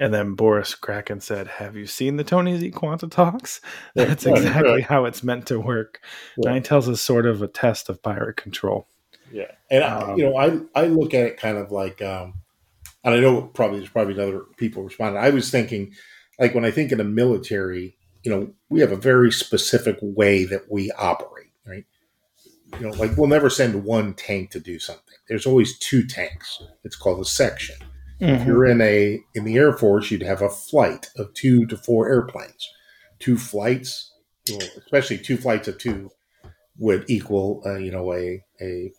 And 0.00 0.14
then 0.14 0.32
Boris 0.34 0.74
Kraken 0.74 1.20
said, 1.20 1.46
Have 1.46 1.76
you 1.76 1.86
seen 1.86 2.16
the 2.16 2.24
Tony 2.24 2.58
Z 2.58 2.70
Quanta 2.70 3.06
talks? 3.06 3.60
That's 3.94 4.24
exactly 4.24 4.80
how 4.80 5.04
it's 5.04 5.22
meant 5.22 5.46
to 5.48 5.60
work. 5.60 6.00
Yeah. 6.38 6.52
Nine 6.52 6.62
Tails 6.62 6.88
is 6.88 7.02
sort 7.02 7.26
of 7.26 7.42
a 7.42 7.48
test 7.48 7.90
of 7.90 8.02
pirate 8.02 8.38
control. 8.38 8.88
Yeah. 9.30 9.50
And, 9.70 9.84
um, 9.84 10.10
I, 10.10 10.14
you 10.14 10.24
know, 10.24 10.36
I, 10.38 10.58
I 10.74 10.86
look 10.86 11.12
at 11.12 11.26
it 11.26 11.36
kind 11.36 11.58
of 11.58 11.70
like 11.70 12.00
um, 12.00 12.34
and 13.06 13.14
I 13.14 13.20
know 13.20 13.42
probably 13.42 13.78
there's 13.78 13.88
probably 13.88 14.20
other 14.20 14.42
people 14.56 14.82
responding. 14.82 15.22
I 15.22 15.30
was 15.30 15.48
thinking, 15.48 15.94
like 16.40 16.54
when 16.56 16.64
I 16.64 16.72
think 16.72 16.90
in 16.90 16.98
the 16.98 17.04
military, 17.04 17.96
you 18.24 18.30
know, 18.32 18.52
we 18.68 18.80
have 18.80 18.90
a 18.90 18.96
very 18.96 19.30
specific 19.30 19.96
way 20.02 20.44
that 20.44 20.70
we 20.70 20.90
operate, 20.98 21.52
right? 21.64 21.84
You 22.80 22.86
know, 22.86 22.90
like 22.90 23.16
we'll 23.16 23.28
never 23.28 23.48
send 23.48 23.84
one 23.84 24.14
tank 24.14 24.50
to 24.50 24.60
do 24.60 24.80
something. 24.80 25.14
There's 25.28 25.46
always 25.46 25.78
two 25.78 26.04
tanks. 26.04 26.60
It's 26.82 26.96
called 26.96 27.20
a 27.20 27.24
section. 27.24 27.76
Mm-hmm. 28.20 28.34
If 28.34 28.46
you're 28.46 28.66
in 28.66 28.80
a 28.80 29.20
in 29.36 29.44
the 29.44 29.56
Air 29.56 29.72
Force, 29.72 30.10
you'd 30.10 30.22
have 30.22 30.42
a 30.42 30.50
flight 30.50 31.06
of 31.16 31.32
two 31.32 31.64
to 31.66 31.76
four 31.76 32.08
airplanes. 32.08 32.68
Two 33.20 33.38
flights, 33.38 34.12
especially 34.78 35.18
two 35.18 35.36
flights 35.36 35.68
of 35.68 35.78
two, 35.78 36.10
would 36.76 37.08
equal, 37.08 37.62
uh, 37.64 37.76
you 37.76 37.92
know, 37.92 38.12
a 38.12 38.42
a 38.60 38.90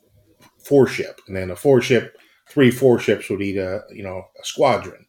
four 0.63 0.87
ship, 0.87 1.19
and 1.27 1.35
then 1.35 1.51
a 1.51 1.57
four 1.57 1.81
ship 1.81 2.17
three, 2.49 2.71
four 2.71 2.99
ships 2.99 3.29
would 3.29 3.41
eat 3.41 3.57
a 3.57 3.81
you 3.91 4.03
know 4.03 4.23
a 4.39 4.45
squadron, 4.45 5.05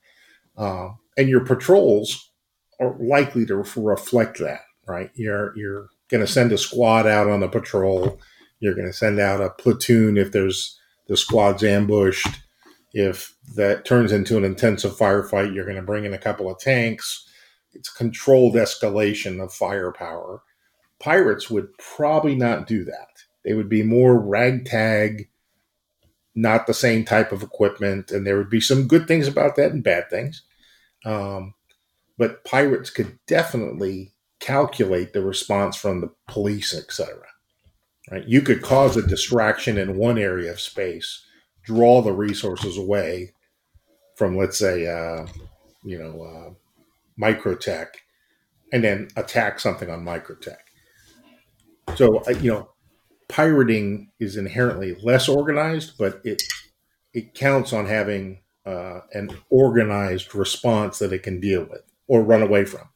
uh, 0.56 0.90
and 1.16 1.28
your 1.28 1.44
patrols 1.44 2.30
are 2.80 2.96
likely 2.98 3.44
to 3.46 3.64
reflect 3.76 4.38
that. 4.38 4.62
Right, 4.86 5.10
you're 5.14 5.56
you're 5.56 5.88
going 6.08 6.24
to 6.24 6.32
send 6.32 6.52
a 6.52 6.58
squad 6.58 7.06
out 7.06 7.28
on 7.28 7.42
a 7.42 7.48
patrol. 7.48 8.20
You're 8.60 8.74
going 8.74 8.86
to 8.86 8.92
send 8.92 9.20
out 9.20 9.40
a 9.40 9.50
platoon 9.50 10.16
if 10.16 10.32
there's 10.32 10.78
the 11.06 11.16
squad's 11.16 11.62
ambushed. 11.62 12.28
If 12.92 13.36
that 13.54 13.84
turns 13.84 14.12
into 14.12 14.36
an 14.36 14.44
intensive 14.44 14.96
firefight, 14.96 15.54
you're 15.54 15.64
going 15.64 15.76
to 15.76 15.82
bring 15.82 16.04
in 16.04 16.14
a 16.14 16.18
couple 16.18 16.50
of 16.50 16.58
tanks. 16.58 17.28
It's 17.72 17.92
controlled 17.92 18.54
escalation 18.54 19.42
of 19.42 19.52
firepower. 19.52 20.42
Pirates 20.98 21.50
would 21.50 21.68
probably 21.78 22.34
not 22.34 22.66
do 22.66 22.84
that. 22.84 23.08
They 23.44 23.54
would 23.54 23.68
be 23.68 23.82
more 23.82 24.18
ragtag, 24.18 25.27
not 26.34 26.66
the 26.66 26.74
same 26.74 27.04
type 27.04 27.32
of 27.32 27.42
equipment, 27.42 28.10
and 28.10 28.26
there 28.26 28.36
would 28.36 28.50
be 28.50 28.60
some 28.60 28.86
good 28.86 29.08
things 29.08 29.26
about 29.26 29.56
that 29.56 29.72
and 29.72 29.82
bad 29.82 30.08
things. 30.10 30.42
Um, 31.04 31.54
but 32.16 32.44
pirates 32.44 32.90
could 32.90 33.18
definitely 33.26 34.12
calculate 34.40 35.12
the 35.12 35.22
response 35.22 35.76
from 35.76 36.00
the 36.00 36.10
police, 36.26 36.74
etc. 36.74 37.16
Right? 38.10 38.26
You 38.26 38.42
could 38.42 38.62
cause 38.62 38.96
a 38.96 39.06
distraction 39.06 39.78
in 39.78 39.96
one 39.96 40.18
area 40.18 40.50
of 40.50 40.60
space, 40.60 41.24
draw 41.64 42.02
the 42.02 42.12
resources 42.12 42.76
away 42.76 43.32
from, 44.16 44.36
let's 44.36 44.58
say, 44.58 44.86
uh, 44.86 45.26
you 45.84 45.98
know, 45.98 46.22
uh, 46.22 46.50
microtech, 47.20 47.88
and 48.72 48.82
then 48.84 49.08
attack 49.16 49.60
something 49.60 49.90
on 49.90 50.04
microtech. 50.04 50.56
So, 51.96 52.18
uh, 52.26 52.30
you 52.30 52.52
know, 52.52 52.70
pirating 53.28 54.10
is 54.18 54.36
inherently 54.36 54.96
less 55.02 55.28
organized, 55.28 55.94
but 55.98 56.20
it 56.24 56.42
it 57.12 57.34
counts 57.34 57.72
on 57.72 57.86
having 57.86 58.40
uh, 58.66 59.00
an 59.12 59.30
organized 59.50 60.34
response 60.34 60.98
that 60.98 61.12
it 61.12 61.22
can 61.22 61.40
deal 61.40 61.64
with 61.64 61.82
or 62.06 62.22
run 62.22 62.42
away 62.42 62.64
from. 62.64 62.88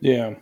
Yeah, 0.00 0.34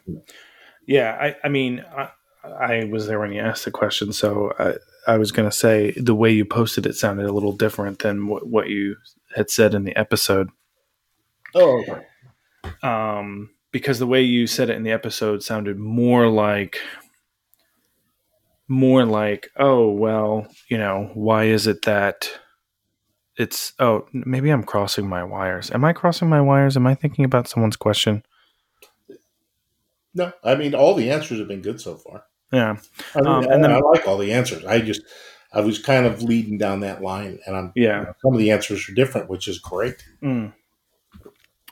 yeah. 0.87 1.17
I, 1.21 1.37
I 1.43 1.49
mean, 1.49 1.85
I, 1.97 2.11
I 2.45 2.85
was 2.85 3.07
there 3.07 3.19
when 3.19 3.33
you 3.33 3.41
asked 3.41 3.65
the 3.65 3.73
question, 3.73 4.13
so 4.13 4.53
I, 4.59 4.75
I 5.13 5.19
was 5.19 5.33
going 5.33 5.49
to 5.51 5.57
say 5.57 5.91
the 5.93 6.15
way 6.15 6.31
you 6.31 6.45
posted 6.45 6.87
it 6.87 6.95
sounded 6.95 7.27
a 7.27 7.33
little 7.33 7.57
different 7.57 7.99
than 8.01 8.29
what, 8.29 8.47
what 8.47 8.69
you 8.69 8.97
had 9.35 9.51
said 9.51 9.75
in 9.75 9.85
the 9.85 9.97
episode. 9.97 10.51
Oh, 11.55 11.83
okay. 11.83 12.07
Um, 12.83 13.51
because 13.73 13.99
the 13.99 14.07
way 14.07 14.23
you 14.23 14.47
said 14.47 14.71
it 14.71 14.77
in 14.77 14.83
the 14.83 14.93
episode 14.93 15.43
sounded 15.43 15.79
more 15.79 16.29
like 16.29 16.79
more 18.69 19.05
like, 19.05 19.49
oh, 19.57 19.91
well, 19.91 20.47
you 20.69 20.79
know, 20.79 21.11
why 21.15 21.45
is 21.45 21.67
it 21.67 21.83
that 21.87 22.31
it's, 23.37 23.73
oh, 23.79 24.07
maybe 24.13 24.51
I'm 24.51 24.65
crossing 24.65 25.09
my 25.09 25.23
wires. 25.25 25.71
Am 25.71 25.85
I 25.85 25.93
crossing 25.93 26.29
my 26.29 26.41
wires? 26.41 26.77
Am 26.77 26.87
I 26.87 26.95
thinking 26.95 27.25
about 27.25 27.49
someone's 27.49 27.77
question? 27.77 28.23
No, 30.15 30.33
I 30.43 30.55
mean, 30.55 30.75
all 30.75 30.95
the 30.95 31.11
answers 31.11 31.39
have 31.39 31.49
been 31.49 31.63
good 31.63 31.81
so 31.81 31.97
far. 31.97 32.25
Yeah. 32.53 32.77
I, 33.15 33.19
mean, 33.21 33.27
Um, 33.27 33.49
I, 33.49 33.55
and 33.55 33.65
then- 33.65 33.73
I 33.73 33.79
like 33.79 34.07
all 34.09 34.19
the 34.19 34.33
answers. 34.33 34.65
I 34.65 34.81
just, 34.81 35.03
I 35.53 35.61
was 35.61 35.79
kind 35.79 36.07
of 36.07 36.23
leading 36.23 36.59
down 36.59 36.81
that 36.81 37.03
line, 37.03 37.39
and 37.47 37.57
I'm, 37.57 37.73
Yeah. 37.75 38.13
some 38.23 38.33
of 38.35 38.39
the 38.39 38.51
answers 38.51 38.89
are 38.89 38.95
different, 38.95 39.31
which 39.31 39.49
is 39.49 39.59
great. 39.59 40.03
Mm. 40.23 40.53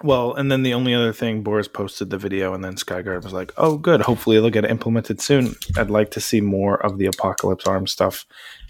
Well, 0.03 0.35
and 0.35 0.53
then 0.53 0.63
the 0.63 0.75
only 0.75 0.95
other 0.95 1.13
thing, 1.13 1.43
Boris 1.43 1.69
posted 1.69 2.11
the 2.11 2.19
video, 2.19 2.53
and 2.53 2.63
then 2.63 2.75
Skyguard 2.75 3.25
was 3.25 3.33
like, 3.33 3.53
"Oh, 3.57 3.79
good. 3.79 4.03
Hopefully, 4.03 4.39
they'll 4.39 4.51
get 4.51 4.71
implemented 4.71 5.21
soon. 5.21 5.55
I'd 5.77 5.91
like 5.91 6.11
to 6.13 6.21
see 6.21 6.43
more 6.43 6.85
of 6.85 6.99
the 6.99 7.07
Apocalypse 7.07 7.67
Arm 7.67 7.87
stuff. 7.87 8.27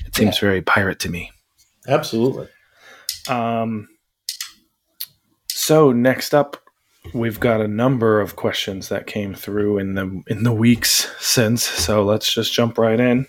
It 0.06 0.14
seems 0.14 0.38
very 0.38 0.62
pirate 0.62 1.00
to 1.00 1.10
me." 1.10 1.32
Absolutely. 1.88 2.48
Um, 3.28 3.88
so 5.48 5.90
next 5.90 6.32
up, 6.32 6.58
we've 7.12 7.40
got 7.40 7.60
a 7.60 7.68
number 7.68 8.20
of 8.20 8.36
questions 8.36 8.88
that 8.88 9.08
came 9.08 9.34
through 9.34 9.78
in 9.78 9.94
the 9.94 10.22
in 10.28 10.44
the 10.44 10.52
weeks 10.52 11.10
since. 11.18 11.64
So 11.64 12.04
let's 12.04 12.32
just 12.32 12.52
jump 12.52 12.78
right 12.78 13.00
in. 13.00 13.26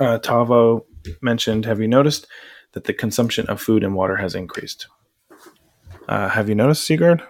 Uh, 0.00 0.18
Tavo 0.18 0.84
mentioned, 1.22 1.66
"Have 1.66 1.80
you 1.80 1.88
noticed 1.88 2.26
that 2.72 2.84
the 2.84 2.92
consumption 2.92 3.46
of 3.46 3.60
food 3.60 3.84
and 3.84 3.94
water 3.94 4.16
has 4.16 4.34
increased?" 4.34 4.88
Uh, 6.10 6.28
have 6.28 6.48
you 6.48 6.56
noticed, 6.56 6.84
Sigurd? 6.84 7.22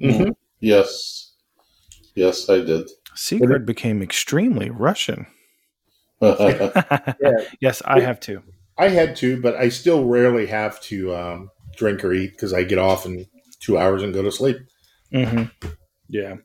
Mhm. 0.00 0.34
Yes. 0.60 1.34
Yes, 2.14 2.48
I 2.48 2.60
did. 2.60 2.88
Sigurd 3.14 3.66
became 3.66 4.00
extremely 4.02 4.70
Russian. 4.70 5.26
yeah. 6.22 6.70
yes, 7.60 7.82
I 7.84 8.00
have 8.00 8.18
too. 8.18 8.42
I 8.78 8.88
had 8.88 9.14
to, 9.16 9.38
but 9.42 9.56
I 9.56 9.68
still 9.68 10.06
rarely 10.06 10.46
have 10.46 10.80
to 10.82 11.14
um, 11.14 11.50
drink 11.76 12.02
or 12.02 12.14
eat 12.14 12.30
because 12.30 12.54
I 12.54 12.62
get 12.62 12.78
off 12.78 13.04
in 13.04 13.26
two 13.60 13.76
hours 13.76 14.02
and 14.02 14.14
go 14.14 14.22
to 14.22 14.32
sleep. 14.32 14.56
hmm 15.12 15.44
Yeah, 16.08 16.36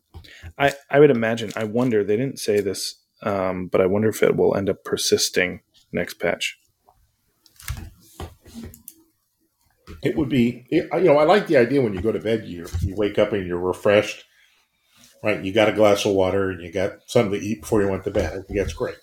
I 0.58 0.74
I 0.90 1.00
would 1.00 1.12
imagine. 1.12 1.54
I 1.56 1.64
wonder. 1.64 2.04
They 2.04 2.18
didn't 2.18 2.40
say 2.40 2.60
this, 2.60 3.02
um, 3.24 3.68
but 3.68 3.80
I 3.80 3.86
wonder 3.86 4.10
if 4.10 4.22
it 4.22 4.36
will 4.36 4.56
end 4.56 4.70
up 4.70 4.84
persisting 4.84 5.62
next 5.94 6.16
patch. 6.16 6.58
It 10.04 10.16
would 10.18 10.30
be, 10.30 10.66
it, 10.70 10.90
you 10.94 11.06
know, 11.06 11.18
I 11.18 11.24
like 11.24 11.48
the 11.48 11.58
idea 11.58 11.82
when 11.82 11.94
you 11.94 12.02
go 12.02 12.12
to 12.12 12.20
bed, 12.20 12.46
you 12.46 12.68
you 12.82 12.96
wake 12.96 13.18
up 13.20 13.34
and 13.34 13.46
you're 13.48 13.60
refreshed, 13.60 14.24
right? 15.24 15.44
You 15.44 15.52
got 15.54 15.70
a 15.70 15.74
glass 15.74 16.06
of 16.06 16.14
water 16.14 16.50
and 16.52 16.62
you 16.62 16.72
got 16.72 16.98
something 17.08 17.40
to 17.40 17.46
eat 17.46 17.62
before 17.62 17.82
you 17.82 17.90
went 17.90 18.04
to 18.06 18.12
bed. 18.12 18.32
I 18.34 18.42
think 18.42 18.60
that's 18.60 18.74
great. 18.74 18.98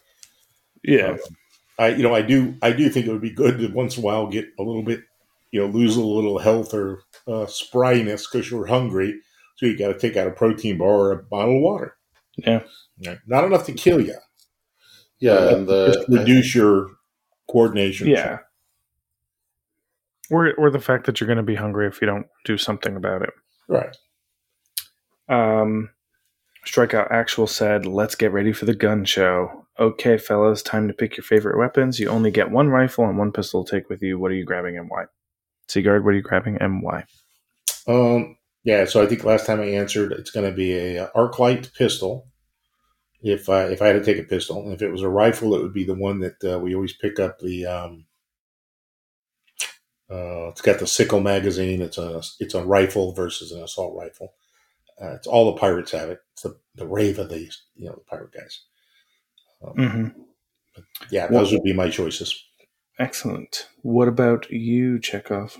Yeah, 0.84 1.16
I, 1.78 1.88
you 1.88 2.02
know, 2.02 2.14
I 2.14 2.22
do, 2.22 2.56
I 2.62 2.72
do 2.72 2.88
think 2.90 3.06
it 3.06 3.12
would 3.12 3.20
be 3.22 3.30
good 3.30 3.58
to 3.58 3.68
once 3.68 3.96
in 3.96 4.02
a 4.02 4.06
while 4.06 4.26
get 4.28 4.46
a 4.58 4.62
little 4.62 4.82
bit, 4.82 5.00
you 5.50 5.60
know, 5.60 5.66
lose 5.66 5.96
a 5.96 6.02
little 6.02 6.38
health 6.38 6.74
or 6.74 7.02
uh, 7.26 7.46
spryness 7.46 8.24
because 8.30 8.50
you're 8.50 8.66
hungry. 8.66 9.20
So 9.56 9.66
you 9.66 9.78
got 9.78 9.88
to 9.88 9.98
take 9.98 10.16
out 10.16 10.26
a 10.26 10.32
protein 10.32 10.78
bar 10.78 10.88
or 10.88 11.12
a 11.12 11.22
bottle 11.22 11.56
of 11.56 11.62
water. 11.62 11.96
yeah, 12.36 12.62
Right? 13.06 13.18
Not 13.26 13.44
enough 13.44 13.66
to 13.66 13.72
kill 13.72 14.00
you, 14.00 14.14
Yeah, 15.20 15.50
and 15.56 15.68
uh, 15.68 15.92
just 15.92 16.08
reduce 16.08 16.54
your 16.54 16.88
coordination. 17.50 18.08
yeah. 18.08 18.38
Or 20.32 20.54
or 20.54 20.70
the 20.70 20.80
fact 20.80 21.04
that 21.04 21.20
you're 21.20 21.26
going 21.26 21.36
to 21.36 21.42
be 21.42 21.54
hungry 21.54 21.86
if 21.86 22.00
you 22.00 22.06
don't 22.06 22.26
do 22.46 22.56
something 22.56 22.96
about 22.96 23.20
it. 23.20 23.34
Right. 23.68 23.94
Um, 25.28 25.90
Strikeout 26.66 27.10
Actual 27.10 27.46
said, 27.46 27.84
"Let's 27.84 28.14
get 28.14 28.32
ready 28.32 28.52
for 28.52 28.64
the 28.64 28.74
gun 28.74 29.04
show." 29.04 29.66
Okay, 29.78 30.16
fellas, 30.16 30.62
time 30.62 30.88
to 30.88 30.94
pick 30.94 31.16
your 31.16 31.24
favorite 31.24 31.58
weapons. 31.58 32.00
You 32.00 32.08
only 32.08 32.30
get 32.30 32.50
one 32.50 32.68
rifle 32.68 33.04
and 33.04 33.18
one 33.18 33.30
pistol 33.30 33.62
to 33.62 33.70
take 33.70 33.90
with 33.90 34.02
you. 34.02 34.18
What 34.18 34.30
are 34.30 34.34
you 34.34 34.44
grabbing 34.44 34.78
and 34.78 34.88
why? 34.88 35.04
Sigurd, 35.68 36.04
what 36.04 36.14
are 36.14 36.16
you 36.16 36.22
grabbing 36.22 36.56
and 36.60 36.82
why? 36.82 37.04
Um, 37.86 38.36
yeah, 38.64 38.84
so 38.86 39.02
I 39.02 39.06
think 39.06 39.24
last 39.24 39.44
time 39.44 39.60
I 39.60 39.64
answered, 39.64 40.12
it's 40.12 40.30
going 40.30 40.48
to 40.48 40.56
be 40.56 40.96
a 40.96 41.10
arc 41.14 41.38
light 41.38 41.70
pistol. 41.76 42.28
If 43.22 43.48
I 43.48 43.64
if 43.64 43.82
I 43.82 43.88
had 43.88 44.02
to 44.02 44.04
take 44.04 44.22
a 44.22 44.28
pistol, 44.28 44.72
if 44.72 44.80
it 44.80 44.90
was 44.90 45.02
a 45.02 45.08
rifle, 45.08 45.54
it 45.54 45.62
would 45.62 45.74
be 45.74 45.84
the 45.84 45.94
one 45.94 46.20
that 46.20 46.42
uh, 46.44 46.58
we 46.58 46.74
always 46.74 46.94
pick 46.94 47.20
up. 47.20 47.38
The 47.38 47.66
um, 47.66 48.06
uh, 50.12 50.48
it's 50.50 50.60
got 50.60 50.78
the 50.78 50.86
sickle 50.86 51.20
magazine. 51.20 51.80
It's 51.80 51.98
a 51.98 52.22
it's 52.38 52.54
a 52.54 52.64
rifle 52.64 53.12
versus 53.12 53.52
an 53.52 53.62
assault 53.62 53.96
rifle. 53.96 54.34
Uh, 55.00 55.14
it's 55.14 55.26
all 55.26 55.52
the 55.52 55.58
pirates 55.58 55.92
have 55.92 56.10
it. 56.10 56.20
It's 56.32 56.42
the, 56.42 56.56
the 56.74 56.86
rave 56.86 57.18
of 57.18 57.30
the 57.30 57.50
you 57.74 57.86
know 57.86 57.94
the 57.94 58.04
pirate 58.08 58.32
guys. 58.32 58.60
Um, 59.64 59.74
hmm 59.74 60.22
Yeah, 61.10 61.28
those 61.28 61.52
would 61.52 61.62
be 61.62 61.72
my 61.72 61.88
choices. 61.88 62.44
Excellent. 62.98 63.68
What 63.82 64.08
about 64.08 64.50
you, 64.50 64.98
Chekhov? 64.98 65.56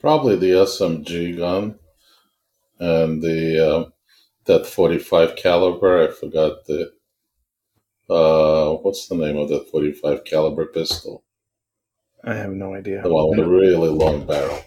probably 0.00 0.36
the 0.36 0.50
SMG 0.50 1.36
gun 1.36 1.78
and 2.78 3.22
the 3.22 3.68
uh, 3.68 3.84
that 4.46 4.66
45 4.66 5.36
caliber. 5.36 6.08
I 6.08 6.12
forgot 6.12 6.64
the 6.66 6.92
uh, 8.08 8.72
what's 8.82 9.08
the 9.08 9.16
name 9.16 9.36
of 9.36 9.48
that 9.50 9.68
45 9.70 10.24
caliber 10.24 10.66
pistol? 10.66 11.24
I 12.24 12.34
have 12.34 12.50
no 12.50 12.74
idea. 12.74 13.02
The 13.02 13.12
one 13.12 13.30
with 13.30 13.38
a 13.38 13.48
really 13.48 13.88
long 13.88 14.26
barrel. 14.26 14.60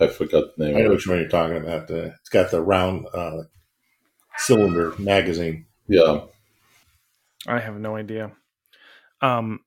I 0.00 0.08
forgot 0.08 0.56
the 0.56 0.66
name. 0.66 0.76
I 0.76 0.80
know 0.80 0.86
it. 0.86 0.90
which 0.90 1.06
one 1.06 1.18
you're 1.18 1.28
talking 1.28 1.56
about. 1.56 1.90
Uh, 1.90 2.10
it's 2.20 2.28
got 2.30 2.50
the 2.50 2.62
round 2.62 3.06
uh, 3.14 3.42
cylinder 4.38 4.94
magazine. 4.98 5.66
Yeah, 5.86 6.22
I 7.46 7.60
have 7.60 7.78
no 7.78 7.96
idea. 7.96 8.32
Um, 9.20 9.60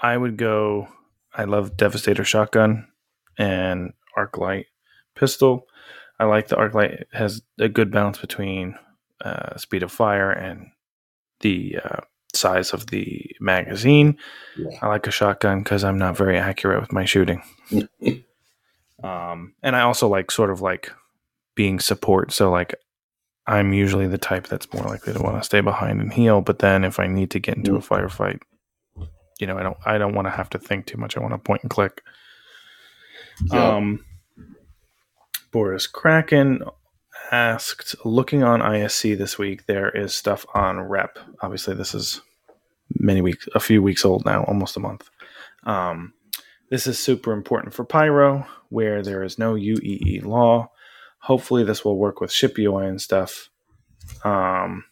I 0.00 0.16
would 0.16 0.36
go. 0.36 0.88
I 1.32 1.44
love 1.44 1.76
Devastator 1.76 2.24
shotgun 2.24 2.88
and 3.38 3.92
arc 4.16 4.38
light 4.38 4.66
pistol. 5.14 5.66
I 6.18 6.24
like 6.24 6.48
the 6.48 6.56
arc 6.56 6.74
light. 6.74 7.06
Has 7.12 7.42
a 7.58 7.68
good 7.68 7.92
balance 7.92 8.18
between 8.18 8.74
uh, 9.24 9.56
speed 9.56 9.82
of 9.82 9.92
fire 9.92 10.30
and 10.30 10.68
the 11.40 11.76
uh, 11.84 12.00
size 12.40 12.72
of 12.72 12.86
the 12.86 13.30
magazine. 13.40 14.16
Yeah. 14.56 14.78
I 14.82 14.88
like 14.88 15.06
a 15.06 15.10
shotgun 15.10 15.62
because 15.62 15.84
I'm 15.84 15.98
not 15.98 16.16
very 16.16 16.38
accurate 16.38 16.80
with 16.80 16.92
my 16.92 17.04
shooting. 17.04 17.42
um, 19.02 19.54
and 19.62 19.76
I 19.76 19.82
also 19.82 20.08
like 20.08 20.30
sort 20.30 20.50
of 20.50 20.60
like 20.60 20.90
being 21.54 21.78
support. 21.78 22.32
So 22.32 22.50
like 22.50 22.74
I'm 23.46 23.72
usually 23.72 24.06
the 24.06 24.18
type 24.18 24.46
that's 24.46 24.72
more 24.72 24.84
likely 24.84 25.12
to 25.12 25.22
want 25.22 25.36
to 25.36 25.44
stay 25.44 25.60
behind 25.60 26.00
and 26.00 26.12
heal. 26.12 26.40
But 26.40 26.60
then 26.60 26.84
if 26.84 26.98
I 26.98 27.06
need 27.06 27.30
to 27.32 27.38
get 27.38 27.56
into 27.56 27.76
a 27.76 27.80
firefight, 27.80 28.40
you 29.38 29.46
know, 29.46 29.58
I 29.58 29.62
don't 29.62 29.76
I 29.84 29.98
don't 29.98 30.14
want 30.14 30.26
to 30.26 30.30
have 30.30 30.50
to 30.50 30.58
think 30.58 30.86
too 30.86 30.98
much. 30.98 31.16
I 31.16 31.20
want 31.20 31.34
to 31.34 31.38
point 31.38 31.62
and 31.62 31.70
click. 31.70 32.02
Yeah. 33.52 33.76
Um, 33.76 34.04
Boris 35.50 35.86
Kraken 35.86 36.62
asked, 37.32 37.96
looking 38.04 38.42
on 38.42 38.60
ISC 38.60 39.16
this 39.16 39.38
week, 39.38 39.66
there 39.66 39.88
is 39.88 40.14
stuff 40.14 40.44
on 40.54 40.80
rep. 40.80 41.18
Obviously, 41.42 41.74
this 41.74 41.94
is 41.94 42.20
many 42.98 43.20
weeks, 43.20 43.48
a 43.54 43.60
few 43.60 43.82
weeks 43.82 44.04
old 44.04 44.24
now, 44.24 44.44
almost 44.44 44.76
a 44.76 44.80
month. 44.80 45.10
Um, 45.64 46.14
this 46.70 46.86
is 46.86 46.98
super 46.98 47.32
important 47.32 47.74
for 47.74 47.84
Pyro, 47.84 48.46
where 48.68 49.02
there 49.02 49.22
is 49.22 49.38
no 49.38 49.54
UEE 49.54 50.24
law. 50.24 50.70
Hopefully, 51.20 51.64
this 51.64 51.84
will 51.84 51.98
work 51.98 52.20
with 52.20 52.32
ship 52.32 52.58
UI 52.58 52.86
and 52.86 53.00
stuff. 53.00 53.50
Um, 54.24 54.84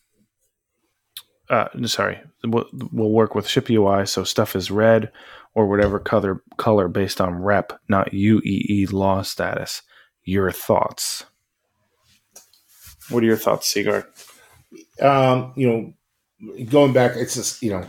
uh, 1.48 1.68
sorry, 1.86 2.20
will 2.44 2.66
will 2.92 3.12
work 3.12 3.34
with 3.34 3.48
ship 3.48 3.70
UI, 3.70 4.06
so 4.06 4.24
stuff 4.24 4.54
is 4.54 4.70
red 4.70 5.10
or 5.54 5.66
whatever 5.66 5.98
color 5.98 6.42
color 6.56 6.88
based 6.88 7.20
on 7.20 7.42
rep, 7.42 7.72
not 7.88 8.10
UEE 8.10 8.92
law 8.92 9.22
status. 9.22 9.82
Your 10.24 10.52
thoughts? 10.52 11.24
What 13.08 13.22
are 13.22 13.26
your 13.26 13.36
thoughts, 13.36 13.72
Sigurd? 13.72 14.04
Um, 15.00 15.52
you 15.56 15.66
know, 15.66 15.94
going 16.68 16.92
back, 16.92 17.16
it's 17.16 17.34
just 17.34 17.62
you 17.62 17.70
know, 17.70 17.86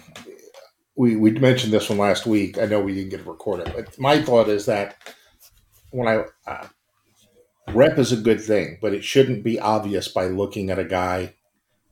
we 0.96 1.16
we 1.16 1.32
mentioned 1.32 1.74
this 1.74 1.90
one 1.90 2.00
last 2.00 2.26
week. 2.26 2.58
I 2.58 2.66
know 2.66 2.82
we 2.82 2.94
didn't 2.94 3.10
get 3.10 3.22
it 3.22 3.28
recorded, 3.28 3.72
but 3.76 3.98
my 4.00 4.22
thought 4.22 4.50
is 4.50 4.66
that 4.66 4.98
when 5.92 6.08
I 6.08 6.26
uh, 6.50 6.68
rep 7.74 7.98
is 7.98 8.12
a 8.12 8.18
good 8.18 8.42
thing, 8.42 8.78
but 8.82 8.94
it 8.94 9.04
shouldn't 9.04 9.44
be 9.44 9.60
obvious 9.60 10.08
by 10.08 10.26
looking 10.26 10.70
at 10.70 10.80
a 10.80 10.86
guy, 10.86 11.36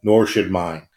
nor 0.04 0.26
should 0.26 0.52
mine. 0.52 0.88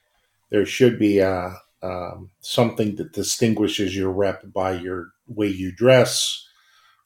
There 0.50 0.66
should 0.66 0.98
be 0.98 1.18
a 1.18 1.56
um, 1.82 2.30
something 2.40 2.96
that 2.96 3.12
distinguishes 3.12 3.96
your 3.96 4.10
rep 4.10 4.52
by 4.52 4.72
your 4.72 5.12
way 5.26 5.46
you 5.46 5.72
dress 5.72 6.46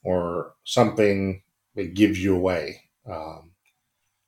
or 0.02 0.54
something 0.64 1.42
that 1.76 1.94
gives 1.94 2.22
you 2.22 2.34
away. 2.34 2.82
Um, 3.06 3.52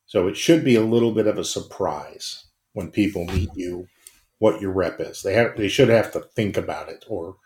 so 0.06 0.28
it 0.28 0.36
should 0.36 0.64
be 0.64 0.76
a 0.76 0.84
little 0.84 1.12
bit 1.12 1.26
of 1.26 1.38
a 1.38 1.44
surprise 1.44 2.44
when 2.74 2.90
people 2.90 3.24
meet 3.24 3.50
you 3.56 3.88
what 4.38 4.60
your 4.60 4.72
rep 4.72 5.00
is. 5.00 5.22
They 5.22 5.34
have 5.34 5.56
they 5.56 5.68
should 5.68 5.88
have 5.88 6.12
to 6.12 6.20
think 6.20 6.56
about 6.56 6.88
it 6.88 7.04
or 7.08 7.36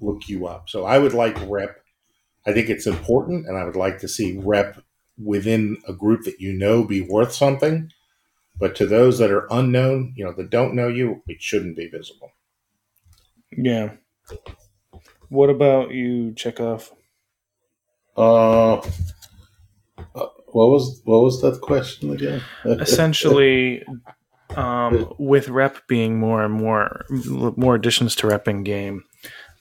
look 0.00 0.28
you 0.28 0.46
up. 0.46 0.68
So 0.68 0.84
I 0.84 0.98
would 0.98 1.14
like 1.14 1.36
rep. 1.48 1.82
I 2.46 2.52
think 2.52 2.68
it's 2.68 2.86
important, 2.86 3.46
and 3.46 3.56
I 3.56 3.64
would 3.64 3.76
like 3.76 4.00
to 4.00 4.08
see 4.08 4.36
rep 4.38 4.82
within 5.22 5.76
a 5.86 5.92
group 5.92 6.24
that 6.24 6.40
you 6.40 6.52
know 6.52 6.84
be 6.84 7.00
worth 7.00 7.32
something. 7.32 7.90
But 8.58 8.74
to 8.76 8.86
those 8.86 9.18
that 9.18 9.30
are 9.30 9.46
unknown, 9.50 10.14
you 10.16 10.24
know, 10.24 10.32
that 10.32 10.50
don't 10.50 10.74
know 10.74 10.88
you, 10.88 11.22
it 11.26 11.40
shouldn't 11.40 11.76
be 11.76 11.88
visible. 11.88 12.32
Yeah. 13.56 13.92
What 15.28 15.50
about 15.50 15.92
you, 15.92 16.32
Chekhov? 16.34 16.92
Uh, 18.16 18.76
uh, 18.76 18.82
what 20.48 20.68
was 20.68 21.00
what 21.04 21.22
was 21.22 21.40
that 21.40 21.60
question 21.60 22.12
again? 22.12 22.42
Essentially, 22.64 23.82
um, 24.56 25.12
with 25.18 25.48
rep 25.48 25.86
being 25.88 26.18
more 26.18 26.44
and 26.44 26.54
more 26.54 27.04
more 27.56 27.74
additions 27.74 28.14
to 28.16 28.26
rep 28.26 28.48
in 28.48 28.62
game, 28.62 29.04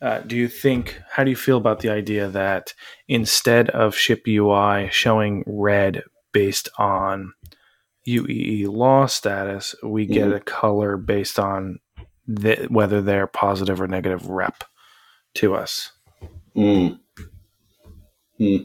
uh, 0.01 0.19
do 0.19 0.35
you 0.35 0.47
think? 0.47 0.99
How 1.11 1.23
do 1.23 1.29
you 1.29 1.35
feel 1.35 1.57
about 1.57 1.79
the 1.79 1.89
idea 1.89 2.27
that 2.27 2.73
instead 3.07 3.69
of 3.69 3.95
ship 3.95 4.23
UI 4.27 4.89
showing 4.91 5.43
red 5.45 6.03
based 6.33 6.69
on 6.77 7.33
UEE 8.07 8.67
law 8.67 9.05
status, 9.05 9.75
we 9.83 10.05
get 10.05 10.27
mm-hmm. 10.27 10.37
a 10.37 10.39
color 10.39 10.97
based 10.97 11.37
on 11.37 11.79
the, 12.27 12.67
whether 12.69 13.01
they're 13.01 13.27
positive 13.27 13.81
or 13.81 13.87
negative 13.87 14.27
rep 14.27 14.63
to 15.35 15.53
us. 15.55 15.91
Mm. 16.55 16.99
Hmm. 18.37 18.57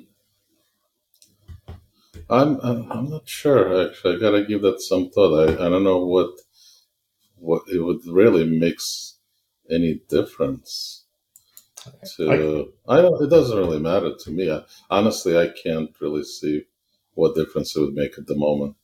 I'm, 2.28 2.58
I'm 2.60 2.90
I'm 2.90 3.10
not 3.10 3.28
sure. 3.28 3.88
Actually, 3.88 4.16
I 4.16 4.18
gotta 4.20 4.44
give 4.44 4.62
that 4.62 4.80
some 4.80 5.10
thought. 5.10 5.48
I, 5.48 5.66
I 5.66 5.68
don't 5.68 5.84
know 5.84 6.04
what 6.04 6.30
what 7.36 7.62
it 7.72 7.78
would 7.78 8.04
really 8.06 8.44
makes 8.44 9.18
any 9.70 10.00
difference. 10.08 11.04
To 12.16 12.72
I, 12.88 12.96
I 12.96 13.00
don't. 13.00 13.22
It 13.22 13.30
doesn't 13.30 13.56
really 13.56 13.78
matter 13.78 14.12
to 14.18 14.30
me. 14.30 14.50
I, 14.50 14.62
honestly, 14.90 15.38
I 15.38 15.48
can't 15.62 15.90
really 16.00 16.24
see 16.24 16.64
what 17.14 17.36
difference 17.36 17.76
it 17.76 17.80
would 17.80 17.94
make 17.94 18.18
at 18.18 18.26
the 18.26 18.36
moment. 18.36 18.74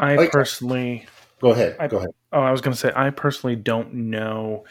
I 0.00 0.28
personally 0.28 1.06
Go 1.42 1.50
ahead. 1.50 1.76
I, 1.80 1.88
Go 1.88 1.96
ahead. 1.98 2.10
Oh, 2.32 2.40
I 2.40 2.52
was 2.52 2.60
going 2.60 2.72
to 2.72 2.78
say, 2.78 2.92
I 2.94 3.10
personally 3.10 3.56
don't 3.56 3.92
know. 3.94 4.64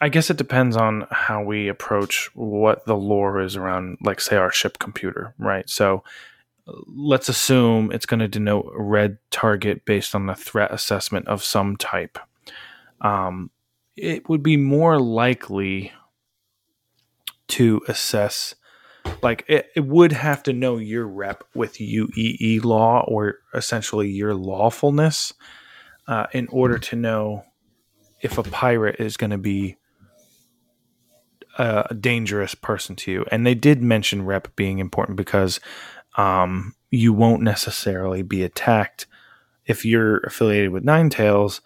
I 0.00 0.08
guess 0.08 0.30
it 0.30 0.36
depends 0.36 0.76
on 0.76 1.06
how 1.10 1.42
we 1.42 1.68
approach 1.68 2.30
what 2.34 2.84
the 2.86 2.96
lore 2.96 3.40
is 3.40 3.56
around, 3.56 3.98
like, 4.00 4.20
say, 4.20 4.36
our 4.36 4.52
ship 4.52 4.78
computer, 4.78 5.34
right? 5.38 5.68
So 5.68 6.04
let's 6.86 7.28
assume 7.28 7.90
it's 7.90 8.06
going 8.06 8.20
to 8.20 8.28
denote 8.28 8.72
a 8.74 8.82
red 8.82 9.18
target 9.30 9.84
based 9.84 10.14
on 10.14 10.26
the 10.26 10.34
threat 10.34 10.72
assessment 10.72 11.26
of 11.26 11.42
some 11.42 11.76
type. 11.76 12.18
Um, 13.00 13.50
it 13.96 14.28
would 14.28 14.42
be 14.42 14.56
more 14.56 15.00
likely 15.00 15.92
to 17.48 17.80
assess 17.88 18.54
like 19.22 19.44
it, 19.48 19.70
it 19.74 19.86
would 19.86 20.12
have 20.12 20.42
to 20.42 20.52
know 20.52 20.76
your 20.76 21.06
rep 21.06 21.42
with 21.54 21.74
UEE 21.74 22.62
law 22.62 23.04
or 23.08 23.36
essentially 23.54 24.10
your 24.10 24.34
lawfulness 24.34 25.32
uh, 26.06 26.26
in 26.32 26.46
order 26.48 26.78
to 26.78 26.96
know 26.96 27.44
if 28.20 28.36
a 28.36 28.42
pirate 28.42 28.96
is 28.98 29.16
going 29.16 29.30
to 29.30 29.38
be 29.38 29.77
a, 31.58 31.94
dangerous 31.94 32.54
person 32.54 32.96
to 32.96 33.10
you. 33.10 33.24
And 33.30 33.46
they 33.46 33.54
did 33.54 33.82
mention 33.82 34.24
rep 34.24 34.54
being 34.56 34.78
important 34.78 35.16
because 35.16 35.60
um, 36.16 36.74
you 36.90 37.12
won't 37.12 37.42
necessarily 37.42 38.22
be 38.22 38.42
attacked 38.42 39.06
if 39.66 39.84
you're 39.84 40.18
affiliated 40.18 40.70
with 40.70 40.84
Nine 40.84 41.10
Tails. 41.10 41.60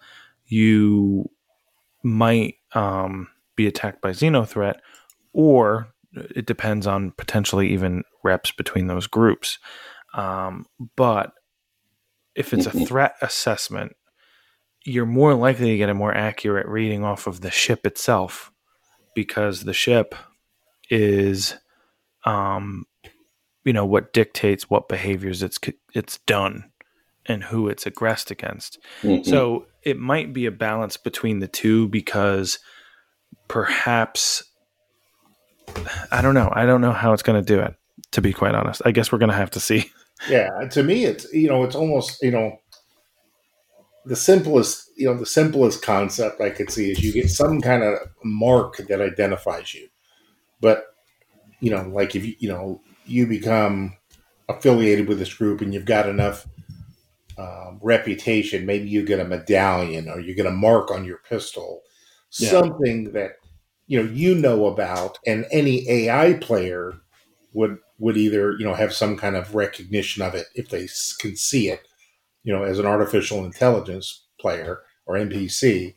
You 0.45 1.29
might 2.03 2.55
um, 2.73 3.29
be 3.55 3.67
attacked 3.67 4.01
by 4.01 4.11
Xenothreat, 4.11 4.75
or 5.31 5.87
it 6.13 6.45
depends 6.45 6.85
on 6.85 7.11
potentially 7.11 7.69
even 7.69 8.03
reps 8.23 8.51
between 8.51 8.87
those 8.87 9.07
groups. 9.07 9.57
Um, 10.13 10.65
but 10.95 11.33
if 12.35 12.53
it's 12.53 12.65
a 12.65 12.71
mm-hmm. 12.71 12.85
threat 12.85 13.15
assessment, 13.21 13.95
you're 14.85 15.05
more 15.05 15.33
likely 15.33 15.67
to 15.67 15.77
get 15.77 15.89
a 15.89 15.93
more 15.93 16.13
accurate 16.13 16.67
reading 16.67 17.03
off 17.03 17.25
of 17.25 17.41
the 17.41 17.51
ship 17.51 17.85
itself 17.85 18.52
because 19.15 19.63
the 19.63 19.73
ship 19.73 20.15
is, 20.89 21.55
um, 22.25 22.85
you 23.63 23.73
know, 23.73 23.85
what 23.85 24.13
dictates 24.13 24.69
what 24.69 24.89
behaviors 24.89 25.43
it's 25.43 25.59
it's 25.93 26.17
done 26.19 26.71
and 27.25 27.43
who 27.43 27.67
it's 27.69 27.85
aggressed 27.85 28.31
against. 28.31 28.79
Mm-hmm. 29.01 29.29
So 29.29 29.67
it 29.83 29.97
might 29.97 30.33
be 30.33 30.45
a 30.45 30.51
balance 30.51 30.97
between 30.97 31.39
the 31.39 31.47
two 31.47 31.87
because 31.87 32.59
perhaps 33.47 34.43
I 36.11 36.21
don't 36.21 36.33
know. 36.33 36.51
I 36.53 36.65
don't 36.65 36.81
know 36.81 36.91
how 36.91 37.13
it's 37.13 37.23
going 37.23 37.43
to 37.43 37.45
do 37.45 37.59
it. 37.59 37.75
To 38.11 38.21
be 38.21 38.33
quite 38.33 38.53
honest, 38.53 38.81
I 38.85 38.91
guess 38.91 39.11
we're 39.11 39.17
going 39.17 39.31
to 39.31 39.35
have 39.35 39.51
to 39.51 39.59
see. 39.59 39.91
Yeah, 40.29 40.49
to 40.71 40.83
me, 40.83 41.05
it's 41.05 41.31
you 41.33 41.47
know, 41.47 41.63
it's 41.63 41.75
almost 41.75 42.21
you 42.21 42.31
know, 42.31 42.59
the 44.05 44.15
simplest 44.15 44.89
you 44.95 45.07
know, 45.07 45.17
the 45.17 45.25
simplest 45.25 45.81
concept 45.81 46.41
I 46.41 46.49
could 46.49 46.71
see 46.71 46.91
is 46.91 47.03
you 47.03 47.13
get 47.13 47.29
some 47.29 47.61
kind 47.61 47.83
of 47.83 47.99
mark 48.23 48.77
that 48.77 49.01
identifies 49.01 49.73
you, 49.73 49.87
but 50.61 50.85
you 51.59 51.71
know, 51.71 51.83
like 51.83 52.15
if 52.15 52.25
you 52.25 52.35
you 52.39 52.49
know 52.49 52.81
you 53.05 53.27
become 53.27 53.97
affiliated 54.49 55.07
with 55.07 55.19
this 55.19 55.33
group 55.33 55.61
and 55.61 55.73
you've 55.73 55.85
got 55.85 56.07
enough 56.07 56.47
um, 57.37 57.79
reputation, 57.81 58.65
maybe 58.65 58.87
you 58.87 59.03
get 59.03 59.19
a 59.19 59.25
medallion 59.25 60.09
or 60.09 60.19
you 60.19 60.35
get 60.35 60.45
a 60.45 60.51
mark 60.51 60.91
on 60.91 61.05
your 61.05 61.19
pistol, 61.29 61.81
yeah. 62.37 62.49
something 62.49 63.13
that 63.13 63.37
you 63.87 64.01
know 64.01 64.09
you 64.11 64.35
know 64.35 64.65
about, 64.65 65.19
and 65.25 65.45
any 65.51 65.89
AI 65.89 66.33
player 66.33 66.93
would 67.53 67.77
would 67.99 68.17
either 68.17 68.51
you 68.57 68.65
know 68.65 68.73
have 68.73 68.93
some 68.93 69.15
kind 69.15 69.35
of 69.35 69.55
recognition 69.55 70.21
of 70.21 70.35
it 70.35 70.47
if 70.55 70.69
they 70.69 70.87
can 71.19 71.35
see 71.35 71.69
it, 71.69 71.87
you 72.43 72.53
know, 72.53 72.63
as 72.63 72.79
an 72.79 72.85
artificial 72.85 73.45
intelligence 73.45 74.25
player 74.39 74.81
or 75.05 75.15
NPC. 75.15 75.95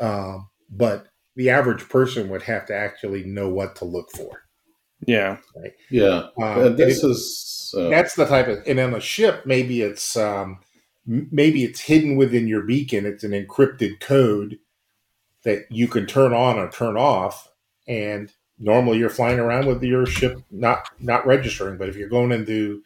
Um, 0.00 0.48
but 0.70 1.06
the 1.36 1.50
average 1.50 1.88
person 1.88 2.28
would 2.28 2.42
have 2.42 2.66
to 2.66 2.74
actually 2.74 3.24
know 3.24 3.48
what 3.48 3.76
to 3.76 3.84
look 3.84 4.10
for. 4.10 4.42
Yeah. 5.06 5.38
Right? 5.56 5.72
Yeah. 5.90 6.28
Um, 6.40 6.76
this 6.76 7.02
it, 7.02 7.10
is 7.10 7.74
uh, 7.76 7.88
that's 7.88 8.14
the 8.14 8.26
type 8.26 8.48
of 8.48 8.58
and 8.66 8.80
on 8.80 8.94
a 8.94 9.00
ship 9.00 9.46
maybe 9.46 9.82
it's 9.82 10.16
um, 10.16 10.58
maybe 11.06 11.64
it's 11.64 11.80
hidden 11.80 12.16
within 12.16 12.46
your 12.46 12.62
beacon. 12.62 13.06
It's 13.06 13.24
an 13.24 13.30
encrypted 13.30 14.00
code 14.00 14.58
that 15.44 15.66
you 15.70 15.88
can 15.88 16.06
turn 16.06 16.32
on 16.32 16.58
or 16.58 16.70
turn 16.70 16.96
off. 16.96 17.48
And 17.86 18.30
normally 18.58 18.98
you're 18.98 19.08
flying 19.08 19.38
around 19.38 19.66
with 19.66 19.82
your 19.82 20.04
ship 20.04 20.42
not 20.50 20.88
not 20.98 21.26
registering. 21.26 21.78
But 21.78 21.88
if 21.88 21.96
you're 21.96 22.08
going 22.08 22.32
into 22.32 22.82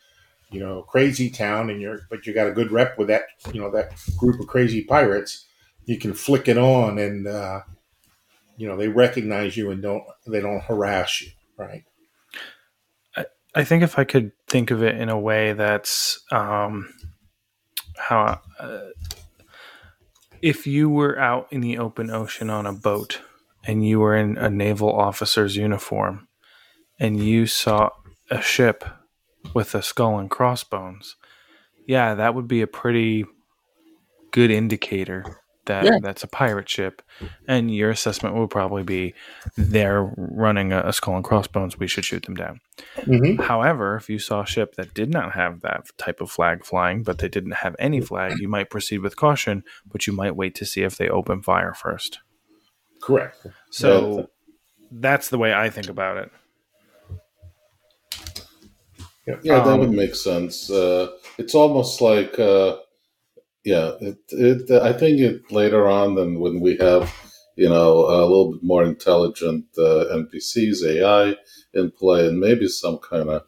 you 0.53 0.61
know 0.61 0.83
crazy 0.83 1.31
town 1.31 1.71
and 1.71 1.81
you're 1.81 2.01
but 2.11 2.27
you 2.27 2.35
got 2.35 2.47
a 2.47 2.53
good 2.53 2.71
rep 2.71 2.99
with 2.99 3.09
that 3.09 3.23
you 3.53 3.61
know 3.61 3.71
that 3.71 3.93
group 4.17 4.41
of 4.41 4.47
crazy 4.47 4.85
pirates, 4.85 5.47
you 5.85 5.99
can 5.99 6.13
flick 6.13 6.49
it 6.49 6.59
on 6.59 6.99
and 6.99 7.27
uh, 7.27 7.61
you 8.57 8.69
know 8.69 8.77
they 8.77 8.89
recognize 8.89 9.57
you 9.57 9.71
and 9.71 9.83
don't 9.83 10.05
they 10.27 10.41
don't 10.41 10.63
harass 10.63 11.21
you, 11.21 11.31
right? 11.57 11.85
I 13.55 13.65
think 13.65 13.83
if 13.83 13.99
I 13.99 14.05
could 14.05 14.33
think 14.49 14.71
of 14.71 14.83
it 14.83 14.99
in 14.99 15.11
a 15.11 15.19
way 15.19 15.53
that's 15.53 16.25
um, 16.31 16.95
how 17.99 18.41
uh, 18.59 18.89
if 20.41 20.67
you 20.67 20.89
were 20.89 21.19
out 21.19 21.49
in 21.51 21.61
the 21.61 21.77
open 21.77 22.11
ocean 22.11 22.49
on 22.49 22.67
a 22.67 22.73
boat 22.73 23.21
and 23.65 23.87
you 23.87 24.01
were 24.01 24.17
in 24.17 24.39
a 24.39 24.49
naval 24.49 24.91
officer's 24.91 25.55
uniform 25.57 26.29
and 26.99 27.23
you 27.23 27.47
saw 27.47 27.91
a 28.31 28.41
ship 28.41 28.85
with 29.55 29.75
a 29.75 29.83
skull 29.83 30.19
and 30.19 30.31
crossbones, 30.31 31.17
yeah, 31.87 32.15
that 32.15 32.35
would 32.35 32.49
be 32.49 32.63
a 32.63 32.67
pretty 32.67 33.25
good 34.31 34.51
indicator 34.51 35.25
that 35.67 35.85
Yeah. 35.85 35.99
that's 36.03 36.25
a 36.25 36.27
pirate 36.27 36.69
ship. 36.69 37.03
And 37.47 37.73
your 37.73 37.91
assessment 37.91 38.35
would 38.35 38.51
probably 38.51 38.83
be 38.83 39.15
they're 39.57 40.13
running 40.17 40.73
a, 40.73 40.81
a 40.87 40.93
skull 40.93 41.15
and 41.15 41.25
crossbones. 41.25 41.79
We 41.79 41.87
should 41.87 42.05
shoot 42.05 42.25
them 42.25 42.35
down. 42.35 42.61
Mm-hmm. 42.97 43.43
However, 43.43 43.97
if 43.97 44.09
you 44.11 44.19
saw 44.19 44.43
a 44.43 44.47
ship 44.47 44.75
that 44.75 44.93
did 44.95 45.11
not 45.11 45.33
have 45.33 45.61
that 45.61 45.87
type 45.99 46.21
of 46.21 46.31
flag 46.31 46.65
flying, 46.65 47.05
but 47.05 47.19
they 47.19 47.29
didn't 47.29 47.57
have 47.57 47.77
any 47.79 48.01
flag, 48.01 48.39
you 48.41 48.49
might 48.49 48.71
proceed 48.71 48.99
with 48.99 49.15
caution, 49.17 49.63
but 49.87 50.07
you 50.07 50.13
might 50.13 50.35
wait 50.35 50.55
to 50.57 50.65
see 50.65 50.83
if 50.83 50.97
they 50.97 51.09
open 51.09 51.43
fire 51.43 51.75
first. 51.75 52.19
Correct. 53.01 53.47
So 53.71 54.31
that's 54.91 55.29
the 55.29 55.39
way 55.39 55.55
I 55.55 55.71
think 55.71 55.89
about 55.89 56.17
it. 56.17 56.31
Yeah, 59.27 59.61
that 59.61 59.67
Um, 59.71 59.81
would 59.81 59.91
make 59.93 60.15
sense. 60.15 60.71
Uh, 60.71 61.13
it's 61.39 61.55
almost 61.55 62.01
like, 62.01 62.39
uh, 62.39 62.79
yeah, 63.65 63.93
it, 64.01 64.19
it. 64.31 64.71
I 64.71 64.93
think 64.93 65.21
it 65.21 65.53
later 65.53 65.89
on, 65.89 66.15
than 66.17 66.41
when 66.41 66.61
we 66.61 66.77
have, 66.79 67.13
you 67.57 67.69
know, 67.69 68.07
a 68.07 68.23
little 68.27 68.53
bit 68.53 68.63
more 68.63 68.85
intelligent 68.85 69.67
uh, 69.79 70.07
NPCs, 70.13 70.85
AI 70.85 71.37
in 71.75 71.91
play, 71.93 72.29
and 72.29 72.41
maybe 72.41 72.69
some 72.69 72.99
kind 72.99 73.29
of, 73.31 73.43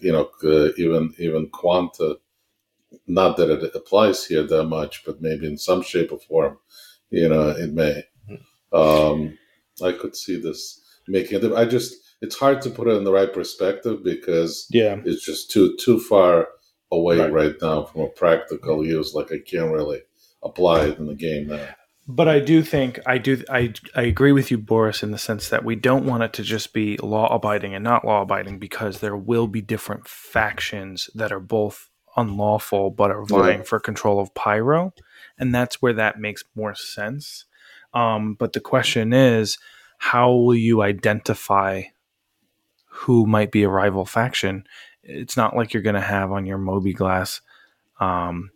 you 0.00 0.12
know, 0.12 0.30
uh, 0.44 0.70
even 0.76 1.14
even 1.18 1.48
quanta. 1.50 2.18
Not 3.06 3.36
that 3.38 3.50
it 3.50 3.74
applies 3.74 4.26
here 4.26 4.44
that 4.44 4.64
much, 4.64 5.04
but 5.04 5.22
maybe 5.22 5.46
in 5.46 5.58
some 5.58 5.82
shape 5.82 6.12
or 6.12 6.18
form, 6.20 6.58
you 7.10 7.28
know, 7.28 7.50
it 7.50 7.72
may. 7.72 8.04
Um, 8.72 9.38
I 9.82 9.92
could 9.92 10.16
see 10.16 10.40
this 10.40 10.80
making 11.08 11.44
it. 11.44 11.52
I 11.54 11.64
just, 11.66 11.94
it's 12.20 12.36
hard 12.36 12.60
to 12.62 12.70
put 12.70 12.88
it 12.88 12.96
in 12.96 13.04
the 13.04 13.12
right 13.12 13.32
perspective 13.32 14.02
because 14.04 14.66
Yeah. 14.70 15.00
it's 15.04 15.24
just 15.24 15.50
too 15.50 15.76
too 15.76 15.98
far 15.98 16.48
away 16.92 17.18
Right. 17.18 17.32
right, 17.32 17.54
now 17.62 17.84
from 17.84 18.02
a 18.02 18.08
practical 18.08 18.84
use. 18.84 19.14
Like 19.14 19.32
I 19.32 19.38
can't 19.46 19.72
really 19.72 20.02
apply 20.42 20.86
it 20.86 20.98
in 20.98 21.06
the 21.06 21.14
game 21.14 21.46
now. 21.48 21.68
But 22.08 22.26
I 22.28 22.40
do 22.40 22.62
think 22.62 22.98
I 23.06 23.18
do 23.18 23.42
I 23.48 23.72
I 23.94 24.02
agree 24.02 24.32
with 24.32 24.50
you, 24.50 24.58
Boris, 24.58 25.02
in 25.02 25.12
the 25.12 25.18
sense 25.18 25.48
that 25.50 25.64
we 25.64 25.76
don't 25.76 26.06
want 26.06 26.24
it 26.24 26.32
to 26.34 26.42
just 26.42 26.72
be 26.72 26.96
law 26.98 27.32
abiding 27.32 27.74
and 27.74 27.84
not 27.84 28.04
law 28.04 28.22
abiding 28.22 28.58
because 28.58 28.98
there 28.98 29.16
will 29.16 29.46
be 29.46 29.60
different 29.60 30.08
factions 30.08 31.08
that 31.14 31.30
are 31.32 31.40
both 31.40 31.88
unlawful 32.16 32.90
but 32.90 33.12
are 33.12 33.24
vying 33.24 33.62
for 33.62 33.78
control 33.78 34.18
of 34.18 34.34
pyro, 34.34 34.92
and 35.38 35.54
that's 35.54 35.80
where 35.80 35.92
that 35.92 36.18
makes 36.18 36.42
more 36.56 36.74
sense. 36.74 37.44
Um, 37.94 38.34
but 38.34 38.52
the 38.54 38.60
question 38.60 39.12
is, 39.12 39.58
how 39.98 40.32
will 40.32 40.56
you 40.56 40.82
identify 40.82 41.82
who 42.90 43.26
might 43.26 43.50
be 43.50 43.62
a 43.62 43.68
rival 43.68 44.04
faction? 44.04 44.64
It's 45.02 45.36
not 45.36 45.56
like 45.56 45.72
you're 45.72 45.82
going 45.82 45.94
to 45.94 46.00
have 46.00 46.30
on 46.30 46.46
your 46.46 46.58
mobiGlas, 46.58 47.40
um, 47.98 48.50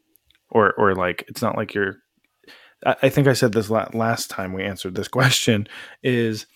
or 0.50 0.72
or 0.74 0.94
like 0.94 1.24
it's 1.28 1.42
not 1.42 1.56
like 1.56 1.74
you're 1.74 1.96
I 2.84 3.08
think 3.08 3.26
I 3.26 3.32
said 3.32 3.52
this 3.52 3.70
la- 3.70 3.88
last 3.92 4.30
time 4.30 4.52
we 4.52 4.62
answered 4.62 4.94
this 4.94 5.08
question 5.18 5.66
is 6.02 6.46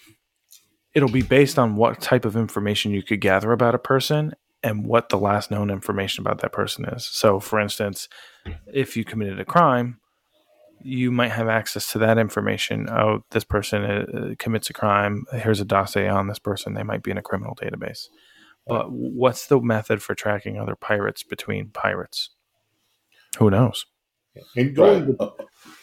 it'll 0.95 1.09
be 1.09 1.22
based 1.22 1.59
on 1.59 1.76
what 1.76 2.01
type 2.01 2.24
of 2.24 2.37
information 2.37 2.93
you 2.93 3.03
could 3.03 3.20
gather 3.20 3.53
about 3.53 3.74
a 3.74 3.79
person 3.79 4.35
and 4.62 4.85
what 4.85 5.09
the 5.09 5.18
last 5.18 5.51
known 5.51 5.70
information 5.70 6.22
about 6.22 6.41
that 6.41 6.53
person 6.53 6.85
is. 6.87 7.07
So, 7.07 7.39
for 7.39 7.61
instance, 7.61 8.09
if 8.66 8.97
you 8.97 9.05
committed 9.05 9.39
a 9.39 9.45
crime, 9.45 10.01
you 10.83 11.11
might 11.11 11.33
have 11.33 11.49
access 11.49 11.93
to 11.93 11.99
that 11.99 12.18
information. 12.18 12.89
Oh, 12.91 13.24
this 13.31 13.45
person 13.45 13.85
uh, 13.85 14.35
commits 14.39 14.70
a 14.70 14.72
crime. 14.72 15.24
Here's 15.33 15.61
a 15.61 15.64
dossier 15.64 16.09
on 16.09 16.29
this 16.29 16.39
person. 16.39 16.74
They 16.74 16.83
might 16.83 17.03
be 17.03 17.11
in 17.11 17.18
a 17.18 17.22
criminal 17.22 17.55
database. 17.57 18.09
But 18.66 18.91
what's 18.93 19.47
the 19.47 19.61
method 19.61 20.03
for 20.03 20.14
tracking 20.14 20.59
other 20.59 20.76
pirates 20.76 21.22
between 21.22 21.70
pirates? 21.70 22.31
Who 23.39 23.51
knows? 23.51 23.87
And 24.57 24.74
going 24.74 25.16
Right. 25.18 25.31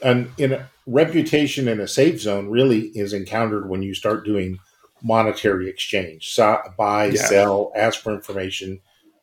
and 0.04 0.32
in 0.38 0.54
a 0.54 0.70
reputation 0.88 1.68
in 1.68 1.80
a 1.80 1.88
safe 1.88 2.20
zone 2.22 2.50
really 2.50 2.88
is 2.96 3.14
encountered 3.14 3.70
when 3.70 3.82
you 3.82 3.94
start 3.94 4.26
doing 4.26 4.60
monetary 5.04 5.70
exchange 5.70 6.30
so, 6.34 6.60
buy 6.78 7.10
Yeah. 7.10 7.16
sell 7.28 7.72
ask 7.76 8.02
for 8.02 8.14
information 8.14 8.80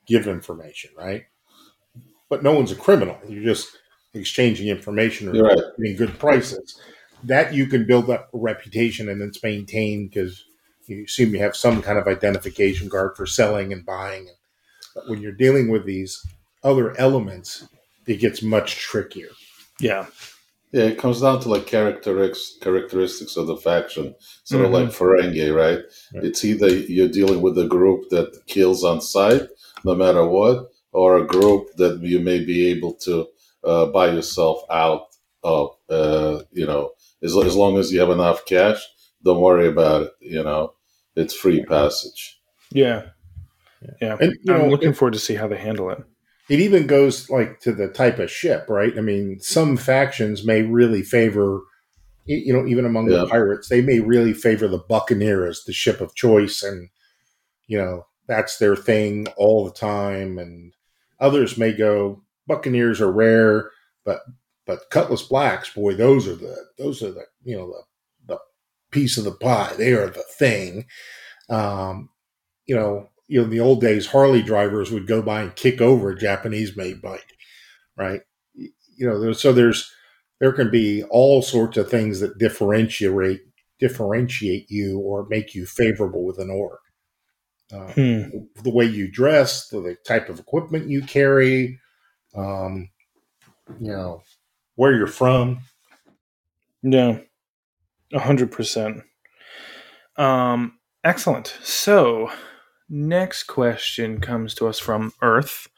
give 0.07 0.27
information 0.29 0.91
right 0.97 1.25
but 2.29 2.43
no 2.43 2.53
one's 2.53 2.73
a 2.73 2.77
criminal 2.77 3.17
you're 3.29 3.43
just 3.45 3.77
exchanging 4.23 4.69
information 4.69 5.29
or 5.29 5.43
right. 5.43 5.59
getting 5.79 5.97
good 5.97 6.19
prices 6.19 6.81
that 7.25 7.55
you 7.55 7.67
can 7.67 7.87
build 7.87 8.11
up 8.11 8.29
a 8.35 8.39
reputation 8.39 9.09
and 9.09 9.23
it's 9.23 9.43
maintained 9.43 10.11
because 10.11 10.45
you 10.87 11.05
assume 11.05 11.33
you 11.33 11.39
have 11.41 11.57
some 11.57 11.81
kind 11.81 11.99
of 11.99 12.07
identification 12.07 12.91
card 12.91 13.17
for 13.17 13.27
selling 13.27 13.73
and 13.73 13.87
buying 13.87 14.29
but 14.95 15.09
when 15.09 15.21
you're 15.21 15.33
dealing 15.33 15.69
with 15.71 15.87
these 15.87 16.27
other 16.63 16.99
elements 16.99 17.67
it 18.07 18.17
gets 18.21 18.43
much 18.43 18.77
trickier 18.77 19.31
Yeah. 19.81 20.07
Yeah, 20.73 20.85
it 20.85 20.99
comes 20.99 21.21
down 21.21 21.39
to 21.41 21.51
like 21.51 21.67
characteristics 21.67 22.57
characteristics 22.63 23.37
of 23.37 23.47
the 23.47 23.59
faction, 23.59 24.15
sort 24.45 24.63
Mhm. 24.63 24.67
of 24.67 24.73
like 24.73 24.89
Ferengi, 24.89 25.55
right? 25.55 25.81
Right. 26.15 26.25
It's 26.25 26.45
either 26.47 26.69
you're 26.69 27.09
dealing 27.09 27.43
with 27.43 27.59
a 27.59 27.67
group 27.67 28.09
that 28.09 28.47
kills 28.47 28.83
on 28.83 29.03
sight, 29.03 29.43
no 29.85 29.95
matter 29.95 30.25
what, 30.27 30.71
or 30.93 31.19
a 31.19 31.27
group 31.27 31.77
that 31.77 32.01
you 32.01 32.21
may 32.21 32.43
be 32.43 32.69
able 32.69 32.95
to 33.05 33.27
uh, 33.65 33.87
buy 33.87 34.09
yourself 34.11 34.63
out 34.71 35.07
of. 35.43 35.77
Uh, 35.89 36.43
you 36.53 36.67
know, 36.67 36.91
as, 37.23 37.37
as 37.37 37.55
long 37.57 37.77
as 37.79 37.93
you 37.93 38.01
have 38.01 38.11
enough 38.11 38.45
cash, 38.47 38.81
don't 39.25 39.41
worry 39.41 39.69
about 39.69 40.03
it. 40.03 40.13
You 40.21 40.43
know, 40.43 40.75
it's 41.17 41.35
free 41.35 41.65
passage. 41.65 42.41
Yeah. 42.71 43.07
Yeah. 44.01 44.17
And, 44.21 44.33
you 44.43 44.55
I'm 44.55 44.63
know, 44.63 44.69
looking 44.69 44.91
it- 44.91 44.97
forward 44.97 45.13
to 45.15 45.19
see 45.19 45.35
how 45.35 45.49
they 45.49 45.59
handle 45.59 45.91
it. 45.91 45.99
it 46.49 46.61
even 46.61 46.87
goes 46.87 47.29
like 47.29 47.61
to 47.61 47.73
the 47.73 47.89
type 47.89 48.19
of 48.19 48.31
ship, 48.31 48.67
right? 48.69 48.97
I 48.97 49.01
mean, 49.01 49.39
some 49.41 49.77
factions 49.77 50.45
may 50.47 50.63
really 50.63 51.03
favor, 51.03 51.61
you 52.25 52.53
know, 52.53 52.67
even 52.67 52.85
among 52.87 53.11
Yeah. 53.11 53.19
the 53.19 53.27
pirates, 53.27 53.69
they 53.69 53.83
may 53.83 54.01
really 54.01 54.33
favor 54.33 54.69
the 54.69 54.79
buccaneer 54.79 55.47
as 55.47 55.65
the 55.65 55.73
ship 55.73 56.01
of 56.01 56.15
choice, 56.15 56.63
and 56.63 56.89
you 57.67 57.77
know 57.79 58.07
that's 58.29 58.59
their 58.59 58.77
thing 58.77 59.27
all 59.37 59.65
the 59.65 59.73
time. 59.73 60.39
And 60.39 60.73
others 61.21 61.59
may 61.59 61.73
go, 61.73 62.23
buccaneers 62.53 63.01
are 63.01 63.13
rare, 63.13 63.71
but 64.05 64.21
but 64.67 64.91
cutlass 64.91 65.23
blacks, 65.23 65.71
boy, 65.71 65.95
those 65.95 66.29
are 66.29 66.35
the 66.35 66.57
those 66.79 67.03
are 67.03 67.11
the 67.13 67.25
you 67.43 67.57
know 67.57 67.67
the 67.67 68.35
the 68.35 68.39
piece 68.91 69.17
of 69.17 69.25
the 69.25 69.33
pie. 69.33 69.73
They 69.77 69.93
are 69.95 70.09
the 70.09 70.25
thing. 70.39 70.87
Um, 71.49 72.11
you 72.67 72.77
know, 72.77 73.09
you 73.29 73.39
know, 73.41 73.45
in 73.45 73.51
the 73.51 73.61
old 73.61 73.81
days, 73.81 74.07
Harley 74.07 74.43
drivers 74.43 74.91
would 74.91 75.07
go 75.07 75.23
by 75.23 75.43
and 75.43 75.57
kick 75.57 75.81
over 75.81 76.11
a 76.11 76.19
Japanese 76.19 76.77
made 76.77 77.01
bike, 77.03 77.27
right? 77.97 78.21
You 78.55 79.09
know, 79.09 79.21
there's, 79.21 79.41
so 79.41 79.53
there's 79.53 79.91
there 80.41 80.53
can 80.53 80.71
be 80.71 81.05
all 81.05 81.43
sorts 81.43 81.77
of 81.77 81.89
things 81.91 82.21
that 82.21 82.39
differentiate 82.39 83.41
differentiate 83.81 84.71
you 84.71 84.99
or 85.01 85.27
make 85.29 85.55
you 85.55 85.67
favorable 85.67 86.25
with 86.25 86.39
an 86.39 86.51
org. 86.51 86.79
Uh, 87.73 87.93
Hmm. 87.93 88.23
the 88.63 88.71
way 88.71 88.85
you 88.85 89.11
dress, 89.11 89.69
the, 89.69 89.81
the 89.81 89.97
type 90.07 90.29
of 90.29 90.39
equipment 90.39 90.91
you 90.91 91.01
carry, 91.03 91.79
um, 92.35 92.89
you 93.81 93.91
know, 93.91 94.23
where 94.77 94.95
you're 94.95 95.07
from. 95.07 95.61
Yeah, 96.83 97.19
a 98.13 98.19
hundred 98.19 98.51
percent. 98.51 99.03
Um, 100.17 100.79
excellent. 101.05 101.57
So, 101.63 102.31
next 102.89 103.45
question 103.45 104.21
comes 104.21 104.55
to 104.57 104.69
us 104.69 104.79
from 104.79 105.13
Earth, 105.23 105.69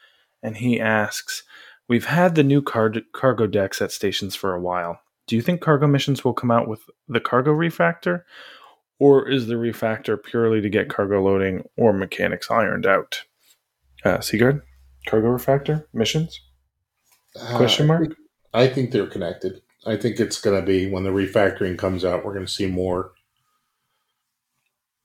and 0.43 0.57
he 0.57 0.81
asks, 0.81 1.43
"We've 1.89 2.07
had 2.07 2.35
the 2.35 2.43
new 2.43 2.63
car- 2.63 2.93
cargo 3.13 3.47
decks 3.47 3.83
at 3.83 3.93
stations 3.93 4.35
for 4.35 4.55
a 4.55 4.61
while. 4.61 5.01
Do 5.27 5.37
you 5.37 5.43
think 5.43 5.61
cargo 5.61 5.87
missions 5.87 6.25
will 6.25 6.35
come 6.35 6.51
out 6.51 6.69
with 6.69 6.81
the 7.09 7.21
cargo 7.21 7.53
refactor, 7.53 8.23
or 8.99 9.29
is 9.29 9.47
the 9.47 9.55
refactor 9.55 10.23
purely 10.23 10.61
to 10.61 10.69
get 10.69 10.89
cargo 10.91 11.23
loading 11.23 11.65
or 11.77 11.93
mechanics 11.93 12.51
ironed 12.51 12.87
out?" 12.87 13.23
Uh, 14.05 14.21
Sigurd, 14.21 14.63
cargo 15.07 15.29
refactor 15.29 15.85
missions? 15.93 16.41
Question 17.35 17.87
Uh, 17.87 17.89
mark. 17.89 18.17
I 18.53 18.69
think 18.69 18.91
they're 18.91 19.07
connected. 19.07 19.61
I 19.87 19.97
think 19.97 20.19
it's 20.19 20.41
going 20.41 20.59
to 20.59 20.67
be 20.67 20.89
when 20.89 21.05
the 21.05 21.11
refactoring 21.11 21.77
comes 21.77 22.05
out, 22.05 22.25
we're 22.25 22.35
going 22.35 22.47
to 22.47 22.53
see 22.53 22.67
more. 22.67 23.13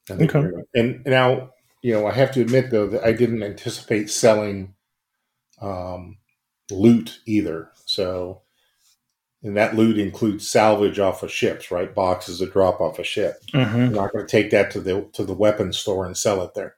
Okay. 0.10 0.44
And 0.74 1.04
now, 1.06 1.52
you 1.82 1.94
know, 1.94 2.08
I 2.08 2.14
have 2.14 2.32
to 2.32 2.42
admit 2.42 2.72
though 2.72 2.88
that 2.88 3.04
I 3.04 3.12
didn't 3.12 3.44
anticipate 3.44 4.10
selling 4.10 4.74
um, 5.62 6.18
loot 6.72 7.20
either. 7.26 7.72
So, 7.86 8.42
and 9.44 9.56
that 9.56 9.76
loot 9.76 9.98
includes 9.98 10.50
salvage 10.50 11.00
off 11.00 11.24
of 11.24 11.32
ships, 11.32 11.72
right? 11.72 11.94
Boxes 11.94 12.40
that 12.40 12.54
drop 12.54 12.82
off 12.82 13.00
a 13.00 13.04
ship. 13.04 13.42
Mm-hmm. 13.54 13.76
I'm 13.76 13.94
not 13.94 14.12
going 14.12 14.26
to 14.26 14.32
take 14.32 14.52
that 14.52 14.72
to 14.72 14.82
the 14.82 15.08
to 15.14 15.24
the 15.24 15.34
weapons 15.34 15.78
store 15.78 16.06
and 16.06 16.18
sell 16.18 16.44
it 16.44 16.54
there. 16.56 16.76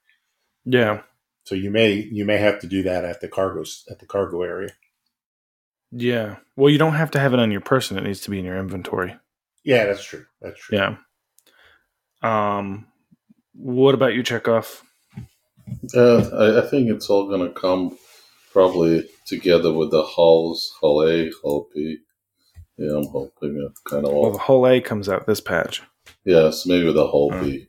Yeah. 0.65 1.01
So 1.43 1.55
you 1.55 1.71
may 1.71 1.93
you 1.93 2.25
may 2.25 2.37
have 2.37 2.59
to 2.59 2.67
do 2.67 2.83
that 2.83 3.03
at 3.03 3.21
the 3.21 3.27
cargo 3.27 3.63
at 3.89 3.99
the 3.99 4.05
cargo 4.05 4.41
area. 4.43 4.69
Yeah. 5.91 6.37
Well, 6.55 6.69
you 6.69 6.77
don't 6.77 6.93
have 6.93 7.11
to 7.11 7.19
have 7.19 7.33
it 7.33 7.39
on 7.39 7.51
your 7.51 7.61
person. 7.61 7.97
It 7.97 8.03
needs 8.03 8.21
to 8.21 8.29
be 8.29 8.39
in 8.39 8.45
your 8.45 8.57
inventory. 8.57 9.15
Yeah, 9.63 9.85
that's 9.85 10.03
true. 10.03 10.25
That's 10.41 10.59
true. 10.59 10.77
Yeah. 10.77 10.95
Um, 12.21 12.87
what 13.53 13.93
about 13.93 14.13
you, 14.13 14.23
Chekhov? 14.23 14.83
Uh, 15.95 16.17
I, 16.29 16.63
I 16.65 16.67
think 16.69 16.89
it's 16.89 17.09
all 17.09 17.27
going 17.27 17.47
to 17.47 17.59
come 17.59 17.97
probably 18.53 19.09
together 19.25 19.73
with 19.73 19.91
the 19.91 20.03
hulls, 20.03 20.71
hull 20.79 21.07
A, 21.07 21.31
hull 21.43 21.67
B. 21.73 21.97
Yeah, 22.77 22.95
I'm 22.97 23.07
hoping 23.07 23.57
it 23.57 23.71
kind 23.89 24.05
of 24.05 24.13
Well, 24.13 24.31
the 24.31 24.37
hull 24.37 24.65
A 24.67 24.79
comes 24.81 25.09
out 25.09 25.27
this 25.27 25.41
patch. 25.41 25.81
Yes, 26.25 26.65
maybe 26.65 26.91
the 26.93 27.07
hull 27.07 27.31
Hmm. 27.31 27.43
B. 27.43 27.67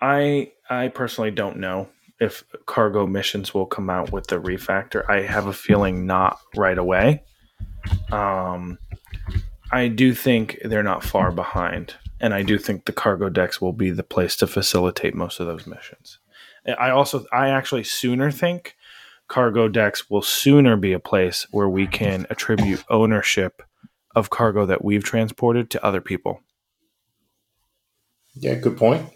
I 0.00 0.52
I 0.68 0.88
personally 0.88 1.30
don't 1.30 1.58
know 1.58 1.88
if 2.22 2.44
cargo 2.66 3.04
missions 3.04 3.52
will 3.52 3.66
come 3.66 3.90
out 3.90 4.12
with 4.12 4.28
the 4.28 4.40
refactor. 4.40 5.02
I 5.10 5.22
have 5.22 5.48
a 5.48 5.52
feeling 5.52 6.06
not 6.06 6.38
right 6.54 6.78
away. 6.78 7.24
Um, 8.12 8.78
I 9.72 9.88
do 9.88 10.14
think 10.14 10.58
they're 10.64 10.84
not 10.84 11.02
far 11.02 11.32
behind, 11.32 11.96
and 12.20 12.32
I 12.32 12.42
do 12.42 12.58
think 12.58 12.84
the 12.84 12.92
cargo 12.92 13.28
decks 13.28 13.60
will 13.60 13.72
be 13.72 13.90
the 13.90 14.04
place 14.04 14.36
to 14.36 14.46
facilitate 14.46 15.16
most 15.16 15.40
of 15.40 15.48
those 15.48 15.66
missions. 15.66 16.20
I 16.78 16.90
also 16.90 17.24
I 17.32 17.48
actually 17.48 17.82
sooner 17.82 18.30
think 18.30 18.76
cargo 19.26 19.66
decks 19.66 20.08
will 20.08 20.22
sooner 20.22 20.76
be 20.76 20.92
a 20.92 21.00
place 21.00 21.48
where 21.50 21.68
we 21.68 21.88
can 21.88 22.24
attribute 22.30 22.84
ownership 22.88 23.64
of 24.14 24.30
cargo 24.30 24.64
that 24.66 24.84
we've 24.84 25.02
transported 25.02 25.70
to 25.70 25.84
other 25.84 26.00
people. 26.00 26.40
Yeah, 28.34 28.54
good 28.54 28.76
point. 28.76 29.10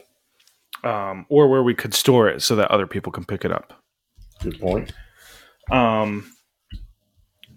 Um, 0.87 1.27
or 1.29 1.49
where 1.49 1.63
we 1.63 1.75
could 1.75 1.95
store 1.95 2.29
it 2.29 2.43
so 2.43 2.57
that 2.57 2.71
other 2.71 2.87
people 2.87 3.13
can 3.13 3.25
pick 3.25 3.45
it 3.45 3.53
up. 3.53 3.73
Good 4.43 4.61
point. 4.61 4.93
Um, 5.71 6.31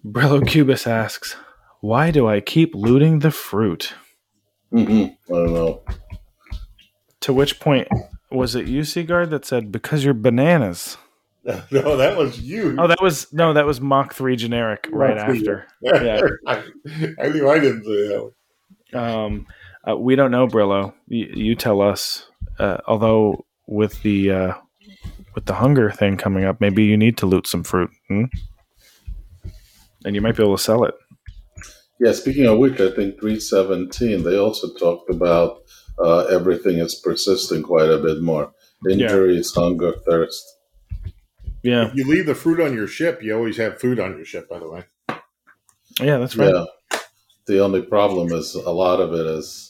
Brillo 0.05 0.45
Cubus 0.47 0.87
asks, 0.87 1.35
"Why 1.81 2.11
do 2.11 2.27
I 2.27 2.39
keep 2.39 2.73
looting 2.73 3.19
the 3.19 3.31
fruit?" 3.31 3.93
hmm 4.71 5.05
I 5.27 5.33
don't 5.33 5.53
know. 5.53 5.81
To 7.21 7.33
which 7.33 7.59
point 7.59 7.87
was 8.31 8.55
it 8.55 8.67
UC 8.67 9.05
guard 9.07 9.29
that 9.31 9.45
said, 9.45 9.71
"Because 9.71 10.03
you're 10.03 10.13
bananas"? 10.13 10.97
No, 11.71 11.97
that 11.97 12.15
was 12.15 12.39
you. 12.41 12.75
Oh, 12.77 12.85
that 12.85 13.01
was 13.01 13.31
no, 13.33 13.53
that 13.53 13.65
was 13.65 13.81
Mach 13.81 14.13
Three 14.13 14.35
generic 14.35 14.87
right 14.91 15.19
3, 15.19 15.37
after. 15.37 15.67
yeah. 15.81 16.21
I, 16.47 16.63
I 17.19 17.29
knew 17.29 17.49
I 17.49 17.57
didn't 17.59 17.85
say 17.85 18.07
that. 18.93 18.99
Um, 19.01 19.47
uh, 19.87 19.97
we 19.97 20.15
don't 20.15 20.29
know, 20.31 20.47
Brillo. 20.47 20.93
You, 21.07 21.27
you 21.33 21.55
tell 21.55 21.81
us. 21.81 22.29
Uh, 22.59 22.77
although 22.87 23.45
with 23.67 24.01
the 24.03 24.31
uh, 24.31 24.53
with 25.35 25.45
the 25.45 25.55
hunger 25.55 25.91
thing 25.91 26.17
coming 26.17 26.43
up, 26.43 26.59
maybe 26.59 26.83
you 26.83 26.97
need 26.97 27.17
to 27.17 27.25
loot 27.25 27.47
some 27.47 27.63
fruit, 27.63 27.89
hmm? 28.07 28.25
and 30.05 30.15
you 30.15 30.21
might 30.21 30.35
be 30.35 30.43
able 30.43 30.57
to 30.57 30.63
sell 30.63 30.83
it. 30.83 30.95
Yeah, 31.99 32.13
speaking 32.13 32.45
of 32.45 32.57
which, 32.59 32.79
I 32.79 32.91
think 32.91 33.19
317, 33.19 34.23
they 34.23 34.37
also 34.37 34.73
talked 34.73 35.09
about 35.09 35.63
uh, 35.97 36.25
everything 36.25 36.77
is 36.77 36.95
persisting 36.95 37.61
quite 37.61 37.89
a 37.89 37.97
bit 37.97 38.21
more. 38.21 38.53
Injuries, 38.89 39.51
hunger, 39.53 39.93
thirst. 40.07 40.41
Yeah, 41.61 41.87
If 41.87 41.95
you 41.95 42.07
leave 42.07 42.25
the 42.25 42.35
fruit 42.35 42.61
on 42.61 42.73
your 42.73 42.87
ship, 42.87 43.21
you 43.21 43.35
always 43.35 43.57
have 43.57 43.81
food 43.81 43.99
on 43.99 44.15
your 44.15 44.23
ship, 44.23 44.47
by 44.49 44.59
the 44.59 44.69
way. 44.69 44.83
yeah, 45.99 46.17
that's 46.17 46.37
right. 46.37 46.53
Yeah. 46.53 46.99
The 47.47 47.59
only 47.59 47.81
problem 47.81 48.31
is 48.31 48.55
a 48.55 48.69
lot 48.69 49.01
of 49.01 49.13
it 49.13 49.25
is 49.25 49.68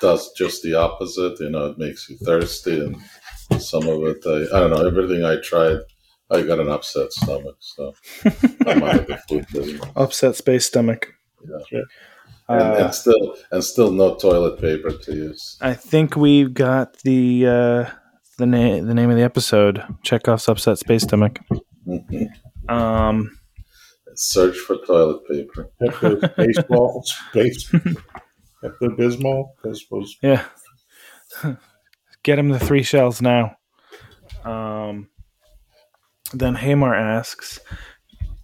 does 0.00 0.32
just 0.32 0.62
the 0.62 0.74
opposite. 0.74 1.38
You 1.40 1.50
know, 1.50 1.66
it 1.66 1.78
makes 1.78 2.08
you 2.08 2.16
thirsty, 2.18 2.80
and 2.80 2.96
some 3.62 3.86
of 3.88 4.02
it, 4.04 4.18
I, 4.26 4.56
I 4.56 4.60
don't 4.60 4.70
know. 4.70 4.86
Everything 4.86 5.24
I 5.24 5.36
tried, 5.40 5.78
I 6.30 6.42
got 6.42 6.60
an 6.60 6.68
upset 6.68 7.12
stomach. 7.12 7.56
So 7.60 7.94
I'm 8.66 8.82
out 8.82 9.00
of 9.00 9.06
the 9.06 9.18
food 9.28 9.46
business. 9.52 9.80
Upset 9.96 10.36
space 10.36 10.66
stomach. 10.66 11.12
Yeah. 11.72 11.80
And, 12.50 12.62
Uh, 12.62 12.84
and 12.84 12.94
still, 12.94 13.36
and 13.50 13.62
still, 13.62 13.90
no 13.90 14.14
toilet 14.14 14.58
paper 14.60 14.90
to 14.90 15.12
use. 15.14 15.58
I 15.60 15.74
think 15.74 16.16
we've 16.16 16.54
got 16.54 16.98
the 17.00 17.46
uh, 17.46 17.90
the 18.38 18.46
name 18.46 18.86
the 18.86 18.94
name 18.94 19.10
of 19.10 19.16
the 19.16 19.22
episode. 19.22 19.84
Chekhov's 20.02 20.48
upset 20.48 20.78
space 20.78 21.02
stomach. 21.02 21.40
Um, 22.68 23.38
Search 24.14 24.56
for 24.58 24.76
toilet 24.78 25.26
paper. 25.28 25.70
Pepto 25.80 26.36
baseball, 26.36 27.02
space, 27.30 27.72
Pepto 28.62 28.88
Bismol. 28.96 29.50
I 29.68 29.72
suppose. 29.72 30.16
yeah. 30.22 30.44
Get 32.22 32.38
him 32.38 32.48
the 32.48 32.58
three 32.58 32.82
shells 32.82 33.22
now. 33.22 33.56
Um, 34.44 35.08
then 36.32 36.54
Hamar 36.56 36.94
asks, 36.94 37.58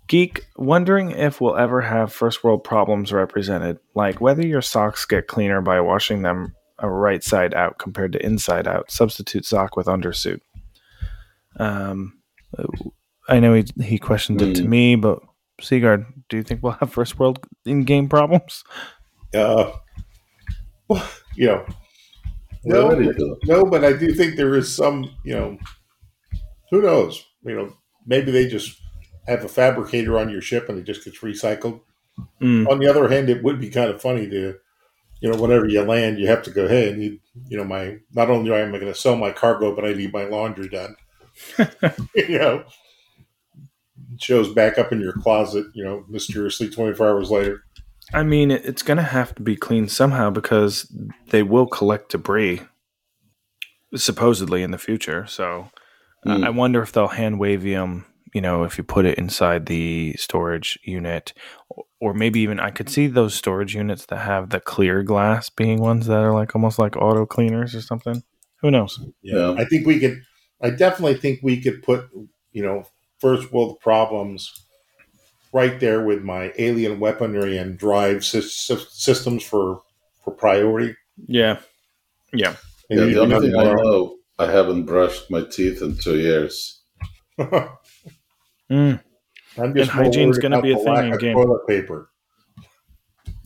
Geek, 0.06 0.46
wondering 0.56 1.10
if 1.10 1.40
we'll 1.40 1.56
ever 1.56 1.80
have 1.80 2.12
first 2.12 2.44
world 2.44 2.62
problems 2.64 3.12
represented, 3.12 3.78
like 3.94 4.20
whether 4.20 4.46
your 4.46 4.62
socks 4.62 5.04
get 5.04 5.26
cleaner 5.26 5.60
by 5.60 5.80
washing 5.80 6.22
them 6.22 6.54
right 6.82 7.22
side 7.22 7.54
out 7.54 7.78
compared 7.78 8.12
to 8.12 8.24
inside 8.24 8.66
out. 8.68 8.90
Substitute 8.90 9.44
sock 9.44 9.76
with 9.76 9.86
undersuit. 9.86 10.40
Um, 11.58 12.18
I 13.28 13.40
know 13.40 13.54
he 13.54 13.64
he 13.82 13.98
questioned 13.98 14.42
it 14.42 14.54
to 14.56 14.62
Hmm. 14.62 14.68
me, 14.70 14.96
but 14.96 15.20
Sigurd, 15.60 16.04
do 16.28 16.36
you 16.36 16.42
think 16.42 16.62
we'll 16.62 16.72
have 16.72 16.92
first 16.92 17.18
world 17.18 17.38
in 17.64 17.84
game 17.84 18.08
problems? 18.08 18.64
Uh, 19.34 19.70
well, 20.88 21.08
you 21.36 21.46
know, 21.46 21.66
no, 22.64 22.88
no, 23.44 23.64
but 23.64 23.84
I 23.84 23.92
do 23.92 24.14
think 24.14 24.36
there 24.36 24.54
is 24.54 24.74
some. 24.74 25.10
You 25.24 25.34
know, 25.34 25.58
who 26.70 26.82
knows? 26.82 27.24
You 27.44 27.54
know, 27.56 27.76
maybe 28.06 28.30
they 28.30 28.48
just 28.48 28.80
have 29.26 29.44
a 29.44 29.48
fabricator 29.48 30.18
on 30.18 30.28
your 30.30 30.40
ship 30.40 30.68
and 30.68 30.78
it 30.78 30.84
just 30.84 31.04
gets 31.04 31.20
recycled. 31.20 31.80
Mm, 32.42 32.68
On 32.68 32.78
the 32.78 32.88
other 32.88 33.08
hand, 33.08 33.28
it 33.28 33.42
would 33.42 33.60
be 33.60 33.70
kind 33.70 33.90
of 33.90 34.00
funny 34.00 34.28
to, 34.28 34.56
you 35.20 35.30
know, 35.30 35.40
whenever 35.40 35.66
you 35.66 35.82
land, 35.82 36.18
you 36.18 36.28
have 36.28 36.42
to 36.44 36.50
go, 36.50 36.68
hey, 36.68 36.92
I 36.92 36.96
need, 36.96 37.20
you 37.48 37.58
know, 37.58 37.64
my, 37.64 37.98
not 38.12 38.30
only 38.30 38.52
am 38.52 38.74
I 38.74 38.78
going 38.78 38.92
to 38.92 38.98
sell 38.98 39.16
my 39.16 39.32
cargo, 39.32 39.74
but 39.74 39.84
I 39.84 39.92
need 39.94 40.12
my 40.12 40.24
laundry 40.24 40.68
done. 40.68 40.96
you 42.14 42.38
know, 42.38 42.64
shows 44.18 44.52
back 44.52 44.78
up 44.78 44.92
in 44.92 45.00
your 45.00 45.12
closet, 45.12 45.66
you 45.74 45.84
know, 45.84 46.04
mysteriously 46.08 46.68
24 46.68 47.08
hours 47.08 47.30
later. 47.30 47.62
I 48.12 48.22
mean, 48.22 48.50
it's 48.50 48.82
going 48.82 48.96
to 48.98 49.02
have 49.02 49.34
to 49.36 49.42
be 49.42 49.56
cleaned 49.56 49.90
somehow 49.90 50.30
because 50.30 50.92
they 51.30 51.42
will 51.42 51.66
collect 51.66 52.10
debris, 52.12 52.60
supposedly 53.96 54.62
in 54.62 54.70
the 54.70 54.78
future. 54.78 55.26
So 55.26 55.68
Hmm. 56.24 56.42
I 56.42 56.48
wonder 56.50 56.80
if 56.82 56.90
they'll 56.92 57.08
hand 57.08 57.38
wavium. 57.38 58.06
You 58.32 58.40
know, 58.40 58.64
if 58.64 58.78
you 58.78 58.84
put 58.84 59.04
it 59.04 59.18
inside 59.18 59.66
the 59.66 60.14
storage 60.18 60.78
unit, 60.82 61.34
or- 61.68 61.84
or 62.00 62.14
maybe 62.14 62.40
even 62.40 62.58
I 62.58 62.70
could 62.70 62.88
see 62.88 63.06
those 63.06 63.34
storage 63.34 63.74
units 63.74 64.06
that 64.06 64.20
have 64.20 64.48
the 64.50 64.58
clear 64.58 65.02
glass 65.02 65.50
being 65.50 65.80
ones 65.80 66.06
that 66.06 66.18
are 66.22 66.32
like 66.32 66.54
almost 66.54 66.78
like 66.78 66.96
auto 66.96 67.26
cleaners 67.26 67.74
or 67.74 67.82
something. 67.82 68.22
Who 68.62 68.70
knows? 68.70 68.98
Yeah. 69.22 69.52
I 69.52 69.66
think 69.66 69.86
we 69.86 70.00
could, 70.00 70.22
I 70.62 70.70
definitely 70.70 71.14
think 71.16 71.40
we 71.42 71.60
could 71.60 71.82
put, 71.82 72.08
you 72.52 72.62
know, 72.62 72.84
first 73.20 73.52
world 73.52 73.78
problems 73.80 74.50
right 75.54 75.78
there 75.80 76.04
with 76.04 76.22
my 76.22 76.52
alien 76.58 76.98
weaponry 77.00 77.56
and 77.56 77.78
drive 77.78 78.18
sys- 78.18 78.68
sys- 78.70 78.90
systems 78.90 79.42
for, 79.42 79.80
for 80.22 80.32
priority. 80.32 80.94
Yeah, 81.26 81.60
yeah. 82.34 82.56
And 82.90 82.98
Yeah, 83.00 83.04
you'd 83.06 83.14
the 83.14 83.20
only 83.20 83.40
be 83.40 83.52
thing 83.52 83.56
I 83.60 83.72
know, 83.72 84.16
I 84.38 84.50
haven't 84.50 84.84
brushed 84.84 85.30
my 85.30 85.44
teeth 85.44 85.80
in 85.80 85.96
two 85.96 86.18
years. 86.18 86.82
Mm, 88.70 88.98
I'm 89.58 89.74
just 89.74 89.90
And 89.90 89.94
more 89.94 90.04
hygiene's 90.06 90.38
gonna 90.38 90.62
be 90.62 90.72
a 90.72 90.78
thing 90.78 91.12
in 91.12 91.18
game. 91.18 91.34
Toilet 91.36 91.66
paper. 91.68 92.08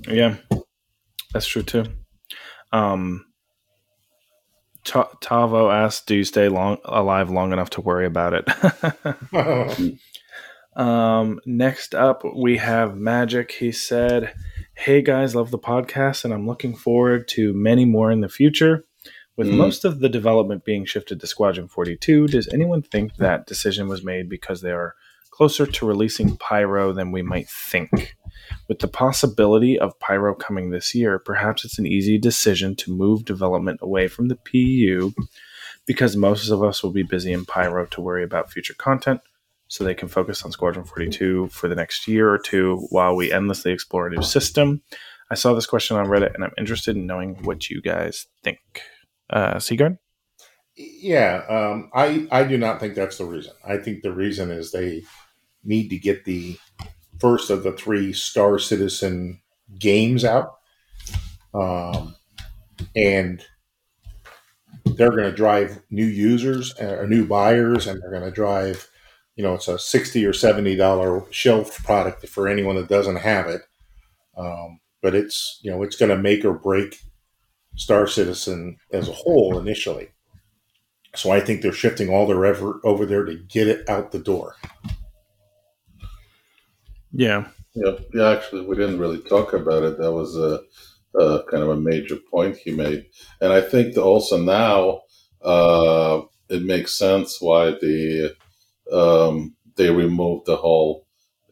yeah. 0.06 0.36
That's 1.32 1.46
true 1.46 1.62
too. 1.64 1.84
Um, 2.72 3.26
Ta- 4.84 5.10
Tavo 5.20 5.72
asked, 5.74 6.06
"Do 6.06 6.14
you 6.14 6.22
stay 6.22 6.48
long 6.48 6.78
alive 6.84 7.30
long 7.30 7.52
enough 7.52 7.70
to 7.70 7.80
worry 7.80 8.06
about 8.06 8.32
it?" 8.32 8.46
Um, 10.78 11.40
next 11.44 11.94
up, 11.94 12.22
we 12.36 12.56
have 12.58 12.96
Magic. 12.96 13.50
He 13.52 13.72
said, 13.72 14.32
Hey 14.74 15.02
guys, 15.02 15.34
love 15.34 15.50
the 15.50 15.58
podcast, 15.58 16.24
and 16.24 16.32
I'm 16.32 16.46
looking 16.46 16.74
forward 16.76 17.26
to 17.28 17.52
many 17.52 17.84
more 17.84 18.10
in 18.12 18.20
the 18.20 18.28
future. 18.28 18.84
With 19.36 19.48
Mm. 19.48 19.56
most 19.56 19.84
of 19.84 19.98
the 20.00 20.08
development 20.08 20.64
being 20.64 20.84
shifted 20.84 21.20
to 21.20 21.26
Squadron 21.26 21.68
42, 21.68 22.28
does 22.28 22.48
anyone 22.52 22.82
think 22.82 23.16
that 23.16 23.46
decision 23.46 23.88
was 23.88 24.04
made 24.04 24.28
because 24.28 24.60
they 24.62 24.70
are 24.72 24.94
closer 25.30 25.66
to 25.66 25.86
releasing 25.86 26.36
Pyro 26.36 26.92
than 26.92 27.10
we 27.12 27.22
might 27.22 27.48
think? 27.48 28.16
With 28.68 28.78
the 28.78 28.88
possibility 28.88 29.78
of 29.78 29.98
Pyro 30.00 30.34
coming 30.34 30.70
this 30.70 30.94
year, 30.94 31.18
perhaps 31.18 31.64
it's 31.64 31.78
an 31.78 31.86
easy 31.86 32.18
decision 32.18 32.76
to 32.76 32.92
move 32.96 33.24
development 33.24 33.80
away 33.82 34.06
from 34.08 34.28
the 34.28 34.36
PU 34.36 35.12
because 35.86 36.16
most 36.16 36.50
of 36.50 36.62
us 36.62 36.82
will 36.82 36.92
be 36.92 37.02
busy 37.02 37.32
in 37.32 37.44
Pyro 37.44 37.86
to 37.86 38.00
worry 38.00 38.22
about 38.24 38.52
future 38.52 38.74
content 38.74 39.20
so 39.68 39.84
they 39.84 39.94
can 39.94 40.08
focus 40.08 40.42
on 40.42 40.52
Squadron 40.52 40.84
42 40.84 41.48
for 41.48 41.68
the 41.68 41.74
next 41.74 42.08
year 42.08 42.30
or 42.30 42.38
two 42.38 42.86
while 42.90 43.14
we 43.14 43.32
endlessly 43.32 43.72
explore 43.72 44.06
a 44.06 44.10
new 44.10 44.22
system. 44.22 44.82
I 45.30 45.34
saw 45.34 45.54
this 45.54 45.66
question 45.66 45.96
on 45.96 46.06
Reddit 46.06 46.34
and 46.34 46.42
I'm 46.42 46.52
interested 46.58 46.96
in 46.96 47.06
knowing 47.06 47.36
what 47.44 47.68
you 47.68 47.82
guys 47.82 48.26
think. 48.42 48.58
Uh, 49.30 49.58
Sigurd? 49.58 49.98
yeah, 50.78 51.42
um, 51.48 51.90
I, 51.92 52.28
I 52.30 52.44
do 52.44 52.56
not 52.56 52.78
think 52.78 52.94
that's 52.94 53.18
the 53.18 53.24
reason. 53.24 53.52
I 53.66 53.78
think 53.78 54.02
the 54.02 54.12
reason 54.12 54.50
is 54.50 54.70
they 54.70 55.02
need 55.64 55.88
to 55.88 55.98
get 55.98 56.24
the 56.24 56.56
first 57.18 57.50
of 57.50 57.64
the 57.64 57.72
three 57.72 58.12
Star 58.12 58.58
Citizen 58.58 59.40
games 59.78 60.24
out. 60.24 60.58
Um, 61.52 62.14
and 62.94 63.44
they're 64.84 65.10
going 65.10 65.24
to 65.24 65.32
drive 65.32 65.82
new 65.90 66.06
users 66.06 66.74
or 66.78 67.02
uh, 67.02 67.06
new 67.06 67.26
buyers, 67.26 67.86
and 67.86 68.00
they're 68.00 68.12
going 68.12 68.22
to 68.22 68.30
drive, 68.30 68.88
you 69.38 69.44
know, 69.44 69.54
it's 69.54 69.68
a 69.68 69.78
sixty 69.78 70.26
or 70.26 70.32
seventy 70.32 70.74
dollar 70.74 71.22
shelf 71.30 71.82
product 71.84 72.28
for 72.28 72.48
anyone 72.48 72.74
that 72.74 72.88
doesn't 72.88 73.16
have 73.16 73.46
it. 73.46 73.62
Um, 74.36 74.80
but 75.00 75.14
it's 75.14 75.60
you 75.62 75.70
know 75.70 75.84
it's 75.84 75.94
going 75.94 76.10
to 76.10 76.18
make 76.18 76.44
or 76.44 76.52
break 76.52 77.00
Star 77.76 78.08
Citizen 78.08 78.78
as 78.92 79.08
a 79.08 79.12
whole 79.12 79.56
initially. 79.56 80.08
So 81.14 81.30
I 81.30 81.38
think 81.38 81.62
they're 81.62 81.72
shifting 81.72 82.10
all 82.10 82.26
their 82.26 82.44
effort 82.44 82.80
over 82.82 83.06
there 83.06 83.24
to 83.24 83.36
get 83.36 83.68
it 83.68 83.88
out 83.88 84.10
the 84.10 84.18
door. 84.18 84.56
Yeah. 87.12 87.46
Yeah, 87.74 87.92
yeah. 88.12 88.30
Actually, 88.30 88.66
we 88.66 88.74
didn't 88.74 88.98
really 88.98 89.20
talk 89.20 89.52
about 89.52 89.84
it. 89.84 89.98
That 89.98 90.12
was 90.12 90.36
a, 90.36 90.60
a 91.16 91.44
kind 91.44 91.62
of 91.62 91.68
a 91.68 91.76
major 91.76 92.16
point 92.16 92.56
he 92.56 92.72
made, 92.72 93.06
and 93.40 93.52
I 93.52 93.60
think 93.60 93.96
also 93.96 94.36
now 94.36 95.02
uh, 95.42 96.22
it 96.48 96.64
makes 96.64 96.98
sense 96.98 97.40
why 97.40 97.70
the 97.70 98.34
um, 98.92 99.54
they 99.76 99.90
removed 99.90 100.46
the 100.46 100.56
whole 100.56 101.06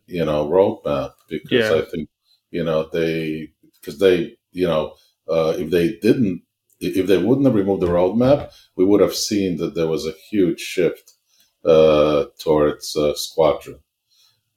you 0.07 0.25
know 0.25 0.49
roadmap 0.49 1.13
because 1.29 1.71
yeah. 1.71 1.75
I 1.75 1.83
think 1.83 2.09
you 2.51 2.65
know 2.65 2.89
they 2.93 3.53
because 3.81 3.99
they 3.99 4.37
you 4.53 4.67
know 4.67 4.95
uh, 5.29 5.55
if 5.57 5.71
they 5.71 5.97
didn't 5.97 6.43
if 6.81 7.07
they 7.07 7.19
wouldn't 7.19 7.47
have 7.47 7.55
removed 7.55 7.83
the 7.83 7.87
roadmap, 7.89 8.53
we 8.77 8.85
would 8.85 9.01
have 9.01 9.15
seen 9.15 9.57
that 9.57 9.75
there 9.75 9.87
was 9.87 10.07
a 10.07 10.15
huge 10.31 10.61
shift 10.61 11.15
uh, 11.65 12.27
towards 12.39 12.95
uh, 12.97 13.15
Squadron. 13.15 13.81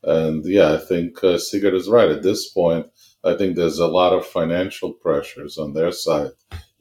And 0.04 0.46
yeah, 0.46 0.74
I 0.74 0.78
think 0.78 1.24
uh, 1.24 1.38
Sigurd 1.38 1.74
is 1.74 1.90
right. 1.90 2.10
At 2.10 2.24
this 2.24 2.50
point, 2.50 2.88
I 3.24 3.36
think 3.36 3.56
there's 3.56 3.80
a 3.80 3.88
lot 3.88 4.14
of 4.14 4.26
financial 4.26 4.94
pressures 4.94 5.58
on 5.58 5.74
their 5.74 5.92
side 5.92 6.32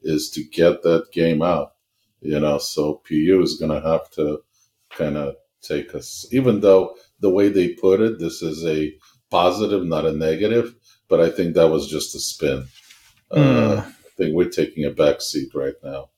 is 0.03 0.31
to 0.31 0.45
get 0.45 0.83
that 0.83 1.11
game 1.13 1.43
out. 1.43 1.73
You 2.21 2.41
know, 2.41 2.59
so 2.59 3.01
PU 3.09 3.41
is 3.43 3.59
going 3.59 3.71
to 3.71 3.89
have 3.89 4.11
to 4.13 4.43
kind 4.91 5.17
of 5.17 5.37
take 5.63 5.95
us, 5.95 6.27
even 6.33 6.61
though 6.61 6.95
the 7.21 7.31
way 7.31 7.49
they 7.49 7.71
put 7.75 8.01
it, 8.01 8.19
this 8.19 8.43
is 8.43 8.65
a 8.65 8.93
positive, 9.31 9.85
not 9.85 10.07
a 10.07 10.13
negative, 10.13 10.75
but 11.09 11.21
I 11.21 11.31
think 11.31 11.55
that 11.55 11.69
was 11.69 11.89
just 11.89 12.15
a 12.15 12.21
spin. 12.21 12.67
Mm. 13.33 13.39
Uh, 13.39 13.81
hmm. 13.83 13.89
I 13.89 14.11
think 14.17 14.35
we're 14.35 14.49
taking 14.49 14.85
a 14.85 14.91
back 14.91 15.21
seat 15.21 15.51
right 15.55 15.75
now. 15.83 16.11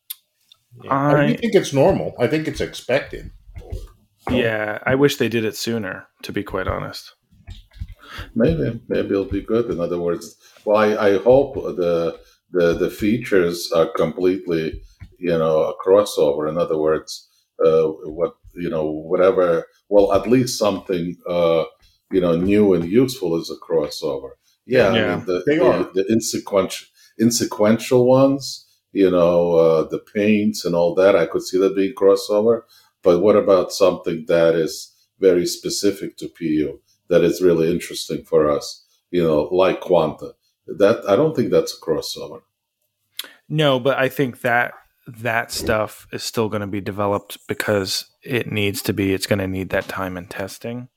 Yeah. 0.83 0.93
I, 0.93 1.25
I 1.25 1.37
think 1.37 1.55
it's 1.55 1.73
normal. 1.73 2.15
I 2.19 2.27
think 2.27 2.47
it's 2.49 2.61
expected. 2.61 3.31
Yeah, 4.31 4.79
I 4.85 4.95
wish 4.95 5.17
they 5.17 5.29
did 5.29 5.45
it 5.45 5.57
sooner. 5.57 6.07
To 6.23 6.33
be 6.33 6.43
quite 6.43 6.69
honest, 6.69 7.15
maybe 8.35 8.81
maybe 8.89 9.11
it'll 9.11 9.25
be 9.25 9.43
good. 9.43 9.71
In 9.71 9.81
other 9.81 9.99
words, 9.99 10.37
well, 10.65 10.77
I, 10.77 11.09
I 11.09 11.19
hope 11.19 11.55
the 11.55 12.21
the 12.53 12.75
the 12.75 12.91
features 12.91 13.73
are 13.73 13.87
completely 13.87 14.83
you 15.19 15.37
know 15.37 15.63
a 15.63 15.75
crossover. 15.85 16.49
In 16.49 16.59
other 16.59 16.79
words, 16.79 17.29
uh, 17.65 17.85
what 18.11 18.35
you 18.55 18.71
know 18.71 18.85
whatever. 18.85 19.67
Well, 19.89 20.13
at 20.13 20.29
least 20.29 20.59
something 20.59 21.17
uh, 21.29 21.65
you 22.11 22.21
know 22.21 22.37
new 22.37 22.75
and 22.75 22.85
useful 22.85 23.37
is 23.41 23.51
a 23.51 23.57
crossover. 23.57 24.31
Yeah, 24.67 24.95
yeah 24.95 25.13
I 25.13 25.17
mean, 25.17 25.27
the, 25.27 25.43
they 25.47 25.57
the, 25.59 25.67
are 25.67 25.85
the 25.95 26.05
insequential 26.11 26.87
insequential 27.21 28.07
ones. 28.07 28.67
You 28.93 29.11
know, 29.11 29.53
uh, 29.53 29.89
the 29.89 30.01
paints 30.01 30.65
and 30.65 30.75
all 30.75 30.95
that. 30.97 31.15
I 31.15 31.27
could 31.27 31.43
see 31.43 31.59
that 31.59 31.77
being 31.77 31.95
crossover. 31.95 32.63
But 33.03 33.21
what 33.21 33.37
about 33.37 33.73
something 33.73 34.25
that 34.27 34.55
is 34.55 34.93
very 35.21 35.47
specific 35.47 36.17
to 36.19 36.29
PU 36.29 36.81
that 37.09 37.23
is 37.23 37.41
really 37.41 37.71
interesting 37.71 38.25
for 38.25 38.51
us? 38.51 38.85
You 39.11 39.23
know, 39.23 39.43
like 39.53 39.81
Quanta. 39.81 40.35
That 40.67 41.03
I 41.09 41.17
don't 41.17 41.35
think 41.35 41.51
that's 41.51 41.77
a 41.77 41.81
crossover. 41.81 42.43
No, 43.49 43.81
but 43.81 43.99
I 43.99 44.09
think 44.09 44.41
that 44.43 44.75
that 45.19 45.53
stuff 45.53 46.07
is 46.13 46.23
still 46.23 46.49
going 46.49 46.61
to 46.61 46.67
be 46.67 46.81
developed 46.81 47.39
because 47.49 48.07
it 48.23 48.51
needs 48.51 48.83
to 48.83 48.93
be. 48.93 49.13
It's 49.15 49.27
going 49.27 49.39
to 49.39 49.49
need 49.49 49.71
that 49.71 49.89
time 49.89 50.17
and 50.17 50.29
testing. 50.29 50.89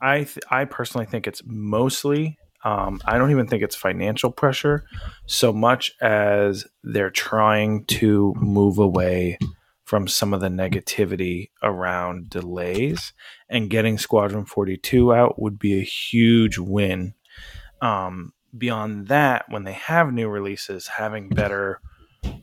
I 0.00 0.18
th- 0.18 0.38
I 0.50 0.64
personally 0.64 1.06
think 1.06 1.26
it's 1.26 1.42
mostly. 1.44 2.38
Um, 2.64 3.00
I 3.04 3.18
don't 3.18 3.30
even 3.30 3.46
think 3.46 3.62
it's 3.62 3.76
financial 3.76 4.32
pressure 4.32 4.84
so 5.26 5.52
much 5.52 5.92
as 6.00 6.66
they're 6.82 7.10
trying 7.10 7.84
to 7.86 8.34
move 8.38 8.78
away 8.78 9.38
from 9.84 10.08
some 10.08 10.34
of 10.34 10.40
the 10.40 10.48
negativity 10.48 11.50
around 11.62 12.28
delays 12.28 13.12
and 13.48 13.70
getting 13.70 13.98
Squadron 13.98 14.44
42 14.44 15.14
out 15.14 15.40
would 15.40 15.60
be 15.60 15.78
a 15.78 15.84
huge 15.84 16.58
win. 16.58 17.14
Um, 17.80 18.32
beyond 18.56 19.08
that, 19.08 19.44
when 19.48 19.62
they 19.62 19.74
have 19.74 20.12
new 20.12 20.28
releases, 20.28 20.88
having 20.88 21.28
better, 21.28 21.80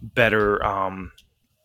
better, 0.02 0.64
um, 0.66 1.12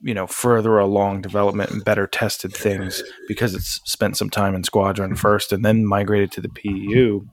you 0.00 0.14
know, 0.14 0.26
further 0.26 0.78
along 0.78 1.22
development 1.22 1.70
and 1.70 1.84
better 1.84 2.06
tested 2.06 2.54
things 2.54 3.02
because 3.26 3.54
it's 3.54 3.80
spent 3.84 4.16
some 4.16 4.30
time 4.30 4.54
in 4.54 4.64
Squadron 4.64 5.16
first 5.16 5.52
and 5.52 5.64
then 5.64 5.84
migrated 5.84 6.30
to 6.32 6.40
the 6.40 6.48
PU, 6.48 7.26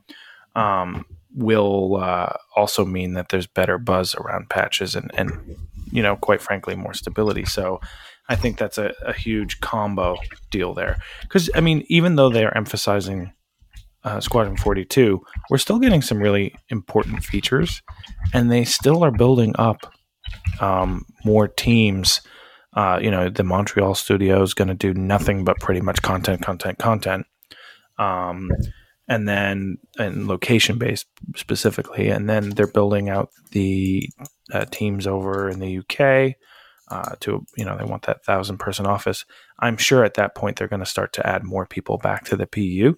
um, 0.59 1.05
will 1.35 1.97
uh, 1.97 2.33
also 2.55 2.85
mean 2.85 3.13
that 3.13 3.29
there's 3.29 3.47
better 3.47 3.77
buzz 3.77 4.15
around 4.15 4.49
patches 4.49 4.95
and, 4.95 5.11
and, 5.15 5.57
you 5.91 6.01
know, 6.01 6.15
quite 6.15 6.41
frankly, 6.41 6.75
more 6.75 6.93
stability. 6.93 7.45
So 7.45 7.81
I 8.29 8.35
think 8.35 8.57
that's 8.57 8.77
a, 8.77 8.93
a 9.05 9.13
huge 9.13 9.59
combo 9.59 10.15
deal 10.49 10.73
there. 10.73 10.97
Because, 11.21 11.49
I 11.53 11.59
mean, 11.59 11.83
even 11.87 12.15
though 12.15 12.29
they're 12.29 12.55
emphasizing 12.57 13.33
uh, 14.03 14.19
Squadron 14.19 14.57
42, 14.57 15.21
we're 15.49 15.57
still 15.57 15.79
getting 15.79 16.01
some 16.01 16.19
really 16.19 16.55
important 16.69 17.23
features, 17.23 17.81
and 18.33 18.51
they 18.51 18.63
still 18.63 19.03
are 19.03 19.11
building 19.11 19.53
up 19.57 19.93
um, 20.61 21.05
more 21.23 21.47
teams. 21.47 22.21
Uh, 22.73 22.99
you 23.01 23.09
know, 23.09 23.29
the 23.29 23.43
Montreal 23.43 23.95
studio 23.95 24.41
is 24.41 24.53
going 24.53 24.67
to 24.67 24.73
do 24.73 24.93
nothing 24.93 25.45
but 25.45 25.59
pretty 25.59 25.81
much 25.81 26.01
content, 26.01 26.41
content, 26.41 26.77
content. 26.77 27.25
Um, 27.97 28.51
and 29.07 29.27
then 29.27 29.77
and 29.97 30.27
location 30.27 30.77
based 30.77 31.07
specifically, 31.35 32.09
and 32.09 32.29
then 32.29 32.51
they're 32.51 32.67
building 32.67 33.09
out 33.09 33.29
the 33.51 34.09
uh, 34.51 34.65
teams 34.65 35.05
over 35.05 35.49
in 35.49 35.59
the 35.59 35.77
UK 35.77 36.35
uh, 36.89 37.15
to 37.19 37.45
you 37.55 37.65
know 37.65 37.77
they 37.77 37.85
want 37.85 38.03
that 38.03 38.25
thousand 38.25 38.57
person 38.57 38.85
office. 38.85 39.25
I'm 39.59 39.77
sure 39.77 40.03
at 40.03 40.15
that 40.15 40.35
point 40.35 40.57
they're 40.57 40.67
going 40.67 40.81
to 40.81 40.85
start 40.85 41.13
to 41.13 41.27
add 41.27 41.43
more 41.43 41.65
people 41.65 41.97
back 41.97 42.25
to 42.25 42.35
the 42.35 42.47
PU, 42.47 42.97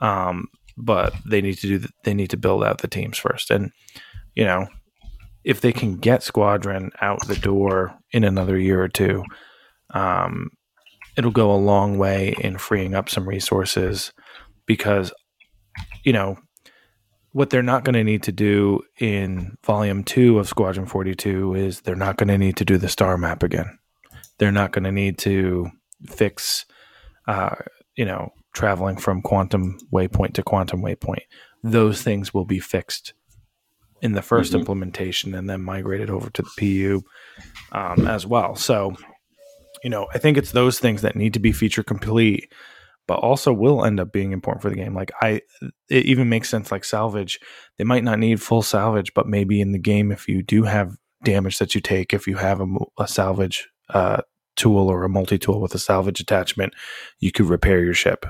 um, 0.00 0.46
but 0.76 1.14
they 1.26 1.40
need 1.40 1.58
to 1.58 1.66
do 1.66 1.78
the, 1.78 1.90
they 2.04 2.14
need 2.14 2.30
to 2.30 2.36
build 2.36 2.64
out 2.64 2.78
the 2.78 2.88
teams 2.88 3.18
first. 3.18 3.50
And 3.50 3.72
you 4.34 4.44
know 4.44 4.68
if 5.44 5.60
they 5.60 5.72
can 5.72 5.96
get 5.96 6.22
Squadron 6.22 6.90
out 7.00 7.26
the 7.26 7.36
door 7.36 7.98
in 8.12 8.24
another 8.24 8.58
year 8.58 8.82
or 8.82 8.88
two, 8.88 9.22
um, 9.90 10.50
it'll 11.16 11.30
go 11.30 11.52
a 11.52 11.56
long 11.56 11.98
way 11.98 12.34
in 12.40 12.58
freeing 12.58 12.94
up 12.94 13.08
some 13.08 13.28
resources 13.28 14.12
because 14.66 15.12
you 16.02 16.12
know 16.12 16.36
what 17.32 17.50
they're 17.50 17.62
not 17.62 17.84
going 17.84 17.94
to 17.94 18.04
need 18.04 18.22
to 18.22 18.32
do 18.32 18.80
in 19.00 19.56
volume 19.66 20.04
two 20.04 20.38
of 20.38 20.48
Squadron 20.48 20.86
42 20.86 21.54
is 21.54 21.80
they're 21.80 21.96
not 21.96 22.16
going 22.16 22.28
to 22.28 22.38
need 22.38 22.56
to 22.56 22.64
do 22.64 22.78
the 22.78 22.88
star 22.88 23.18
map 23.18 23.42
again. 23.42 23.78
They're 24.38 24.52
not 24.52 24.70
going 24.70 24.84
to 24.84 24.92
need 24.92 25.18
to 25.18 25.68
fix, 26.06 26.64
uh, 27.26 27.56
you 27.96 28.04
know, 28.04 28.30
traveling 28.54 28.96
from 28.96 29.20
quantum 29.20 29.78
waypoint 29.92 30.34
to 30.34 30.44
quantum 30.44 30.80
waypoint. 30.80 31.22
Those 31.64 32.02
things 32.02 32.32
will 32.32 32.44
be 32.44 32.60
fixed 32.60 33.14
in 34.04 34.12
the 34.12 34.20
1st 34.20 34.48
mm-hmm. 34.48 34.58
implementation 34.58 35.34
and 35.34 35.50
then 35.50 35.62
migrated 35.62 36.10
over 36.10 36.30
to 36.30 36.42
the 36.42 36.50
PU 36.58 37.02
um, 37.72 38.06
as 38.06 38.24
well. 38.26 38.54
So, 38.54 38.94
you 39.82 39.90
know, 39.90 40.06
I 40.14 40.18
think 40.18 40.36
it's 40.36 40.52
those 40.52 40.78
things 40.78 41.02
that 41.02 41.16
need 41.16 41.34
to 41.34 41.40
be 41.40 41.50
feature 41.50 41.82
complete 41.82 42.52
but 43.06 43.18
also 43.18 43.52
will 43.52 43.84
end 43.84 44.00
up 44.00 44.12
being 44.12 44.32
important 44.32 44.62
for 44.62 44.70
the 44.70 44.76
game. 44.76 44.94
Like 44.94 45.12
I, 45.20 45.42
it 45.90 46.06
even 46.06 46.28
makes 46.28 46.48
sense. 46.48 46.72
Like 46.72 46.84
salvage, 46.84 47.38
they 47.76 47.84
might 47.84 48.04
not 48.04 48.18
need 48.18 48.40
full 48.40 48.62
salvage, 48.62 49.12
but 49.14 49.26
maybe 49.26 49.60
in 49.60 49.72
the 49.72 49.78
game, 49.78 50.10
if 50.10 50.26
you 50.26 50.42
do 50.42 50.62
have 50.62 50.96
damage 51.22 51.58
that 51.58 51.74
you 51.74 51.80
take, 51.80 52.14
if 52.14 52.26
you 52.26 52.36
have 52.36 52.60
a, 52.60 52.66
a 52.98 53.06
salvage 53.06 53.68
uh, 53.90 54.22
tool 54.56 54.88
or 54.88 55.04
a 55.04 55.08
multi 55.08 55.38
tool 55.38 55.60
with 55.60 55.74
a 55.74 55.78
salvage 55.78 56.20
attachment, 56.20 56.74
you 57.20 57.30
could 57.30 57.46
repair 57.46 57.84
your 57.84 57.94
ship, 57.94 58.24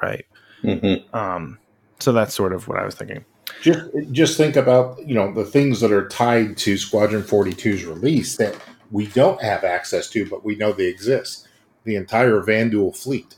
right? 0.00 0.24
Mm-hmm. 0.62 1.14
Um, 1.16 1.58
so 1.98 2.12
that's 2.12 2.34
sort 2.34 2.52
of 2.52 2.68
what 2.68 2.78
I 2.78 2.84
was 2.84 2.94
thinking. 2.94 3.24
Just, 3.60 3.90
just 4.12 4.36
think 4.36 4.56
about 4.56 5.06
you 5.06 5.14
know 5.14 5.32
the 5.32 5.44
things 5.44 5.80
that 5.80 5.92
are 5.92 6.08
tied 6.08 6.56
to 6.58 6.78
Squadron 6.78 7.22
42's 7.22 7.84
release 7.84 8.36
that 8.36 8.56
we 8.90 9.06
don't 9.08 9.40
have 9.42 9.64
access 9.64 10.08
to, 10.10 10.28
but 10.28 10.44
we 10.44 10.56
know 10.56 10.72
they 10.72 10.86
exist. 10.86 11.46
The 11.84 11.96
entire 11.96 12.40
Vanduul 12.42 12.96
fleet 12.96 13.36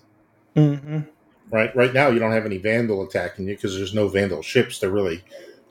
Mm-hmm. 0.56 1.00
Right, 1.50 1.74
right 1.76 1.92
now 1.92 2.08
you 2.08 2.18
don't 2.18 2.32
have 2.32 2.46
any 2.46 2.58
Vanduul 2.58 3.06
attacking 3.06 3.46
you 3.46 3.54
because 3.54 3.76
there's 3.76 3.94
no 3.94 4.08
Vanduul 4.08 4.42
ships 4.42 4.78
to 4.78 4.90
really 4.90 5.22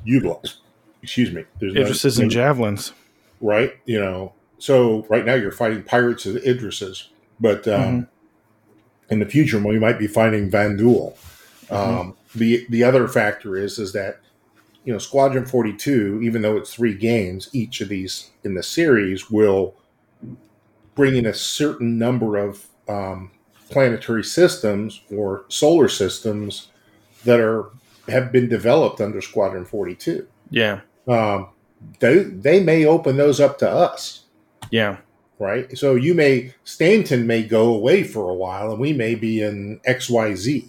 utilize. 0.03 0.57
Excuse 1.01 1.31
me. 1.31 1.45
There's 1.59 1.73
Idrises 1.73 2.17
no, 2.17 2.23
and 2.23 2.31
javelins. 2.31 2.93
Right, 3.39 3.73
you 3.85 3.99
know. 3.99 4.33
So 4.59 5.07
right 5.09 5.25
now 5.25 5.33
you're 5.33 5.51
fighting 5.51 5.81
pirates 5.81 6.27
of 6.27 6.35
Idrises, 6.35 7.07
but 7.39 7.67
um, 7.67 7.81
mm-hmm. 7.81 9.13
in 9.13 9.19
the 9.19 9.25
future 9.25 9.59
we 9.59 9.79
might 9.79 9.97
be 9.97 10.07
fighting 10.07 10.51
Vanduul, 10.51 11.15
Um, 11.71 12.15
the 12.35 12.67
the 12.69 12.83
other 12.83 13.07
factor 13.07 13.57
is 13.57 13.79
is 13.79 13.93
that 13.93 14.19
you 14.85 14.91
know 14.93 14.99
Squadron 14.99 15.45
Forty 15.45 15.73
Two, 15.73 16.19
even 16.23 16.41
though 16.41 16.57
it's 16.57 16.73
three 16.73 16.95
games, 16.95 17.49
each 17.53 17.81
of 17.81 17.89
these 17.89 18.31
in 18.43 18.55
the 18.55 18.63
series 18.63 19.29
will 19.29 19.75
bring 20.95 21.15
in 21.15 21.25
a 21.25 21.33
certain 21.33 21.97
number 21.97 22.37
of 22.37 22.67
um, 22.89 23.31
planetary 23.69 24.23
systems 24.23 25.01
or 25.15 25.45
solar 25.47 25.87
systems 25.87 26.67
that 27.23 27.39
are 27.39 27.69
have 28.09 28.31
been 28.31 28.49
developed 28.49 28.99
under 28.99 29.21
Squadron 29.21 29.65
Forty 29.65 29.95
Two. 29.95 30.27
Yeah. 30.49 30.81
Um, 31.07 31.49
they 31.99 32.23
they 32.23 32.63
may 32.63 32.85
open 32.85 33.17
those 33.17 33.39
up 33.39 33.57
to 33.59 33.69
us 33.69 34.23
Yeah. 34.69 34.97
right? 35.39 35.75
So 35.77 35.95
you 35.95 36.13
may 36.13 36.53
Stanton 36.63 37.25
may 37.25 37.43
go 37.43 37.73
away 37.73 38.03
for 38.03 38.29
a 38.29 38.33
while, 38.35 38.71
and 38.71 38.79
we 38.79 38.93
may 38.93 39.15
be 39.15 39.41
in 39.41 39.79
X 39.85 40.09
Y 40.09 40.35
Z 40.35 40.67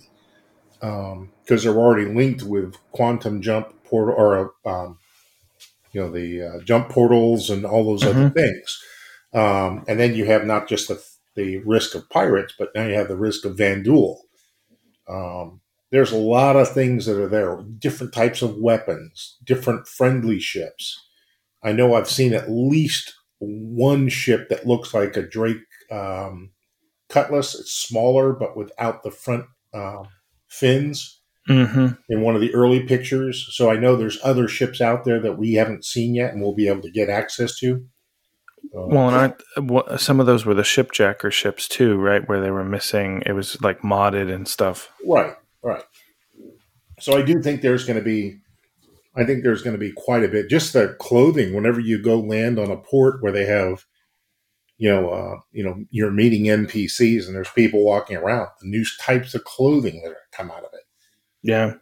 because 0.80 1.62
they're 1.64 1.76
already 1.76 2.06
linked 2.06 2.42
with 2.42 2.76
quantum 2.92 3.40
jump 3.42 3.74
portal 3.92 4.14
or 4.16 4.52
um, 4.64 4.98
you 5.92 6.00
know 6.00 6.10
the 6.10 6.42
uh, 6.42 6.60
jump 6.64 6.88
portals 6.88 7.50
and 7.50 7.64
all 7.64 7.84
those 7.84 8.04
other 8.04 8.30
things. 8.30 8.82
Um, 9.34 9.84
and 9.88 10.00
then 10.00 10.14
you 10.14 10.26
have 10.26 10.44
not 10.44 10.68
just 10.68 10.88
the, 10.88 11.02
the 11.36 11.58
risk 11.58 11.94
of 11.94 12.08
pirates, 12.10 12.54
but 12.58 12.70
now 12.74 12.86
you 12.86 12.94
have 12.94 13.08
the 13.08 13.16
risk 13.16 13.44
of 13.44 13.56
Vanduul. 13.56 14.18
Um, 15.08 15.60
there's 15.90 16.12
a 16.12 16.18
lot 16.18 16.56
of 16.56 16.70
things 16.70 17.06
that 17.06 17.18
are 17.18 17.28
there, 17.28 17.62
different 17.78 18.12
types 18.12 18.42
of 18.42 18.56
weapons, 18.56 19.38
different 19.44 19.86
friendly 19.88 20.38
ships. 20.40 20.98
I 21.62 21.72
know 21.72 21.94
I've 21.94 22.10
seen 22.10 22.34
at 22.34 22.50
least 22.50 23.14
one 23.38 24.08
ship 24.08 24.48
that 24.48 24.66
looks 24.66 24.94
like 24.94 25.16
a 25.16 25.22
Drake 25.22 25.62
um, 25.90 26.50
Cutlass. 27.08 27.54
It's 27.58 27.72
smaller, 27.72 28.32
but 28.32 28.56
without 28.56 29.02
the 29.02 29.10
front 29.10 29.46
um 29.74 30.08
fins 30.48 31.21
hmm 31.46 31.88
in 32.08 32.20
one 32.20 32.34
of 32.34 32.40
the 32.40 32.54
early 32.54 32.80
pictures. 32.84 33.48
So 33.50 33.70
I 33.70 33.76
know 33.76 33.96
there's 33.96 34.18
other 34.22 34.48
ships 34.48 34.80
out 34.80 35.04
there 35.04 35.20
that 35.20 35.38
we 35.38 35.54
haven't 35.54 35.84
seen 35.84 36.14
yet, 36.14 36.32
and 36.32 36.42
we'll 36.42 36.54
be 36.54 36.68
able 36.68 36.82
to 36.82 36.90
get 36.90 37.08
access 37.08 37.58
to. 37.58 37.84
Uh, 38.74 38.86
Well, 38.86 39.34
and 39.56 39.68
what, 39.70 40.00
some 40.00 40.20
of 40.20 40.26
those 40.26 40.46
were 40.46 40.54
the 40.54 40.62
shipjacker 40.62 41.32
ships 41.32 41.66
too, 41.66 41.96
right? 41.96 42.26
Where 42.28 42.40
they 42.40 42.50
were 42.50 42.64
missing. 42.64 43.22
It 43.26 43.32
was 43.32 43.60
like 43.60 43.80
modded 43.80 44.32
and 44.32 44.46
stuff. 44.46 44.90
Right, 45.04 45.34
right. 45.62 45.82
So 47.00 47.18
I 47.18 47.22
do 47.22 47.42
think 47.42 47.60
there's 47.60 47.84
going 47.84 47.98
to 47.98 48.04
be, 48.04 48.38
I 49.16 49.24
think 49.24 49.42
there's 49.42 49.62
going 49.62 49.74
to 49.74 49.80
be 49.80 49.92
quite 49.92 50.22
a 50.22 50.28
bit. 50.28 50.48
Just 50.48 50.72
the 50.72 50.96
clothing. 51.00 51.54
Whenever 51.54 51.80
you 51.80 52.00
go 52.00 52.20
land 52.20 52.58
on 52.58 52.70
a 52.70 52.76
port 52.76 53.22
where 53.22 53.32
they 53.32 53.46
have, 53.46 53.84
you 54.78 54.88
know, 54.88 55.10
uh, 55.10 55.40
you 55.50 55.64
know, 55.64 55.84
you're 55.90 56.10
meeting 56.10 56.44
NPCs 56.44 57.26
and 57.26 57.34
there's 57.34 57.50
people 57.50 57.84
walking 57.84 58.16
around. 58.16 58.48
The 58.60 58.68
new 58.68 58.84
types 59.00 59.34
of 59.34 59.44
clothing 59.44 60.02
that 60.04 60.14
come 60.32 60.50
out 60.50 60.64
of 60.64 60.70
it. 60.71 60.71
Yeah. 61.42 61.74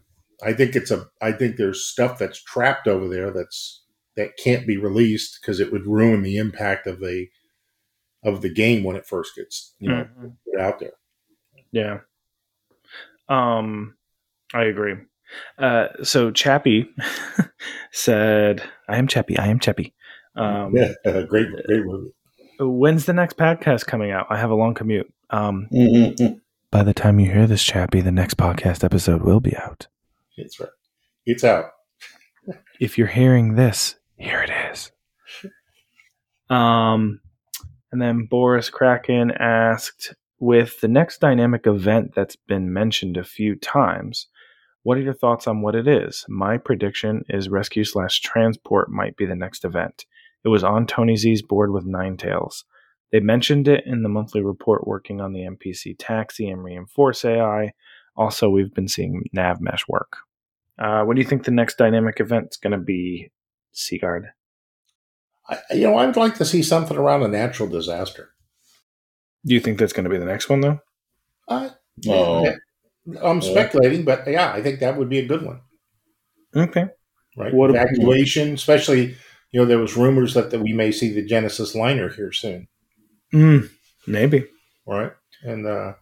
I 0.43 0.53
think 0.55 0.75
it's 0.75 0.91
a. 0.91 1.07
I 1.21 1.33
think 1.33 1.57
there's 1.57 1.85
stuff 1.85 2.19
that's 2.19 2.43
trapped 2.43 2.89
over 2.89 3.09
there 3.09 3.31
that's 3.31 3.85
that 4.17 4.37
can't 4.43 4.67
be 4.67 4.77
released 4.79 5.39
because 5.41 5.61
it 5.61 5.71
would 5.71 5.87
ruin 5.87 6.23
the 6.23 6.39
impact 6.39 6.87
of 6.87 7.01
the 7.01 7.27
of 8.25 8.41
the 8.41 8.53
game 8.53 8.83
when 8.83 8.97
it 8.97 9.07
first 9.07 9.35
gets 9.37 9.75
you 9.79 9.89
know 9.91 10.07
Mhm. 10.19 10.33
put 10.51 10.61
out 10.61 10.81
there. 10.81 10.93
Yeah. 11.73 11.99
Um, 13.29 13.97
I 14.55 14.65
agree. 14.65 14.95
Uh, 15.59 15.89
so 16.03 16.31
Chappie 16.31 16.91
said, 17.93 18.63
"I 18.89 18.97
am 18.97 19.07
Chappie. 19.07 19.39
I 19.39 19.47
am 19.49 19.61
Chappie." 19.61 19.95
Um, 20.37 20.75
yeah, 20.75 20.93
great, 21.29 21.49
great 21.67 21.85
movie. 21.85 22.13
When's 22.59 23.05
the 23.07 23.13
next 23.13 23.37
podcast 23.37 23.87
coming 23.87 24.11
out? 24.11 24.27
I 24.31 24.37
have 24.39 24.51
a 24.51 24.55
long 24.55 24.75
commute. 24.75 25.13
Um, 25.31 25.69
Mm-hmm. 25.73 26.35
By 26.71 26.83
the 26.83 26.95
time 26.95 27.19
you 27.19 27.31
hear 27.31 27.47
this, 27.47 27.63
Chappie, 27.63 28.01
the 28.01 28.13
next 28.13 28.37
podcast 28.37 28.85
episode 28.85 29.23
will 29.23 29.41
be 29.41 29.57
out. 29.57 29.89
It's 30.37 30.61
right. 30.61 30.71
It's 31.27 31.45
out. 31.45 31.73
if 32.81 32.97
you're 32.97 33.07
hearing 33.07 33.57
this, 33.57 33.97
here 34.17 34.43
it 34.43 34.51
is. 34.73 34.93
Um, 36.49 37.21
and 37.93 38.01
then 38.01 38.27
Boris 38.27 38.71
Kraken 38.71 39.33
asked, 39.33 40.15
with 40.39 40.81
the 40.81 40.89
next 40.89 41.21
dynamic 41.21 41.67
event 41.67 42.15
that's 42.15 42.35
been 42.35 42.73
mentioned 42.73 43.17
a 43.17 43.25
few 43.25 43.55
times, 43.57 44.27
what 44.83 44.97
are 44.97 45.03
your 45.03 45.15
thoughts 45.15 45.47
on 45.47 45.61
what 45.61 45.75
it 45.75 45.87
is? 45.87 46.25
My 46.29 46.57
prediction 46.57 47.25
is 47.29 47.51
rescue 47.51 47.85
slash 47.85 48.21
transport 48.21 48.91
might 48.91 49.17
be 49.17 49.27
the 49.27 49.37
next 49.37 49.65
event. 49.65 50.07
It 50.43 50.49
was 50.49 50.65
on 50.65 50.87
Tony 50.87 51.17
Z's 51.17 51.43
board 51.43 51.73
with 51.73 51.85
Nine 51.85 52.17
Tails. 52.17 52.65
They 53.13 53.21
mentioned 53.21 53.67
it 53.69 53.85
in 53.87 54.03
the 54.03 54.09
monthly 54.09 54.41
report 54.43 54.87
working 54.87 55.21
on 55.21 55.33
the 55.33 55.41
NPC 55.41 55.97
taxi 55.99 56.49
and 56.49 56.63
reinforce 56.63 57.25
AI. 57.25 57.73
Also, 58.17 58.49
we've 58.49 58.73
been 58.73 58.89
seeing 58.89 59.25
nav 59.33 59.61
mesh 59.61 59.87
work. 59.89 60.19
Uh, 60.79 61.03
what 61.05 61.15
do 61.17 61.23
you 61.23 61.29
think 61.29 61.45
the 61.45 61.51
next 61.51 61.77
dynamic 61.77 62.21
event's 62.21 62.57
going 62.57 62.73
to 62.73 62.79
be, 62.79 63.31
Sigurd? 63.73 64.27
I, 65.49 65.59
you 65.73 65.83
know, 65.83 65.99
I'd 65.99 66.17
like 66.17 66.37
to 66.37 66.45
see 66.45 66.63
something 66.63 66.97
around 66.97 67.23
a 67.23 67.29
natural 67.29 67.69
disaster. 67.69 68.31
Do 69.45 69.55
you 69.55 69.61
think 69.61 69.79
that's 69.79 69.93
going 69.93 70.05
to 70.05 70.11
be 70.11 70.19
the 70.19 70.25
next 70.25 70.49
one, 70.49 70.61
though? 70.61 70.81
Uh, 71.49 71.71
Oh. 72.09 72.45
yeah, 72.45 72.55
I'm 73.23 73.43
speculating, 73.43 74.05
but 74.05 74.27
yeah, 74.27 74.53
I 74.53 74.63
think 74.63 74.81
that 74.81 74.97
would 74.97 75.09
be 75.11 75.19
a 75.19 75.27
good 75.27 75.43
one. 75.45 75.61
Okay. 76.57 76.87
Right? 77.37 77.53
What- 77.53 77.71
Evacuation, 77.71 78.55
especially. 78.55 79.17
You 79.53 79.59
know, 79.61 79.67
there 79.67 79.79
was 79.81 79.97
rumors 79.97 80.35
that, 80.35 80.51
that 80.53 80.61
we 80.61 80.73
may 80.73 80.93
see 80.93 81.13
the 81.13 81.25
Genesis 81.25 81.75
liner 81.75 82.09
here 82.09 82.31
soon. 82.31 82.69
Mm, 83.33 83.69
maybe. 84.07 84.47
right? 84.87 85.13
And 85.43 85.67
uh, 85.67 85.95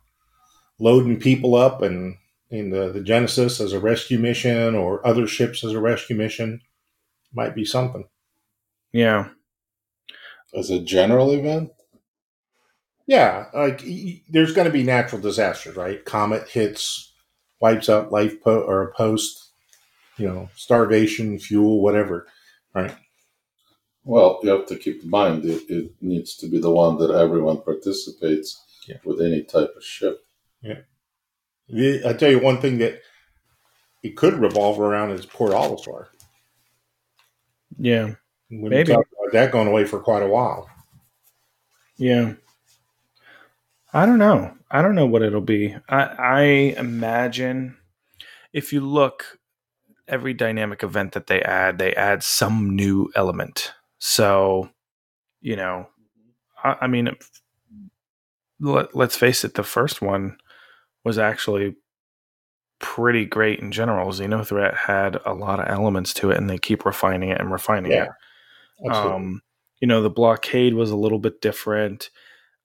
loading 0.78 1.20
people 1.20 1.55
up 1.55 1.82
and 1.82 2.16
in 2.50 2.70
the, 2.70 2.90
the 2.90 3.00
Genesis 3.02 3.60
as 3.60 3.72
a 3.72 3.80
rescue 3.80 4.18
mission 4.18 4.74
or 4.74 5.06
other 5.06 5.26
ships 5.26 5.64
as 5.64 5.72
a 5.72 5.80
rescue 5.80 6.16
mission 6.16 6.60
might 7.34 7.55
be 7.55 7.64
something. 7.64 8.09
Yeah. 8.92 9.28
As 10.55 10.70
a 10.70 10.80
general 10.80 11.30
event? 11.32 11.70
Yeah, 13.06 13.46
like 13.55 13.80
y- 13.82 14.02
y- 14.05 14.22
there's 14.28 14.52
going 14.52 14.66
to 14.66 14.72
be 14.72 14.82
natural 14.82 15.20
disasters, 15.20 15.76
right? 15.76 16.05
Comet 16.05 16.48
hits, 16.48 17.12
wipes 17.60 17.88
out 17.88 18.12
life 18.12 18.40
po- 18.42 18.62
or 18.62 18.82
a 18.82 18.92
post, 18.94 19.52
you 20.18 20.26
know, 20.28 20.50
starvation, 20.56 21.38
fuel, 21.38 21.82
whatever, 21.82 22.26
right? 22.74 22.94
Well, 24.09 24.40
you 24.43 24.48
have 24.48 24.64
to 24.68 24.76
keep 24.76 25.02
in 25.05 25.10
mind 25.10 25.44
it, 25.44 25.68
it 25.68 25.90
needs 26.01 26.35
to 26.39 26.48
be 26.48 26.59
the 26.59 26.70
one 26.70 26.97
that 26.97 27.10
everyone 27.10 27.60
participates 27.60 28.59
Yeah. 28.89 28.97
with 29.05 29.20
any 29.20 29.43
type 29.43 29.70
of 29.76 29.85
ship. 29.85 30.24
The- 30.62 32.02
I 32.09 32.14
tell 32.14 32.30
you 32.30 32.40
one 32.40 32.59
thing 32.62 32.78
that 32.78 33.02
it 34.02 34.16
could 34.16 34.32
revolve 34.35 34.80
around 34.80 35.10
is 35.10 35.26
Port 35.26 35.52
Olisar. 35.52 36.06
Yeah. 37.78 38.14
We 38.51 38.70
Maybe. 38.70 38.94
talked 38.94 39.12
about 39.12 39.32
that 39.35 39.52
going 39.52 39.68
away 39.68 39.85
for 39.85 40.01
quite 40.01 40.22
a 40.22 40.26
while. 40.28 40.70
Yeah. 41.98 42.32
I 43.93 44.06
don't 44.06 44.18
know. 44.18 44.55
I 44.70 44.80
don't 44.80 44.94
know 44.94 45.05
what 45.06 45.20
it'll 45.22 45.43
be. 45.43 45.76
I, 45.86 46.02
I 46.18 46.43
imagine 46.78 47.76
if 48.55 48.72
you 48.72 48.80
look, 48.80 49.39
every 50.06 50.32
dynamic 50.32 50.82
event 50.82 51.12
that 51.12 51.26
they 51.26 51.43
add, 51.43 51.78
they 51.78 51.94
add 51.94 52.22
some 52.22 52.74
new 52.74 53.10
element. 53.14 53.72
So, 53.98 54.70
you 55.40 55.56
know, 55.56 55.88
I, 56.62 56.76
I 56.82 56.86
mean, 56.86 57.10
let, 58.60 58.94
let's 58.94 59.16
face 59.16 59.44
it, 59.44 59.54
the 59.54 59.62
first 59.62 60.00
one 60.02 60.36
was 61.04 61.18
actually 61.18 61.76
pretty 62.80 63.24
great 63.24 63.60
in 63.60 63.72
general. 63.72 64.10
Xenothreat 64.10 64.76
had 64.76 65.18
a 65.26 65.34
lot 65.34 65.60
of 65.60 65.68
elements 65.68 66.14
to 66.14 66.30
it, 66.30 66.36
and 66.36 66.48
they 66.48 66.58
keep 66.58 66.84
refining 66.84 67.30
it 67.30 67.40
and 67.40 67.50
refining 67.50 67.92
Yeah. 67.92 68.06
it. 68.80 68.92
Um, 68.92 69.42
you 69.80 69.88
know, 69.88 70.02
the 70.02 70.10
blockade 70.10 70.74
was 70.74 70.90
a 70.90 70.96
little 70.96 71.18
bit 71.18 71.40
different. 71.40 72.10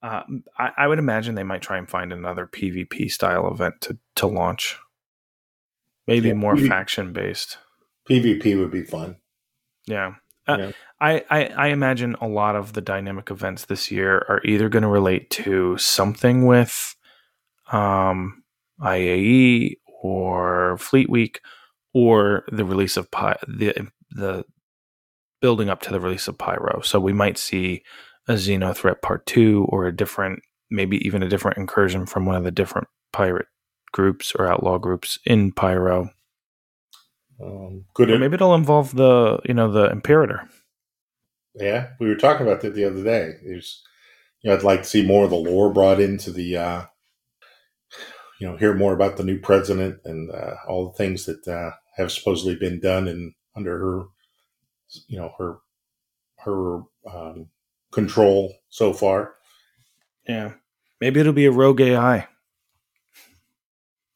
Uh, 0.02 0.22
I, 0.58 0.72
I 0.78 0.88
would 0.88 1.00
imagine 1.00 1.36
they 1.36 1.44
might 1.44 1.62
try 1.62 1.78
and 1.78 1.90
find 1.90 2.12
another 2.12 2.46
PvP 2.46 3.10
style 3.12 3.50
event 3.52 3.76
to, 3.82 3.98
to 4.16 4.28
launch. 4.28 4.78
Maybe 6.08 6.28
Yeah, 6.30 6.34
more 6.36 6.58
faction 6.58 7.14
based. 7.14 7.58
PvP 8.10 8.60
would 8.60 8.72
be 8.72 8.84
fun. 8.84 9.16
Yeah. 9.88 10.16
Uh, 10.48 10.58
Yeah. 10.60 10.72
I, 11.00 11.24
I, 11.30 11.46
I 11.48 11.68
imagine 11.68 12.16
a 12.22 12.28
lot 12.28 12.56
of 12.56 12.74
the 12.74 12.82
dynamic 12.82 13.30
events 13.30 13.66
this 13.66 13.92
year 13.92 14.26
are 14.30 14.42
either 14.46 14.70
going 14.70 14.84
to 14.84 14.90
relate 14.90 15.30
to 15.32 15.78
something 15.78 16.46
with 16.46 16.96
um, 17.72 18.44
IAE 18.80 19.76
or 20.02 20.78
Fleet 20.78 21.10
Week 21.10 21.42
or 21.94 22.44
the 22.52 22.66
release 22.66 22.96
of 22.98 23.12
Py- 23.12 23.34
the 23.48 23.88
the 24.12 24.46
building 25.42 25.70
up 25.70 25.82
to 25.82 25.92
the 25.92 26.00
release 26.00 26.28
of 26.30 26.38
Pyro. 26.38 26.82
So 26.82 27.00
we 27.00 27.12
might 27.12 27.38
see 27.38 27.84
a 28.30 28.34
Xeno 28.34 28.74
Threat 28.74 29.02
Part 29.02 29.26
2 29.26 29.66
or 29.70 29.86
a 29.86 29.96
different, 29.96 30.42
maybe 30.70 31.06
even 31.06 31.22
a 31.22 31.28
different 31.28 31.58
incursion 31.58 32.06
from 32.06 32.26
one 32.26 32.38
of 32.38 32.46
the 32.46 32.52
different 32.52 32.88
pirate 33.12 33.48
groups 33.92 34.32
or 34.36 34.48
outlaw 34.48 34.78
groups 34.78 35.20
in 35.26 35.52
Pyro. 35.52 36.10
Um, 37.42 37.86
could 37.94 38.10
Or 38.10 38.16
it? 38.16 38.20
maybe 38.20 38.36
it'll 38.36 38.56
involve 38.56 38.96
the, 38.96 39.40
you 39.46 39.54
know, 39.54 39.72
the 39.72 39.92
Imperator. 39.92 40.48
Yeah, 41.56 41.90
we 42.00 42.08
were 42.08 42.16
talking 42.16 42.48
about 42.48 42.62
that 42.62 42.76
the 42.76 42.86
other 42.86 43.04
day. 43.04 43.34
There's, 43.46 43.84
you 44.42 44.50
know, 44.52 44.58
I'd 44.58 44.64
like 44.64 44.84
to 44.84 44.90
see 44.90 45.06
more 45.06 45.26
of 45.26 45.32
the 45.32 45.38
lore 45.38 45.74
brought 45.74 46.00
into 46.02 46.32
the, 46.32 46.58
uh, 46.58 46.84
you 48.40 48.48
know 48.48 48.58
hear 48.58 48.74
more 48.74 48.94
about 48.94 49.18
the 49.18 49.24
new 49.24 49.40
president 49.40 50.00
and 50.06 50.32
uh, 50.32 50.56
all 50.68 50.88
the 50.90 50.98
things 50.98 51.26
that 51.26 51.48
uh, 51.48 51.72
have 51.98 52.12
supposedly 52.12 52.56
been 52.56 52.80
done 52.80 53.08
and 53.08 53.34
under 53.56 53.78
her, 53.78 54.04
you 55.08 55.18
know 55.18 55.34
her 55.38 55.58
her 56.40 56.82
um, 57.12 57.48
control 57.92 58.54
so 58.70 58.94
far. 58.94 59.36
Yeah. 60.28 60.54
Maybe 61.02 61.20
it'll 61.20 61.34
be 61.34 61.46
a 61.46 61.52
rogue 61.52 61.82
AI. 61.82 62.28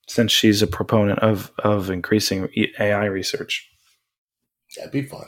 Since 0.08 0.32
she's 0.32 0.62
a 0.62 0.68
proponent 0.68 1.20
of 1.20 1.52
of 1.60 1.90
increasing 1.90 2.48
AI 2.80 3.06
research. 3.06 3.70
That'd 4.76 4.92
be 4.92 5.04
fun. 5.04 5.26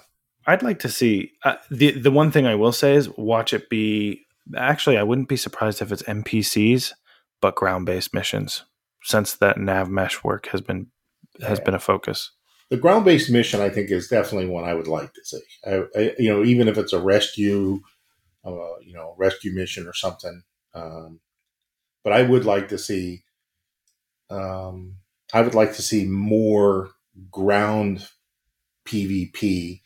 I'd 0.47 0.63
like 0.63 0.79
to 0.79 0.89
see 0.89 1.31
uh, 1.43 1.55
the 1.69 1.91
the 1.91 2.11
one 2.11 2.31
thing 2.31 2.47
I 2.47 2.55
will 2.55 2.71
say 2.71 2.95
is 2.95 3.09
watch 3.17 3.53
it 3.53 3.69
be 3.69 4.25
actually 4.55 4.97
I 4.97 5.03
wouldn't 5.03 5.27
be 5.29 5.37
surprised 5.37 5.81
if 5.81 5.91
it's 5.91 6.03
NPCs 6.03 6.93
but 7.41 7.55
ground 7.55 7.85
based 7.85 8.13
missions 8.13 8.63
since 9.03 9.33
that 9.35 9.57
nav 9.57 9.89
mesh 9.89 10.23
work 10.23 10.47
has 10.47 10.61
been 10.61 10.87
has 11.41 11.59
Yeah. 11.59 11.65
been 11.65 11.73
a 11.75 11.79
focus. 11.79 12.31
The 12.69 12.77
ground 12.77 13.03
based 13.05 13.31
mission, 13.31 13.61
I 13.61 13.69
think, 13.69 13.89
is 13.91 14.07
definitely 14.07 14.47
one 14.47 14.63
I 14.63 14.73
would 14.75 14.87
like 14.87 15.11
to 15.13 15.25
see. 15.25 15.41
I, 15.65 15.83
I, 15.95 16.15
you 16.19 16.29
know, 16.29 16.43
even 16.43 16.67
if 16.67 16.77
it's 16.77 16.93
a 16.93 17.01
rescue, 17.01 17.79
uh, 18.45 18.77
you 18.81 18.93
know, 18.93 19.15
rescue 19.17 19.53
mission 19.53 19.87
or 19.87 19.93
something. 19.93 20.43
Um, 20.73 21.19
but 22.03 22.13
I 22.13 22.21
would 22.23 22.45
like 22.45 22.67
to 22.69 22.77
see. 22.77 23.23
Um, 24.29 24.95
I 25.33 25.41
would 25.41 25.55
like 25.55 25.73
to 25.75 25.81
see 25.81 26.05
more 26.05 26.89
ground 27.31 28.07
PvP 28.87 29.81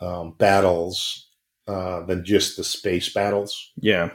um, 0.00 0.34
battles 0.38 1.28
uh, 1.66 2.02
than 2.04 2.24
just 2.24 2.56
the 2.56 2.64
space 2.64 3.12
battles, 3.12 3.72
Yeah. 3.76 4.10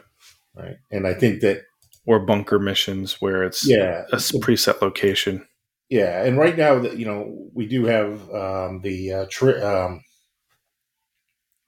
right? 0.55 0.77
And 0.91 1.07
I 1.07 1.13
think 1.13 1.41
that 1.41 1.63
Or 2.05 2.19
bunker 2.19 2.59
missions 2.59 3.21
where 3.21 3.43
it's 3.43 3.67
yeah, 3.67 4.05
a 4.11 4.17
preset 4.17 4.81
location. 4.81 5.47
Yeah, 5.89 6.23
and 6.23 6.37
right 6.37 6.57
now 6.57 6.79
that 6.79 6.97
you 6.97 7.05
know 7.05 7.49
we 7.53 7.65
do 7.67 7.85
have 7.85 8.29
um, 8.33 8.81
the 8.81 9.11
uh, 9.13 9.25
tra- 9.29 9.61
um, 9.85 10.01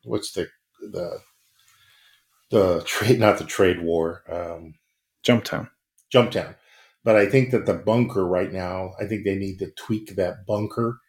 what's 0.05 0.31
the 0.31 0.47
the 0.79 1.19
the 2.51 2.81
trade 2.85 3.19
not 3.19 3.37
the 3.37 3.43
trade 3.45 3.81
war 3.81 4.23
um, 4.31 4.75
Jump 5.23 5.43
Town. 5.43 5.69
Jumptown. 6.13 6.31
Jumptown, 6.31 6.55
but 7.03 7.15
I 7.15 7.25
think 7.25 7.51
that 7.51 7.65
the 7.65 7.73
bunker 7.73 8.25
right 8.25 8.51
now 8.51 8.93
I 8.99 9.05
think 9.05 9.23
they 9.23 9.35
need 9.35 9.59
to 9.59 9.71
tweak 9.71 10.15
that 10.15 10.45
bunker 10.45 10.99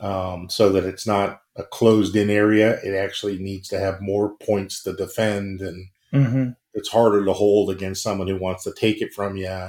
um, 0.00 0.48
so 0.50 0.70
that 0.70 0.84
it's 0.84 1.06
not 1.06 1.40
a 1.56 1.64
closed 1.64 2.16
in 2.16 2.28
area. 2.30 2.78
It 2.82 2.94
actually 2.94 3.38
needs 3.38 3.68
to 3.68 3.78
have 3.78 4.00
more 4.00 4.36
points 4.38 4.82
to 4.84 4.94
defend, 4.94 5.60
and 5.60 5.88
Mm-hmm. 6.14 6.50
it's 6.72 6.88
harder 6.88 7.24
to 7.24 7.32
hold 7.32 7.68
against 7.68 8.02
someone 8.02 8.28
who 8.28 8.38
wants 8.38 8.64
to 8.64 8.72
take 8.72 9.02
it 9.02 9.12
from 9.12 9.36
you. 9.36 9.68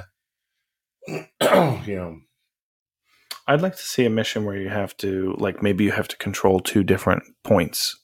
you 1.86 1.96
know, 1.96 2.20
I'd 3.46 3.62
like 3.62 3.76
to 3.76 3.82
see 3.82 4.04
a 4.04 4.10
mission 4.10 4.44
where 4.44 4.56
you 4.56 4.68
have 4.68 4.96
to 4.98 5.34
like 5.38 5.62
maybe 5.62 5.84
you 5.84 5.92
have 5.92 6.08
to 6.08 6.16
control 6.18 6.60
two 6.60 6.84
different 6.84 7.22
points 7.44 7.98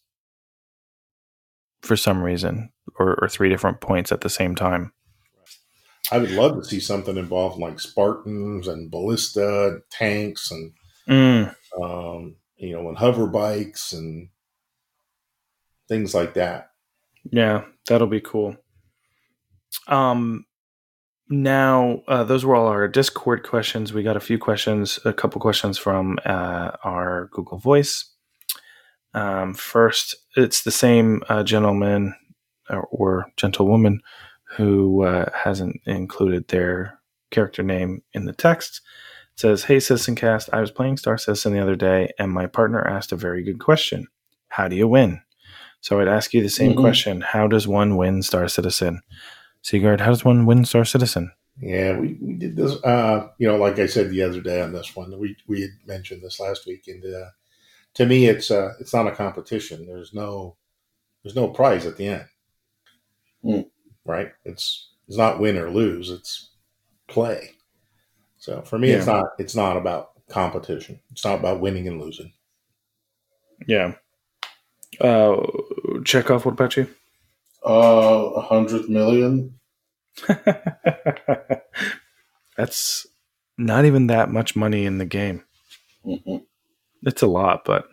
for 1.83 1.97
some 1.97 2.23
reason 2.23 2.71
or, 2.99 3.19
or 3.23 3.29
three 3.29 3.51
different 3.51 3.81
points 3.81 4.11
at 4.11 4.23
the 4.23 4.31
same 4.31 4.55
time. 4.55 4.93
I 6.13 6.19
would 6.19 6.31
love 6.33 6.57
to 6.57 6.65
see 6.65 6.81
something 6.81 7.17
involving 7.17 7.61
like 7.61 7.81
Spartans 7.81 8.69
and 8.69 8.91
ballista 8.91 9.79
tanks 9.91 10.51
and 10.51 10.73
Mm. 11.09 11.55
um, 11.83 12.37
you 12.57 12.73
know 12.75 12.89
and 12.89 12.97
hover 12.97 13.27
bikes 13.27 13.93
and 13.93 14.29
things 15.89 16.15
like 16.15 16.33
that. 16.35 16.71
Yeah, 17.31 17.65
that'll 17.87 18.07
be 18.07 18.23
cool. 18.23 18.57
Um, 19.89 20.47
now 21.29 22.03
uh, 22.09 22.25
those 22.25 22.45
were 22.45 22.55
all 22.55 22.69
our 22.69 22.89
Discord 22.89 23.43
questions. 23.43 23.93
We 23.93 24.03
got 24.03 24.17
a 24.17 24.21
few 24.21 24.39
questions, 24.39 24.99
a 25.05 25.13
couple 25.13 25.41
questions 25.41 25.77
from 25.79 26.19
uh, 26.25 26.71
our 26.85 27.29
Google 27.33 27.59
Voice. 27.59 28.11
Um, 29.13 29.55
first, 29.55 30.17
it's 30.37 30.63
the 30.63 30.71
same 30.71 31.23
uh, 31.29 31.43
gentleman 31.45 32.15
or, 32.71 32.83
or 32.91 33.27
gentlewoman 33.37 34.01
who 34.57 35.03
uh, 35.05 35.31
hasn't 35.35 35.81
included 35.87 36.49
their 36.49 36.99
character 37.31 37.63
name 37.63 38.03
in 38.13 38.25
the 38.25 38.33
text. 38.33 38.81
It 39.35 39.41
says, 39.41 39.65
"Hey, 39.65 39.81
Citizen 39.81 40.15
Cast, 40.15 40.49
I 40.53 40.61
was 40.61 40.71
playing 40.71 40.97
Star 40.97 41.19
Citizen 41.19 41.53
the 41.53 41.61
other 41.63 41.77
day, 41.77 42.11
and 42.19 42.31
my 42.33 42.47
partner 42.47 42.87
asked 42.87 43.13
a 43.13 43.17
very 43.17 43.43
good 43.43 43.59
question: 43.61 44.07
How 44.49 44.69
do 44.69 44.77
you 44.77 44.87
win?" 44.89 45.21
So 45.81 46.01
I'd 46.01 46.09
ask 46.09 46.33
you 46.33 46.43
the 46.43 46.49
same 46.49 46.73
Mhm. 46.75 46.81
question: 46.81 47.21
How 47.21 47.47
does 47.49 47.67
one 47.69 47.97
win 47.97 48.23
Star 48.23 48.49
Citizen? 48.49 49.03
Sigurd, 49.63 50.01
how 50.01 50.11
does 50.11 50.25
one 50.25 50.47
win 50.47 50.65
Star 50.65 50.85
Citizen? 50.85 51.33
Yeah, 51.61 51.99
we, 51.99 52.17
we 52.21 52.35
did 52.35 52.57
this. 52.57 52.73
Uh, 52.85 53.29
you 53.39 53.47
know, 53.47 53.57
like 53.57 53.79
I 53.79 53.87
said 53.87 54.11
the 54.11 54.23
other 54.23 54.41
day 54.41 54.61
on 54.61 54.73
this 54.73 54.95
one, 54.97 55.17
we 55.19 55.37
we 55.47 55.63
had 55.63 55.71
mentioned 55.87 56.23
this 56.23 56.39
last 56.41 56.67
week, 56.67 56.87
and 56.89 57.05
uh, 57.05 57.31
to 57.95 58.07
me, 58.07 58.27
it's 58.27 58.51
uh, 58.51 58.73
it's 58.81 58.93
not 58.95 59.07
a 59.07 59.13
competition. 59.13 59.87
There's 59.87 60.13
no 60.15 60.57
there's 61.23 61.37
no 61.37 61.49
prize 61.49 61.87
at 61.87 61.97
the 61.97 62.07
end, 62.09 62.25
Hmm. 63.43 63.61
Right? 64.05 64.33
It's 64.45 64.91
it's 65.09 65.17
not 65.19 65.41
win 65.41 65.57
or 65.59 65.71
lose. 65.71 66.11
It's 66.11 66.51
play. 67.09 67.51
So 68.39 68.63
for 68.63 68.79
me, 68.79 68.91
it's 68.91 69.07
not 69.07 69.27
it's 69.39 69.55
not 69.55 69.77
about 69.77 70.11
competition. 70.29 71.01
It's 71.13 71.25
not 71.25 71.39
about 71.41 71.61
winning 71.61 71.89
and 71.89 72.01
losing. 72.01 72.33
Yeah. 73.67 73.95
Uh, 75.01 75.37
Chekhov, 76.05 76.45
what 76.45 76.53
about 76.53 76.77
you? 76.77 76.89
Uh, 77.67 78.31
a 78.37 78.41
hundred 78.43 78.89
million. 78.89 79.59
That's 82.57 83.07
not 83.59 83.85
even 83.85 84.07
that 84.09 84.31
much 84.31 84.55
money 84.57 84.85
in 84.87 84.99
the 84.99 85.05
game. 85.07 85.43
hmm 86.05 86.37
It's 87.03 87.23
a 87.23 87.27
lot, 87.27 87.65
but 87.65 87.87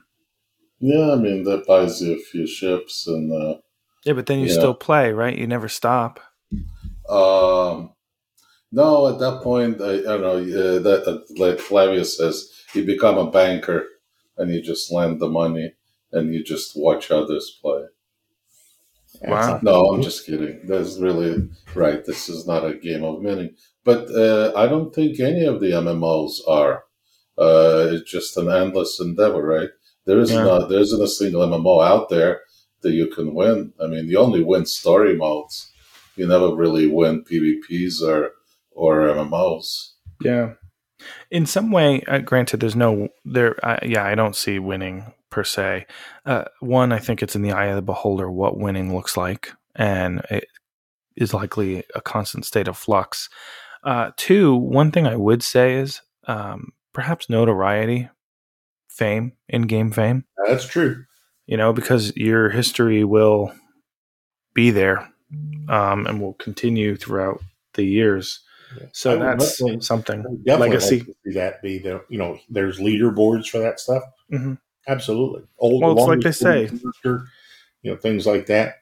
Yeah, 0.80 1.12
I 1.12 1.16
mean 1.16 1.44
that 1.44 1.66
buys 1.68 2.02
you 2.02 2.14
a 2.14 2.20
few 2.20 2.48
ships 2.48 3.08
and 3.08 3.32
uh, 3.32 3.58
yeah, 4.06 4.14
but 4.14 4.26
then 4.26 4.40
you 4.40 4.48
Yeah. 4.48 4.54
still 4.54 4.74
play, 4.74 5.12
right? 5.14 5.38
You 5.38 5.48
never 5.48 5.70
stop. 5.70 6.20
Um, 7.10 7.94
no, 8.72 9.08
at 9.10 9.20
that 9.20 9.42
point, 9.44 9.82
I, 9.82 10.00
I 10.00 10.18
don't 10.18 10.22
know. 10.22 10.38
Uh, 10.38 10.80
that 10.80 11.08
uh, 11.08 11.20
like 11.38 11.60
Flavius 11.60 12.18
says, 12.18 12.50
you 12.74 12.86
become 12.86 13.18
a 13.18 13.30
banker, 13.32 13.86
and 14.38 14.52
you 14.54 14.62
just 14.62 14.92
lend 14.92 15.20
the 15.20 15.30
money, 15.30 15.74
and 16.12 16.34
you 16.34 16.44
just 16.44 16.74
watch 16.76 17.12
others 17.12 17.58
play. 17.62 17.84
Wow. 19.22 19.60
No, 19.62 19.86
I'm 19.92 20.02
just 20.02 20.26
kidding. 20.26 20.62
That's 20.66 20.98
really 20.98 21.50
right. 21.76 22.04
This 22.04 22.30
is 22.30 22.48
not 22.48 22.66
a 22.66 22.74
game 22.76 23.04
of 23.04 23.20
winning, 23.22 23.56
but 23.84 24.10
uh, 24.12 24.52
I 24.56 24.68
don't 24.68 24.94
think 24.94 25.20
any 25.20 25.46
of 25.46 25.60
the 25.60 25.74
MMOs 25.74 26.42
are. 26.48 26.84
Uh, 27.38 27.88
it's 27.92 28.10
just 28.12 28.38
an 28.38 28.50
endless 28.50 29.00
endeavor, 29.00 29.44
right? 29.44 29.70
There 30.06 30.20
isn't 30.20 30.46
Yeah. 30.46 30.66
a, 30.66 30.68
there 30.68 30.80
isn't 30.80 31.02
a 31.02 31.08
single 31.08 31.44
MMO 31.44 31.82
out 31.82 32.10
there 32.10 32.42
that 32.82 32.94
you 32.94 33.08
can 33.08 33.34
win. 33.34 33.74
I 33.82 33.88
mean, 33.88 34.08
you 34.08 34.18
only 34.18 34.44
win 34.44 34.66
story 34.66 35.16
modes. 35.16 35.72
You 36.16 36.28
never 36.28 36.54
really 36.56 36.88
win 36.88 37.24
PvPs 37.24 38.02
or 38.02 38.32
or 38.72 39.08
MMOs. 39.08 39.92
Yeah. 40.22 40.54
In 41.32 41.46
some 41.46 41.72
way, 41.72 42.02
uh, 42.08 42.20
granted, 42.20 42.60
there's 42.60 42.76
no 42.76 43.10
there. 43.26 43.64
Uh, 43.66 43.80
yeah, 43.84 44.06
I 44.06 44.16
don't 44.16 44.36
see 44.36 44.60
winning 44.60 45.14
per 45.30 45.44
se. 45.44 45.88
Uh, 46.26 46.46
one, 46.60 46.92
I 46.92 47.00
think 47.00 47.24
it's 47.24 47.36
in 47.36 47.42
the 47.42 47.54
eye 47.54 47.66
of 47.66 47.76
the 47.76 47.82
beholder 47.82 48.30
what 48.30 48.58
winning 48.58 48.94
looks 48.96 49.18
like, 49.18 49.52
and 49.76 50.22
it 50.30 50.46
is 51.16 51.34
likely 51.34 51.84
a 51.96 52.02
constant 52.02 52.46
state 52.46 52.68
of 52.68 52.78
flux. 52.78 53.30
Uh, 53.84 54.12
two, 54.16 54.56
one 54.56 54.92
thing 54.92 55.08
I 55.08 55.16
would 55.16 55.42
say 55.42 55.76
is 55.76 56.02
um, 56.28 56.72
perhaps 56.94 57.30
notoriety, 57.30 58.10
fame, 58.90 59.34
in-game 59.50 59.92
fame. 59.92 60.26
That's 60.48 60.68
true. 60.68 61.06
You 61.52 61.58
know, 61.58 61.74
because 61.74 62.16
your 62.16 62.50
history 62.50 63.04
will 63.04 63.54
be 64.54 64.72
there 64.72 65.12
um, 65.68 66.08
and 66.08 66.22
will 66.22 66.36
continue 66.36 66.96
throughout 66.96 67.42
the 67.74 67.84
years. 67.84 68.40
Yeah. 68.80 68.88
So 68.94 69.20
that's 69.20 69.62
something. 69.86 70.24
Legacy. 70.46 70.60
like 70.60 70.72
to 70.72 70.82
see 70.82 71.34
that 71.34 71.62
be 71.62 71.78
the 71.78 72.06
you 72.08 72.18
know 72.18 72.40
there's 72.50 72.80
leaderboards 72.80 73.50
for 73.50 73.60
that 73.60 73.82
stuff. 73.82 74.04
Mhm. 74.32 74.60
Absolutely. 74.88 75.44
Old, 75.60 75.84
Well, 75.84 75.98
it's 75.98 76.08
like 76.08 76.22
they 76.22 76.32
say. 76.32 76.68
character, 76.68 77.28
you 77.82 77.92
know 77.92 77.98
things 77.98 78.26
like 78.26 78.46
that. 78.46 78.76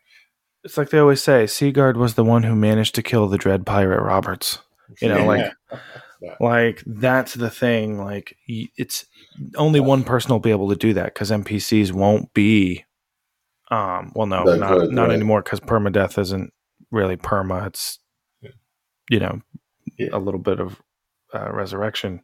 It's 0.63 0.77
like 0.77 0.91
they 0.91 0.99
always 0.99 1.23
say, 1.23 1.47
Sigurd 1.47 1.97
was 1.97 2.13
the 2.13 2.23
one 2.23 2.43
who 2.43 2.55
managed 2.55 2.93
to 2.95 3.01
kill 3.01 3.27
the 3.27 3.37
Dread 3.37 3.65
Pirate 3.65 4.03
Roberts. 4.03 4.59
You 5.01 5.09
know, 5.09 5.25
like 5.25 5.51
like 6.39 6.83
that's 6.85 7.33
the 7.33 7.49
thing. 7.49 7.97
Like 7.97 8.35
it's 8.47 9.05
only 9.55 9.79
one 9.79 10.03
person 10.03 10.31
will 10.31 10.39
be 10.39 10.51
able 10.51 10.69
to 10.69 10.75
do 10.75 10.93
that 10.93 11.13
because 11.13 11.31
NPCs 11.31 11.91
won't 11.91 12.33
be. 12.33 12.85
Um. 13.71 14.11
Well, 14.15 14.27
no, 14.27 14.43
not 14.43 14.91
not 14.91 15.07
right. 15.09 15.11
anymore 15.13 15.41
because 15.43 15.59
permadeath 15.59 16.17
isn't 16.17 16.51
really 16.91 17.17
perma. 17.17 17.67
It's 17.67 17.99
Yeah. 18.41 18.49
you 19.09 19.19
know 19.19 19.41
Yeah. 19.97 20.09
a 20.13 20.17
little 20.19 20.39
bit 20.39 20.59
of 20.59 20.81
uh, 21.33 21.51
resurrection, 21.51 22.21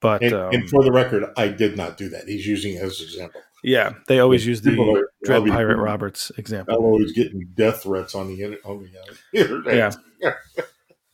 but 0.00 0.22
and, 0.22 0.32
um, 0.32 0.54
and 0.54 0.70
for 0.70 0.84
the 0.84 0.92
record, 0.92 1.24
I 1.36 1.48
did 1.48 1.76
not 1.76 1.96
do 1.96 2.08
that. 2.10 2.28
He's 2.28 2.46
using 2.46 2.74
it 2.74 2.82
as 2.82 3.00
an 3.00 3.06
example. 3.06 3.40
yeah, 3.64 3.94
they 4.06 4.20
always 4.20 4.46
use 4.46 4.60
the 4.62 4.70
are- 4.80 5.08
Dread 5.24 5.38
I'll 5.38 5.44
be- 5.44 5.50
Pirate 5.50 5.78
Roberts 5.78 6.30
example. 6.38 6.76
I'm 6.76 6.84
always 6.84 7.10
getting 7.12 7.48
death 7.54 7.82
threats 7.82 8.14
on 8.14 8.28
the 8.28 8.44
on 8.64 8.84
the 8.84 8.98
uh, 9.00 9.14
internet. 9.32 9.96
Yeah. 10.20 10.32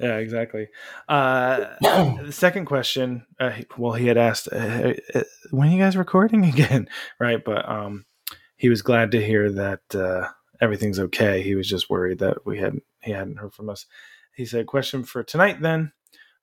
Yeah, 0.00 0.16
exactly. 0.16 0.68
Uh, 1.08 1.66
the 1.80 2.32
second 2.32 2.64
question, 2.64 3.26
uh, 3.38 3.52
well, 3.76 3.92
he 3.92 4.06
had 4.06 4.16
asked, 4.16 4.48
uh, 4.50 4.94
uh, 5.14 5.22
"When 5.50 5.68
are 5.68 5.72
you 5.72 5.78
guys 5.78 5.96
recording 5.96 6.44
again?" 6.46 6.88
right, 7.18 7.42
but 7.44 7.68
um, 7.68 8.06
he 8.56 8.70
was 8.70 8.82
glad 8.82 9.10
to 9.10 9.24
hear 9.24 9.50
that 9.52 9.94
uh, 9.94 10.28
everything's 10.60 10.98
okay. 10.98 11.42
He 11.42 11.54
was 11.54 11.68
just 11.68 11.90
worried 11.90 12.20
that 12.20 12.46
we 12.46 12.58
hadn't 12.58 12.82
he 13.02 13.12
hadn't 13.12 13.38
heard 13.38 13.52
from 13.52 13.68
us. 13.68 13.84
He 14.34 14.46
said, 14.46 14.66
"Question 14.66 15.04
for 15.04 15.22
tonight, 15.22 15.60
then: 15.60 15.92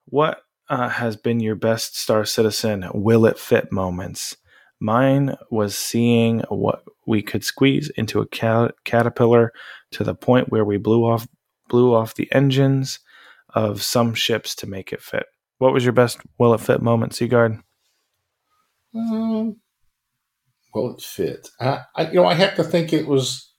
What 0.05 0.41
uh, 0.69 0.89
has 0.89 1.15
been 1.15 1.39
your 1.39 1.55
best 1.55 1.99
Star 1.99 2.25
Citizen 2.25 2.85
will 2.93 3.25
it 3.25 3.39
fit 3.39 3.71
moments?" 3.71 4.37
Mine 4.79 5.35
was 5.49 5.75
seeing 5.75 6.41
what 6.49 6.83
we 7.07 7.23
could 7.23 7.43
squeeze 7.43 7.89
into 7.97 8.21
a 8.21 8.27
cat- 8.27 8.75
caterpillar 8.83 9.51
to 9.93 10.03
the 10.03 10.13
point 10.13 10.49
where 10.49 10.63
we 10.63 10.77
blew 10.77 11.03
off 11.03 11.27
blew 11.67 11.95
off 11.95 12.13
the 12.13 12.31
engines 12.31 12.99
of 13.57 13.81
some 13.81 14.13
ships 14.13 14.53
to 14.53 14.67
make 14.67 14.93
it 14.93 15.01
fit. 15.01 15.25
What 15.57 15.73
was 15.73 15.83
your 15.83 15.93
best 15.93 16.19
will 16.37 16.53
it 16.53 16.61
fit 16.61 16.79
moment, 16.79 17.15
Sigurd? 17.15 17.59
Um, 18.93 19.57
well, 20.73 20.91
it 20.91 21.01
fit. 21.01 21.49
I, 21.59 21.81
I, 21.95 22.07
you 22.09 22.13
know, 22.13 22.27
I 22.27 22.35
have 22.35 22.55
to 22.57 22.63
think 22.63 22.93
it 22.93 23.07
was. 23.07 23.51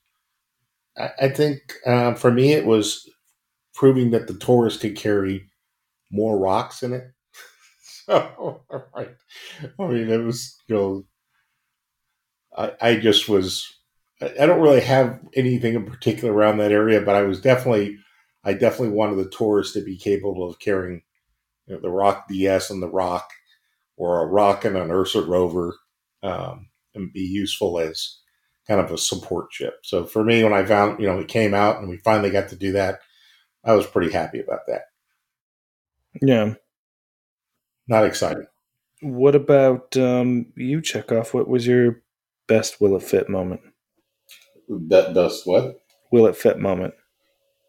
I, 0.96 1.10
I 1.22 1.28
think 1.30 1.74
uh, 1.84 2.14
for 2.14 2.30
me, 2.30 2.52
it 2.52 2.64
was 2.64 3.10
proving 3.74 4.12
that 4.12 4.28
the 4.28 4.34
Taurus 4.34 4.76
could 4.76 4.94
carry 4.94 5.50
more 6.12 6.38
rocks 6.38 6.84
in 6.84 6.92
it. 6.92 7.04
so, 8.06 8.62
right. 8.96 9.16
I 9.80 9.86
mean, 9.88 10.10
it 10.10 10.22
was 10.22 10.56
you 10.68 10.76
know, 10.76 11.04
I, 12.56 12.72
I 12.80 12.96
just 12.96 13.28
was. 13.28 13.66
I 14.20 14.46
don't 14.46 14.60
really 14.60 14.80
have 14.80 15.20
anything 15.34 15.74
in 15.74 15.86
particular 15.86 16.32
around 16.32 16.58
that 16.58 16.72
area, 16.72 17.00
but 17.00 17.16
I 17.16 17.22
was 17.22 17.40
definitely 17.40 17.98
I 18.48 18.54
definitely 18.54 18.96
wanted 18.96 19.16
the 19.16 19.28
Taurus 19.28 19.74
to 19.74 19.82
be 19.82 19.98
capable 19.98 20.48
of 20.48 20.58
carrying 20.58 21.02
you 21.66 21.74
know, 21.74 21.80
the 21.82 21.90
ROC-DS 21.90 22.70
and 22.70 22.82
the 22.82 22.88
ROC, 22.88 23.28
or 23.98 24.22
a 24.22 24.26
ROC 24.26 24.64
and 24.64 24.74
an 24.74 24.90
Ursa 24.90 25.20
rover, 25.20 25.76
um, 26.22 26.70
and 26.94 27.12
be 27.12 27.20
useful 27.20 27.78
as 27.78 28.20
kind 28.66 28.80
of 28.80 28.90
a 28.90 28.96
support 28.96 29.52
ship. 29.52 29.74
So 29.82 30.06
for 30.06 30.24
me, 30.24 30.42
when 30.42 30.54
I 30.54 30.64
found, 30.64 30.98
you 30.98 31.06
know, 31.06 31.18
it 31.18 31.28
came 31.28 31.52
out 31.52 31.78
and 31.78 31.90
we 31.90 31.98
finally 31.98 32.30
got 32.30 32.48
to 32.48 32.56
do 32.56 32.72
that, 32.72 33.00
I 33.64 33.74
was 33.74 33.86
pretty 33.86 34.10
happy 34.10 34.40
about 34.40 34.60
that. 34.66 34.84
Yeah. 36.22 36.54
Not 37.86 38.06
exciting. 38.06 38.46
What 39.02 39.34
about 39.34 39.94
um, 39.98 40.46
you, 40.56 40.80
Chekhov? 40.80 41.34
What 41.34 41.48
was 41.48 41.66
your 41.66 42.00
best 42.46 42.80
will 42.80 42.96
it 42.96 43.02
fit 43.02 43.28
moment? 43.28 43.60
That 44.70 45.12
best 45.12 45.46
what? 45.46 45.82
Will 46.10 46.26
it 46.26 46.36
fit 46.36 46.58
moment? 46.58 46.94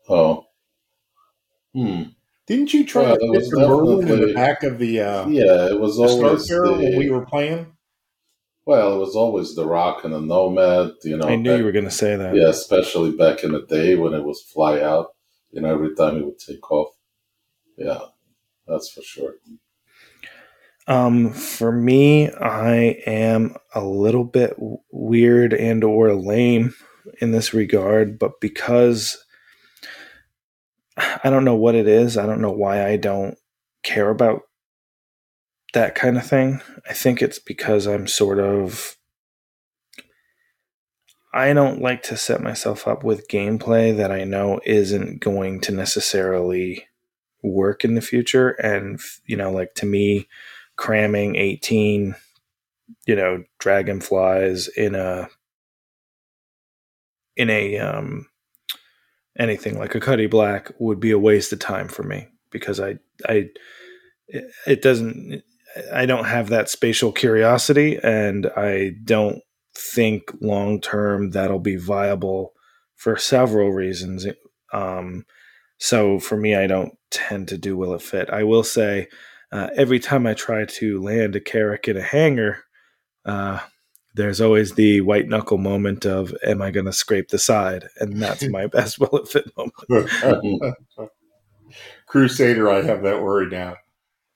Oh, 0.08 0.46
Hmm. 1.76 2.04
Didn't 2.48 2.74
you 2.74 2.84
try 2.86 3.04
Well, 3.04 3.18
to 3.18 3.26
it 3.26 3.30
was 3.30 3.50
the 3.50 3.60
Merlin 3.60 4.08
in 4.08 4.28
the 4.28 4.34
back 4.34 4.64
of 4.64 4.80
the, 4.80 5.02
uh, 5.02 5.28
Yeah, 5.28 5.68
it 5.70 5.80
was 5.80 6.00
always 6.00 6.48
the, 6.48 6.62
when 6.72 6.98
we 6.98 7.10
were 7.10 7.26
playing? 7.26 7.74
well, 8.66 8.96
it 8.96 9.00
was 9.00 9.16
always 9.16 9.56
the 9.56 9.66
ROC 9.66 10.04
and 10.04 10.14
the 10.14 10.20
Nomad. 10.20 10.92
You 11.04 11.18
know, 11.18 11.28
I 11.28 11.36
knew 11.36 11.52
back- 11.52 11.60
you 11.60 11.66
were 11.66 11.72
going 11.72 11.86
to 11.86 11.92
say 11.92 12.16
that. 12.16 12.36
yeah, 12.36 12.48
especially 12.50 13.12
back 13.12 13.44
in 13.44 13.52
the 13.52 13.62
day 13.68 13.96
when 13.96 14.14
it 14.14 14.24
was 14.24 14.42
fly 14.42 14.82
out. 14.82 15.08
You 15.52 15.62
know, 15.62 15.72
every 15.74 15.96
time 15.96 16.18
it 16.18 16.26
would 16.26 16.40
take 16.40 16.72
off. 16.72 16.94
Yeah, 17.78 18.00
that's 18.68 18.92
for 18.92 19.02
sure. 19.02 19.36
Um, 20.88 21.32
for 21.34 21.72
me, 21.72 22.30
I 22.32 23.00
am 23.06 23.56
a 23.76 23.84
little 23.84 24.24
bit 24.24 24.56
weird 24.92 25.54
and 25.54 25.84
or 25.84 26.14
lame 26.16 26.74
in 27.22 27.32
this 27.32 27.54
regard, 27.54 28.18
but 28.18 28.40
because 28.42 29.24
I 31.24 31.30
don't 31.30 31.46
know 31.46 31.56
what 31.56 31.76
it 31.76 31.88
is, 31.88 32.18
I 32.18 32.26
don't 32.26 32.42
know 32.42 32.52
why 32.52 32.86
I 32.86 32.98
don't 32.98 33.38
care 33.84 34.10
about 34.10 34.42
that 35.74 35.96
kind 35.96 36.18
of 36.18 36.26
thing. 36.26 36.62
I 36.90 36.94
think 36.94 37.22
it's 37.22 37.40
because 37.40 37.88
I'm 37.88 38.08
sort 38.08 38.40
of 38.40 38.98
I 41.32 41.54
don't 41.54 41.82
like 41.82 42.02
to 42.04 42.18
set 42.18 42.42
myself 42.42 42.88
up 42.88 43.04
with 43.04 43.28
gameplay 43.28 43.96
that 43.96 44.12
I 44.12 44.24
know 44.24 44.60
isn't 44.66 45.20
going 45.20 45.62
to 45.62 45.72
necessarily 45.72 46.88
work 47.44 47.86
in 47.86 47.96
the 47.96 48.02
future 48.02 48.50
and 48.50 49.00
you 49.26 49.38
know 49.38 49.52
like 49.52 49.74
to 49.76 49.86
me 49.86 50.28
cramming 50.76 51.36
18 51.38 52.16
you 53.06 53.16
know 53.16 53.44
dragonflies 53.60 54.68
in 54.68 54.96
a 54.96 55.30
in 57.38 57.50
a 57.50 57.78
um 57.78 58.28
anything 59.40 59.80
like 59.80 59.96
a 59.96 60.00
cuddy 60.00 60.28
black 60.28 60.72
would 60.80 61.00
be 61.00 61.12
a 61.12 61.20
waste 61.20 61.54
of 61.54 61.60
time 61.60 61.88
for 61.88 62.04
me 62.04 62.28
because 62.52 62.80
i 62.80 62.98
i 63.28 63.48
it- 64.28 64.82
doesn't 64.82 65.42
i 65.94 66.06
don't 66.06 66.26
have 66.26 66.50
that 66.50 66.70
spatial 66.70 67.12
curiosity 67.12 67.98
and 68.04 68.48
i 68.58 68.92
don't 69.06 69.42
think 69.78 70.32
long 70.42 70.82
term 70.82 71.32
that'll 71.32 71.60
be 71.60 71.78
viable 71.78 72.54
for 72.96 73.16
several 73.18 73.72
reasons. 73.72 74.28
Um 74.74 75.26
so 75.78 76.20
for 76.20 76.36
me 76.38 76.56
i 76.56 76.68
don't 76.68 76.94
tend 77.12 77.48
to 77.48 77.58
do 77.58 77.78
will 77.78 77.94
it 77.94 78.02
fit. 78.02 78.30
I 78.30 78.44
will 78.44 78.64
say 78.64 79.08
uh, 79.52 79.70
every 79.76 80.00
time 80.00 80.28
I 80.28 80.34
try 80.36 80.66
to 80.66 81.02
land 81.02 81.36
a 81.36 81.40
Carrack 81.40 81.88
in 81.88 81.98
a 81.98 82.02
hangar, 82.02 82.64
uh, 83.26 83.60
there's 84.16 84.42
always 84.42 84.74
the 84.74 85.02
white 85.02 85.28
knuckle 85.28 85.58
moment 85.58 86.06
of, 86.06 86.36
"Am 86.44 86.62
I 86.62 86.72
going 86.72 86.86
to 86.86 86.94
scrape 86.94 87.30
the 87.30 87.40
side?" 87.40 87.86
And 88.00 88.22
that's 88.22 88.48
my 88.48 88.68
best 88.76 89.00
will 89.00 89.18
it 89.20 89.28
fit 89.28 89.52
moment. 89.56 90.74
Crusader, 92.08 92.70
I 92.70 92.82
have 92.82 93.04
that 93.04 93.22
worry 93.22 93.48
now. 93.50 93.76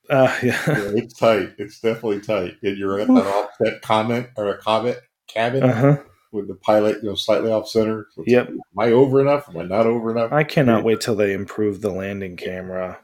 Uh, 0.10 0.32
yeah, 0.44 0.62
Yeah, 0.68 0.92
it's 0.96 1.18
tight. 1.18 1.54
It's 1.58 1.80
definitely 1.80 2.22
tight. 2.22 2.58
And 2.62 2.78
you're 2.78 3.00
at 3.00 3.08
that 3.08 3.28
offset 3.28 3.82
comment 3.82 4.28
or 4.38 4.50
a 4.50 4.58
comment 4.58 4.98
cabin 5.28 5.64
uh 5.64 5.74
huh. 5.74 5.98
with 6.32 6.48
the 6.48 6.56
pilot, 6.56 7.02
you 7.02 7.10
know, 7.10 7.16
slightly 7.16 7.52
off 7.52 7.68
center. 7.68 8.08
So 8.14 8.24
Yep. 8.28 8.50
like, 8.50 8.90
Am 8.90 8.92
I 8.92 8.92
over 8.96 9.22
enough? 9.22 9.50
Am 9.50 9.58
I 9.58 9.64
not 9.64 9.88
over 9.88 10.12
enough? 10.12 10.32
I 10.32 10.44
cannot 10.44 10.84
wait 10.84 11.02
till 11.02 11.16
they 11.16 11.34
improve 11.34 11.82
the 11.82 11.92
landing 11.92 12.38
camera. 12.38 13.00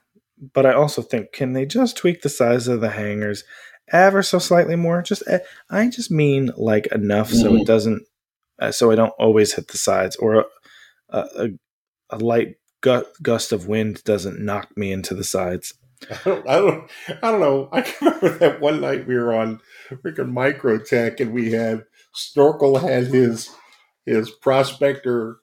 But 0.54 0.66
I 0.66 0.74
also 0.74 1.02
think, 1.02 1.32
can 1.34 1.54
they 1.54 1.66
just 1.66 1.98
tweak 1.98 2.22
the 2.22 2.30
size 2.30 2.68
of 2.68 2.80
the 2.80 2.92
hangars 2.92 3.44
ever 3.92 4.24
so 4.24 4.40
slightly 4.40 4.76
more? 4.76 5.02
Just 5.02 5.24
eh, 5.28 5.40
I 5.70 5.88
just 5.90 6.12
mean 6.12 6.52
like 6.58 6.88
enough 6.88 7.30
so 7.32 7.56
it 7.56 7.62
Mhm. 7.62 7.66
doesn't, 7.66 8.04
uh, 8.60 8.72
so 8.72 8.92
I 8.92 8.96
don't 8.96 9.14
always 9.20 9.54
hit 9.54 9.68
the 9.70 9.78
sides, 9.78 10.16
or 10.18 10.36
a 10.36 10.46
a, 11.12 11.50
a 12.12 12.18
light 12.18 12.56
gu- 12.82 13.06
gust 13.22 13.52
of 13.52 13.68
wind 13.68 14.04
doesn't 14.04 14.40
knock 14.40 14.70
me 14.78 14.92
into 14.92 15.16
the 15.16 15.24
sides. 15.24 15.74
I 16.12 16.16
don't, 16.26 16.48
I 16.48 16.56
don't, 16.60 16.92
I 17.24 17.32
don't 17.32 17.40
know. 17.42 17.70
I 17.72 17.82
can 17.82 18.08
remember 18.22 18.38
that 18.38 18.62
one 18.62 18.80
night 18.82 19.08
we 19.08 19.16
were 19.16 19.34
on 19.34 19.60
freaking 19.92 20.32
Microtech 20.32 21.20
and 21.20 21.34
we 21.34 21.52
had 21.52 21.84
Snorkel 22.14 22.78
had 22.78 23.08
his 23.08 23.50
his 24.06 24.30
prospector 24.32 25.38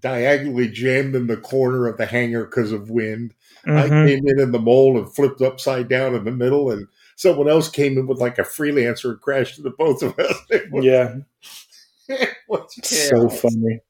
diagonally 0.00 0.68
jammed 0.68 1.14
in 1.14 1.26
the 1.26 1.36
corner 1.36 1.86
of 1.86 1.96
the 1.98 2.06
hangar 2.06 2.44
because 2.44 2.72
of 2.72 2.88
wind. 2.90 3.34
I 3.66 3.88
Mhm. 3.88 4.06
came 4.06 4.28
in 4.28 4.38
in 4.40 4.52
the 4.52 4.60
Mole 4.60 4.96
and 4.96 5.12
flipped 5.14 5.42
upside 5.42 5.88
down 5.88 6.14
in 6.14 6.24
the 6.24 6.30
middle, 6.30 6.70
and 6.70 6.86
someone 7.16 7.48
else 7.48 7.68
came 7.68 7.98
in 7.98 8.06
with 8.06 8.18
like 8.20 8.38
a 8.38 8.42
freelancer 8.42 9.10
and 9.10 9.20
crashed 9.20 9.58
into 9.58 9.70
both 9.70 10.02
of 10.02 10.18
us. 10.18 10.36
Was, 10.70 10.84
Yeah, 10.84 11.16
so 12.82 13.28
funny, 13.28 13.80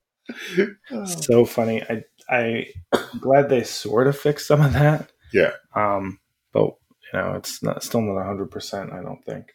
Oh. 0.91 1.05
so 1.05 1.45
funny. 1.45 1.83
I 1.83 2.05
I 2.29 2.67
am 2.95 3.19
glad 3.21 3.49
they 3.49 3.63
sort 3.63 4.07
of 4.09 4.19
fixed 4.19 4.49
some 4.49 4.61
of 4.61 4.73
that. 4.73 5.13
Yeah. 5.33 5.53
Um, 5.75 6.19
but 6.53 6.75
you 7.13 7.19
know, 7.21 7.35
it's 7.35 7.63
not 7.63 7.83
still 7.85 8.01
not 8.01 8.25
hundred 8.27 8.51
percent. 8.51 8.93
I 8.93 9.03
don't 9.03 9.25
think. 9.25 9.53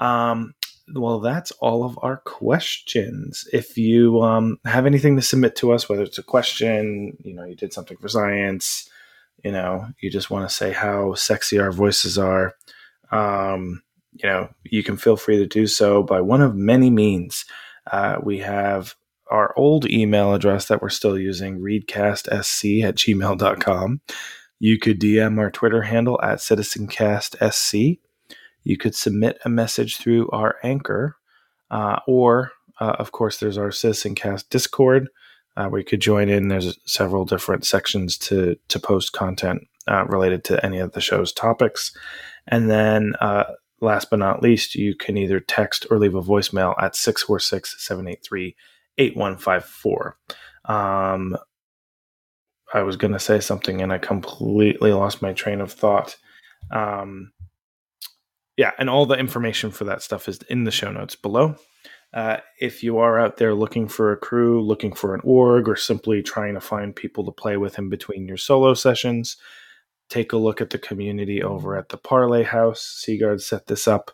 Um, 0.00 0.54
well, 0.94 1.20
that's 1.20 1.50
all 1.52 1.84
of 1.84 1.98
our 2.02 2.18
questions. 2.18 3.48
If 3.52 3.78
you 3.78 4.20
um, 4.22 4.58
have 4.64 4.84
anything 4.86 5.16
to 5.16 5.22
submit 5.22 5.56
to 5.56 5.72
us, 5.72 5.88
whether 5.88 6.02
it's 6.02 6.18
a 6.18 6.22
question, 6.22 7.16
you 7.24 7.34
know, 7.34 7.44
you 7.44 7.56
did 7.56 7.72
something 7.72 7.96
for 7.96 8.08
science, 8.08 8.88
you 9.42 9.50
know, 9.52 9.88
you 10.00 10.10
just 10.10 10.30
want 10.30 10.48
to 10.48 10.54
say 10.54 10.72
how 10.72 11.14
sexy 11.14 11.58
our 11.58 11.72
voices 11.72 12.18
are, 12.18 12.54
um, 13.10 13.82
you 14.12 14.28
know, 14.28 14.48
you 14.64 14.82
can 14.82 14.96
feel 14.96 15.16
free 15.16 15.36
to 15.38 15.46
do 15.46 15.66
so 15.66 16.02
by 16.02 16.20
one 16.20 16.40
of 16.40 16.54
many 16.54 16.90
means. 16.90 17.44
Uh, 17.90 18.16
we 18.22 18.38
have 18.38 18.94
our 19.30 19.52
old 19.56 19.88
email 19.88 20.34
address 20.34 20.66
that 20.66 20.80
we're 20.80 20.88
still 20.88 21.18
using, 21.18 21.58
readcastsc 21.58 22.82
at 22.82 22.94
gmail.com. 22.94 24.00
You 24.58 24.78
could 24.78 25.00
DM 25.00 25.38
our 25.38 25.50
Twitter 25.50 25.82
handle 25.82 26.20
at 26.22 26.38
citizencastsc. 26.38 27.98
You 28.64 28.76
could 28.76 28.94
submit 28.94 29.38
a 29.44 29.48
message 29.48 29.98
through 29.98 30.30
our 30.30 30.56
anchor, 30.62 31.16
uh, 31.70 32.00
or 32.06 32.52
uh, 32.80 32.96
of 32.98 33.12
course, 33.12 33.38
there's 33.38 33.58
our 33.58 33.68
CitizenCast 33.68 34.48
Discord 34.50 35.08
uh, 35.56 35.68
where 35.68 35.80
you 35.80 35.84
could 35.84 36.00
join 36.00 36.28
in. 36.28 36.48
There's 36.48 36.78
several 36.84 37.24
different 37.24 37.64
sections 37.64 38.18
to 38.18 38.56
to 38.68 38.78
post 38.78 39.12
content 39.12 39.62
uh, 39.88 40.04
related 40.06 40.44
to 40.44 40.64
any 40.64 40.78
of 40.78 40.92
the 40.92 41.00
show's 41.00 41.32
topics, 41.32 41.96
and 42.46 42.70
then 42.70 43.14
uh, 43.20 43.44
last 43.80 44.10
but 44.10 44.18
not 44.18 44.42
least, 44.42 44.74
you 44.74 44.94
can 44.94 45.16
either 45.16 45.40
text 45.40 45.86
or 45.90 45.98
leave 45.98 46.14
a 46.14 46.22
voicemail 46.22 46.74
at 46.80 46.96
646 46.96 47.76
783 47.84 48.56
8154. 48.98 50.16
Um, 50.64 51.36
I 52.72 52.82
was 52.82 52.96
going 52.96 53.12
to 53.12 53.18
say 53.18 53.40
something 53.40 53.80
and 53.80 53.92
I 53.92 53.98
completely 53.98 54.92
lost 54.92 55.22
my 55.22 55.32
train 55.32 55.60
of 55.60 55.72
thought. 55.72 56.16
Um, 56.70 57.32
yeah, 58.56 58.72
and 58.78 58.88
all 58.88 59.06
the 59.06 59.18
information 59.18 59.70
for 59.70 59.84
that 59.84 60.02
stuff 60.02 60.28
is 60.28 60.38
in 60.48 60.64
the 60.64 60.70
show 60.70 60.90
notes 60.90 61.14
below. 61.14 61.56
Uh, 62.14 62.38
if 62.60 62.82
you 62.82 62.98
are 62.98 63.18
out 63.18 63.36
there 63.36 63.54
looking 63.54 63.86
for 63.86 64.10
a 64.10 64.16
crew, 64.16 64.62
looking 64.62 64.92
for 64.92 65.14
an 65.14 65.20
org, 65.24 65.68
or 65.68 65.76
simply 65.76 66.22
trying 66.22 66.54
to 66.54 66.60
find 66.60 66.96
people 66.96 67.24
to 67.24 67.32
play 67.32 67.58
with 67.58 67.78
in 67.78 67.90
between 67.90 68.26
your 68.26 68.38
solo 68.38 68.72
sessions, 68.72 69.36
take 70.08 70.32
a 70.32 70.36
look 70.36 70.60
at 70.60 70.70
the 70.70 70.78
community 70.78 71.42
over 71.42 71.76
at 71.76 71.88
the 71.88 71.96
Parlay 71.96 72.44
House. 72.44 72.82
Sigurd 72.82 73.42
set 73.42 73.66
this 73.66 73.88
up 73.88 74.10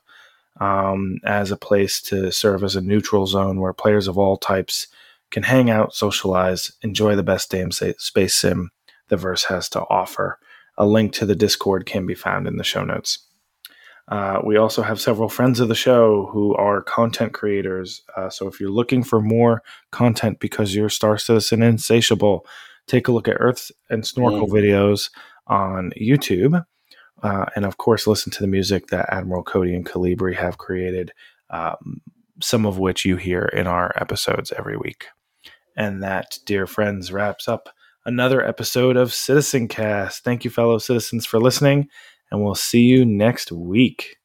um, 0.60 1.18
as 1.24 1.50
a 1.50 1.56
place 1.56 2.00
to 2.02 2.30
serve 2.30 2.62
as 2.62 2.76
a 2.76 2.80
neutral 2.80 3.26
zone 3.26 3.60
where 3.60 3.72
players 3.72 4.08
of 4.08 4.18
all 4.18 4.36
types 4.36 4.88
can 5.30 5.44
hang 5.44 5.70
out, 5.70 5.94
socialize, 5.94 6.72
enjoy 6.82 7.16
the 7.16 7.22
best 7.22 7.50
damn 7.50 7.70
space 7.72 8.34
sim 8.34 8.70
the 9.08 9.16
verse 9.16 9.44
has 9.44 9.68
to 9.70 9.80
offer. 9.88 10.38
A 10.78 10.86
link 10.86 11.12
to 11.14 11.26
the 11.26 11.34
Discord 11.34 11.86
can 11.86 12.06
be 12.06 12.14
found 12.14 12.46
in 12.46 12.56
the 12.56 12.64
show 12.64 12.84
notes. 12.84 13.18
Uh, 14.08 14.40
we 14.44 14.56
also 14.56 14.82
have 14.82 15.00
several 15.00 15.28
friends 15.28 15.60
of 15.60 15.68
the 15.68 15.74
show 15.74 16.28
who 16.32 16.54
are 16.56 16.82
content 16.82 17.32
creators. 17.32 18.02
Uh, 18.16 18.28
so 18.28 18.46
if 18.46 18.60
you're 18.60 18.70
looking 18.70 19.02
for 19.02 19.20
more 19.20 19.62
content 19.90 20.40
because 20.40 20.74
you're 20.74 20.88
Star 20.88 21.16
Citizen 21.16 21.62
insatiable, 21.62 22.44
take 22.86 23.08
a 23.08 23.12
look 23.12 23.28
at 23.28 23.36
Earth 23.38 23.70
and 23.88 24.06
Snorkel 24.06 24.48
mm. 24.48 24.52
videos 24.52 25.10
on 25.46 25.92
YouTube. 26.00 26.64
Uh, 27.22 27.46
and 27.54 27.64
of 27.64 27.78
course, 27.78 28.06
listen 28.06 28.32
to 28.32 28.40
the 28.40 28.48
music 28.48 28.88
that 28.88 29.12
Admiral 29.12 29.42
Cody 29.42 29.74
and 29.74 29.86
Calibri 29.86 30.34
have 30.34 30.58
created, 30.58 31.12
um, 31.50 32.00
some 32.40 32.66
of 32.66 32.78
which 32.78 33.04
you 33.04 33.16
hear 33.16 33.44
in 33.44 33.66
our 33.66 33.92
episodes 33.96 34.52
every 34.56 34.76
week. 34.76 35.06
And 35.76 36.02
that, 36.02 36.38
dear 36.44 36.66
friends, 36.66 37.12
wraps 37.12 37.48
up 37.48 37.68
another 38.04 38.44
episode 38.44 38.96
of 38.96 39.14
Citizen 39.14 39.68
Cast. 39.68 40.24
Thank 40.24 40.44
you, 40.44 40.50
fellow 40.50 40.78
citizens, 40.78 41.24
for 41.24 41.38
listening 41.38 41.88
and 42.32 42.42
we'll 42.42 42.54
see 42.54 42.80
you 42.80 43.04
next 43.04 43.52
week. 43.52 44.16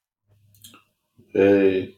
Hey. 1.34 1.98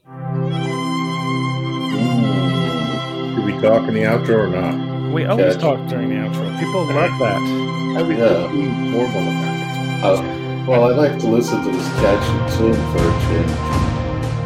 Did 3.36 3.46
we 3.46 3.54
talk 3.62 3.88
in 3.88 3.94
the 3.94 4.06
outro 4.06 4.30
or 4.30 4.48
not? 4.48 5.14
We 5.14 5.26
always 5.26 5.54
Catch. 5.54 5.62
talk 5.62 5.88
during 5.88 6.10
the 6.10 6.16
outro. 6.16 6.60
People 6.60 6.84
love 6.86 7.12
that. 7.20 7.79
How 7.96 8.04
we 8.04 8.16
yeah. 8.16 8.46
being 8.52 8.94
formal 8.94 9.26
about 9.26 9.58
it. 9.58 10.04
Uh, 10.04 10.66
well, 10.68 10.84
I 10.84 10.92
like 10.94 11.18
to 11.20 11.28
listen 11.28 11.64
to 11.64 11.72
this 11.72 11.88
catchy 11.98 12.58
tune 12.58 12.78
for 12.94 13.02
a 13.02 13.14
change. 13.26 13.50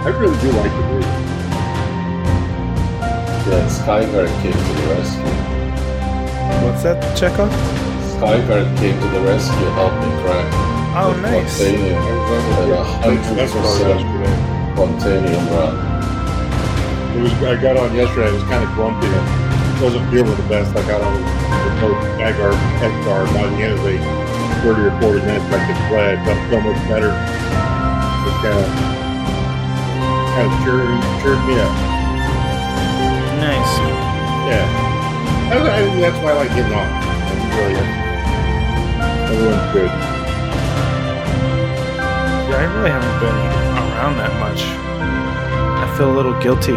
I 0.03 0.15
really 0.15 0.39
do 0.39 0.51
like 0.55 0.71
the 0.71 0.83
movie. 0.87 1.05
Yeah, 3.43 3.67
Sigurd 3.67 4.29
came 4.41 4.53
to 4.53 4.73
the 4.79 4.87
rescue. 4.95 5.35
What's 6.63 6.83
that, 6.83 7.03
Chekhov? 7.17 7.51
Sigurd 8.15 8.77
came 8.77 8.95
to 9.01 9.07
the 9.09 9.21
rescue, 9.27 9.67
helped 9.75 9.99
me 9.99 10.07
crack. 10.23 10.47
Oh, 10.95 11.11
nice. 11.21 11.59
Quantanium 11.59 11.99
at 11.99 12.69
a 12.69 12.83
hundred 12.83 13.49
percent 13.51 13.99
quantanium 14.77 15.45
run. 15.51 17.17
It 17.17 17.21
was. 17.23 17.33
I 17.43 17.61
got 17.61 17.75
on 17.75 17.93
yesterday. 17.93 18.29
I 18.29 18.31
was 18.31 18.43
kind 18.43 18.63
of 18.63 18.73
grumpy 18.73 19.42
and 19.73 19.81
wasn't 19.81 20.05
feeling 20.11 20.37
the 20.37 20.47
best. 20.47 20.75
I 20.77 20.81
got 20.87 21.01
on 21.01 21.17
with 21.17 21.75
no 21.81 21.89
bag 22.17 22.37
guard. 22.37 22.53
By 23.33 23.49
the 23.49 23.63
end 23.65 23.73
of 23.73 23.83
the 23.83 23.97
thirty 24.61 24.81
or 24.85 24.93
forty 25.01 25.21
minutes, 25.25 25.45
I 25.49 25.59
could 25.65 25.79
play. 25.89 26.13
I 26.13 26.17
felt 26.23 26.39
so 26.49 26.57
much 26.61 26.77
better. 26.87 27.11
It 27.13 28.35
kind 28.39 28.59
of, 28.61 28.67
kind 30.33 30.47
of 30.47 30.53
cheered, 30.63 30.87
cheered 31.21 31.41
me 31.49 31.55
up. 31.59 31.73
Nice. 33.41 33.73
Yeah. 34.47 34.67
I, 35.51 35.55
I, 35.57 35.81
that's 35.99 36.19
why 36.23 36.31
I 36.31 36.33
like 36.33 36.49
getting 36.55 36.73
on. 36.73 36.87
Really, 37.53 37.75
everyone's 39.29 39.67
good. 39.73 39.91
Yeah, 42.49 42.57
I 42.57 42.65
really 42.77 42.89
haven't 42.89 43.17
been 43.19 43.37
around 43.93 44.15
that 44.17 44.33
much. 44.39 44.61
I 44.63 45.97
feel 45.97 46.09
a 46.09 46.15
little 46.15 46.39
guilty, 46.41 46.73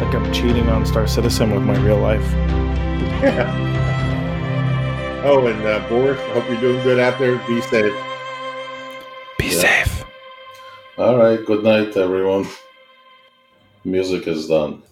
like 0.00 0.14
I'm 0.14 0.32
cheating 0.32 0.68
on 0.68 0.84
Star 0.84 1.06
Citizen 1.06 1.52
with 1.52 1.62
my 1.62 1.76
real 1.78 1.98
life. 1.98 2.30
Yeah. 3.22 3.62
Oh, 5.24 5.46
and 5.46 5.60
uh, 5.64 5.88
Boris, 5.88 6.20
I 6.20 6.28
hope 6.34 6.48
you're 6.48 6.60
doing 6.60 6.82
good 6.82 7.00
out 7.00 7.18
there. 7.18 7.36
Be 7.48 7.60
safe. 7.62 7.94
Be 9.38 9.46
yeah. 9.46 9.60
safe. 9.60 10.04
All 10.98 11.16
right. 11.16 11.44
Good 11.44 11.64
night, 11.64 11.96
everyone. 11.96 12.46
Music 13.84 14.26
is 14.28 14.48
done. 14.48 14.82